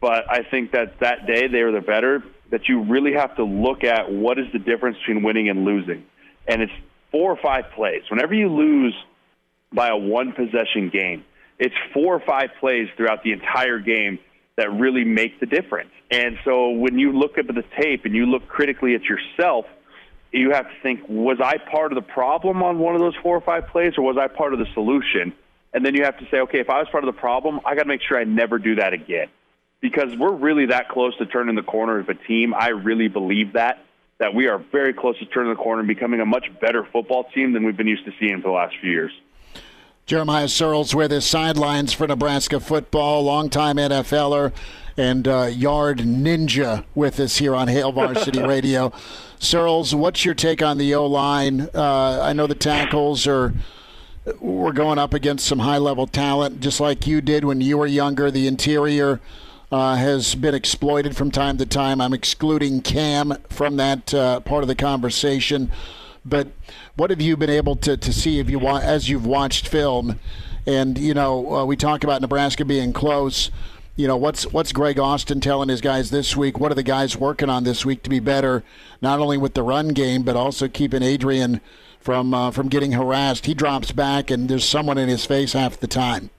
but 0.00 0.30
I 0.30 0.44
think 0.48 0.70
that 0.70 1.00
that 1.00 1.26
day 1.26 1.48
they 1.48 1.64
were 1.64 1.72
the 1.72 1.80
better. 1.80 2.22
That 2.50 2.68
you 2.68 2.84
really 2.84 3.14
have 3.14 3.34
to 3.36 3.44
look 3.44 3.82
at 3.82 4.12
what 4.12 4.38
is 4.38 4.46
the 4.52 4.60
difference 4.60 4.98
between 4.98 5.24
winning 5.24 5.48
and 5.48 5.64
losing, 5.64 6.04
and 6.46 6.62
it's 6.62 6.72
four 7.10 7.32
or 7.32 7.38
five 7.42 7.72
plays. 7.74 8.02
Whenever 8.08 8.34
you 8.34 8.48
lose 8.48 8.94
by 9.72 9.88
a 9.88 9.96
one 9.96 10.32
possession 10.32 10.90
game, 10.90 11.24
it's 11.58 11.74
four 11.94 12.14
or 12.14 12.20
five 12.20 12.50
plays 12.60 12.88
throughout 12.96 13.22
the 13.22 13.32
entire 13.32 13.78
game 13.78 14.18
that 14.56 14.72
really 14.72 15.04
make 15.04 15.38
the 15.40 15.46
difference. 15.46 15.90
And 16.10 16.38
so 16.44 16.70
when 16.70 16.98
you 16.98 17.12
look 17.12 17.38
at 17.38 17.46
the 17.46 17.64
tape 17.80 18.04
and 18.04 18.14
you 18.14 18.26
look 18.26 18.48
critically 18.48 18.94
at 18.94 19.02
yourself, 19.04 19.66
you 20.32 20.50
have 20.52 20.66
to 20.66 20.74
think, 20.82 21.00
was 21.08 21.38
I 21.42 21.58
part 21.58 21.92
of 21.92 21.96
the 21.96 22.12
problem 22.12 22.62
on 22.62 22.78
one 22.78 22.94
of 22.94 23.00
those 23.00 23.14
four 23.22 23.36
or 23.36 23.40
five 23.40 23.68
plays, 23.68 23.94
or 23.96 24.02
was 24.02 24.16
I 24.18 24.28
part 24.28 24.52
of 24.52 24.58
the 24.58 24.66
solution? 24.74 25.32
And 25.72 25.84
then 25.84 25.94
you 25.94 26.04
have 26.04 26.18
to 26.18 26.24
say, 26.30 26.38
okay, 26.40 26.60
if 26.60 26.70
I 26.70 26.78
was 26.78 26.88
part 26.90 27.04
of 27.04 27.14
the 27.14 27.20
problem, 27.20 27.60
I 27.64 27.74
got 27.74 27.82
to 27.82 27.88
make 27.88 28.00
sure 28.06 28.18
I 28.18 28.24
never 28.24 28.58
do 28.58 28.76
that 28.76 28.92
again. 28.92 29.28
Because 29.80 30.16
we're 30.18 30.34
really 30.34 30.66
that 30.66 30.88
close 30.88 31.16
to 31.18 31.26
turning 31.26 31.54
the 31.54 31.62
corner 31.62 32.00
as 32.00 32.08
a 32.08 32.14
team. 32.14 32.54
I 32.54 32.68
really 32.68 33.08
believe 33.08 33.52
that, 33.54 33.84
that 34.18 34.34
we 34.34 34.46
are 34.48 34.58
very 34.72 34.94
close 34.94 35.18
to 35.18 35.26
turning 35.26 35.52
the 35.52 35.62
corner 35.62 35.80
and 35.80 35.88
becoming 35.88 36.20
a 36.20 36.26
much 36.26 36.46
better 36.60 36.86
football 36.92 37.24
team 37.34 37.52
than 37.52 37.64
we've 37.64 37.76
been 37.76 37.86
used 37.86 38.04
to 38.06 38.12
seeing 38.18 38.40
for 38.40 38.48
the 38.48 38.54
last 38.54 38.74
few 38.80 38.90
years. 38.90 39.12
Jeremiah 40.06 40.44
Sirles 40.46 40.94
with 40.94 41.10
his 41.10 41.24
sidelines 41.24 41.92
for 41.92 42.06
Nebraska 42.06 42.60
football, 42.60 43.24
longtime 43.24 43.74
NFLer 43.74 44.52
and 44.96 45.26
uh, 45.26 45.46
yard 45.46 45.98
ninja 45.98 46.84
with 46.94 47.18
us 47.18 47.38
here 47.38 47.56
on 47.56 47.66
Hail 47.66 47.90
Varsity 47.90 48.40
Radio. 48.46 48.90
Sirles, 49.40 49.94
what's 49.94 50.24
your 50.24 50.34
take 50.34 50.62
on 50.62 50.78
the 50.78 50.94
O 50.94 51.04
line? 51.06 51.68
Uh, 51.74 52.20
I 52.22 52.32
know 52.34 52.46
the 52.46 52.54
tackles 52.54 53.26
are 53.26 53.52
we're 54.38 54.70
going 54.70 55.00
up 55.00 55.12
against 55.12 55.44
some 55.44 55.58
high 55.58 55.78
level 55.78 56.06
talent, 56.06 56.60
just 56.60 56.78
like 56.78 57.08
you 57.08 57.20
did 57.20 57.44
when 57.44 57.60
you 57.60 57.76
were 57.76 57.86
younger. 57.86 58.30
The 58.30 58.46
interior 58.46 59.20
uh, 59.72 59.96
has 59.96 60.36
been 60.36 60.54
exploited 60.54 61.16
from 61.16 61.32
time 61.32 61.58
to 61.58 61.66
time. 61.66 62.00
I'm 62.00 62.14
excluding 62.14 62.80
Cam 62.82 63.36
from 63.50 63.74
that 63.78 64.14
uh, 64.14 64.38
part 64.38 64.62
of 64.62 64.68
the 64.68 64.76
conversation. 64.76 65.72
But 66.28 66.48
what 66.96 67.10
have 67.10 67.20
you 67.20 67.36
been 67.36 67.50
able 67.50 67.76
to, 67.76 67.96
to 67.96 68.12
see 68.12 68.40
if 68.40 68.50
you 68.50 68.58
wa- 68.58 68.80
as 68.82 69.08
you've 69.08 69.26
watched 69.26 69.68
film? 69.68 70.18
And 70.66 70.98
you 70.98 71.14
know, 71.14 71.54
uh, 71.54 71.64
we 71.64 71.76
talk 71.76 72.02
about 72.02 72.20
Nebraska 72.20 72.64
being 72.64 72.92
close. 72.92 73.50
You 73.94 74.08
know, 74.08 74.16
what's 74.16 74.44
what's 74.52 74.72
Greg 74.72 74.98
Austin 74.98 75.40
telling 75.40 75.68
his 75.68 75.80
guys 75.80 76.10
this 76.10 76.36
week? 76.36 76.58
What 76.58 76.72
are 76.72 76.74
the 76.74 76.82
guys 76.82 77.16
working 77.16 77.48
on 77.48 77.64
this 77.64 77.86
week 77.86 78.02
to 78.02 78.10
be 78.10 78.18
better, 78.18 78.64
not 79.00 79.20
only 79.20 79.38
with 79.38 79.54
the 79.54 79.62
run 79.62 79.88
game, 79.88 80.22
but 80.22 80.36
also 80.36 80.68
keeping 80.68 81.02
Adrian 81.02 81.60
from 82.00 82.34
uh, 82.34 82.50
from 82.50 82.68
getting 82.68 82.92
harassed? 82.92 83.46
He 83.46 83.54
drops 83.54 83.92
back, 83.92 84.30
and 84.30 84.48
there's 84.48 84.68
someone 84.68 84.98
in 84.98 85.08
his 85.08 85.24
face 85.24 85.52
half 85.52 85.78
the 85.78 85.86
time. 85.86 86.30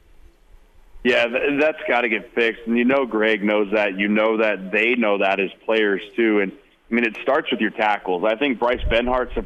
Yeah, 1.03 1.27
that's 1.59 1.81
got 1.87 2.01
to 2.01 2.09
get 2.09 2.33
fixed, 2.35 2.63
and 2.67 2.77
you 2.77 2.83
know 2.83 3.05
Greg 3.05 3.41
knows 3.41 3.71
that. 3.71 3.97
You 3.97 4.09
know 4.09 4.37
that 4.37 4.71
they 4.71 4.95
know 4.95 5.19
that 5.19 5.39
as 5.39 5.49
players 5.63 6.01
too. 6.17 6.41
And 6.41 6.51
I 6.91 6.93
mean, 6.93 7.05
it 7.05 7.17
starts 7.21 7.49
with 7.49 7.61
your 7.61 7.71
tackles. 7.71 8.25
I 8.25 8.35
think 8.35 8.59
Bryce 8.59 8.83
Benhart's 8.89 9.37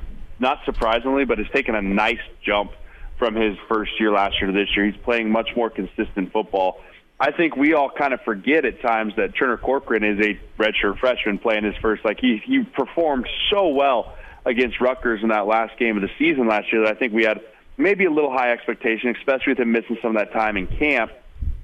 not 0.42 0.60
surprisingly, 0.66 1.24
but 1.24 1.38
has 1.38 1.48
taken 1.54 1.76
a 1.76 1.82
nice 1.82 2.20
jump 2.44 2.72
from 3.18 3.36
his 3.36 3.56
first 3.70 3.92
year 4.00 4.12
last 4.12 4.42
year 4.42 4.52
to 4.52 4.58
this 4.58 4.76
year. 4.76 4.88
He's 4.88 5.02
playing 5.04 5.32
much 5.32 5.50
more 5.56 5.70
consistent 5.70 6.34
football. 6.34 6.82
I 7.20 7.32
think 7.32 7.56
we 7.56 7.76
all 7.76 7.92
kind 7.92 8.16
of 8.16 8.22
forget 8.22 8.66
at 8.66 8.82
times 8.82 9.14
that 9.18 9.36
Turner 9.38 9.58
Corcoran 9.58 10.04
is 10.04 10.20
a 10.26 10.40
redshirt 10.60 11.00
freshman 11.00 11.38
playing 11.38 11.64
his 11.64 11.76
first. 11.80 12.04
Like 12.04 12.20
he 12.20 12.42
he 12.44 12.64
performed 12.64 13.30
so 13.52 13.68
well 13.68 14.18
against 14.44 14.82
Rutgers 14.82 15.22
in 15.22 15.30
that 15.30 15.46
last 15.46 15.78
game 15.78 15.98
of 15.98 16.02
the 16.02 16.10
season 16.18 16.48
last 16.48 16.74
year 16.74 16.84
that 16.84 16.96
I 16.96 17.00
think 17.00 17.14
we 17.14 17.24
had 17.24 17.42
maybe 17.78 18.06
a 18.06 18.12
little 18.12 18.32
high 18.32 18.52
expectation, 18.52 19.16
especially 19.16 19.52
with 19.52 19.60
him 19.60 19.72
missing 19.72 20.00
some 20.02 20.16
of 20.16 20.18
that 20.18 20.34
time 20.34 20.58
in 20.58 20.66
camp. 20.66 21.12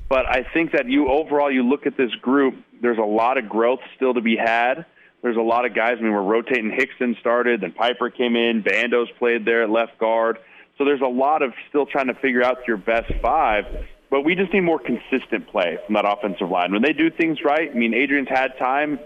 But 0.08 0.28
I 0.28 0.46
think 0.54 0.74
that 0.74 0.88
you 0.88 1.10
overall 1.10 1.52
you 1.52 1.64
look 1.64 1.88
at 1.88 1.98
this 1.98 2.14
group, 2.22 2.54
there's 2.80 3.00
a 3.00 3.02
lot 3.02 3.40
of 3.40 3.50
growth 3.50 3.80
still 3.96 4.14
to 4.14 4.22
be 4.22 4.38
had. 4.38 4.86
There's 5.28 5.36
a 5.36 5.42
lot 5.42 5.66
of 5.66 5.76
guys. 5.76 5.98
I 6.00 6.04
mean, 6.04 6.14
we're 6.14 6.22
rotating. 6.22 6.72
Hixson 6.72 7.20
started, 7.20 7.60
then 7.60 7.74
Piper 7.74 8.10
came 8.10 8.38
in. 8.38 8.62
Bando's 8.62 9.10
played 9.20 9.44
there 9.44 9.64
at 9.64 9.70
left 9.70 9.98
guard. 9.98 10.38
So 10.78 10.86
there's 10.86 11.02
a 11.02 11.06
lot 11.06 11.42
of 11.42 11.52
still 11.68 11.86
trying 11.86 12.08
to 12.08 12.14
figure 12.14 12.42
out 12.42 12.60
your 12.66 12.78
best 12.78 13.12
five. 13.22 13.66
But 14.10 14.22
we 14.22 14.36
just 14.36 14.54
need 14.54 14.62
more 14.62 14.80
consistent 14.80 15.50
play 15.50 15.80
from 15.86 15.96
that 15.96 16.06
offensive 16.10 16.50
line. 16.50 16.72
When 16.72 16.82
they 16.82 16.94
do 16.94 17.12
things 17.12 17.40
right, 17.44 17.70
I 17.70 17.74
mean, 17.74 17.94
Adrian's 17.94 18.30
had 18.30 18.58
time. 18.58 19.00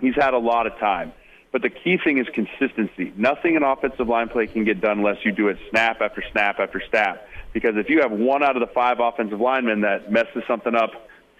He's 0.00 0.14
had 0.14 0.32
a 0.32 0.38
lot 0.38 0.66
of 0.66 0.78
time. 0.78 1.12
But 1.50 1.60
the 1.60 1.68
key 1.68 1.98
thing 2.02 2.16
is 2.16 2.26
consistency. 2.32 3.12
Nothing 3.14 3.56
in 3.56 3.62
offensive 3.62 4.08
line 4.08 4.30
play 4.30 4.46
can 4.46 4.64
get 4.64 4.80
done 4.80 5.00
unless 5.00 5.18
you 5.22 5.32
do 5.32 5.48
it 5.48 5.58
snap 5.68 6.00
after 6.00 6.24
snap 6.32 6.60
after 6.60 6.80
snap. 6.88 7.28
Because 7.52 7.76
if 7.76 7.90
you 7.90 8.00
have 8.00 8.10
one 8.10 8.42
out 8.42 8.56
of 8.56 8.66
the 8.66 8.72
five 8.72 9.00
offensive 9.00 9.38
linemen 9.38 9.82
that 9.82 10.10
messes 10.10 10.44
something 10.48 10.74
up 10.74 10.92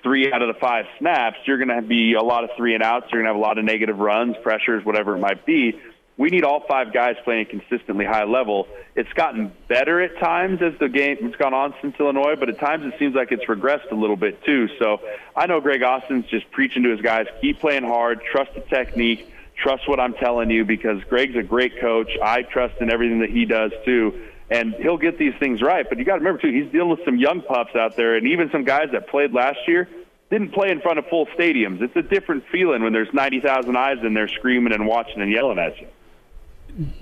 three 0.03 0.33
out 0.33 0.43
of 0.43 0.55
the 0.55 0.61
five 0.61 0.87
snaps, 0.99 1.39
you're 1.47 1.59
going 1.59 1.69
to 1.69 1.87
be 1.87 2.15
a 2.15 2.23
lot 2.23 2.45
of 2.45 2.51
three 2.57 2.75
and 2.75 2.83
outs. 2.83 3.07
You're 3.13 3.23
going 3.23 3.33
to 3.33 3.35
have 3.35 3.37
a 3.37 3.47
lot 3.47 3.59
of 3.59 3.65
negative 3.65 3.99
runs, 3.99 4.37
pressures, 4.43 4.85
whatever 4.85 5.17
it 5.17 5.21
might 5.21 5.47
be 5.47 5.81
we 6.17 6.29
need 6.29 6.45
all 6.45 6.65
five 6.69 6.93
guys 6.93 7.17
playing 7.25 7.47
consistently 7.47 8.05
high 8.05 8.25
level. 8.25 8.69
It's 8.95 9.13
gotten 9.15 9.53
better 9.69 10.01
at 10.01 10.19
times 10.19 10.61
as 10.61 10.75
the 10.79 10.89
game 10.89 11.17
has 11.23 11.35
gone 11.37 11.55
on 11.55 11.75
since 11.81 11.97
Illinois, 11.99 12.37
but 12.39 12.49
at 12.49 12.59
times 12.59 12.85
it 12.85 12.99
seems 12.99 13.15
like 13.15 13.33
it's 13.33 13.45
regressed 13.47 13.91
a 13.91 13.95
little 13.95 14.17
bit 14.17 14.45
too. 14.45 14.69
So 14.79 15.01
I 15.35 15.47
know 15.47 15.61
Greg 15.61 15.83
Austin's 15.83 16.27
just 16.27 16.51
preaching 16.51 16.83
to 16.83 16.91
his 16.91 17.01
guys, 17.01 17.27
keep 17.41 17.61
playing 17.61 17.85
hard, 17.85 18.21
trust 18.31 18.55
the 18.55 18.61
technique, 18.61 19.33
trust 19.57 19.89
what 19.89 20.01
I'm 20.01 20.15
telling 20.15 20.51
you 20.51 20.65
because 20.65 21.03
Greg's 21.05 21.37
a 21.37 21.43
great 21.43 21.81
coach. 21.81 22.11
I 22.23 22.43
trust 22.43 22.81
in 22.81 22.91
everything 22.91 23.21
that 23.21 23.31
he 23.31 23.47
does 23.47 23.73
too. 23.85 24.29
And 24.53 24.75
he'll 24.75 24.99
get 24.99 25.19
these 25.19 25.33
things 25.41 25.63
right. 25.63 25.89
But 25.89 25.99
you 25.99 26.05
got 26.05 26.15
to 26.15 26.19
remember 26.19 26.43
too, 26.43 26.53
he's 26.53 26.71
dealing 26.71 26.91
with 26.91 27.01
some 27.07 27.17
young 27.17 27.41
pups 27.41 27.75
out 27.75 27.97
there, 27.97 28.17
and 28.17 28.29
even 28.29 28.51
some 28.51 28.65
guys 28.65 28.89
that 28.93 29.09
played 29.09 29.33
last 29.33 29.59
year 29.67 29.89
didn't 30.31 30.53
play 30.53 30.71
in 30.71 30.81
front 30.83 30.99
of 30.99 31.07
full 31.07 31.27
stadiums. 31.39 31.81
It's 31.81 31.97
a 31.97 32.03
different 32.03 32.45
feeling 32.53 32.83
when 32.83 32.93
there's 32.93 33.13
90,000 33.15 33.77
eyes 33.77 33.97
in 34.05 34.13
there 34.13 34.29
screaming 34.29 34.75
and 34.75 34.87
watching 34.87 35.23
and 35.23 35.33
yelling 35.33 35.59
at 35.59 35.81
you. 35.81 35.89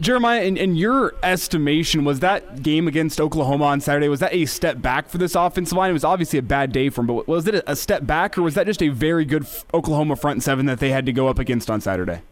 Jeremiah, 0.00 0.42
in, 0.42 0.56
in, 0.56 0.74
your 0.74 1.14
estimation, 1.22 2.04
was 2.04 2.20
that 2.20 2.62
game 2.62 2.88
against 2.88 3.20
Oklahoma 3.20 3.66
on 3.66 3.80
Saturday, 3.80 4.08
was 4.08 4.18
that 4.20 4.32
a 4.32 4.46
step 4.46 4.80
back 4.82 5.08
for 5.08 5.18
this 5.18 5.36
offensive 5.36 5.76
line? 5.76 5.90
It 5.90 5.92
was 5.92 6.04
obviously 6.04 6.40
a 6.40 6.42
bad 6.42 6.72
day 6.72 6.88
for 6.88 7.02
them, 7.02 7.06
but 7.06 7.28
was 7.28 7.46
it 7.46 7.62
a 7.66 7.76
step 7.76 8.04
back, 8.04 8.36
or 8.36 8.42
was 8.42 8.54
that 8.54 8.66
just 8.66 8.82
a 8.82 8.88
very 8.88 9.24
good 9.24 9.46
Oklahoma 9.72 10.16
front 10.16 10.42
seven 10.42 10.66
that 10.66 10.80
they 10.80 10.90
had 10.90 11.06
to 11.06 11.12
go 11.12 11.28
up 11.28 11.38
against 11.38 11.70
on 11.70 11.80
Saturday? 11.80 12.22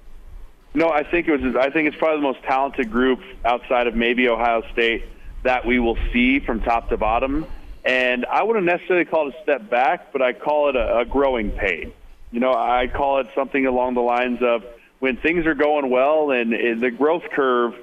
No, 0.79 0.91
I 0.91 1.03
think 1.03 1.27
it 1.27 1.41
was. 1.41 1.57
I 1.57 1.71
think 1.71 1.89
it's 1.89 1.97
probably 1.97 2.19
the 2.19 2.33
most 2.33 2.43
talented 2.45 2.93
group 2.93 3.21
outside 3.45 3.89
of 3.89 3.97
maybe 3.97 4.29
Ohio 4.29 4.63
State 4.73 5.05
that 5.43 5.67
we 5.67 5.81
will 5.81 5.99
see 6.13 6.39
from 6.39 6.61
top 6.61 6.89
to 6.91 6.97
bottom. 6.97 7.47
And 7.85 8.25
I 8.25 8.45
wouldn't 8.45 8.65
necessarily 8.65 9.05
call 9.05 9.29
it 9.29 9.35
a 9.35 9.43
step 9.43 9.69
back, 9.69 10.13
but 10.13 10.23
I 10.23 10.35
call 10.35 10.69
it 10.69 10.77
a, 10.77 10.99
a 10.99 11.05
growing 11.05 11.51
pain. 11.51 11.93
You 12.31 12.39
know, 12.39 12.53
I 12.53 12.87
call 12.87 13.19
it 13.19 13.27
something 13.35 13.67
along 13.67 13.95
the 13.95 14.03
lines 14.03 14.41
of– 14.41 14.65
when 15.01 15.17
things 15.17 15.47
are 15.47 15.55
going 15.55 15.91
well 15.91 16.31
and, 16.31 16.53
and 16.53 16.81
the 16.81 16.93
growth 16.93 17.25
curve, 17.33 17.75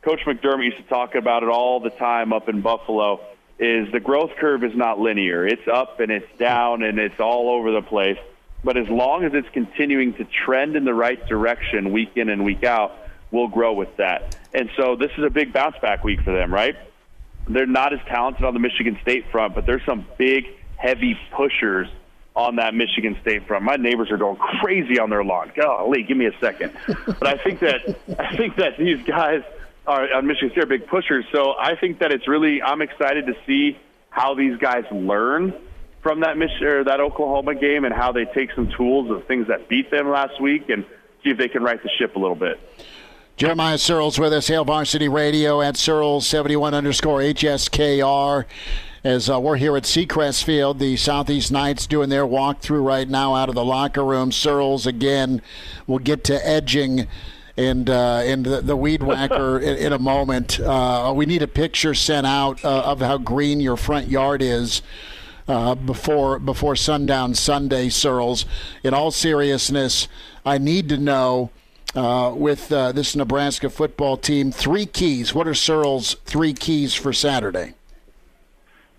Coach 0.00 0.20
McDermott 0.26 0.64
used 0.64 0.76
to 0.78 0.82
talk 0.84 1.14
about 1.16 1.42
it 1.42 1.50
all 1.50 1.80
the 1.80 1.90
time 1.90 2.32
up 2.32 2.48
in 2.48 2.62
Buffalo. 2.62 3.20
Is 3.58 3.92
the 3.92 4.00
growth 4.00 4.30
curve 4.38 4.64
is 4.64 4.74
not 4.74 4.98
linear. 4.98 5.46
It's 5.46 5.68
up 5.68 6.00
and 6.00 6.10
it's 6.10 6.38
down 6.38 6.82
and 6.82 6.98
it's 6.98 7.20
all 7.20 7.50
over 7.50 7.70
the 7.72 7.82
place. 7.82 8.18
But 8.62 8.76
as 8.76 8.88
long 8.88 9.24
as 9.24 9.32
it's 9.34 9.48
continuing 9.52 10.14
to 10.14 10.26
trend 10.44 10.76
in 10.76 10.84
the 10.84 10.94
right 10.94 11.24
direction 11.26 11.92
week 11.92 12.10
in 12.16 12.28
and 12.28 12.44
week 12.44 12.64
out, 12.64 12.92
we'll 13.30 13.48
grow 13.48 13.72
with 13.72 13.96
that. 13.96 14.34
And 14.52 14.68
so 14.76 14.96
this 14.96 15.10
is 15.16 15.24
a 15.24 15.30
big 15.30 15.52
bounce 15.52 15.76
back 15.80 16.04
week 16.04 16.20
for 16.22 16.32
them, 16.32 16.52
right? 16.52 16.76
They're 17.48 17.66
not 17.66 17.92
as 17.92 18.00
talented 18.06 18.44
on 18.44 18.54
the 18.54 18.60
Michigan 18.60 18.98
State 19.02 19.30
front, 19.30 19.54
but 19.54 19.66
there's 19.66 19.84
some 19.86 20.06
big, 20.18 20.44
heavy 20.76 21.18
pushers 21.32 21.88
on 22.36 22.56
that 22.56 22.74
Michigan 22.74 23.16
State 23.22 23.46
front. 23.46 23.64
My 23.64 23.76
neighbors 23.76 24.10
are 24.10 24.16
going 24.16 24.36
crazy 24.36 24.98
on 24.98 25.10
their 25.10 25.24
lawn. 25.24 25.52
Golly, 25.54 26.02
give 26.02 26.16
me 26.16 26.26
a 26.26 26.38
second. 26.40 26.72
but 26.86 27.26
I 27.26 27.42
think 27.42 27.60
that 27.60 27.96
I 28.18 28.36
think 28.36 28.56
that 28.56 28.78
these 28.78 29.02
guys 29.04 29.42
are 29.86 30.12
on 30.14 30.26
Michigan 30.26 30.50
State 30.50 30.64
are 30.64 30.66
big 30.66 30.86
pushers. 30.86 31.24
So 31.32 31.54
I 31.58 31.76
think 31.76 32.00
that 32.00 32.12
it's 32.12 32.28
really 32.28 32.62
I'm 32.62 32.82
excited 32.82 33.26
to 33.26 33.34
see 33.46 33.78
how 34.10 34.34
these 34.34 34.56
guys 34.58 34.84
learn 34.92 35.54
from 36.02 36.20
that 36.20 36.36
or 36.62 36.84
that 36.84 37.00
Oklahoma 37.00 37.54
game 37.54 37.84
and 37.84 37.94
how 37.94 38.12
they 38.12 38.24
take 38.24 38.52
some 38.54 38.70
tools 38.76 39.10
of 39.10 39.26
things 39.26 39.48
that 39.48 39.68
beat 39.68 39.90
them 39.90 40.10
last 40.10 40.40
week 40.40 40.68
and 40.68 40.84
see 41.22 41.30
if 41.30 41.38
they 41.38 41.48
can 41.48 41.62
right 41.62 41.82
the 41.82 41.90
ship 41.98 42.16
a 42.16 42.18
little 42.18 42.36
bit. 42.36 42.58
Jeremiah 43.36 43.76
Sirles 43.76 44.18
with 44.18 44.32
us, 44.32 44.48
Hail 44.48 44.64
Varsity 44.64 45.08
Radio 45.08 45.62
at 45.62 45.74
Sirles71 45.74 46.74
underscore 46.74 47.20
HSKR 47.20 48.44
as 49.02 49.30
uh, 49.30 49.40
we're 49.40 49.56
here 49.56 49.76
at 49.76 49.84
Seacrest 49.84 50.44
Field. 50.44 50.78
The 50.78 50.96
Southeast 50.96 51.50
Knights 51.50 51.86
doing 51.86 52.10
their 52.10 52.26
walkthrough 52.26 52.84
right 52.84 53.08
now 53.08 53.34
out 53.34 53.48
of 53.48 53.54
the 53.54 53.64
locker 53.64 54.04
room. 54.04 54.30
Sirles 54.30 54.86
again. 54.86 55.40
We'll 55.86 56.00
get 56.00 56.24
to 56.24 56.46
edging 56.46 57.06
and 57.56 57.88
uh, 57.88 58.20
and 58.24 58.44
the, 58.44 58.60
the 58.60 58.76
weed 58.76 59.02
whacker 59.02 59.58
in, 59.62 59.76
in, 59.76 59.92
a 59.92 59.98
moment. 59.98 60.60
Uh, 60.60 61.12
we 61.14 61.26
need 61.26 61.42
a 61.42 61.48
picture 61.48 61.94
sent 61.94 62.26
out 62.26 62.64
uh, 62.64 62.82
of 62.82 63.00
how 63.00 63.18
green 63.18 63.60
your 63.60 63.76
front 63.76 64.08
yard 64.08 64.42
is. 64.42 64.82
Uh, 65.50 65.74
before 65.74 66.38
before 66.38 66.76
sundown 66.76 67.34
Sunday, 67.34 67.88
Sirles. 67.88 68.44
In 68.84 68.94
all 68.94 69.10
seriousness, 69.10 70.06
I 70.46 70.58
need 70.58 70.88
to 70.90 70.96
know 70.96 71.50
uh, 71.96 72.32
with 72.36 72.70
uh, 72.70 72.92
this 72.92 73.16
Nebraska 73.16 73.68
football 73.68 74.16
team 74.16 74.52
three 74.52 74.86
keys. 74.86 75.34
What 75.34 75.48
are 75.48 75.54
Sirles' 75.54 76.14
three 76.20 76.54
keys 76.54 76.94
for 76.94 77.12
Saturday? 77.12 77.74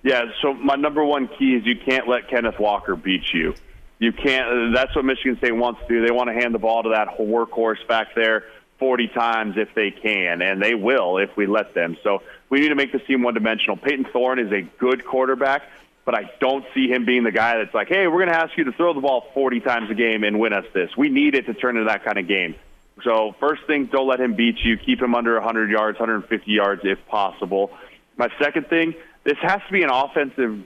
Yeah, 0.03 0.25
so 0.41 0.53
my 0.53 0.75
number 0.75 1.05
one 1.05 1.29
key 1.29 1.55
is 1.55 1.65
you 1.65 1.77
can't 1.77 2.09
let 2.09 2.27
Kenneth 2.27 2.59
Walker 2.59 2.97
beat 2.97 3.33
you. 3.33 3.55
You 3.99 4.11
can't. 4.11 4.75
That's 4.75 4.93
what 4.93 5.05
Michigan 5.05 5.37
State 5.37 5.55
wants 5.55 5.79
to 5.79 5.87
do. 5.87 6.05
They 6.05 6.11
want 6.11 6.27
to 6.27 6.33
hand 6.33 6.53
the 6.53 6.59
ball 6.59 6.83
to 6.83 6.89
that 6.89 7.17
workhorse 7.17 7.87
back 7.87 8.13
there 8.13 8.43
40 8.77 9.07
times 9.09 9.57
if 9.57 9.73
they 9.73 9.91
can, 9.91 10.41
and 10.41 10.61
they 10.61 10.75
will 10.75 11.17
if 11.17 11.29
we 11.37 11.45
let 11.45 11.73
them. 11.75 11.95
So 12.03 12.23
we 12.49 12.59
need 12.59 12.69
to 12.69 12.75
make 12.75 12.91
this 12.91 13.03
team 13.07 13.21
one-dimensional. 13.21 13.77
Payton 13.77 14.07
Thorne 14.11 14.39
is 14.39 14.51
a 14.51 14.63
good 14.79 15.05
quarterback, 15.05 15.61
but 16.05 16.15
I 16.15 16.31
don't 16.39 16.65
see 16.73 16.87
him 16.87 17.05
being 17.05 17.23
the 17.23 17.31
guy 17.31 17.57
that's 17.57 17.73
like, 17.73 17.87
hey, 17.87 18.07
we're 18.07 18.25
going 18.25 18.33
to 18.33 18.37
ask 18.37 18.57
you 18.57 18.63
to 18.65 18.71
throw 18.71 18.93
the 18.93 19.01
ball 19.01 19.25
40 19.33 19.59
times 19.59 19.91
a 19.91 19.95
game 19.95 20.23
and 20.23 20.39
win 20.39 20.53
us 20.53 20.65
this. 20.73 20.89
We 20.97 21.09
need 21.09 21.35
it 21.35 21.45
to 21.45 21.53
turn 21.53 21.77
into 21.77 21.89
that 21.89 22.03
kind 22.03 22.17
of 22.17 22.27
game. 22.27 22.55
So 23.03 23.35
first 23.39 23.61
thing, 23.67 23.89
don't 23.91 24.07
let 24.07 24.19
him 24.19 24.35
beat 24.35 24.57
you. 24.63 24.77
Keep 24.77 25.01
him 25.01 25.15
under 25.15 25.33
100 25.35 25.69
yards, 25.71 25.99
150 25.99 26.51
yards 26.51 26.81
if 26.83 26.99
possible. 27.07 27.71
My 28.17 28.29
second 28.39 28.67
thing– 28.67 28.95
this 29.23 29.37
has 29.41 29.61
to 29.67 29.73
be 29.73 29.83
an 29.83 29.89
offensive 29.91 30.63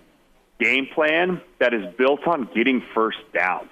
game 0.60 0.88
plan 0.94 1.42
that 1.60 1.74
is 1.74 1.94
built 1.98 2.26
on 2.26 2.50
getting 2.56 2.82
first 2.94 3.18
downs. 3.34 3.70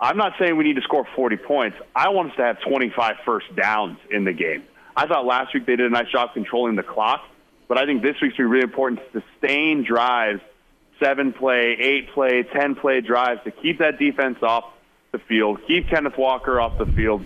I'm 0.00 0.16
not 0.16 0.32
saying 0.38 0.56
we 0.56 0.64
need 0.64 0.76
to 0.76 0.82
score 0.82 1.06
40 1.14 1.36
points. 1.36 1.76
I 1.94 2.10
want 2.10 2.30
us 2.30 2.36
to 2.36 2.42
have 2.42 2.60
25 2.68 3.16
first 3.24 3.46
downs 3.54 3.98
in 4.10 4.24
the 4.24 4.32
game. 4.32 4.64
I 4.96 5.06
thought 5.06 5.24
last 5.24 5.54
week 5.54 5.66
they 5.66 5.76
did 5.76 5.86
a 5.86 5.90
nice 5.90 6.10
job 6.10 6.30
controlling 6.34 6.74
the 6.74 6.82
clock, 6.82 7.22
but 7.68 7.78
I 7.78 7.86
think 7.86 8.02
this 8.02 8.16
week's 8.20 8.36
going 8.36 8.48
to 8.48 8.50
be 8.50 8.56
really 8.56 8.64
important 8.64 9.00
to 9.12 9.22
sustain 9.22 9.84
drives 9.84 10.40
seven 11.02 11.32
play, 11.32 11.76
eight 11.78 12.10
play, 12.12 12.42
10 12.42 12.76
play 12.76 13.00
drives 13.00 13.42
to 13.44 13.50
keep 13.50 13.78
that 13.78 13.98
defense 13.98 14.38
off 14.42 14.64
the 15.12 15.18
field, 15.18 15.60
keep 15.66 15.88
Kenneth 15.88 16.16
Walker 16.18 16.60
off 16.60 16.78
the 16.78 16.86
field, 16.86 17.24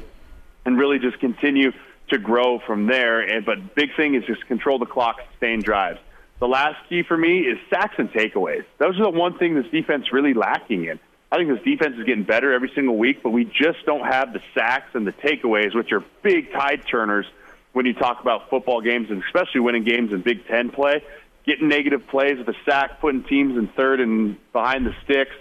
and 0.65 0.79
really 0.79 0.99
just 0.99 1.19
continue 1.21 1.73
to 2.11 2.19
grow 2.19 2.59
from 2.59 2.87
there. 2.87 3.21
And 3.21 3.45
But 3.45 3.75
big 3.75 3.95
thing 3.97 4.15
is 4.15 4.25
just 4.25 4.47
control 4.47 4.79
the 4.79 4.87
clock, 4.87 5.21
sustain 5.33 5.63
drives. 5.63 5.99
The 6.41 6.49
last 6.49 6.77
key 6.89 7.03
for 7.03 7.17
me 7.17 7.41
is 7.41 7.59
sacks 7.69 7.95
and 7.99 8.11
takeaways. 8.11 8.65
Those 8.79 8.99
are 8.99 9.05
the 9.05 9.11
one 9.11 9.39
thing 9.39 9.55
this 9.55 9.71
defense 9.71 10.13
really 10.13 10.35
lacking 10.35 10.87
in. 10.87 10.99
I 11.33 11.37
think 11.37 11.49
this 11.49 11.63
defense 11.63 11.97
is 11.97 12.05
getting 12.05 12.25
better 12.25 12.53
every 12.53 12.73
single 12.75 12.97
week, 12.97 13.23
but 13.23 13.31
we 13.31 13.45
just 13.45 13.85
don't 13.87 14.05
have 14.05 14.33
the 14.33 14.41
sacks 14.55 14.95
and 14.95 15.07
the 15.07 15.13
takeaways, 15.13 15.75
which 15.75 15.93
are 15.93 16.03
big 16.23 16.51
tide 16.53 16.85
turners 16.91 17.27
when 17.73 17.87
you 17.87 17.95
talk 17.95 18.21
about 18.21 18.51
football 18.51 18.81
games 18.81 19.11
and 19.11 19.23
especially 19.23 19.61
winning 19.61 19.85
games 19.85 20.13
in 20.13 20.23
Big 20.23 20.47
Ten 20.49 20.71
play. 20.71 21.05
Getting 21.51 21.67
negative 21.67 22.07
plays 22.07 22.39
with 22.39 22.47
a 22.47 22.55
sack, 22.65 23.01
putting 23.01 23.25
teams 23.25 23.59
in 23.59 23.67
third 23.77 23.99
and 23.99 24.37
behind 24.53 24.87
the 24.87 24.95
sticks, 25.03 25.35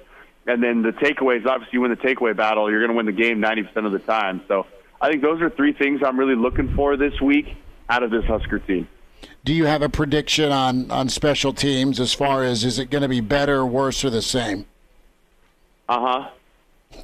and 0.47 0.63
then 0.63 0.81
the 0.81 0.89
takeaways. 0.89 1.45
Obviously, 1.45 1.69
you 1.73 1.81
win 1.81 1.91
the 1.91 1.97
takeaway 1.97 2.35
battle, 2.35 2.67
you're 2.71 2.79
going 2.79 2.89
to 2.89 2.97
win 2.97 3.05
the 3.05 3.11
game 3.11 3.39
90% 3.39 3.85
of 3.85 3.91
the 3.91 3.99
time. 3.99 4.41
So 4.47 4.65
I 4.99 5.11
think 5.11 5.21
those 5.21 5.39
are 5.39 5.51
three 5.51 5.71
things 5.71 6.01
I'm 6.03 6.17
really 6.17 6.33
looking 6.33 6.73
for 6.73 6.97
this 6.97 7.21
week 7.21 7.55
out 7.89 8.01
of 8.01 8.09
this 8.09 8.25
Husker 8.25 8.57
team. 8.57 8.87
Do 9.45 9.53
you 9.53 9.65
have 9.65 9.83
a 9.83 9.89
prediction 9.89 10.51
on, 10.51 10.89
on 10.89 11.09
special 11.09 11.53
teams 11.53 11.99
as 11.99 12.11
far 12.11 12.43
as 12.43 12.63
is 12.63 12.79
it 12.79 12.89
going 12.89 13.03
to 13.03 13.07
be 13.07 13.21
better, 13.21 13.63
worse, 13.63 14.03
or 14.03 14.09
the 14.09 14.23
same? 14.23 14.65
Uh 15.87 15.99
huh. 15.99 16.29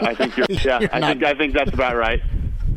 I 0.00 0.14
think 0.14 0.34
you're, 0.34 0.46
yeah, 0.48 0.80
you're 0.80 0.94
I 0.94 0.98
not, 1.00 1.08
think 1.08 1.24
I 1.24 1.34
think 1.34 1.52
that's 1.52 1.74
about 1.74 1.94
right. 1.94 2.22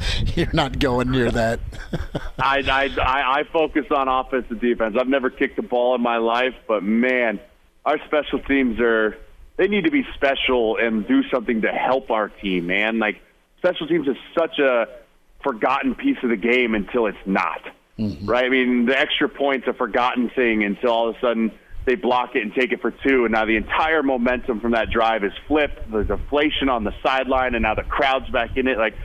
You're 0.35 0.53
not 0.53 0.79
going 0.79 1.11
near 1.11 1.31
that. 1.31 1.59
I, 2.39 2.59
I 2.69 3.39
I 3.39 3.43
focus 3.51 3.85
on 3.91 4.07
offensive 4.07 4.59
defense. 4.59 4.95
I've 4.99 5.07
never 5.07 5.29
kicked 5.29 5.59
a 5.59 5.63
ball 5.63 5.95
in 5.95 6.01
my 6.01 6.17
life, 6.17 6.55
but 6.67 6.83
man, 6.83 7.39
our 7.85 7.97
special 8.05 8.39
teams 8.39 8.79
are 8.79 9.17
they 9.57 9.67
need 9.67 9.83
to 9.85 9.91
be 9.91 10.05
special 10.15 10.77
and 10.77 11.07
do 11.07 11.23
something 11.29 11.61
to 11.61 11.69
help 11.69 12.11
our 12.11 12.29
team, 12.29 12.67
man. 12.67 12.99
Like 12.99 13.21
special 13.57 13.87
teams 13.87 14.07
is 14.07 14.17
such 14.37 14.57
a 14.59 14.87
forgotten 15.43 15.95
piece 15.95 16.17
of 16.23 16.29
the 16.29 16.37
game 16.37 16.75
until 16.75 17.07
it's 17.07 17.17
not. 17.25 17.61
Mm-hmm. 17.97 18.25
Right? 18.25 18.45
I 18.45 18.49
mean, 18.49 18.85
the 18.85 18.97
extra 18.97 19.27
point's 19.27 19.67
a 19.67 19.73
forgotten 19.73 20.29
thing 20.29 20.63
until 20.63 20.91
all 20.91 21.09
of 21.09 21.15
a 21.17 21.19
sudden 21.19 21.51
they 21.85 21.95
block 21.95 22.35
it 22.35 22.43
and 22.43 22.53
take 22.53 22.71
it 22.71 22.81
for 22.81 22.91
two, 22.91 23.25
and 23.25 23.33
now 23.33 23.45
the 23.45 23.55
entire 23.55 24.03
momentum 24.03 24.59
from 24.59 24.71
that 24.71 24.91
drive 24.91 25.23
is 25.23 25.33
flipped. 25.47 25.91
There's 25.91 26.07
deflation 26.07 26.69
on 26.69 26.83
the 26.83 26.93
sideline, 27.01 27.55
and 27.55 27.63
now 27.63 27.75
the 27.75 27.83
crowd's 27.83 28.29
back 28.29 28.55
in 28.57 28.67
it. 28.67 28.77
Like 28.77 28.95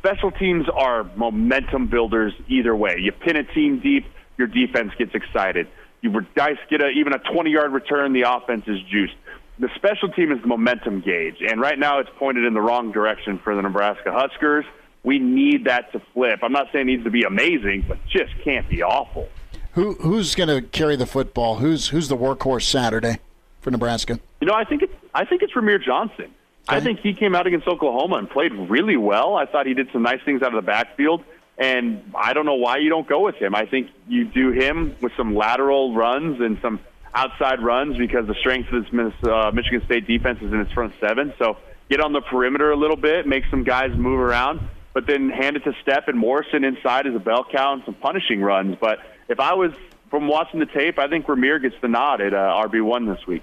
special 0.00 0.30
teams 0.30 0.66
are 0.74 1.04
momentum 1.14 1.86
builders 1.86 2.32
either 2.48 2.74
way. 2.74 2.96
You 2.98 3.12
pin 3.12 3.36
a 3.36 3.44
team 3.44 3.80
deep, 3.80 4.06
your 4.38 4.46
defense 4.46 4.92
gets 4.98 5.14
excited. 5.14 5.68
You 6.00 6.26
dice 6.34 6.56
get 6.70 6.82
a, 6.82 6.88
even 6.88 7.12
a 7.12 7.18
20 7.18 7.50
yard 7.50 7.72
return, 7.72 8.14
the 8.14 8.22
offense 8.22 8.64
is 8.66 8.78
juiced. 8.90 9.14
The 9.58 9.68
special 9.76 10.08
team 10.08 10.32
is 10.32 10.40
the 10.40 10.46
momentum 10.46 11.02
gauge, 11.02 11.36
and 11.46 11.60
right 11.60 11.78
now 11.78 11.98
it's 11.98 12.08
pointed 12.18 12.46
in 12.46 12.54
the 12.54 12.62
wrong 12.62 12.92
direction 12.92 13.38
for 13.44 13.54
the 13.54 13.60
Nebraska 13.60 14.10
Huskers. 14.10 14.64
We 15.02 15.18
need 15.18 15.66
that 15.66 15.92
to 15.92 16.00
flip. 16.14 16.40
I'm 16.42 16.52
not 16.52 16.68
saying 16.72 16.88
it 16.88 16.92
needs 16.92 17.04
to 17.04 17.10
be 17.10 17.24
amazing, 17.24 17.84
but 17.86 17.98
just 18.06 18.32
can't 18.42 18.66
be 18.70 18.82
awful. 18.82 19.28
Who 19.72 19.94
who's 19.94 20.34
going 20.34 20.48
to 20.48 20.66
carry 20.68 20.96
the 20.96 21.06
football? 21.06 21.56
Who's 21.56 21.88
who's 21.88 22.08
the 22.08 22.16
workhorse 22.16 22.62
Saturday 22.62 23.18
for 23.60 23.70
Nebraska? 23.70 24.18
You 24.40 24.46
know, 24.46 24.54
I 24.54 24.64
think 24.64 24.82
it's 24.82 24.94
I 25.14 25.26
think 25.26 25.42
it's 25.42 25.52
Rahmir 25.52 25.82
Johnson. 25.82 26.34
I 26.68 26.80
think 26.80 27.00
he 27.00 27.14
came 27.14 27.34
out 27.34 27.46
against 27.46 27.66
Oklahoma 27.66 28.16
and 28.16 28.30
played 28.30 28.52
really 28.52 28.96
well. 28.96 29.36
I 29.36 29.46
thought 29.46 29.66
he 29.66 29.74
did 29.74 29.88
some 29.92 30.02
nice 30.02 30.20
things 30.24 30.42
out 30.42 30.54
of 30.54 30.62
the 30.62 30.66
backfield, 30.66 31.24
and 31.58 32.12
I 32.14 32.32
don't 32.32 32.46
know 32.46 32.54
why 32.54 32.78
you 32.78 32.88
don't 32.88 33.08
go 33.08 33.20
with 33.20 33.36
him. 33.36 33.54
I 33.54 33.66
think 33.66 33.90
you 34.08 34.24
do 34.24 34.50
him 34.52 34.94
with 35.00 35.12
some 35.16 35.34
lateral 35.34 35.94
runs 35.94 36.40
and 36.40 36.58
some 36.62 36.80
outside 37.14 37.60
runs 37.60 37.96
because 37.96 38.26
the 38.26 38.34
strength 38.34 38.72
of 38.72 38.84
this 38.84 39.14
uh, 39.24 39.50
Michigan 39.52 39.82
State 39.84 40.06
defense 40.06 40.38
is 40.42 40.52
in 40.52 40.60
its 40.60 40.72
front 40.72 40.94
seven. 41.00 41.32
So 41.38 41.56
get 41.88 42.00
on 42.00 42.12
the 42.12 42.20
perimeter 42.20 42.70
a 42.70 42.76
little 42.76 42.96
bit, 42.96 43.26
make 43.26 43.44
some 43.50 43.64
guys 43.64 43.90
move 43.96 44.20
around, 44.20 44.60
but 44.92 45.06
then 45.06 45.28
hand 45.30 45.56
it 45.56 45.64
to 45.64 45.72
Stepp 45.84 46.08
and 46.08 46.18
Morrison 46.18 46.64
inside 46.64 47.06
as 47.06 47.14
a 47.14 47.18
bell 47.18 47.44
cow 47.44 47.72
and 47.74 47.82
some 47.84 47.94
punishing 47.94 48.40
runs. 48.40 48.76
But 48.80 48.98
if 49.28 49.40
I 49.40 49.54
was 49.54 49.72
from 50.08 50.28
watching 50.28 50.60
the 50.60 50.66
tape, 50.66 50.98
I 50.98 51.08
think 51.08 51.26
Rahmir 51.26 51.60
gets 51.60 51.76
the 51.80 51.88
nod 51.88 52.20
at 52.20 52.34
uh, 52.34 52.64
RB1 52.66 53.14
this 53.14 53.26
week. 53.26 53.42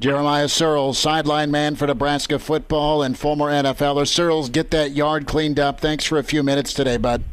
Jeremiah 0.00 0.46
Sirles, 0.46 0.94
sideline 0.94 1.50
man 1.50 1.74
for 1.74 1.88
Nebraska 1.88 2.38
football 2.38 3.02
and 3.02 3.18
former 3.18 3.46
NFLer. 3.46 4.04
Sirles, 4.04 4.50
get 4.50 4.70
that 4.70 4.92
yard 4.92 5.26
cleaned 5.26 5.58
up. 5.58 5.80
Thanks 5.80 6.04
for 6.04 6.18
a 6.18 6.22
few 6.22 6.44
minutes 6.44 6.72
today, 6.72 6.98
bud. 6.98 7.24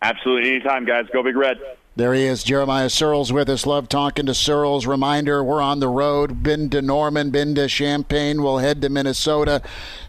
Absolutely. 0.00 0.50
Anytime, 0.50 0.86
guys. 0.86 1.06
Go 1.12 1.22
Big 1.22 1.36
Red. 1.36 1.58
There 1.94 2.14
he 2.14 2.22
is, 2.22 2.44
Jeremiah 2.44 2.86
Sirles 2.86 3.32
with 3.32 3.50
us. 3.50 3.66
Love 3.66 3.88
talking 3.88 4.24
to 4.26 4.32
Sirles. 4.32 4.86
Reminder, 4.86 5.42
we're 5.42 5.60
on 5.60 5.80
the 5.80 5.88
road. 5.88 6.44
Been 6.44 6.70
to 6.70 6.80
Norman, 6.80 7.30
been 7.30 7.56
to 7.56 7.66
Champaign. 7.66 8.40
We'll 8.40 8.58
head 8.58 8.80
to 8.82 8.88
Minnesota. 8.88 9.60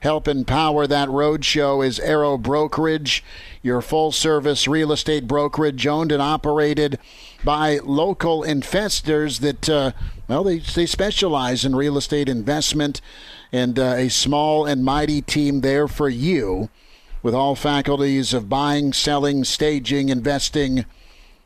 Helping 0.01 0.45
power 0.45 0.85
that 0.85 1.09
road 1.09 1.43
show 1.43 1.81
is 1.81 1.99
Arrow 1.99 2.37
Brokerage, 2.37 3.23
your 3.63 3.81
full 3.81 4.11
service 4.11 4.67
real 4.67 4.91
estate 4.91 5.27
brokerage 5.27 5.87
owned 5.87 6.11
and 6.11 6.21
operated 6.21 6.99
by 7.43 7.79
local 7.83 8.43
investors 8.43 9.39
that, 9.39 9.67
uh, 9.67 9.91
well, 10.29 10.43
they, 10.45 10.59
they 10.59 10.85
specialize 10.85 11.65
in 11.65 11.75
real 11.75 11.97
estate 11.97 12.29
investment 12.29 13.01
and 13.51 13.77
uh, 13.77 13.95
a 13.97 14.09
small 14.09 14.65
and 14.65 14.85
mighty 14.85 15.21
team 15.21 15.59
there 15.59 15.89
for 15.89 16.07
you 16.07 16.69
with 17.21 17.35
all 17.35 17.55
faculties 17.55 18.33
of 18.33 18.47
buying, 18.47 18.93
selling, 18.93 19.43
staging, 19.43 20.07
investing 20.07 20.85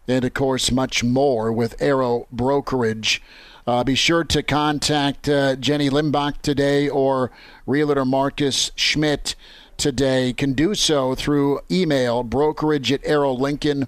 and 0.08 0.26
of 0.26 0.34
course 0.34 0.72
much 0.72 1.04
more 1.04 1.52
with 1.52 1.82
Arrow 1.82 2.28
Brokerage. 2.32 3.22
Uh, 3.66 3.84
be 3.84 3.96
sure 3.96 4.24
to 4.26 4.44
contact 4.44 5.30
uh, 5.30 5.56
Jenny 5.56 5.90
Limbach 5.90 6.42
today 6.42 6.90
or 6.90 7.32
Realtor 7.66 8.06
Marcus 8.06 8.72
Schmidt 8.76 9.36
today. 9.78 10.34
Can 10.34 10.52
do 10.54 10.76
so 10.76 11.16
through 11.16 11.62
email 11.72 12.24
brokerage 12.24 12.92
at 12.92 13.02
arrowlincoln.com. 13.04 13.88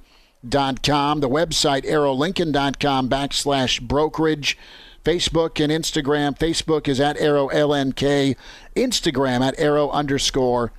The 1.19 1.30
website 1.30 1.84
arrowlincoln.com 1.84 3.09
backslash 3.09 3.81
brokerage. 3.81 4.57
Facebook 5.06 5.64
and 5.64 5.72
Instagram. 5.72 6.38
Facebook 6.38 6.90
is 6.90 6.99
at 6.99 7.18
arrow 7.18 7.48
LNK. 7.49 8.36
Instagram 8.76 9.41
at 9.41 9.57
arrow 9.57 9.90
underscore 9.91 10.73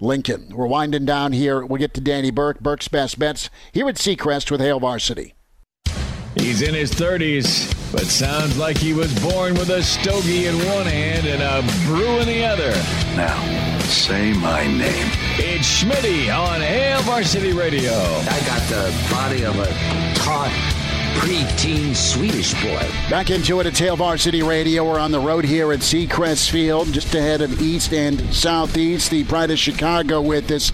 Lincoln. 0.00 0.48
We're 0.52 0.66
winding 0.66 1.04
down 1.04 1.32
here. 1.32 1.64
We'll 1.64 1.78
get 1.78 1.94
to 1.94 2.00
Danny 2.00 2.32
Burke, 2.32 2.60
Burke's 2.60 2.88
Best 2.88 3.18
Bets 3.18 3.50
here 3.70 3.88
at 3.88 3.96
Seacrest 3.96 4.50
with 4.50 4.60
Hail 4.60 4.80
Varsity. 4.80 5.34
He's 6.34 6.62
in 6.62 6.74
his 6.74 6.90
30s, 6.90 7.70
but 7.92 8.02
sounds 8.02 8.56
like 8.56 8.78
he 8.78 8.94
was 8.94 9.12
born 9.20 9.52
with 9.52 9.68
a 9.68 9.82
stogie 9.82 10.46
in 10.46 10.56
one 10.56 10.86
hand 10.86 11.26
and 11.26 11.42
a 11.42 11.86
brew 11.86 12.18
in 12.20 12.26
the 12.26 12.44
other. 12.44 12.70
Now, 13.16 13.78
say 13.80 14.32
my 14.32 14.66
name. 14.66 15.10
It's 15.36 15.82
Schmitty 15.82 16.34
on 16.34 16.62
Hail 16.62 17.02
Varsity 17.02 17.52
Radio. 17.52 17.92
I 17.92 18.40
got 18.46 18.62
the 18.70 19.08
body 19.10 19.44
of 19.44 19.58
a 19.58 20.14
taut 20.14 20.50
preteen 21.14 21.94
Swedish 21.94 22.54
boy. 22.62 22.88
Back 23.10 23.30
into 23.30 23.60
it 23.60 23.66
at 23.66 23.78
Hail 23.78 23.96
Varsity 23.96 24.42
Radio. 24.42 24.84
We're 24.88 24.98
on 24.98 25.12
the 25.12 25.20
road 25.20 25.44
here 25.44 25.72
at 25.72 25.80
Seacrest 25.80 26.50
Field, 26.50 26.92
just 26.92 27.14
ahead 27.14 27.40
of 27.40 27.60
East 27.60 27.92
and 27.92 28.34
Southeast. 28.34 29.10
The 29.10 29.24
Pride 29.24 29.50
of 29.50 29.58
Chicago 29.58 30.20
with 30.20 30.50
us. 30.50 30.72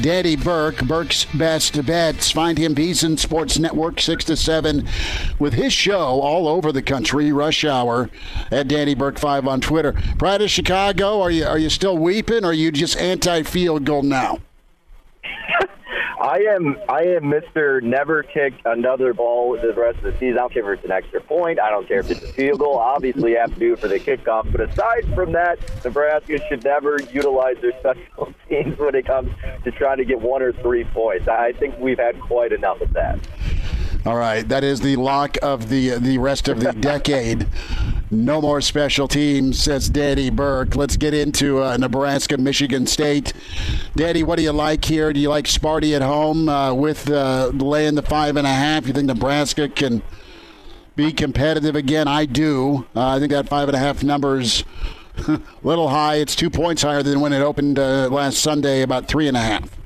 Daddy 0.00 0.34
Burke, 0.34 0.82
Burke's 0.86 1.26
Best 1.26 1.84
Bets. 1.84 2.30
Find 2.30 2.56
him 2.56 2.74
VSiN 2.74 3.18
Sports 3.18 3.58
Network 3.58 4.00
6 4.00 4.24
to 4.24 4.36
7 4.36 4.88
with 5.38 5.52
his 5.52 5.72
show 5.72 6.20
all 6.20 6.48
over 6.48 6.72
the 6.72 6.80
country, 6.82 7.32
Rush 7.32 7.64
Hour, 7.64 8.08
at 8.50 8.68
Danny 8.68 8.94
Burke 8.94 9.18
5 9.18 9.46
on 9.46 9.60
Twitter. 9.60 9.92
Pride 10.18 10.40
of 10.40 10.50
Chicago, 10.50 11.20
are 11.20 11.30
you 11.30 11.44
are 11.44 11.58
you 11.58 11.68
still 11.68 11.98
weeping 11.98 12.44
or 12.44 12.48
are 12.48 12.52
you 12.52 12.70
just 12.72 12.96
anti 12.96 13.42
field 13.42 13.84
goal 13.84 14.02
now? 14.02 14.38
I 16.20 16.40
am 16.50 16.76
I 16.86 17.02
am 17.04 17.30
Mister 17.30 17.80
Never 17.80 18.22
kick 18.22 18.52
another 18.66 19.14
ball 19.14 19.56
the 19.58 19.72
rest 19.72 19.98
of 19.98 20.04
the 20.04 20.12
season. 20.18 20.34
I 20.34 20.42
don't 20.42 20.52
care 20.52 20.70
if 20.70 20.80
it's 20.80 20.84
an 20.84 20.92
extra 20.92 21.18
point. 21.22 21.58
I 21.58 21.70
don't 21.70 21.88
care 21.88 22.00
if 22.00 22.10
it's 22.10 22.22
a 22.22 22.28
field 22.28 22.58
goal. 22.58 22.76
Obviously, 22.76 23.30
you 23.30 23.38
have 23.38 23.54
to 23.54 23.58
do 23.58 23.72
it 23.72 23.78
for 23.78 23.88
the 23.88 23.98
kickoff. 23.98 24.52
But 24.52 24.60
aside 24.60 25.14
from 25.14 25.32
that, 25.32 25.58
Nebraska 25.82 26.38
should 26.46 26.62
never 26.62 26.98
utilize 27.10 27.56
their 27.62 27.72
special 27.80 28.34
teams 28.50 28.78
when 28.78 28.94
it 28.94 29.06
comes 29.06 29.32
to 29.64 29.70
trying 29.70 29.96
to 29.96 30.04
get 30.04 30.20
one 30.20 30.42
or 30.42 30.52
three 30.52 30.84
points. 30.84 31.26
I 31.26 31.52
think 31.52 31.78
we've 31.78 31.98
had 31.98 32.20
quite 32.20 32.52
enough 32.52 32.82
of 32.82 32.92
that. 32.92 33.18
All 34.06 34.16
right, 34.16 34.48
that 34.48 34.64
is 34.64 34.80
the 34.80 34.96
lock 34.96 35.36
of 35.42 35.68
the 35.68 35.90
the 35.98 36.16
rest 36.16 36.48
of 36.48 36.60
the 36.60 36.72
decade. 36.80 37.46
No 38.10 38.40
more 38.40 38.62
special 38.62 39.06
teams, 39.06 39.62
says 39.62 39.90
Daddy 39.90 40.30
Burke. 40.30 40.74
Let's 40.74 40.96
get 40.96 41.12
into 41.12 41.62
uh, 41.62 41.76
Nebraska, 41.76 42.38
Michigan 42.38 42.86
State. 42.86 43.34
Daddy, 43.94 44.22
what 44.22 44.36
do 44.36 44.42
you 44.42 44.52
like 44.52 44.84
here? 44.86 45.12
Do 45.12 45.20
you 45.20 45.28
like 45.28 45.44
Sparty 45.44 45.94
at 45.94 46.00
home 46.00 46.48
uh, 46.48 46.72
with 46.72 47.10
uh, 47.10 47.50
laying 47.52 47.94
the 47.94 48.02
five 48.02 48.36
and 48.36 48.46
a 48.46 48.52
half? 48.52 48.86
You 48.86 48.94
think 48.94 49.06
Nebraska 49.06 49.68
can 49.68 50.02
be 50.96 51.12
competitive 51.12 51.76
again? 51.76 52.08
I 52.08 52.24
do. 52.24 52.86
Uh, 52.96 53.06
I 53.06 53.18
think 53.18 53.32
that 53.32 53.48
five 53.48 53.68
and 53.68 53.76
a 53.76 53.80
half 53.80 54.02
numbers 54.02 54.64
a 55.28 55.40
little 55.62 55.88
high. 55.88 56.16
It's 56.16 56.34
two 56.34 56.50
points 56.50 56.82
higher 56.82 57.02
than 57.02 57.20
when 57.20 57.34
it 57.34 57.42
opened 57.42 57.78
uh, 57.78 58.08
last 58.08 58.38
Sunday, 58.38 58.80
about 58.80 59.08
three 59.08 59.28
and 59.28 59.36
a 59.36 59.40
half. 59.40 59.79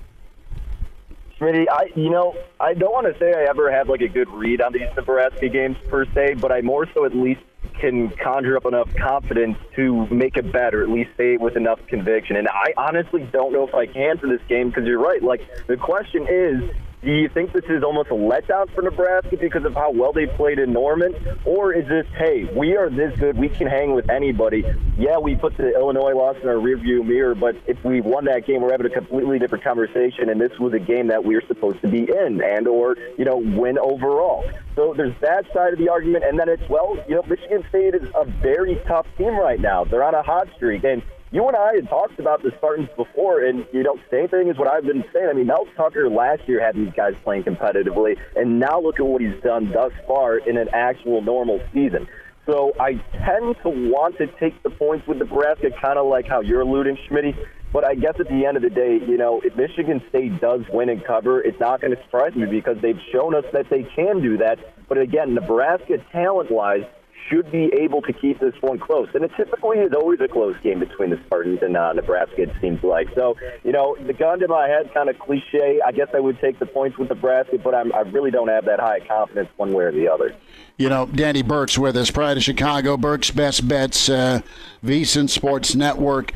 Schmitty, 1.38 1.66
I 1.70 1.90
you 1.96 2.10
know 2.10 2.34
I 2.60 2.74
don't 2.74 2.92
want 2.92 3.12
to 3.12 3.18
say 3.18 3.32
I 3.36 3.48
ever 3.48 3.70
have 3.70 3.88
like 3.88 4.00
a 4.00 4.08
good 4.08 4.28
read 4.30 4.60
on 4.60 4.72
these 4.72 4.88
Nebraska 4.96 5.48
games 5.48 5.76
per 5.90 6.04
se, 6.14 6.34
but 6.40 6.52
I 6.52 6.60
more 6.60 6.86
so 6.94 7.04
at 7.04 7.14
least 7.14 7.40
can 7.80 8.10
conjure 8.22 8.56
up 8.56 8.66
enough 8.66 8.88
confidence 9.02 9.56
to 9.76 10.06
make 10.06 10.36
a 10.36 10.42
bet 10.42 10.74
or 10.74 10.82
at 10.82 10.88
least 10.88 11.10
say 11.16 11.34
it 11.34 11.40
with 11.40 11.56
enough 11.56 11.80
conviction. 11.88 12.36
And 12.36 12.48
I 12.48 12.72
honestly 12.76 13.28
don't 13.32 13.52
know 13.52 13.66
if 13.66 13.74
I 13.74 13.86
can 13.86 14.18
for 14.18 14.28
this 14.28 14.40
game 14.48 14.68
because 14.68 14.84
you're 14.84 15.02
right. 15.02 15.22
Like, 15.22 15.40
the 15.66 15.76
question 15.76 16.26
is, 16.30 16.62
do 17.04 17.12
you 17.12 17.28
think 17.28 17.52
this 17.52 17.64
is 17.68 17.82
almost 17.82 18.10
a 18.10 18.14
letdown 18.14 18.72
for 18.74 18.82
Nebraska 18.82 19.36
because 19.36 19.64
of 19.64 19.74
how 19.74 19.90
well 19.90 20.12
they 20.12 20.26
played 20.26 20.58
in 20.58 20.72
Norman? 20.72 21.14
Or 21.44 21.72
is 21.72 21.86
this, 21.86 22.06
hey, 22.16 22.44
we 22.56 22.76
are 22.76 22.88
this 22.88 23.14
good, 23.18 23.36
we 23.36 23.50
can 23.50 23.66
hang 23.66 23.94
with 23.94 24.08
anybody? 24.10 24.64
Yeah, 24.96 25.18
we 25.18 25.34
put 25.34 25.56
the 25.56 25.74
Illinois 25.74 26.14
loss 26.14 26.36
in 26.42 26.48
our 26.48 26.54
rearview 26.54 27.04
mirror, 27.04 27.34
but 27.34 27.56
if 27.66 27.82
we 27.84 28.00
won 28.00 28.24
that 28.24 28.46
game, 28.46 28.62
we're 28.62 28.72
having 28.72 28.86
a 28.86 28.90
completely 28.90 29.38
different 29.38 29.64
conversation, 29.64 30.30
and 30.30 30.40
this 30.40 30.58
was 30.58 30.72
a 30.72 30.78
game 30.78 31.08
that 31.08 31.24
we 31.24 31.34
were 31.34 31.44
supposed 31.46 31.80
to 31.82 31.88
be 31.88 32.08
in 32.10 32.40
and 32.42 32.66
or, 32.66 32.96
you 33.18 33.24
know, 33.24 33.36
win 33.36 33.78
overall. 33.78 34.44
So 34.74 34.94
there's 34.96 35.14
that 35.20 35.44
side 35.52 35.74
of 35.74 35.78
the 35.78 35.90
argument, 35.90 36.24
and 36.24 36.38
then 36.38 36.48
it's, 36.48 36.66
well, 36.68 36.96
you 37.06 37.16
know, 37.16 37.22
Michigan 37.28 37.64
State 37.68 37.94
is 37.94 38.08
a 38.14 38.24
very 38.24 38.80
tough 38.88 39.06
team 39.18 39.36
right 39.36 39.60
now. 39.60 39.84
They're 39.84 40.04
on 40.04 40.14
a 40.14 40.22
hot 40.22 40.48
streak, 40.56 40.84
and 40.84 41.02
you 41.34 41.46
and 41.48 41.56
I 41.56 41.74
had 41.74 41.88
talked 41.88 42.20
about 42.20 42.44
the 42.44 42.52
Spartans 42.58 42.88
before, 42.96 43.44
and 43.44 43.66
you 43.72 43.82
know, 43.82 43.98
same 44.08 44.28
thing 44.28 44.48
as 44.48 44.56
what 44.56 44.68
I've 44.68 44.84
been 44.84 45.02
saying. 45.12 45.26
I 45.28 45.32
mean, 45.32 45.48
Mel 45.48 45.66
Tucker 45.76 46.08
last 46.08 46.42
year 46.46 46.64
had 46.64 46.76
these 46.76 46.92
guys 46.96 47.14
playing 47.24 47.42
competitively, 47.42 48.16
and 48.36 48.60
now 48.60 48.80
look 48.80 49.00
at 49.00 49.04
what 49.04 49.20
he's 49.20 49.42
done 49.42 49.72
thus 49.72 49.90
far 50.06 50.38
in 50.38 50.56
an 50.56 50.68
actual 50.72 51.22
normal 51.22 51.60
season. 51.72 52.06
So 52.46 52.72
I 52.78 52.92
tend 53.26 53.56
to 53.64 53.68
want 53.90 54.16
to 54.18 54.28
take 54.38 54.62
the 54.62 54.70
points 54.70 55.08
with 55.08 55.18
Nebraska, 55.18 55.70
kind 55.82 55.98
of 55.98 56.06
like 56.06 56.28
how 56.28 56.40
you're 56.40 56.60
alluding, 56.60 56.98
Schmitz. 57.08 57.36
But 57.72 57.84
I 57.84 57.96
guess 57.96 58.14
at 58.20 58.28
the 58.28 58.46
end 58.46 58.56
of 58.56 58.62
the 58.62 58.70
day, 58.70 59.00
you 59.04 59.16
know, 59.16 59.40
if 59.42 59.56
Michigan 59.56 60.00
State 60.10 60.40
does 60.40 60.60
win 60.72 60.88
and 60.88 61.04
cover, 61.04 61.42
it's 61.42 61.58
not 61.58 61.80
going 61.80 61.96
to 61.96 62.02
surprise 62.04 62.36
me 62.36 62.46
because 62.46 62.76
they've 62.80 63.00
shown 63.10 63.34
us 63.34 63.44
that 63.52 63.68
they 63.70 63.82
can 63.96 64.22
do 64.22 64.36
that. 64.36 64.60
But 64.88 64.98
again, 64.98 65.34
Nebraska 65.34 65.98
talent-wise 66.12 66.84
should 67.28 67.50
be 67.50 67.72
able 67.74 68.02
to 68.02 68.12
keep 68.12 68.40
this 68.40 68.54
one 68.60 68.78
close. 68.78 69.08
And 69.14 69.24
it 69.24 69.30
typically 69.36 69.78
is 69.78 69.92
always 69.94 70.20
a 70.20 70.28
close 70.28 70.56
game 70.62 70.80
between 70.80 71.10
the 71.10 71.20
Spartans 71.26 71.60
and 71.62 71.76
uh, 71.76 71.92
Nebraska, 71.92 72.42
it 72.42 72.52
seems 72.60 72.82
like. 72.82 73.08
So, 73.14 73.36
you 73.62 73.72
know, 73.72 73.96
the 74.06 74.12
gun 74.12 74.40
to 74.40 74.48
my 74.48 74.68
head, 74.68 74.92
kind 74.92 75.08
of 75.08 75.18
cliche. 75.18 75.80
I 75.84 75.92
guess 75.92 76.08
I 76.14 76.20
would 76.20 76.40
take 76.40 76.58
the 76.58 76.66
points 76.66 76.98
with 76.98 77.08
Nebraska, 77.08 77.58
but 77.58 77.74
I'm, 77.74 77.94
I 77.94 78.00
really 78.00 78.30
don't 78.30 78.48
have 78.48 78.66
that 78.66 78.80
high 78.80 79.00
confidence 79.00 79.48
one 79.56 79.72
way 79.72 79.84
or 79.84 79.92
the 79.92 80.08
other. 80.08 80.34
You 80.76 80.88
know, 80.88 81.06
Danny 81.06 81.42
Burke's 81.42 81.78
with 81.78 81.96
us, 81.96 82.10
Pride 82.10 82.36
of 82.36 82.42
Chicago, 82.42 82.96
Burke's 82.96 83.30
Best 83.30 83.66
Bets, 83.68 84.08
uh, 84.08 84.40
VSiN 84.84 85.28
Sports 85.28 85.74
Network. 85.74 86.32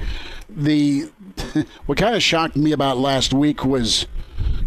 The 0.48 1.10
what 1.86 1.98
kind 1.98 2.14
of 2.14 2.22
shocked 2.22 2.56
me 2.56 2.72
about 2.72 2.98
last 2.98 3.34
week 3.34 3.64
was 3.64 4.06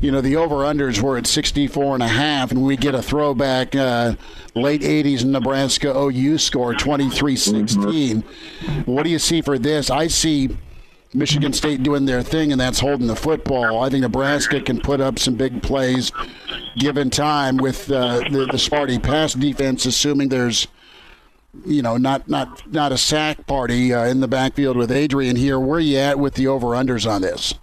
you 0.02 0.12
know, 0.12 0.22
the 0.22 0.36
over-unders 0.36 1.02
were 1.02 1.18
at 1.18 1.28
64 1.28 1.94
and 1.96 2.04
a 2.04 2.08
half, 2.08 2.52
and 2.52 2.64
we 2.64 2.76
get 2.76 2.96
a 2.96 3.02
throwback 3.02 3.76
uh, 3.76 4.16
late 4.56 4.82
80s 4.82 5.24
Nebraska 5.24 5.96
OU 5.96 6.38
score, 6.40 6.74
23-16. 6.74 8.24
What 8.88 9.04
do 9.04 9.10
you 9.10 9.20
see 9.20 9.42
for 9.42 9.60
this? 9.60 9.90
I 9.90 10.08
see 10.08 10.50
Michigan 11.14 11.54
State 11.54 11.84
doing 11.84 12.06
their 12.06 12.24
thing, 12.24 12.52
and 12.52 12.60
that's 12.60 12.80
holding 12.80 13.08
the 13.08 13.16
football. 13.16 13.84
I 13.84 13.90
think 13.90 14.02
Nebraska 14.02 14.62
can 14.62 14.80
put 14.80 15.02
up 15.02 15.20
some 15.20 15.36
big 15.36 15.62
plays 15.62 16.12
given 16.78 17.10
time 17.10 17.58
with 17.58 17.92
uh, 17.92 18.20
the, 18.30 18.48
the 18.52 18.58
Sparty 18.58 19.02
pass 19.02 19.34
defense, 19.34 19.86
assuming 19.86 20.30
there's 20.30 20.68
you 21.66 21.82
know, 21.82 21.98
not 21.98 22.30
not 22.30 22.66
not 22.72 22.92
a 22.92 22.98
sack 22.98 23.46
party 23.46 23.94
uh, 23.94 24.06
in 24.06 24.22
the 24.22 24.28
backfield 24.28 24.78
with 24.78 24.92
Adrian 24.92 25.36
here. 25.36 25.60
Where 25.60 25.78
are 25.78 25.82
you 25.82 25.98
at 25.98 26.18
with 26.18 26.36
the 26.36 26.48
over 26.48 26.68
unders 26.68 27.10
on 27.10 27.22
this? 27.22 27.54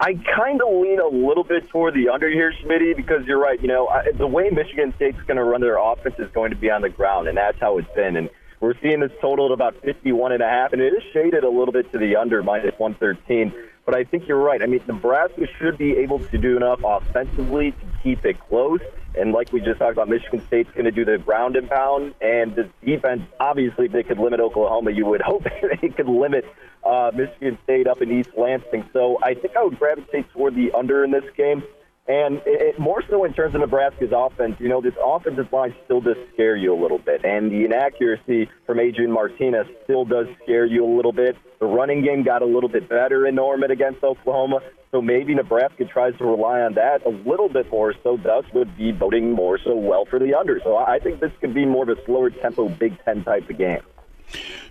I 0.00 0.14
kind 0.36 0.60
of 0.62 0.68
lean 0.80 1.00
a 1.00 1.08
little 1.08 1.42
bit 1.42 1.68
toward 1.70 1.94
the 1.94 2.08
under 2.08 2.30
here, 2.30 2.52
Schmitty, 2.62 2.94
because 2.94 3.26
you're 3.26 3.40
right. 3.40 3.60
You 3.60 3.66
know, 3.66 3.88
I, 3.88 4.12
the 4.16 4.28
way 4.28 4.48
Michigan 4.50 4.92
State's 4.94 5.20
going 5.22 5.38
to 5.38 5.44
run 5.44 5.60
their 5.60 5.76
offense 5.76 6.14
is 6.18 6.30
going 6.32 6.50
to 6.50 6.56
be 6.56 6.70
on 6.70 6.82
the 6.82 6.88
ground, 6.88 7.26
and 7.26 7.36
that's 7.36 7.58
how 7.58 7.78
it's 7.78 7.92
been. 7.96 8.16
And 8.16 8.30
we're 8.60 8.78
seeing 8.80 9.00
this 9.00 9.10
total 9.20 9.46
at 9.46 9.52
about 9.52 9.74
51 9.82 10.32
and 10.32 10.42
a 10.42 10.48
half, 10.48 10.72
and 10.72 10.80
it 10.80 10.92
is 10.92 11.02
shaded 11.12 11.42
a 11.42 11.50
little 11.50 11.72
bit 11.72 11.90
to 11.92 11.98
the 11.98 12.14
under 12.14 12.44
minus 12.44 12.78
113. 12.78 13.52
But 13.84 13.96
I 13.96 14.04
think 14.04 14.28
you're 14.28 14.38
right. 14.38 14.62
I 14.62 14.66
mean, 14.66 14.82
Nebraska 14.86 15.46
should 15.58 15.78
be 15.78 15.96
able 15.96 16.20
to 16.20 16.38
do 16.38 16.56
enough 16.56 16.80
offensively 16.84 17.72
to 17.72 17.86
keep 18.02 18.24
it 18.24 18.38
close. 18.48 18.80
And 19.16 19.32
like 19.32 19.52
we 19.52 19.60
just 19.60 19.78
talked 19.78 19.92
about, 19.92 20.08
Michigan 20.08 20.44
State's 20.46 20.70
going 20.72 20.84
to 20.84 20.90
do 20.90 21.04
the 21.04 21.18
ground 21.18 21.56
and 21.56 21.68
pound. 21.68 22.14
And 22.20 22.54
the 22.54 22.68
defense, 22.84 23.22
obviously, 23.40 23.86
if 23.86 23.92
they 23.92 24.02
could 24.02 24.18
limit 24.18 24.38
Oklahoma, 24.38 24.92
you 24.92 25.06
would 25.06 25.22
hope 25.22 25.44
they 25.80 25.88
could 25.88 26.06
limit 26.06 26.44
uh, 26.88 27.10
Michigan 27.14 27.58
State 27.64 27.86
up 27.86 28.00
in 28.00 28.10
East 28.10 28.30
Lansing. 28.36 28.88
So 28.92 29.18
I 29.22 29.34
think 29.34 29.56
I 29.56 29.62
would 29.62 29.78
gravitate 29.78 30.30
toward 30.32 30.54
the 30.54 30.72
under 30.72 31.04
in 31.04 31.10
this 31.10 31.24
game. 31.36 31.62
And 32.08 32.38
it, 32.46 32.62
it, 32.62 32.78
more 32.78 33.02
so 33.10 33.24
in 33.24 33.34
terms 33.34 33.54
of 33.54 33.60
Nebraska's 33.60 34.12
offense, 34.16 34.56
you 34.58 34.68
know, 34.70 34.80
this 34.80 34.94
offensive 35.04 35.52
line 35.52 35.74
still 35.84 36.00
does 36.00 36.16
scare 36.32 36.56
you 36.56 36.74
a 36.74 36.80
little 36.80 36.98
bit. 36.98 37.22
And 37.22 37.52
the 37.52 37.66
inaccuracy 37.66 38.48
from 38.64 38.80
Adrian 38.80 39.12
Martinez 39.12 39.66
still 39.84 40.06
does 40.06 40.26
scare 40.42 40.64
you 40.64 40.86
a 40.86 40.92
little 40.96 41.12
bit. 41.12 41.36
The 41.60 41.66
running 41.66 42.02
game 42.02 42.22
got 42.22 42.40
a 42.40 42.46
little 42.46 42.70
bit 42.70 42.88
better 42.88 43.26
in 43.26 43.34
Norman 43.34 43.70
against 43.70 44.02
Oklahoma. 44.02 44.60
So 44.90 45.02
maybe 45.02 45.34
Nebraska 45.34 45.84
tries 45.84 46.16
to 46.16 46.24
rely 46.24 46.62
on 46.62 46.74
that 46.74 47.04
a 47.04 47.10
little 47.10 47.50
bit 47.50 47.70
more. 47.70 47.94
So 48.02 48.16
thus 48.16 48.44
would 48.54 48.74
be 48.78 48.90
voting 48.90 49.32
more 49.32 49.58
so 49.62 49.76
well 49.76 50.06
for 50.06 50.18
the 50.18 50.32
under. 50.32 50.60
So 50.64 50.78
I 50.78 50.98
think 51.00 51.20
this 51.20 51.32
could 51.42 51.52
be 51.52 51.66
more 51.66 51.82
of 51.82 51.98
a 51.98 52.02
slower 52.06 52.30
tempo 52.30 52.70
Big 52.70 52.96
Ten 53.04 53.22
type 53.22 53.50
of 53.50 53.58
game. 53.58 53.82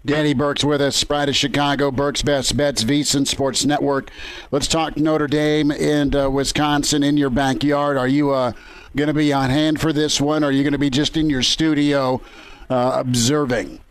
Danny 0.06 0.34
Burke's 0.34 0.64
with 0.64 0.82
us, 0.82 1.04
Pride 1.04 1.30
of 1.30 1.36
Chicago, 1.36 1.92
Burke's 1.92 2.22
Best 2.22 2.56
Bets, 2.56 2.84
VSiN 2.84 3.28
Sports 3.28 3.66
Network. 3.66 4.10
Let's 4.52 4.68
talk 4.68 4.96
Notre 4.96 5.28
Dame 5.28 5.72
and 5.72 6.16
uh, 6.16 6.30
Wisconsin 6.32 7.04
in 7.04 7.18
your 7.18 7.30
backyard. 7.30 7.98
Are 7.98 8.08
you 8.08 8.32
uh, 8.32 8.54
going 8.96 9.08
to 9.08 9.14
be 9.14 9.34
on 9.34 9.50
hand 9.50 9.82
for 9.82 9.92
this 9.92 10.22
one, 10.22 10.44
or 10.44 10.48
are 10.48 10.52
you 10.52 10.64
going 10.64 10.74
to 10.74 10.80
be 10.80 10.90
just 10.90 11.18
in 11.18 11.30
your 11.30 11.44
studio 11.44 12.22
uh, 12.70 12.94
observing? 12.96 13.82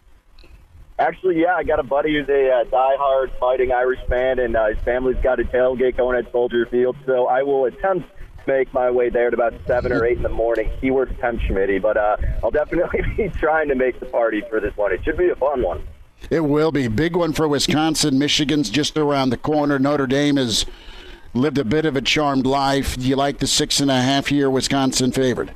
Actually, 0.99 1.43
yeah, 1.43 1.55
I 1.55 1.63
got 1.63 1.79
a 1.79 1.83
buddy 1.83 2.15
who's 2.15 2.29
a 2.31 2.51
uh, 2.51 2.65
die-hard 2.65 3.31
fighting 3.39 3.71
Irish 3.71 4.01
fan, 4.09 4.39
and 4.39 4.57
uh, 4.57 4.69
his 4.69 4.79
family's 4.79 5.23
got 5.23 5.39
a 5.39 5.45
tailgate 5.45 5.99
going 5.99 6.17
at 6.17 6.33
Soldier 6.33 6.65
Field. 6.67 6.97
So 7.05 7.27
I 7.27 7.43
will 7.43 7.67
attempt 7.67 8.09
make 8.47 8.73
my 8.73 8.91
way 8.91 9.11
there 9.11 9.29
at 9.29 9.35
about 9.35 9.55
seven 9.67 9.93
or 9.93 10.05
eight 10.05 10.17
in 10.17 10.23
the 10.23 10.29
morning. 10.29 10.71
He 10.81 10.91
works 10.91 11.13
temp 11.21 11.41
committee, 11.43 11.79
but 11.79 11.97
uh, 11.97 12.17
I'll 12.43 12.51
definitely 12.51 13.03
be 13.17 13.29
trying 13.29 13.69
to 13.69 13.75
make 13.75 14.01
the 14.01 14.07
party 14.07 14.43
for 14.49 14.61
this 14.61 14.77
one. 14.77 14.93
It 14.93 15.05
should 15.05 15.17
be 15.17 15.29
a 15.29 15.37
fun 15.37 15.63
one. 15.63 15.87
It 16.31 16.41
will 16.41 16.73
be 16.73 16.89
big 16.89 17.15
one 17.15 17.33
for 17.33 17.47
Wisconsin. 17.47 18.19
Michigan's 18.19 18.71
just 18.71 18.97
around 18.97 19.31
the 19.31 19.37
corner. 19.37 19.79
Notre 19.79 20.07
Dame 20.07 20.37
has 20.37 20.67
lived 21.35 21.59
a 21.59 21.65
bit 21.65 21.85
of 21.85 21.97
a 21.97 22.01
charmed 22.01 22.47
life. 22.47 22.97
Do 22.97 23.07
you 23.07 23.17
like 23.17 23.39
the 23.39 23.47
six 23.47 23.81
and 23.81 23.91
a 23.91 24.01
half 24.01 24.33
year 24.33 24.51
Wisconsin 24.51 25.13
favored? 25.13 25.53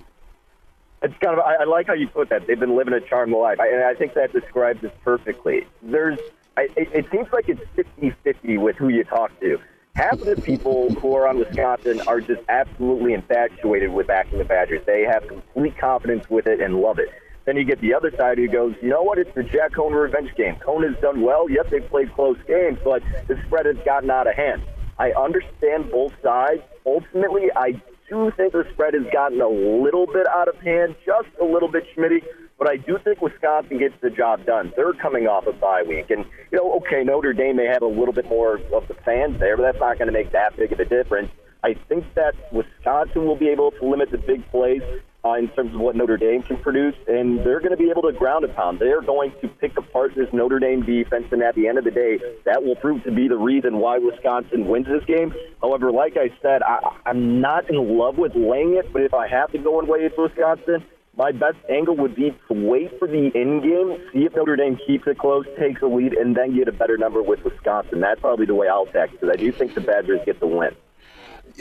It's 1.02 1.14
kind 1.18 1.38
of. 1.38 1.40
I, 1.40 1.62
I 1.62 1.64
like 1.64 1.86
how 1.86 1.94
you 1.94 2.08
put 2.08 2.28
that. 2.28 2.46
They've 2.46 2.60
been 2.60 2.76
living 2.76 2.92
a 2.92 3.00
charmed 3.00 3.32
life, 3.32 3.58
I, 3.58 3.68
and 3.68 3.82
I 3.82 3.94
think 3.94 4.14
that 4.14 4.32
describes 4.32 4.84
it 4.84 4.94
perfectly. 5.02 5.66
There's. 5.82 6.18
I, 6.56 6.68
it, 6.76 6.88
it 6.92 7.06
seems 7.10 7.28
like 7.32 7.48
it's 7.48 7.60
50-50 7.76 8.60
with 8.60 8.76
who 8.76 8.88
you 8.88 9.04
talk 9.04 9.38
to. 9.40 9.58
Half 10.00 10.22
of 10.22 10.34
the 10.34 10.40
people 10.40 10.88
who 10.94 11.14
are 11.14 11.28
on 11.28 11.38
Wisconsin 11.38 12.00
are 12.06 12.22
just 12.22 12.40
absolutely 12.48 13.12
infatuated 13.12 13.92
with 13.92 14.06
backing 14.06 14.38
the 14.38 14.46
Badgers. 14.46 14.80
They 14.86 15.02
have 15.02 15.28
complete 15.28 15.76
confidence 15.76 16.24
with 16.30 16.46
it 16.46 16.58
and 16.58 16.76
love 16.76 16.98
it. 16.98 17.10
Then 17.44 17.58
you 17.58 17.64
get 17.64 17.82
the 17.82 17.92
other 17.92 18.10
side 18.16 18.38
who 18.38 18.48
goes, 18.48 18.74
you 18.80 18.88
know 18.88 19.02
what, 19.02 19.18
it's 19.18 19.34
the 19.34 19.42
Jack 19.42 19.72
Coan 19.72 19.92
revenge 19.92 20.34
game. 20.36 20.54
Coan 20.54 20.88
has 20.88 20.98
done 21.02 21.20
well. 21.20 21.50
Yes, 21.50 21.66
they've 21.70 21.86
played 21.86 22.14
close 22.14 22.38
games, 22.48 22.78
but 22.82 23.02
the 23.28 23.38
spread 23.44 23.66
has 23.66 23.76
gotten 23.84 24.10
out 24.10 24.26
of 24.26 24.34
hand. 24.34 24.62
I 24.98 25.12
understand 25.12 25.90
both 25.90 26.14
sides. 26.22 26.62
Ultimately, 26.86 27.50
I 27.54 27.72
do 28.08 28.32
think 28.38 28.54
the 28.54 28.66
spread 28.72 28.94
has 28.94 29.04
gotten 29.12 29.42
a 29.42 29.48
little 29.48 30.06
bit 30.06 30.26
out 30.28 30.48
of 30.48 30.56
hand, 30.60 30.96
just 31.04 31.28
a 31.42 31.44
little 31.44 31.68
bit, 31.68 31.84
Schmitty. 31.94 32.24
But 32.60 32.68
I 32.68 32.76
do 32.76 32.98
think 33.02 33.22
Wisconsin 33.22 33.78
gets 33.78 33.94
the 34.02 34.10
job 34.10 34.44
done. 34.44 34.74
They're 34.76 34.92
coming 34.92 35.26
off 35.26 35.46
a 35.46 35.52
bye 35.52 35.82
week, 35.82 36.10
and 36.10 36.26
you 36.52 36.58
know, 36.58 36.74
okay, 36.74 37.02
Notre 37.02 37.32
Dame 37.32 37.56
may 37.56 37.64
have 37.64 37.80
a 37.80 37.86
little 37.86 38.12
bit 38.12 38.26
more 38.26 38.56
of 38.74 38.86
the 38.86 38.92
fans 39.02 39.40
there, 39.40 39.56
but 39.56 39.62
that's 39.62 39.80
not 39.80 39.96
going 39.96 40.08
to 40.08 40.12
make 40.12 40.30
that 40.32 40.54
big 40.58 40.70
of 40.70 40.78
a 40.78 40.84
difference. 40.84 41.30
I 41.64 41.72
think 41.88 42.04
that 42.16 42.34
Wisconsin 42.52 43.24
will 43.24 43.36
be 43.36 43.48
able 43.48 43.70
to 43.70 43.88
limit 43.88 44.10
the 44.10 44.18
big 44.18 44.46
plays 44.50 44.82
uh, 45.24 45.32
in 45.34 45.48
terms 45.48 45.74
of 45.74 45.80
what 45.80 45.96
Notre 45.96 46.18
Dame 46.18 46.42
can 46.42 46.58
produce, 46.58 46.94
and 47.08 47.38
they're 47.38 47.60
going 47.60 47.70
to 47.70 47.78
be 47.78 47.88
able 47.88 48.02
to 48.02 48.12
ground 48.12 48.44
a 48.44 48.48
pound. 48.48 48.78
They're 48.78 49.00
going 49.00 49.32
to 49.40 49.48
pick 49.48 49.78
apart 49.78 50.12
this 50.14 50.28
Notre 50.34 50.58
Dame 50.58 50.84
defense, 50.84 51.24
and 51.32 51.42
at 51.42 51.54
the 51.54 51.66
end 51.66 51.78
of 51.78 51.84
the 51.84 51.90
day, 51.90 52.18
that 52.44 52.62
will 52.62 52.76
prove 52.76 53.02
to 53.04 53.10
be 53.10 53.26
the 53.26 53.38
reason 53.38 53.78
why 53.78 53.96
Wisconsin 53.96 54.68
wins 54.68 54.86
this 54.86 55.04
game. 55.06 55.32
However, 55.62 55.90
like 55.90 56.18
I 56.18 56.28
said, 56.42 56.62
I, 56.62 56.94
I'm 57.06 57.40
not 57.40 57.70
in 57.70 57.96
love 57.96 58.18
with 58.18 58.32
laying 58.34 58.76
it, 58.76 58.92
but 58.92 59.00
if 59.00 59.14
I 59.14 59.28
have 59.28 59.50
to 59.52 59.58
go 59.58 59.78
and 59.78 59.88
weigh 59.88 60.04
it 60.04 60.14
to 60.16 60.22
Wisconsin, 60.22 60.84
my 61.20 61.32
best 61.32 61.58
angle 61.68 61.94
would 61.96 62.14
be 62.14 62.30
to 62.48 62.54
wait 62.54 62.98
for 62.98 63.06
the 63.06 63.30
end 63.34 63.62
game, 63.62 64.02
see 64.10 64.24
if 64.24 64.34
Notre 64.34 64.56
Dame 64.56 64.78
keeps 64.86 65.06
it 65.06 65.18
close, 65.18 65.44
takes 65.58 65.82
a 65.82 65.86
lead, 65.86 66.14
and 66.14 66.34
then 66.34 66.56
get 66.56 66.66
a 66.66 66.72
better 66.72 66.96
number 66.96 67.22
with 67.22 67.44
Wisconsin. 67.44 68.00
That's 68.00 68.22
probably 68.22 68.46
the 68.46 68.54
way 68.54 68.68
I'll 68.68 68.86
tack 68.86 69.10
because 69.12 69.28
I 69.28 69.36
do 69.36 69.52
think 69.52 69.74
the 69.74 69.82
Badgers 69.82 70.20
get 70.24 70.40
the 70.40 70.46
win. 70.46 70.74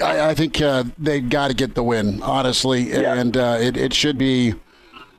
I, 0.02 0.30
I 0.30 0.34
think 0.34 0.61
uh, 0.61 0.86
they 0.98 1.19
got 1.19 1.49
to 1.49 1.53
get 1.53 1.76
the 1.76 1.84
win, 1.84 2.23
honestly, 2.23 2.84
yeah. 2.84 3.15
and 3.15 3.36
uh, 3.36 3.57
it, 3.60 3.76
it 3.76 3.94
should 3.94 4.18
be. 4.18 4.53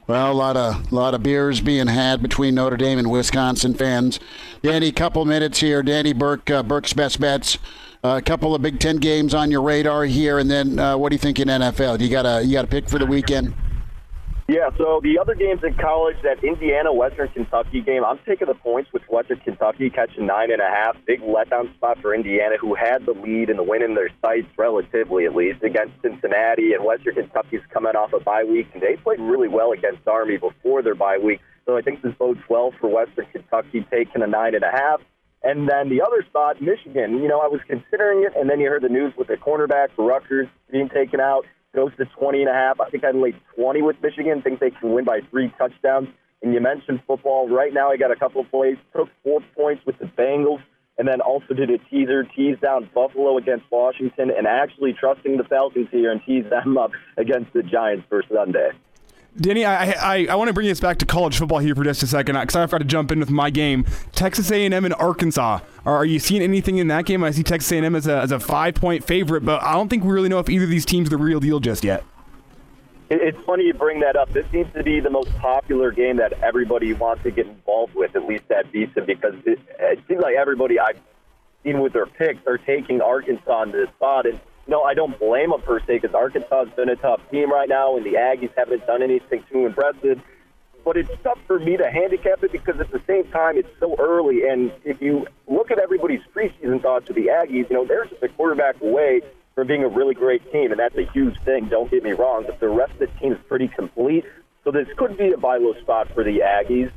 Well, 0.06 0.32
a 0.32 0.34
lot 0.34 0.56
of 0.56 0.90
lot 0.90 1.14
of 1.14 1.22
beers 1.22 1.60
being 1.60 1.86
had 1.86 2.20
between 2.20 2.56
Notre 2.56 2.78
Dame 2.78 2.98
and 2.98 3.10
Wisconsin 3.10 3.74
fans. 3.74 4.18
Danny, 4.62 4.88
a 4.88 4.92
couple 4.92 5.24
minutes 5.24 5.60
here. 5.60 5.84
Danny 5.84 6.12
Burke, 6.12 6.50
uh, 6.50 6.62
Burke's 6.64 6.94
best 6.94 7.20
bets. 7.20 7.58
Uh, 8.02 8.16
a 8.18 8.22
couple 8.22 8.54
of 8.54 8.62
Big 8.62 8.80
Ten 8.80 8.96
games 8.96 9.34
on 9.34 9.52
your 9.52 9.62
radar 9.62 10.06
here, 10.06 10.38
and 10.38 10.50
then 10.50 10.78
uh, 10.78 10.96
what 10.96 11.10
do 11.10 11.14
you 11.14 11.18
think 11.18 11.38
in 11.38 11.46
NFL? 11.46 11.98
Do 11.98 12.04
you 12.04 12.10
got 12.10 12.24
a 12.24 12.42
you 12.42 12.54
got 12.54 12.64
a 12.64 12.68
pick 12.68 12.88
for 12.88 12.98
the 12.98 13.06
weekend? 13.06 13.54
Yeah, 14.50 14.70
so 14.76 14.98
the 15.00 15.16
other 15.20 15.36
games 15.36 15.62
in 15.62 15.74
college, 15.74 16.16
that 16.24 16.42
Indiana 16.42 16.92
Western 16.92 17.28
Kentucky 17.28 17.82
game, 17.82 18.04
I'm 18.04 18.18
taking 18.26 18.48
the 18.48 18.54
points 18.54 18.92
with 18.92 19.04
Western 19.08 19.38
Kentucky 19.38 19.90
catching 19.90 20.26
nine 20.26 20.50
and 20.50 20.60
a 20.60 20.66
half. 20.66 20.96
Big 21.06 21.20
letdown 21.20 21.72
spot 21.76 21.98
for 22.02 22.12
Indiana, 22.12 22.56
who 22.60 22.74
had 22.74 23.06
the 23.06 23.12
lead 23.12 23.48
and 23.48 23.60
the 23.60 23.62
win 23.62 23.80
in 23.80 23.94
their 23.94 24.10
sights, 24.20 24.48
relatively 24.58 25.24
at 25.24 25.36
least, 25.36 25.62
against 25.62 25.94
Cincinnati. 26.02 26.72
And 26.72 26.84
Western 26.84 27.14
Kentucky's 27.14 27.60
coming 27.72 27.94
off 27.94 28.12
a 28.12 28.18
bye 28.18 28.42
week, 28.42 28.66
and 28.74 28.82
they 28.82 28.96
played 28.96 29.20
really 29.20 29.46
well 29.46 29.70
against 29.70 30.08
Army 30.08 30.36
before 30.36 30.82
their 30.82 30.96
bye 30.96 31.18
week. 31.18 31.38
So 31.64 31.76
I 31.76 31.82
think 31.82 32.02
this 32.02 32.14
bodes 32.18 32.40
well 32.48 32.74
for 32.80 32.90
Western 32.90 33.26
Kentucky 33.26 33.86
taking 33.88 34.20
a 34.20 34.26
nine 34.26 34.56
and 34.56 34.64
a 34.64 34.72
half. 34.72 35.00
And 35.44 35.70
then 35.70 35.90
the 35.90 36.02
other 36.02 36.24
spot, 36.28 36.60
Michigan. 36.60 37.22
You 37.22 37.28
know, 37.28 37.38
I 37.38 37.46
was 37.46 37.60
considering 37.68 38.24
it, 38.24 38.32
and 38.36 38.50
then 38.50 38.58
you 38.58 38.68
heard 38.68 38.82
the 38.82 38.88
news 38.88 39.14
with 39.16 39.28
the 39.28 39.36
cornerback 39.36 39.94
for 39.94 40.04
Rutgers 40.04 40.48
being 40.72 40.88
taken 40.88 41.20
out 41.20 41.46
goes 41.74 41.90
to 41.96 42.04
20 42.04 42.40
and 42.40 42.48
a 42.50 42.52
half. 42.52 42.80
I 42.80 42.90
think 42.90 43.04
I'd 43.04 43.14
lay 43.14 43.34
20 43.56 43.82
with 43.82 43.96
Michigan. 44.02 44.42
Think 44.42 44.60
they 44.60 44.70
can 44.70 44.92
win 44.92 45.04
by 45.04 45.20
three 45.30 45.52
touchdowns. 45.58 46.08
And 46.42 46.54
you 46.54 46.60
mentioned 46.60 47.00
football. 47.06 47.48
Right 47.48 47.72
now, 47.72 47.90
I 47.90 47.96
got 47.96 48.10
a 48.10 48.16
couple 48.16 48.40
of 48.40 48.50
plays. 48.50 48.76
Took 48.96 49.08
four 49.22 49.40
points 49.54 49.84
with 49.84 49.98
the 49.98 50.06
Bengals, 50.06 50.62
and 50.98 51.06
then 51.06 51.20
also 51.20 51.54
did 51.54 51.70
a 51.70 51.78
teaser, 51.90 52.24
tease 52.24 52.56
down 52.60 52.88
Buffalo 52.94 53.36
against 53.36 53.66
Washington, 53.70 54.30
and 54.30 54.46
actually 54.46 54.94
trusting 54.98 55.36
the 55.36 55.44
Falcons 55.44 55.88
here 55.90 56.10
and 56.10 56.20
tease 56.24 56.48
them 56.48 56.78
up 56.78 56.92
against 57.18 57.52
the 57.52 57.62
Giants 57.62 58.06
for 58.08 58.22
Sunday. 58.32 58.70
Danny, 59.38 59.64
I, 59.64 59.92
I, 59.92 60.26
I 60.26 60.34
want 60.34 60.48
to 60.48 60.54
bring 60.54 60.68
us 60.70 60.80
back 60.80 60.98
to 60.98 61.06
college 61.06 61.38
football 61.38 61.58
here 61.58 61.74
for 61.74 61.84
just 61.84 62.02
a 62.02 62.06
second 62.06 62.36
uh, 62.36 62.40
because 62.40 62.56
I've 62.56 62.70
got 62.70 62.78
to 62.78 62.84
jump 62.84 63.12
in 63.12 63.20
with 63.20 63.30
my 63.30 63.48
game. 63.50 63.84
Texas 64.12 64.50
A&M 64.50 64.84
and 64.84 64.94
Arkansas. 64.94 65.60
Are, 65.84 65.96
are 65.96 66.04
you 66.04 66.18
seeing 66.18 66.42
anything 66.42 66.78
in 66.78 66.88
that 66.88 67.06
game? 67.06 67.22
I 67.22 67.30
see 67.30 67.44
Texas 67.44 67.70
A&M 67.70 67.94
as 67.94 68.06
a, 68.06 68.18
as 68.18 68.32
a 68.32 68.40
five 68.40 68.74
point 68.74 69.04
favorite, 69.04 69.44
but 69.44 69.62
I 69.62 69.72
don't 69.74 69.88
think 69.88 70.02
we 70.02 70.10
really 70.10 70.28
know 70.28 70.40
if 70.40 70.48
either 70.48 70.64
of 70.64 70.70
these 70.70 70.84
teams 70.84 71.08
are 71.08 71.10
the 71.10 71.16
real 71.16 71.38
deal 71.38 71.60
just 71.60 71.84
yet. 71.84 72.04
It's 73.08 73.38
funny 73.44 73.64
you 73.64 73.74
bring 73.74 74.00
that 74.00 74.14
up. 74.14 74.32
This 74.32 74.46
seems 74.52 74.72
to 74.74 74.84
be 74.84 75.00
the 75.00 75.10
most 75.10 75.36
popular 75.38 75.90
game 75.90 76.16
that 76.18 76.32
everybody 76.44 76.92
wants 76.92 77.24
to 77.24 77.32
get 77.32 77.46
involved 77.46 77.94
with, 77.94 78.14
at 78.14 78.24
least 78.24 78.44
at 78.50 78.70
VSiN, 78.72 79.04
because 79.04 79.34
it, 79.44 79.58
it 79.80 79.98
seems 80.06 80.22
like 80.22 80.36
everybody 80.36 80.78
I've 80.78 81.00
seen 81.64 81.80
with 81.80 81.92
their 81.92 82.06
picks 82.06 82.46
are 82.46 82.58
taking 82.58 83.00
Arkansas 83.00 83.62
in 83.62 83.72
this 83.72 83.88
spot. 83.90 84.26
And 84.26 84.38
no, 84.70 84.82
I 84.84 84.94
don't 84.94 85.18
blame 85.18 85.50
them 85.50 85.60
per 85.62 85.80
se 85.80 85.98
because 85.98 86.14
Arkansas 86.14 86.64
has 86.64 86.74
been 86.74 86.88
a 86.88 86.96
tough 86.96 87.20
team 87.30 87.52
right 87.52 87.68
now, 87.68 87.96
and 87.96 88.06
the 88.06 88.12
Aggies 88.12 88.52
haven't 88.56 88.86
done 88.86 89.02
anything 89.02 89.44
too 89.50 89.66
impressive. 89.66 90.22
But 90.84 90.96
it's 90.96 91.10
tough 91.22 91.38
for 91.46 91.58
me 91.58 91.76
to 91.76 91.90
handicap 91.90 92.42
it 92.42 92.52
because 92.52 92.80
at 92.80 92.90
the 92.90 93.02
same 93.06 93.30
time 93.32 93.58
it's 93.58 93.68
so 93.80 93.96
early, 93.98 94.48
and 94.48 94.72
if 94.84 95.02
you 95.02 95.26
look 95.48 95.70
at 95.70 95.78
everybody's 95.78 96.22
preseason 96.34 96.80
thoughts 96.80 97.10
of 97.10 97.16
the 97.16 97.26
Aggies, 97.26 97.68
you 97.68 97.76
know 97.76 97.84
they're 97.84 98.06
just 98.06 98.22
a 98.22 98.28
quarterback 98.28 98.80
away 98.80 99.20
from 99.56 99.66
being 99.66 99.82
a 99.82 99.88
really 99.88 100.14
great 100.14 100.50
team, 100.52 100.70
and 100.70 100.78
that's 100.78 100.96
a 100.96 101.04
huge 101.12 101.36
thing. 101.44 101.68
Don't 101.68 101.90
get 101.90 102.04
me 102.04 102.12
wrong, 102.12 102.44
but 102.46 102.60
the 102.60 102.68
rest 102.68 102.92
of 102.92 103.00
the 103.00 103.08
team 103.18 103.32
is 103.32 103.38
pretty 103.48 103.68
complete. 103.68 104.24
So 104.64 104.70
this 104.70 104.86
could 104.96 105.18
be 105.18 105.32
a 105.32 105.36
buy 105.36 105.56
low 105.56 105.74
spot 105.82 106.08
for 106.14 106.22
the 106.22 106.38
Aggies. 106.38 106.92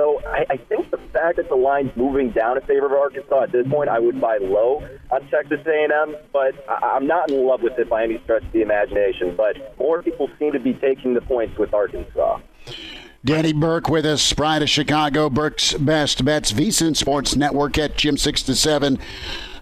So 0.00 0.18
I, 0.26 0.46
I 0.48 0.56
think 0.56 0.90
the 0.90 0.96
fact 1.12 1.36
that 1.36 1.50
the 1.50 1.56
line's 1.56 1.94
moving 1.94 2.30
down 2.30 2.56
in 2.56 2.62
favor 2.62 2.86
of 2.86 2.92
Arkansas 2.92 3.42
at 3.42 3.52
this 3.52 3.68
point, 3.68 3.90
I 3.90 3.98
would 3.98 4.18
buy 4.18 4.38
low 4.40 4.82
on 5.10 5.28
Texas 5.28 5.60
A&M, 5.66 6.16
but 6.32 6.54
I, 6.70 6.92
I'm 6.96 7.06
not 7.06 7.30
in 7.30 7.46
love 7.46 7.60
with 7.60 7.78
it 7.78 7.90
by 7.90 8.04
any 8.04 8.18
stretch 8.24 8.42
of 8.42 8.52
the 8.52 8.62
imagination. 8.62 9.36
But 9.36 9.76
more 9.78 10.02
people 10.02 10.30
seem 10.38 10.52
to 10.52 10.58
be 10.58 10.72
taking 10.72 11.12
the 11.12 11.20
points 11.20 11.58
with 11.58 11.74
Arkansas. 11.74 12.40
Danny 13.26 13.52
Burke 13.52 13.90
with 13.90 14.06
us, 14.06 14.32
Pride 14.32 14.62
of 14.62 14.70
Chicago, 14.70 15.28
Burke's 15.28 15.74
Best 15.74 16.24
Bets, 16.24 16.50
VSiN 16.50 16.96
Sports 16.96 17.36
Network 17.36 17.76
at 17.76 17.98
Jim 17.98 18.16
6 18.16 18.42
to 18.44 18.54
7 18.54 18.98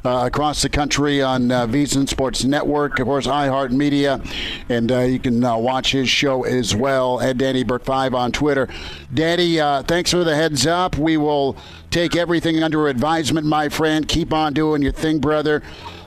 uh, 0.04 0.24
across 0.26 0.62
the 0.62 0.68
country 0.68 1.22
on 1.22 1.50
uh, 1.50 1.66
Sports 1.86 2.44
Network, 2.44 2.98
of 2.98 3.06
course, 3.06 3.26
iHeartMedia, 3.26 4.24
and 4.68 4.92
uh, 4.92 5.00
you 5.00 5.18
can 5.18 5.44
uh, 5.44 5.56
watch 5.56 5.92
his 5.92 6.08
show 6.08 6.44
as 6.44 6.74
well 6.74 7.20
at 7.20 7.38
Danny 7.38 7.64
Burke 7.64 7.84
5 7.84 8.14
on 8.14 8.32
Twitter. 8.32 8.68
Danny, 9.12 9.60
uh, 9.60 9.82
thanks 9.82 10.10
for 10.10 10.24
the 10.24 10.34
heads 10.34 10.66
up. 10.66 10.96
We 10.96 11.16
will 11.16 11.56
take 11.90 12.16
everything 12.16 12.62
under 12.62 12.88
advisement, 12.88 13.46
my 13.46 13.68
friend. 13.68 14.06
Keep 14.06 14.32
on 14.32 14.52
doing 14.52 14.82
your 14.82 14.92
thing, 14.92 15.18
brother. 15.18 15.62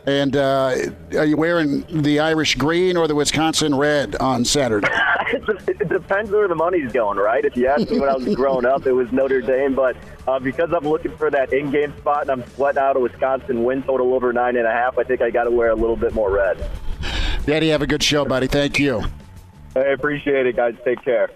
And 0.08 0.36
uh, 0.36 0.76
are 1.16 1.26
you 1.26 1.38
wearing 1.38 1.86
the 2.02 2.20
Irish 2.20 2.56
green 2.56 2.98
or 2.98 3.08
the 3.08 3.14
Wisconsin 3.14 3.76
red 3.76 4.16
on 4.16 4.44
Saturday? 4.44 4.88
it 5.28 5.90
depends 5.90 6.32
where 6.32 6.48
the 6.48 6.56
money's 6.56 6.92
going, 6.92 7.18
right? 7.18 7.46
If 7.46 7.56
you 7.56 7.68
asked 7.68 7.92
me 7.92 8.00
when 8.00 8.10
I 8.10 8.16
was 8.16 8.34
growing 8.36 8.66
up, 8.66 8.88
it 8.88 8.94
was 8.94 9.12
Notre 9.12 9.42
Dame, 9.42 9.76
but 9.76 9.96
uh, 10.28 10.40
because 10.40 10.72
I'm 10.74 10.88
looking 10.88 11.16
for 11.18 11.30
that 11.30 11.54
in-game 11.54 11.96
spot 11.98 12.24
and 12.24 12.32
I'm 12.32 12.50
sweating 12.52 12.82
out 12.82 12.98
a 12.98 13.00
Wisconsin 13.00 13.64
win 13.64 13.84
total 13.84 14.14
over 14.14 14.34
nine 14.34 14.56
and 14.56 14.66
a 14.66 14.72
half, 14.72 14.98
I 14.98 15.04
think 15.04 15.22
I 15.22 15.30
got 15.30 15.44
to 15.44 15.52
wear 15.52 15.70
a 15.70 15.76
little 15.76 15.96
bit 15.96 16.14
more 16.14 16.32
red. 16.32 16.70
Daddy, 17.46 17.70
have 17.70 17.82
a 17.82 17.88
good 17.88 18.04
show, 18.04 18.26
buddy. 18.26 18.48
Thank 18.48 18.80
you. 18.80 19.04
I 19.76 19.80
appreciate 19.80 20.48
it, 20.48 20.56
guys. 20.56 20.76
Take 20.84 21.04
care. 21.04 21.30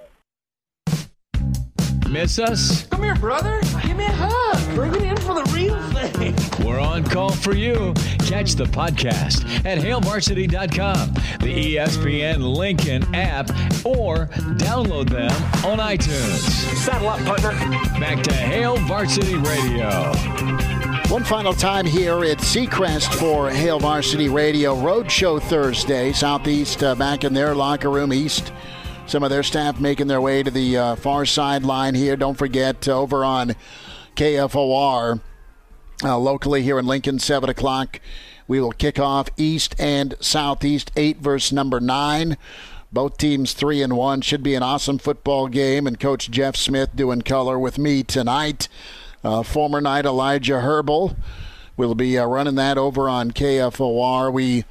Miss 2.10 2.40
us? 2.40 2.86
Come 2.88 3.04
here, 3.04 3.16
brother. 3.16 3.60
Give 3.84 3.98
me 3.98 4.06
a 4.06 4.12
hug. 4.12 4.76
Bring 4.76 4.94
it 4.96 5.02
in 5.02 5.18
for 5.18 5.34
the 5.36 5.44
real 5.54 5.80
thing. 5.92 6.36
We're 6.66 6.80
on 6.80 7.04
call 7.04 7.32
for 7.32 7.56
you. 7.56 7.94
Catch 8.20 8.56
the 8.56 8.66
podcast 8.66 9.46
at 9.66 9.78
hailvarsity.com, 9.78 11.14
the 11.40 11.76
ESPN 11.76 12.56
Lincoln 12.56 13.04
app, 13.16 13.50
or 13.86 14.28
download 14.58 15.10
them 15.10 15.32
on 15.66 15.80
iTunes. 15.80 16.40
Saddle 16.78 17.10
up, 17.10 17.20
partner. 17.26 17.52
Back 18.00 18.24
to 18.24 18.34
Hail 18.34 18.78
Varsity 18.78 19.36
Radio. 19.36 20.14
One 21.10 21.24
final 21.24 21.54
time 21.54 21.86
here 21.86 22.24
at 22.26 22.40
Seacrest 22.40 23.14
for 23.16 23.50
Hail 23.50 23.80
Varsity 23.80 24.28
Radio 24.28 24.76
Roadshow 24.76 25.42
Thursday. 25.42 26.12
Southeast 26.12 26.84
uh, 26.84 26.96
back 26.96 27.24
in 27.24 27.34
their 27.34 27.54
locker 27.54 27.90
room. 27.92 28.12
East, 28.12 28.52
some 29.08 29.24
of 29.24 29.30
their 29.30 29.44
staff 29.44 29.80
making 29.80 30.08
their 30.08 30.22
way 30.22 30.44
to 30.44 30.52
the 30.52 30.78
uh, 30.78 30.96
far 30.96 31.26
sideline 31.26 31.96
here. 31.96 32.16
Don't 32.16 32.38
forget, 32.38 32.88
uh, 32.88 33.00
over 33.00 33.24
on 33.24 33.56
KFOR, 34.16 35.22
uh, 36.04 36.18
locally 36.18 36.64
here 36.64 36.80
in 36.80 36.86
Lincoln, 36.86 37.20
7 37.20 37.50
o'clock, 37.50 38.00
we 38.48 38.60
will 38.60 38.72
kick 38.72 39.00
off 39.00 39.30
East 39.38 39.76
and 39.80 40.16
Southeast, 40.20 40.92
8 40.96 41.18
versus 41.18 41.54
number 41.54 41.80
9. 41.80 42.38
Both 42.92 43.18
teams 43.18 43.52
three 43.52 43.82
and 43.82 43.98
one 43.98 44.22
should 44.22 44.42
be 44.42 44.56
an 44.56 44.64
awesome 44.64 45.00
football 45.00 45.50
game. 45.50 45.86
And 45.86 46.00
Coach 46.00 46.32
Jeff 46.32 46.56
Smith 46.56 46.96
doing 46.96 47.24
color 47.24 47.60
with 47.60 47.78
me 47.78 48.04
tonight. 48.04 48.70
Uh, 49.22 49.44
former 49.44 49.82
night 49.82 50.06
Elijah 50.06 50.62
Herbal 50.62 51.18
will 51.76 51.94
be 51.94 52.18
uh, 52.18 52.26
running 52.26 52.56
that 52.56 52.78
over 52.78 53.10
on 53.10 53.32
KFOR. 53.32 54.32
We 54.32 54.64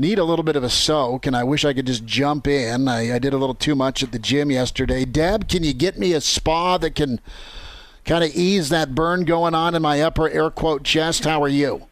need 0.00 0.18
a 0.18 0.24
little 0.24 0.42
bit 0.42 0.56
of 0.56 0.64
a 0.64 0.70
soak, 0.70 1.26
and 1.26 1.36
I 1.36 1.44
wish 1.44 1.64
I 1.64 1.74
could 1.74 1.86
just 1.86 2.06
jump 2.06 2.46
in. 2.46 2.88
I, 2.88 3.14
I 3.14 3.18
did 3.18 3.34
a 3.34 3.36
little 3.36 3.54
too 3.54 3.74
much 3.74 4.02
at 4.02 4.12
the 4.12 4.18
gym 4.18 4.50
yesterday. 4.50 5.04
Deb, 5.04 5.46
can 5.46 5.62
you 5.62 5.74
get 5.74 5.98
me 5.98 6.14
a 6.14 6.22
spa 6.22 6.78
that 6.78 6.94
can 6.94 7.20
kind 8.06 8.24
of 8.24 8.34
ease 8.34 8.70
that 8.70 8.94
burn 8.94 9.24
going 9.24 9.54
on 9.54 9.74
in 9.74 9.82
my 9.82 10.00
upper 10.00 10.28
air 10.30 10.50
quote 10.50 10.84
chest? 10.84 11.24
How 11.24 11.42
are 11.42 11.48
you? 11.48 11.89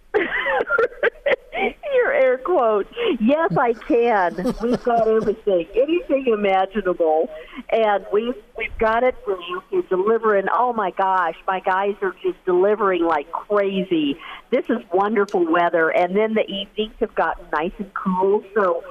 Quote. 2.59 2.89
Yes, 3.21 3.57
I 3.57 3.73
can. 3.73 4.35
We've 4.61 4.83
got 4.83 5.07
everything, 5.07 5.69
anything 5.77 6.27
imaginable, 6.27 7.31
and 7.71 8.05
we've 8.13 8.35
we've 8.57 8.77
got 8.79 9.05
it 9.05 9.15
for 9.25 9.39
you. 9.39 9.63
You're 9.71 9.83
delivering. 9.83 10.47
Oh 10.53 10.73
my 10.73 10.91
gosh, 10.91 11.37
my 11.47 11.61
guys 11.61 11.95
are 12.03 12.17
just 12.21 12.45
delivering 12.45 13.05
like 13.05 13.31
crazy. 13.31 14.19
This 14.51 14.65
is 14.69 14.79
wonderful 14.93 15.47
weather, 15.49 15.91
and 15.91 16.17
then 16.17 16.35
the 16.35 16.45
evenings 16.47 16.97
have 16.99 17.15
gotten 17.15 17.47
nice 17.53 17.71
and 17.79 17.95
cool. 17.95 18.43
So 18.55 18.83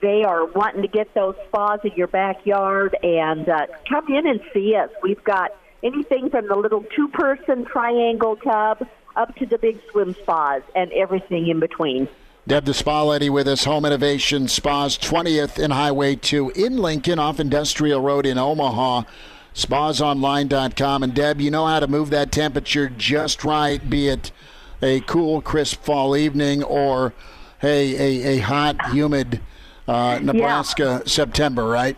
they 0.00 0.24
are 0.24 0.44
wanting 0.46 0.82
to 0.82 0.88
get 0.88 1.14
those 1.14 1.36
spas 1.46 1.78
in 1.84 1.92
your 1.94 2.08
backyard 2.08 2.96
and 3.04 3.48
uh, 3.48 3.66
come 3.88 4.08
in 4.08 4.26
and 4.26 4.40
see 4.52 4.74
us. 4.74 4.90
We've 5.00 5.22
got 5.22 5.54
anything 5.84 6.28
from 6.28 6.48
the 6.48 6.56
little 6.56 6.84
two-person 6.96 7.66
triangle 7.66 8.34
tub 8.34 8.84
up 9.14 9.36
to 9.36 9.46
the 9.46 9.58
big 9.58 9.78
swim 9.92 10.12
spas 10.14 10.62
and 10.74 10.90
everything 10.90 11.46
in 11.46 11.60
between. 11.60 12.08
Deb 12.44 12.66
Lady 12.66 13.30
with 13.30 13.46
us, 13.46 13.64
Home 13.64 13.84
Innovation 13.84 14.48
Spas, 14.48 14.98
20th 14.98 15.62
and 15.62 15.72
Highway 15.72 16.16
2 16.16 16.50
in 16.50 16.78
Lincoln, 16.78 17.20
off 17.20 17.38
Industrial 17.38 18.00
Road 18.00 18.26
in 18.26 18.36
Omaha. 18.36 19.02
SpasOnline.com. 19.54 21.04
And 21.04 21.14
Deb, 21.14 21.40
you 21.40 21.52
know 21.52 21.66
how 21.66 21.78
to 21.78 21.86
move 21.86 22.10
that 22.10 22.32
temperature 22.32 22.88
just 22.88 23.44
right, 23.44 23.88
be 23.88 24.08
it 24.08 24.32
a 24.82 25.00
cool, 25.02 25.40
crisp 25.40 25.84
fall 25.84 26.16
evening 26.16 26.64
or, 26.64 27.12
hey, 27.60 27.94
a, 27.94 28.38
a 28.38 28.38
hot, 28.38 28.90
humid 28.90 29.40
uh, 29.86 30.18
Nebraska 30.20 30.82
yeah. 30.82 31.00
September, 31.06 31.64
right? 31.68 31.96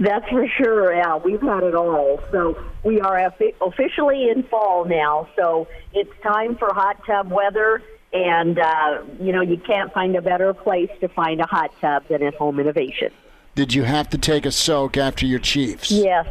That's 0.00 0.26
for 0.30 0.48
sure. 0.56 0.94
Yeah, 0.94 1.16
we've 1.16 1.42
had 1.42 1.64
it 1.64 1.74
all. 1.74 2.20
So 2.32 2.56
we 2.82 3.00
are 3.00 3.30
officially 3.60 4.30
in 4.30 4.42
fall 4.44 4.86
now. 4.86 5.28
So 5.36 5.68
it's 5.92 6.10
time 6.22 6.56
for 6.56 6.72
hot 6.72 7.04
tub 7.04 7.30
weather. 7.30 7.82
And, 8.24 8.58
uh, 8.58 9.02
you 9.20 9.32
know, 9.32 9.42
you 9.42 9.58
can't 9.58 9.92
find 9.92 10.16
a 10.16 10.22
better 10.22 10.54
place 10.54 10.90
to 11.00 11.08
find 11.08 11.40
a 11.40 11.46
hot 11.46 11.70
tub 11.80 12.08
than 12.08 12.22
at 12.22 12.34
Home 12.36 12.58
Innovation. 12.58 13.12
Did 13.54 13.74
you 13.74 13.82
have 13.82 14.08
to 14.10 14.18
take 14.18 14.46
a 14.46 14.52
soak 14.52 14.96
after 14.96 15.26
your 15.26 15.38
Chiefs? 15.38 15.90
Yes, 15.90 16.26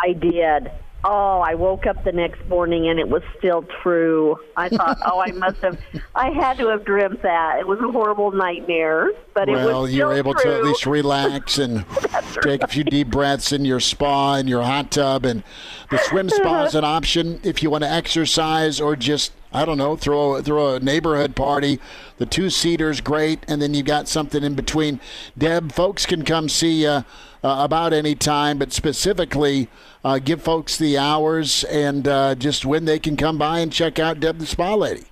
I 0.00 0.12
did. 0.12 0.70
Oh, 1.06 1.40
I 1.40 1.54
woke 1.54 1.86
up 1.86 2.02
the 2.02 2.12
next 2.12 2.42
morning 2.48 2.88
and 2.88 2.98
it 2.98 3.08
was 3.08 3.22
still 3.38 3.62
true. 3.82 4.38
I 4.56 4.70
thought, 4.70 4.98
oh, 5.06 5.20
I 5.20 5.32
must 5.32 5.58
have, 5.58 5.78
I 6.14 6.30
had 6.30 6.56
to 6.56 6.68
have 6.68 6.84
dreamt 6.86 7.20
that. 7.22 7.58
It 7.58 7.66
was 7.66 7.78
a 7.80 7.92
horrible 7.92 8.32
nightmare, 8.32 9.10
but 9.34 9.48
well, 9.48 9.68
it 9.68 9.82
was 9.82 9.94
you 9.94 10.06
were 10.06 10.14
able 10.14 10.32
true. 10.32 10.50
to 10.50 10.56
at 10.56 10.64
least 10.64 10.86
relax 10.86 11.58
and 11.58 11.84
take 12.42 12.62
a 12.62 12.66
few 12.66 12.84
deep 12.84 13.08
breaths 13.08 13.52
in 13.52 13.66
your 13.66 13.80
spa 13.80 14.36
and 14.36 14.48
your 14.48 14.62
hot 14.62 14.90
tub. 14.90 15.26
And 15.26 15.44
the 15.90 15.98
swim 15.98 16.30
spa 16.30 16.64
is 16.64 16.74
an 16.74 16.84
option 16.84 17.38
if 17.42 17.62
you 17.62 17.68
want 17.68 17.84
to 17.84 17.90
exercise 17.90 18.80
or 18.80 18.96
just 18.96 19.32
I 19.54 19.64
don't 19.64 19.78
know 19.78 19.94
throw 19.94 20.34
a, 20.34 20.42
throw 20.42 20.74
a 20.74 20.80
neighborhood 20.80 21.36
party. 21.36 21.78
The 22.18 22.26
two 22.26 22.50
seaters 22.50 23.00
great, 23.00 23.44
and 23.46 23.62
then 23.62 23.72
you 23.72 23.84
got 23.84 24.08
something 24.08 24.42
in 24.42 24.54
between. 24.56 25.00
Deb, 25.38 25.70
folks 25.70 26.04
can 26.06 26.24
come 26.24 26.48
see 26.48 26.82
you 26.82 26.88
uh, 26.88 27.04
about 27.42 27.92
any 27.92 28.16
time, 28.16 28.58
but 28.58 28.72
specifically 28.72 29.68
uh, 30.04 30.18
give 30.18 30.42
folks 30.42 30.76
the 30.76 30.98
hours 30.98 31.62
and 31.64 32.08
uh, 32.08 32.34
just 32.34 32.66
when 32.66 32.84
they 32.84 32.98
can 32.98 33.16
come 33.16 33.38
by 33.38 33.60
and 33.60 33.72
check 33.72 34.00
out 34.00 34.18
Deb 34.18 34.38
the 34.38 34.46
Spa 34.46 34.74
Lady. 34.74 35.04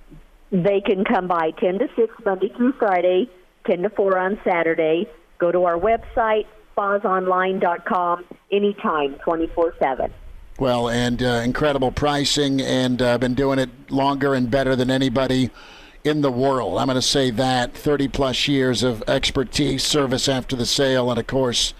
They 0.51 0.81
can 0.81 1.05
come 1.05 1.27
by 1.27 1.51
10 1.51 1.79
to 1.79 1.87
6 1.95 2.13
Monday 2.25 2.51
through 2.55 2.73
Friday, 2.73 3.29
10 3.65 3.83
to 3.83 3.89
4 3.89 4.17
on 4.17 4.39
Saturday. 4.43 5.07
Go 5.39 5.51
to 5.51 5.63
our 5.63 5.79
website, 5.79 6.45
spasonline.com, 6.75 8.25
anytime, 8.51 9.15
24 9.23 9.73
7. 9.79 10.13
Well, 10.59 10.87
and 10.87 11.21
uh, 11.23 11.41
incredible 11.43 11.91
pricing, 11.91 12.61
and 12.61 13.01
uh, 13.01 13.17
been 13.17 13.33
doing 13.33 13.57
it 13.59 13.69
longer 13.89 14.33
and 14.35 14.51
better 14.51 14.75
than 14.75 14.91
anybody 14.91 15.49
in 16.03 16.21
the 16.21 16.31
world. 16.31 16.77
I'm 16.77 16.87
going 16.87 16.95
to 16.95 17.01
say 17.01 17.31
that 17.31 17.73
30 17.73 18.07
plus 18.09 18.47
years 18.47 18.83
of 18.83 19.03
expertise, 19.07 19.83
service 19.83 20.27
after 20.27 20.55
the 20.55 20.65
sale, 20.65 21.09
and 21.09 21.19
of 21.19 21.27
course, 21.27 21.73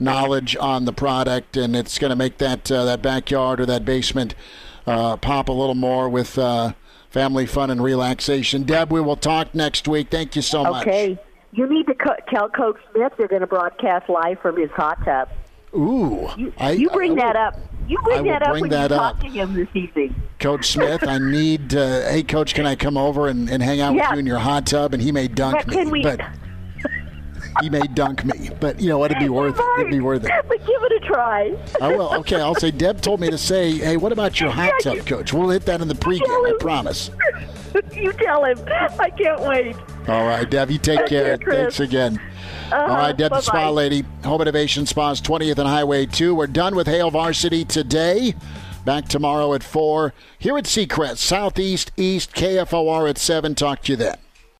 knowledge 0.00 0.56
on 0.56 0.86
the 0.86 0.92
product, 0.92 1.56
and 1.56 1.76
it's 1.76 1.98
going 1.98 2.10
to 2.10 2.16
make 2.16 2.38
that 2.38 2.70
uh, 2.70 2.84
that 2.84 3.02
backyard 3.02 3.60
or 3.60 3.66
that 3.66 3.84
basement 3.84 4.34
uh, 4.86 5.16
pop 5.16 5.48
a 5.48 5.52
little 5.52 5.74
more 5.74 6.08
with 6.08 6.36
uh, 6.38 6.72
family 7.10 7.46
fun 7.46 7.70
and 7.70 7.82
relaxation. 7.82 8.64
Deb, 8.64 8.90
we 8.90 9.00
will 9.00 9.16
talk 9.16 9.54
next 9.54 9.86
week. 9.86 10.10
Thank 10.10 10.36
you 10.36 10.42
so 10.42 10.64
much. 10.64 10.86
Okay. 10.86 11.18
You 11.52 11.68
need 11.68 11.86
to 11.86 11.94
co- 11.94 12.16
tell 12.28 12.48
Coach 12.50 12.76
Smith 12.92 13.12
they're 13.16 13.28
going 13.28 13.40
to 13.40 13.46
broadcast 13.46 14.08
live 14.10 14.40
from 14.40 14.58
his 14.58 14.70
hot 14.72 15.02
tub. 15.04 15.28
Ooh, 15.74 16.28
You, 16.36 16.52
I, 16.58 16.72
you 16.72 16.90
bring 16.90 17.18
I, 17.20 17.24
that 17.24 17.36
up. 17.36 17.54
You 17.88 17.98
bring 18.02 18.18
I 18.18 18.20
will 18.22 18.28
that 18.30 18.42
up 18.42 18.50
bring 18.50 18.60
when 18.62 18.70
that 18.70 18.90
you 18.90 18.96
up. 18.96 19.12
talk 19.14 19.20
to 19.22 19.28
him 19.28 19.54
this 19.54 19.68
evening. 19.74 20.14
Coach 20.40 20.66
Smith, 20.72 21.06
I 21.06 21.18
need. 21.20 21.74
Uh, 21.74 22.08
hey, 22.10 22.22
Coach, 22.22 22.54
can 22.54 22.66
I 22.66 22.74
come 22.74 22.96
over 22.96 23.28
and, 23.28 23.48
and 23.48 23.62
hang 23.62 23.80
out 23.80 23.94
Yeah. 23.94 24.08
with 24.10 24.14
you 24.14 24.18
in 24.20 24.26
your 24.26 24.38
hot 24.38 24.66
tub? 24.66 24.92
And 24.94 25.02
he 25.02 25.12
may 25.12 25.28
dunk 25.28 25.64
But 25.66 25.68
me, 25.68 25.84
we- 25.90 26.02
but 26.02 26.20
he 27.62 27.70
may 27.70 27.80
dunk 27.94 28.24
me. 28.24 28.50
But 28.60 28.80
you 28.80 28.88
know 28.88 28.98
what? 28.98 29.10
It'd 29.12 29.22
be 29.22 29.28
worth. 29.28 29.58
it. 29.58 29.64
It'd 29.80 29.90
be 29.90 30.00
worth 30.00 30.24
it. 30.24 30.30
But 30.48 30.58
give 30.66 30.82
it 30.82 31.02
a 31.02 31.06
try. 31.06 31.56
I 31.80 31.88
will. 31.94 32.12
Okay, 32.16 32.40
I'll 32.40 32.54
say. 32.54 32.70
Deb 32.70 33.00
told 33.00 33.20
me 33.20 33.30
to 33.30 33.38
say, 33.38 33.72
"Hey, 33.72 33.96
what 33.96 34.12
about 34.12 34.40
your 34.40 34.50
hot 34.50 34.72
tub, 34.82 34.98
Coach?" 35.06 35.32
We'll 35.32 35.50
hit 35.50 35.64
that 35.66 35.80
in 35.80 35.88
the 35.88 35.94
pregame. 35.94 36.22
I 36.26 36.56
promise. 36.60 37.10
you 37.92 38.12
tell 38.14 38.44
him. 38.44 38.58
I 38.98 39.10
can't 39.10 39.40
wait. 39.42 39.76
All 40.08 40.26
right, 40.26 40.48
Deb. 40.48 40.70
You 40.70 40.78
take 40.78 41.00
Take 41.00 41.08
care. 41.08 41.38
care, 41.38 41.52
Thanks 41.62 41.80
again. 41.80 42.20
Uh-huh, 42.66 42.76
All 42.76 42.96
right, 42.96 43.16
Deb, 43.16 43.30
the. 43.30 43.40
Spa 43.40 43.70
Lady, 43.70 44.04
Home 44.24 44.40
Innovation 44.40 44.86
Spas, 44.86 45.20
20th 45.20 45.58
and 45.58 45.68
Highway 45.68 46.04
2. 46.06 46.34
We're 46.34 46.48
done 46.48 46.74
with 46.74 46.88
Hail 46.88 47.10
Varsity 47.10 47.64
today. 47.64 48.34
Back 48.84 49.06
tomorrow 49.06 49.54
at 49.54 49.62
4 49.62 50.12
here 50.38 50.58
at 50.58 50.64
Seacrest, 50.64 51.18
Southeast 51.18 51.92
East, 51.96 52.34
KFOR 52.34 53.08
at 53.08 53.18
7. 53.18 53.54
Talk 53.54 53.82
to 53.82 53.92
you 53.92 53.96
then. 53.96 54.16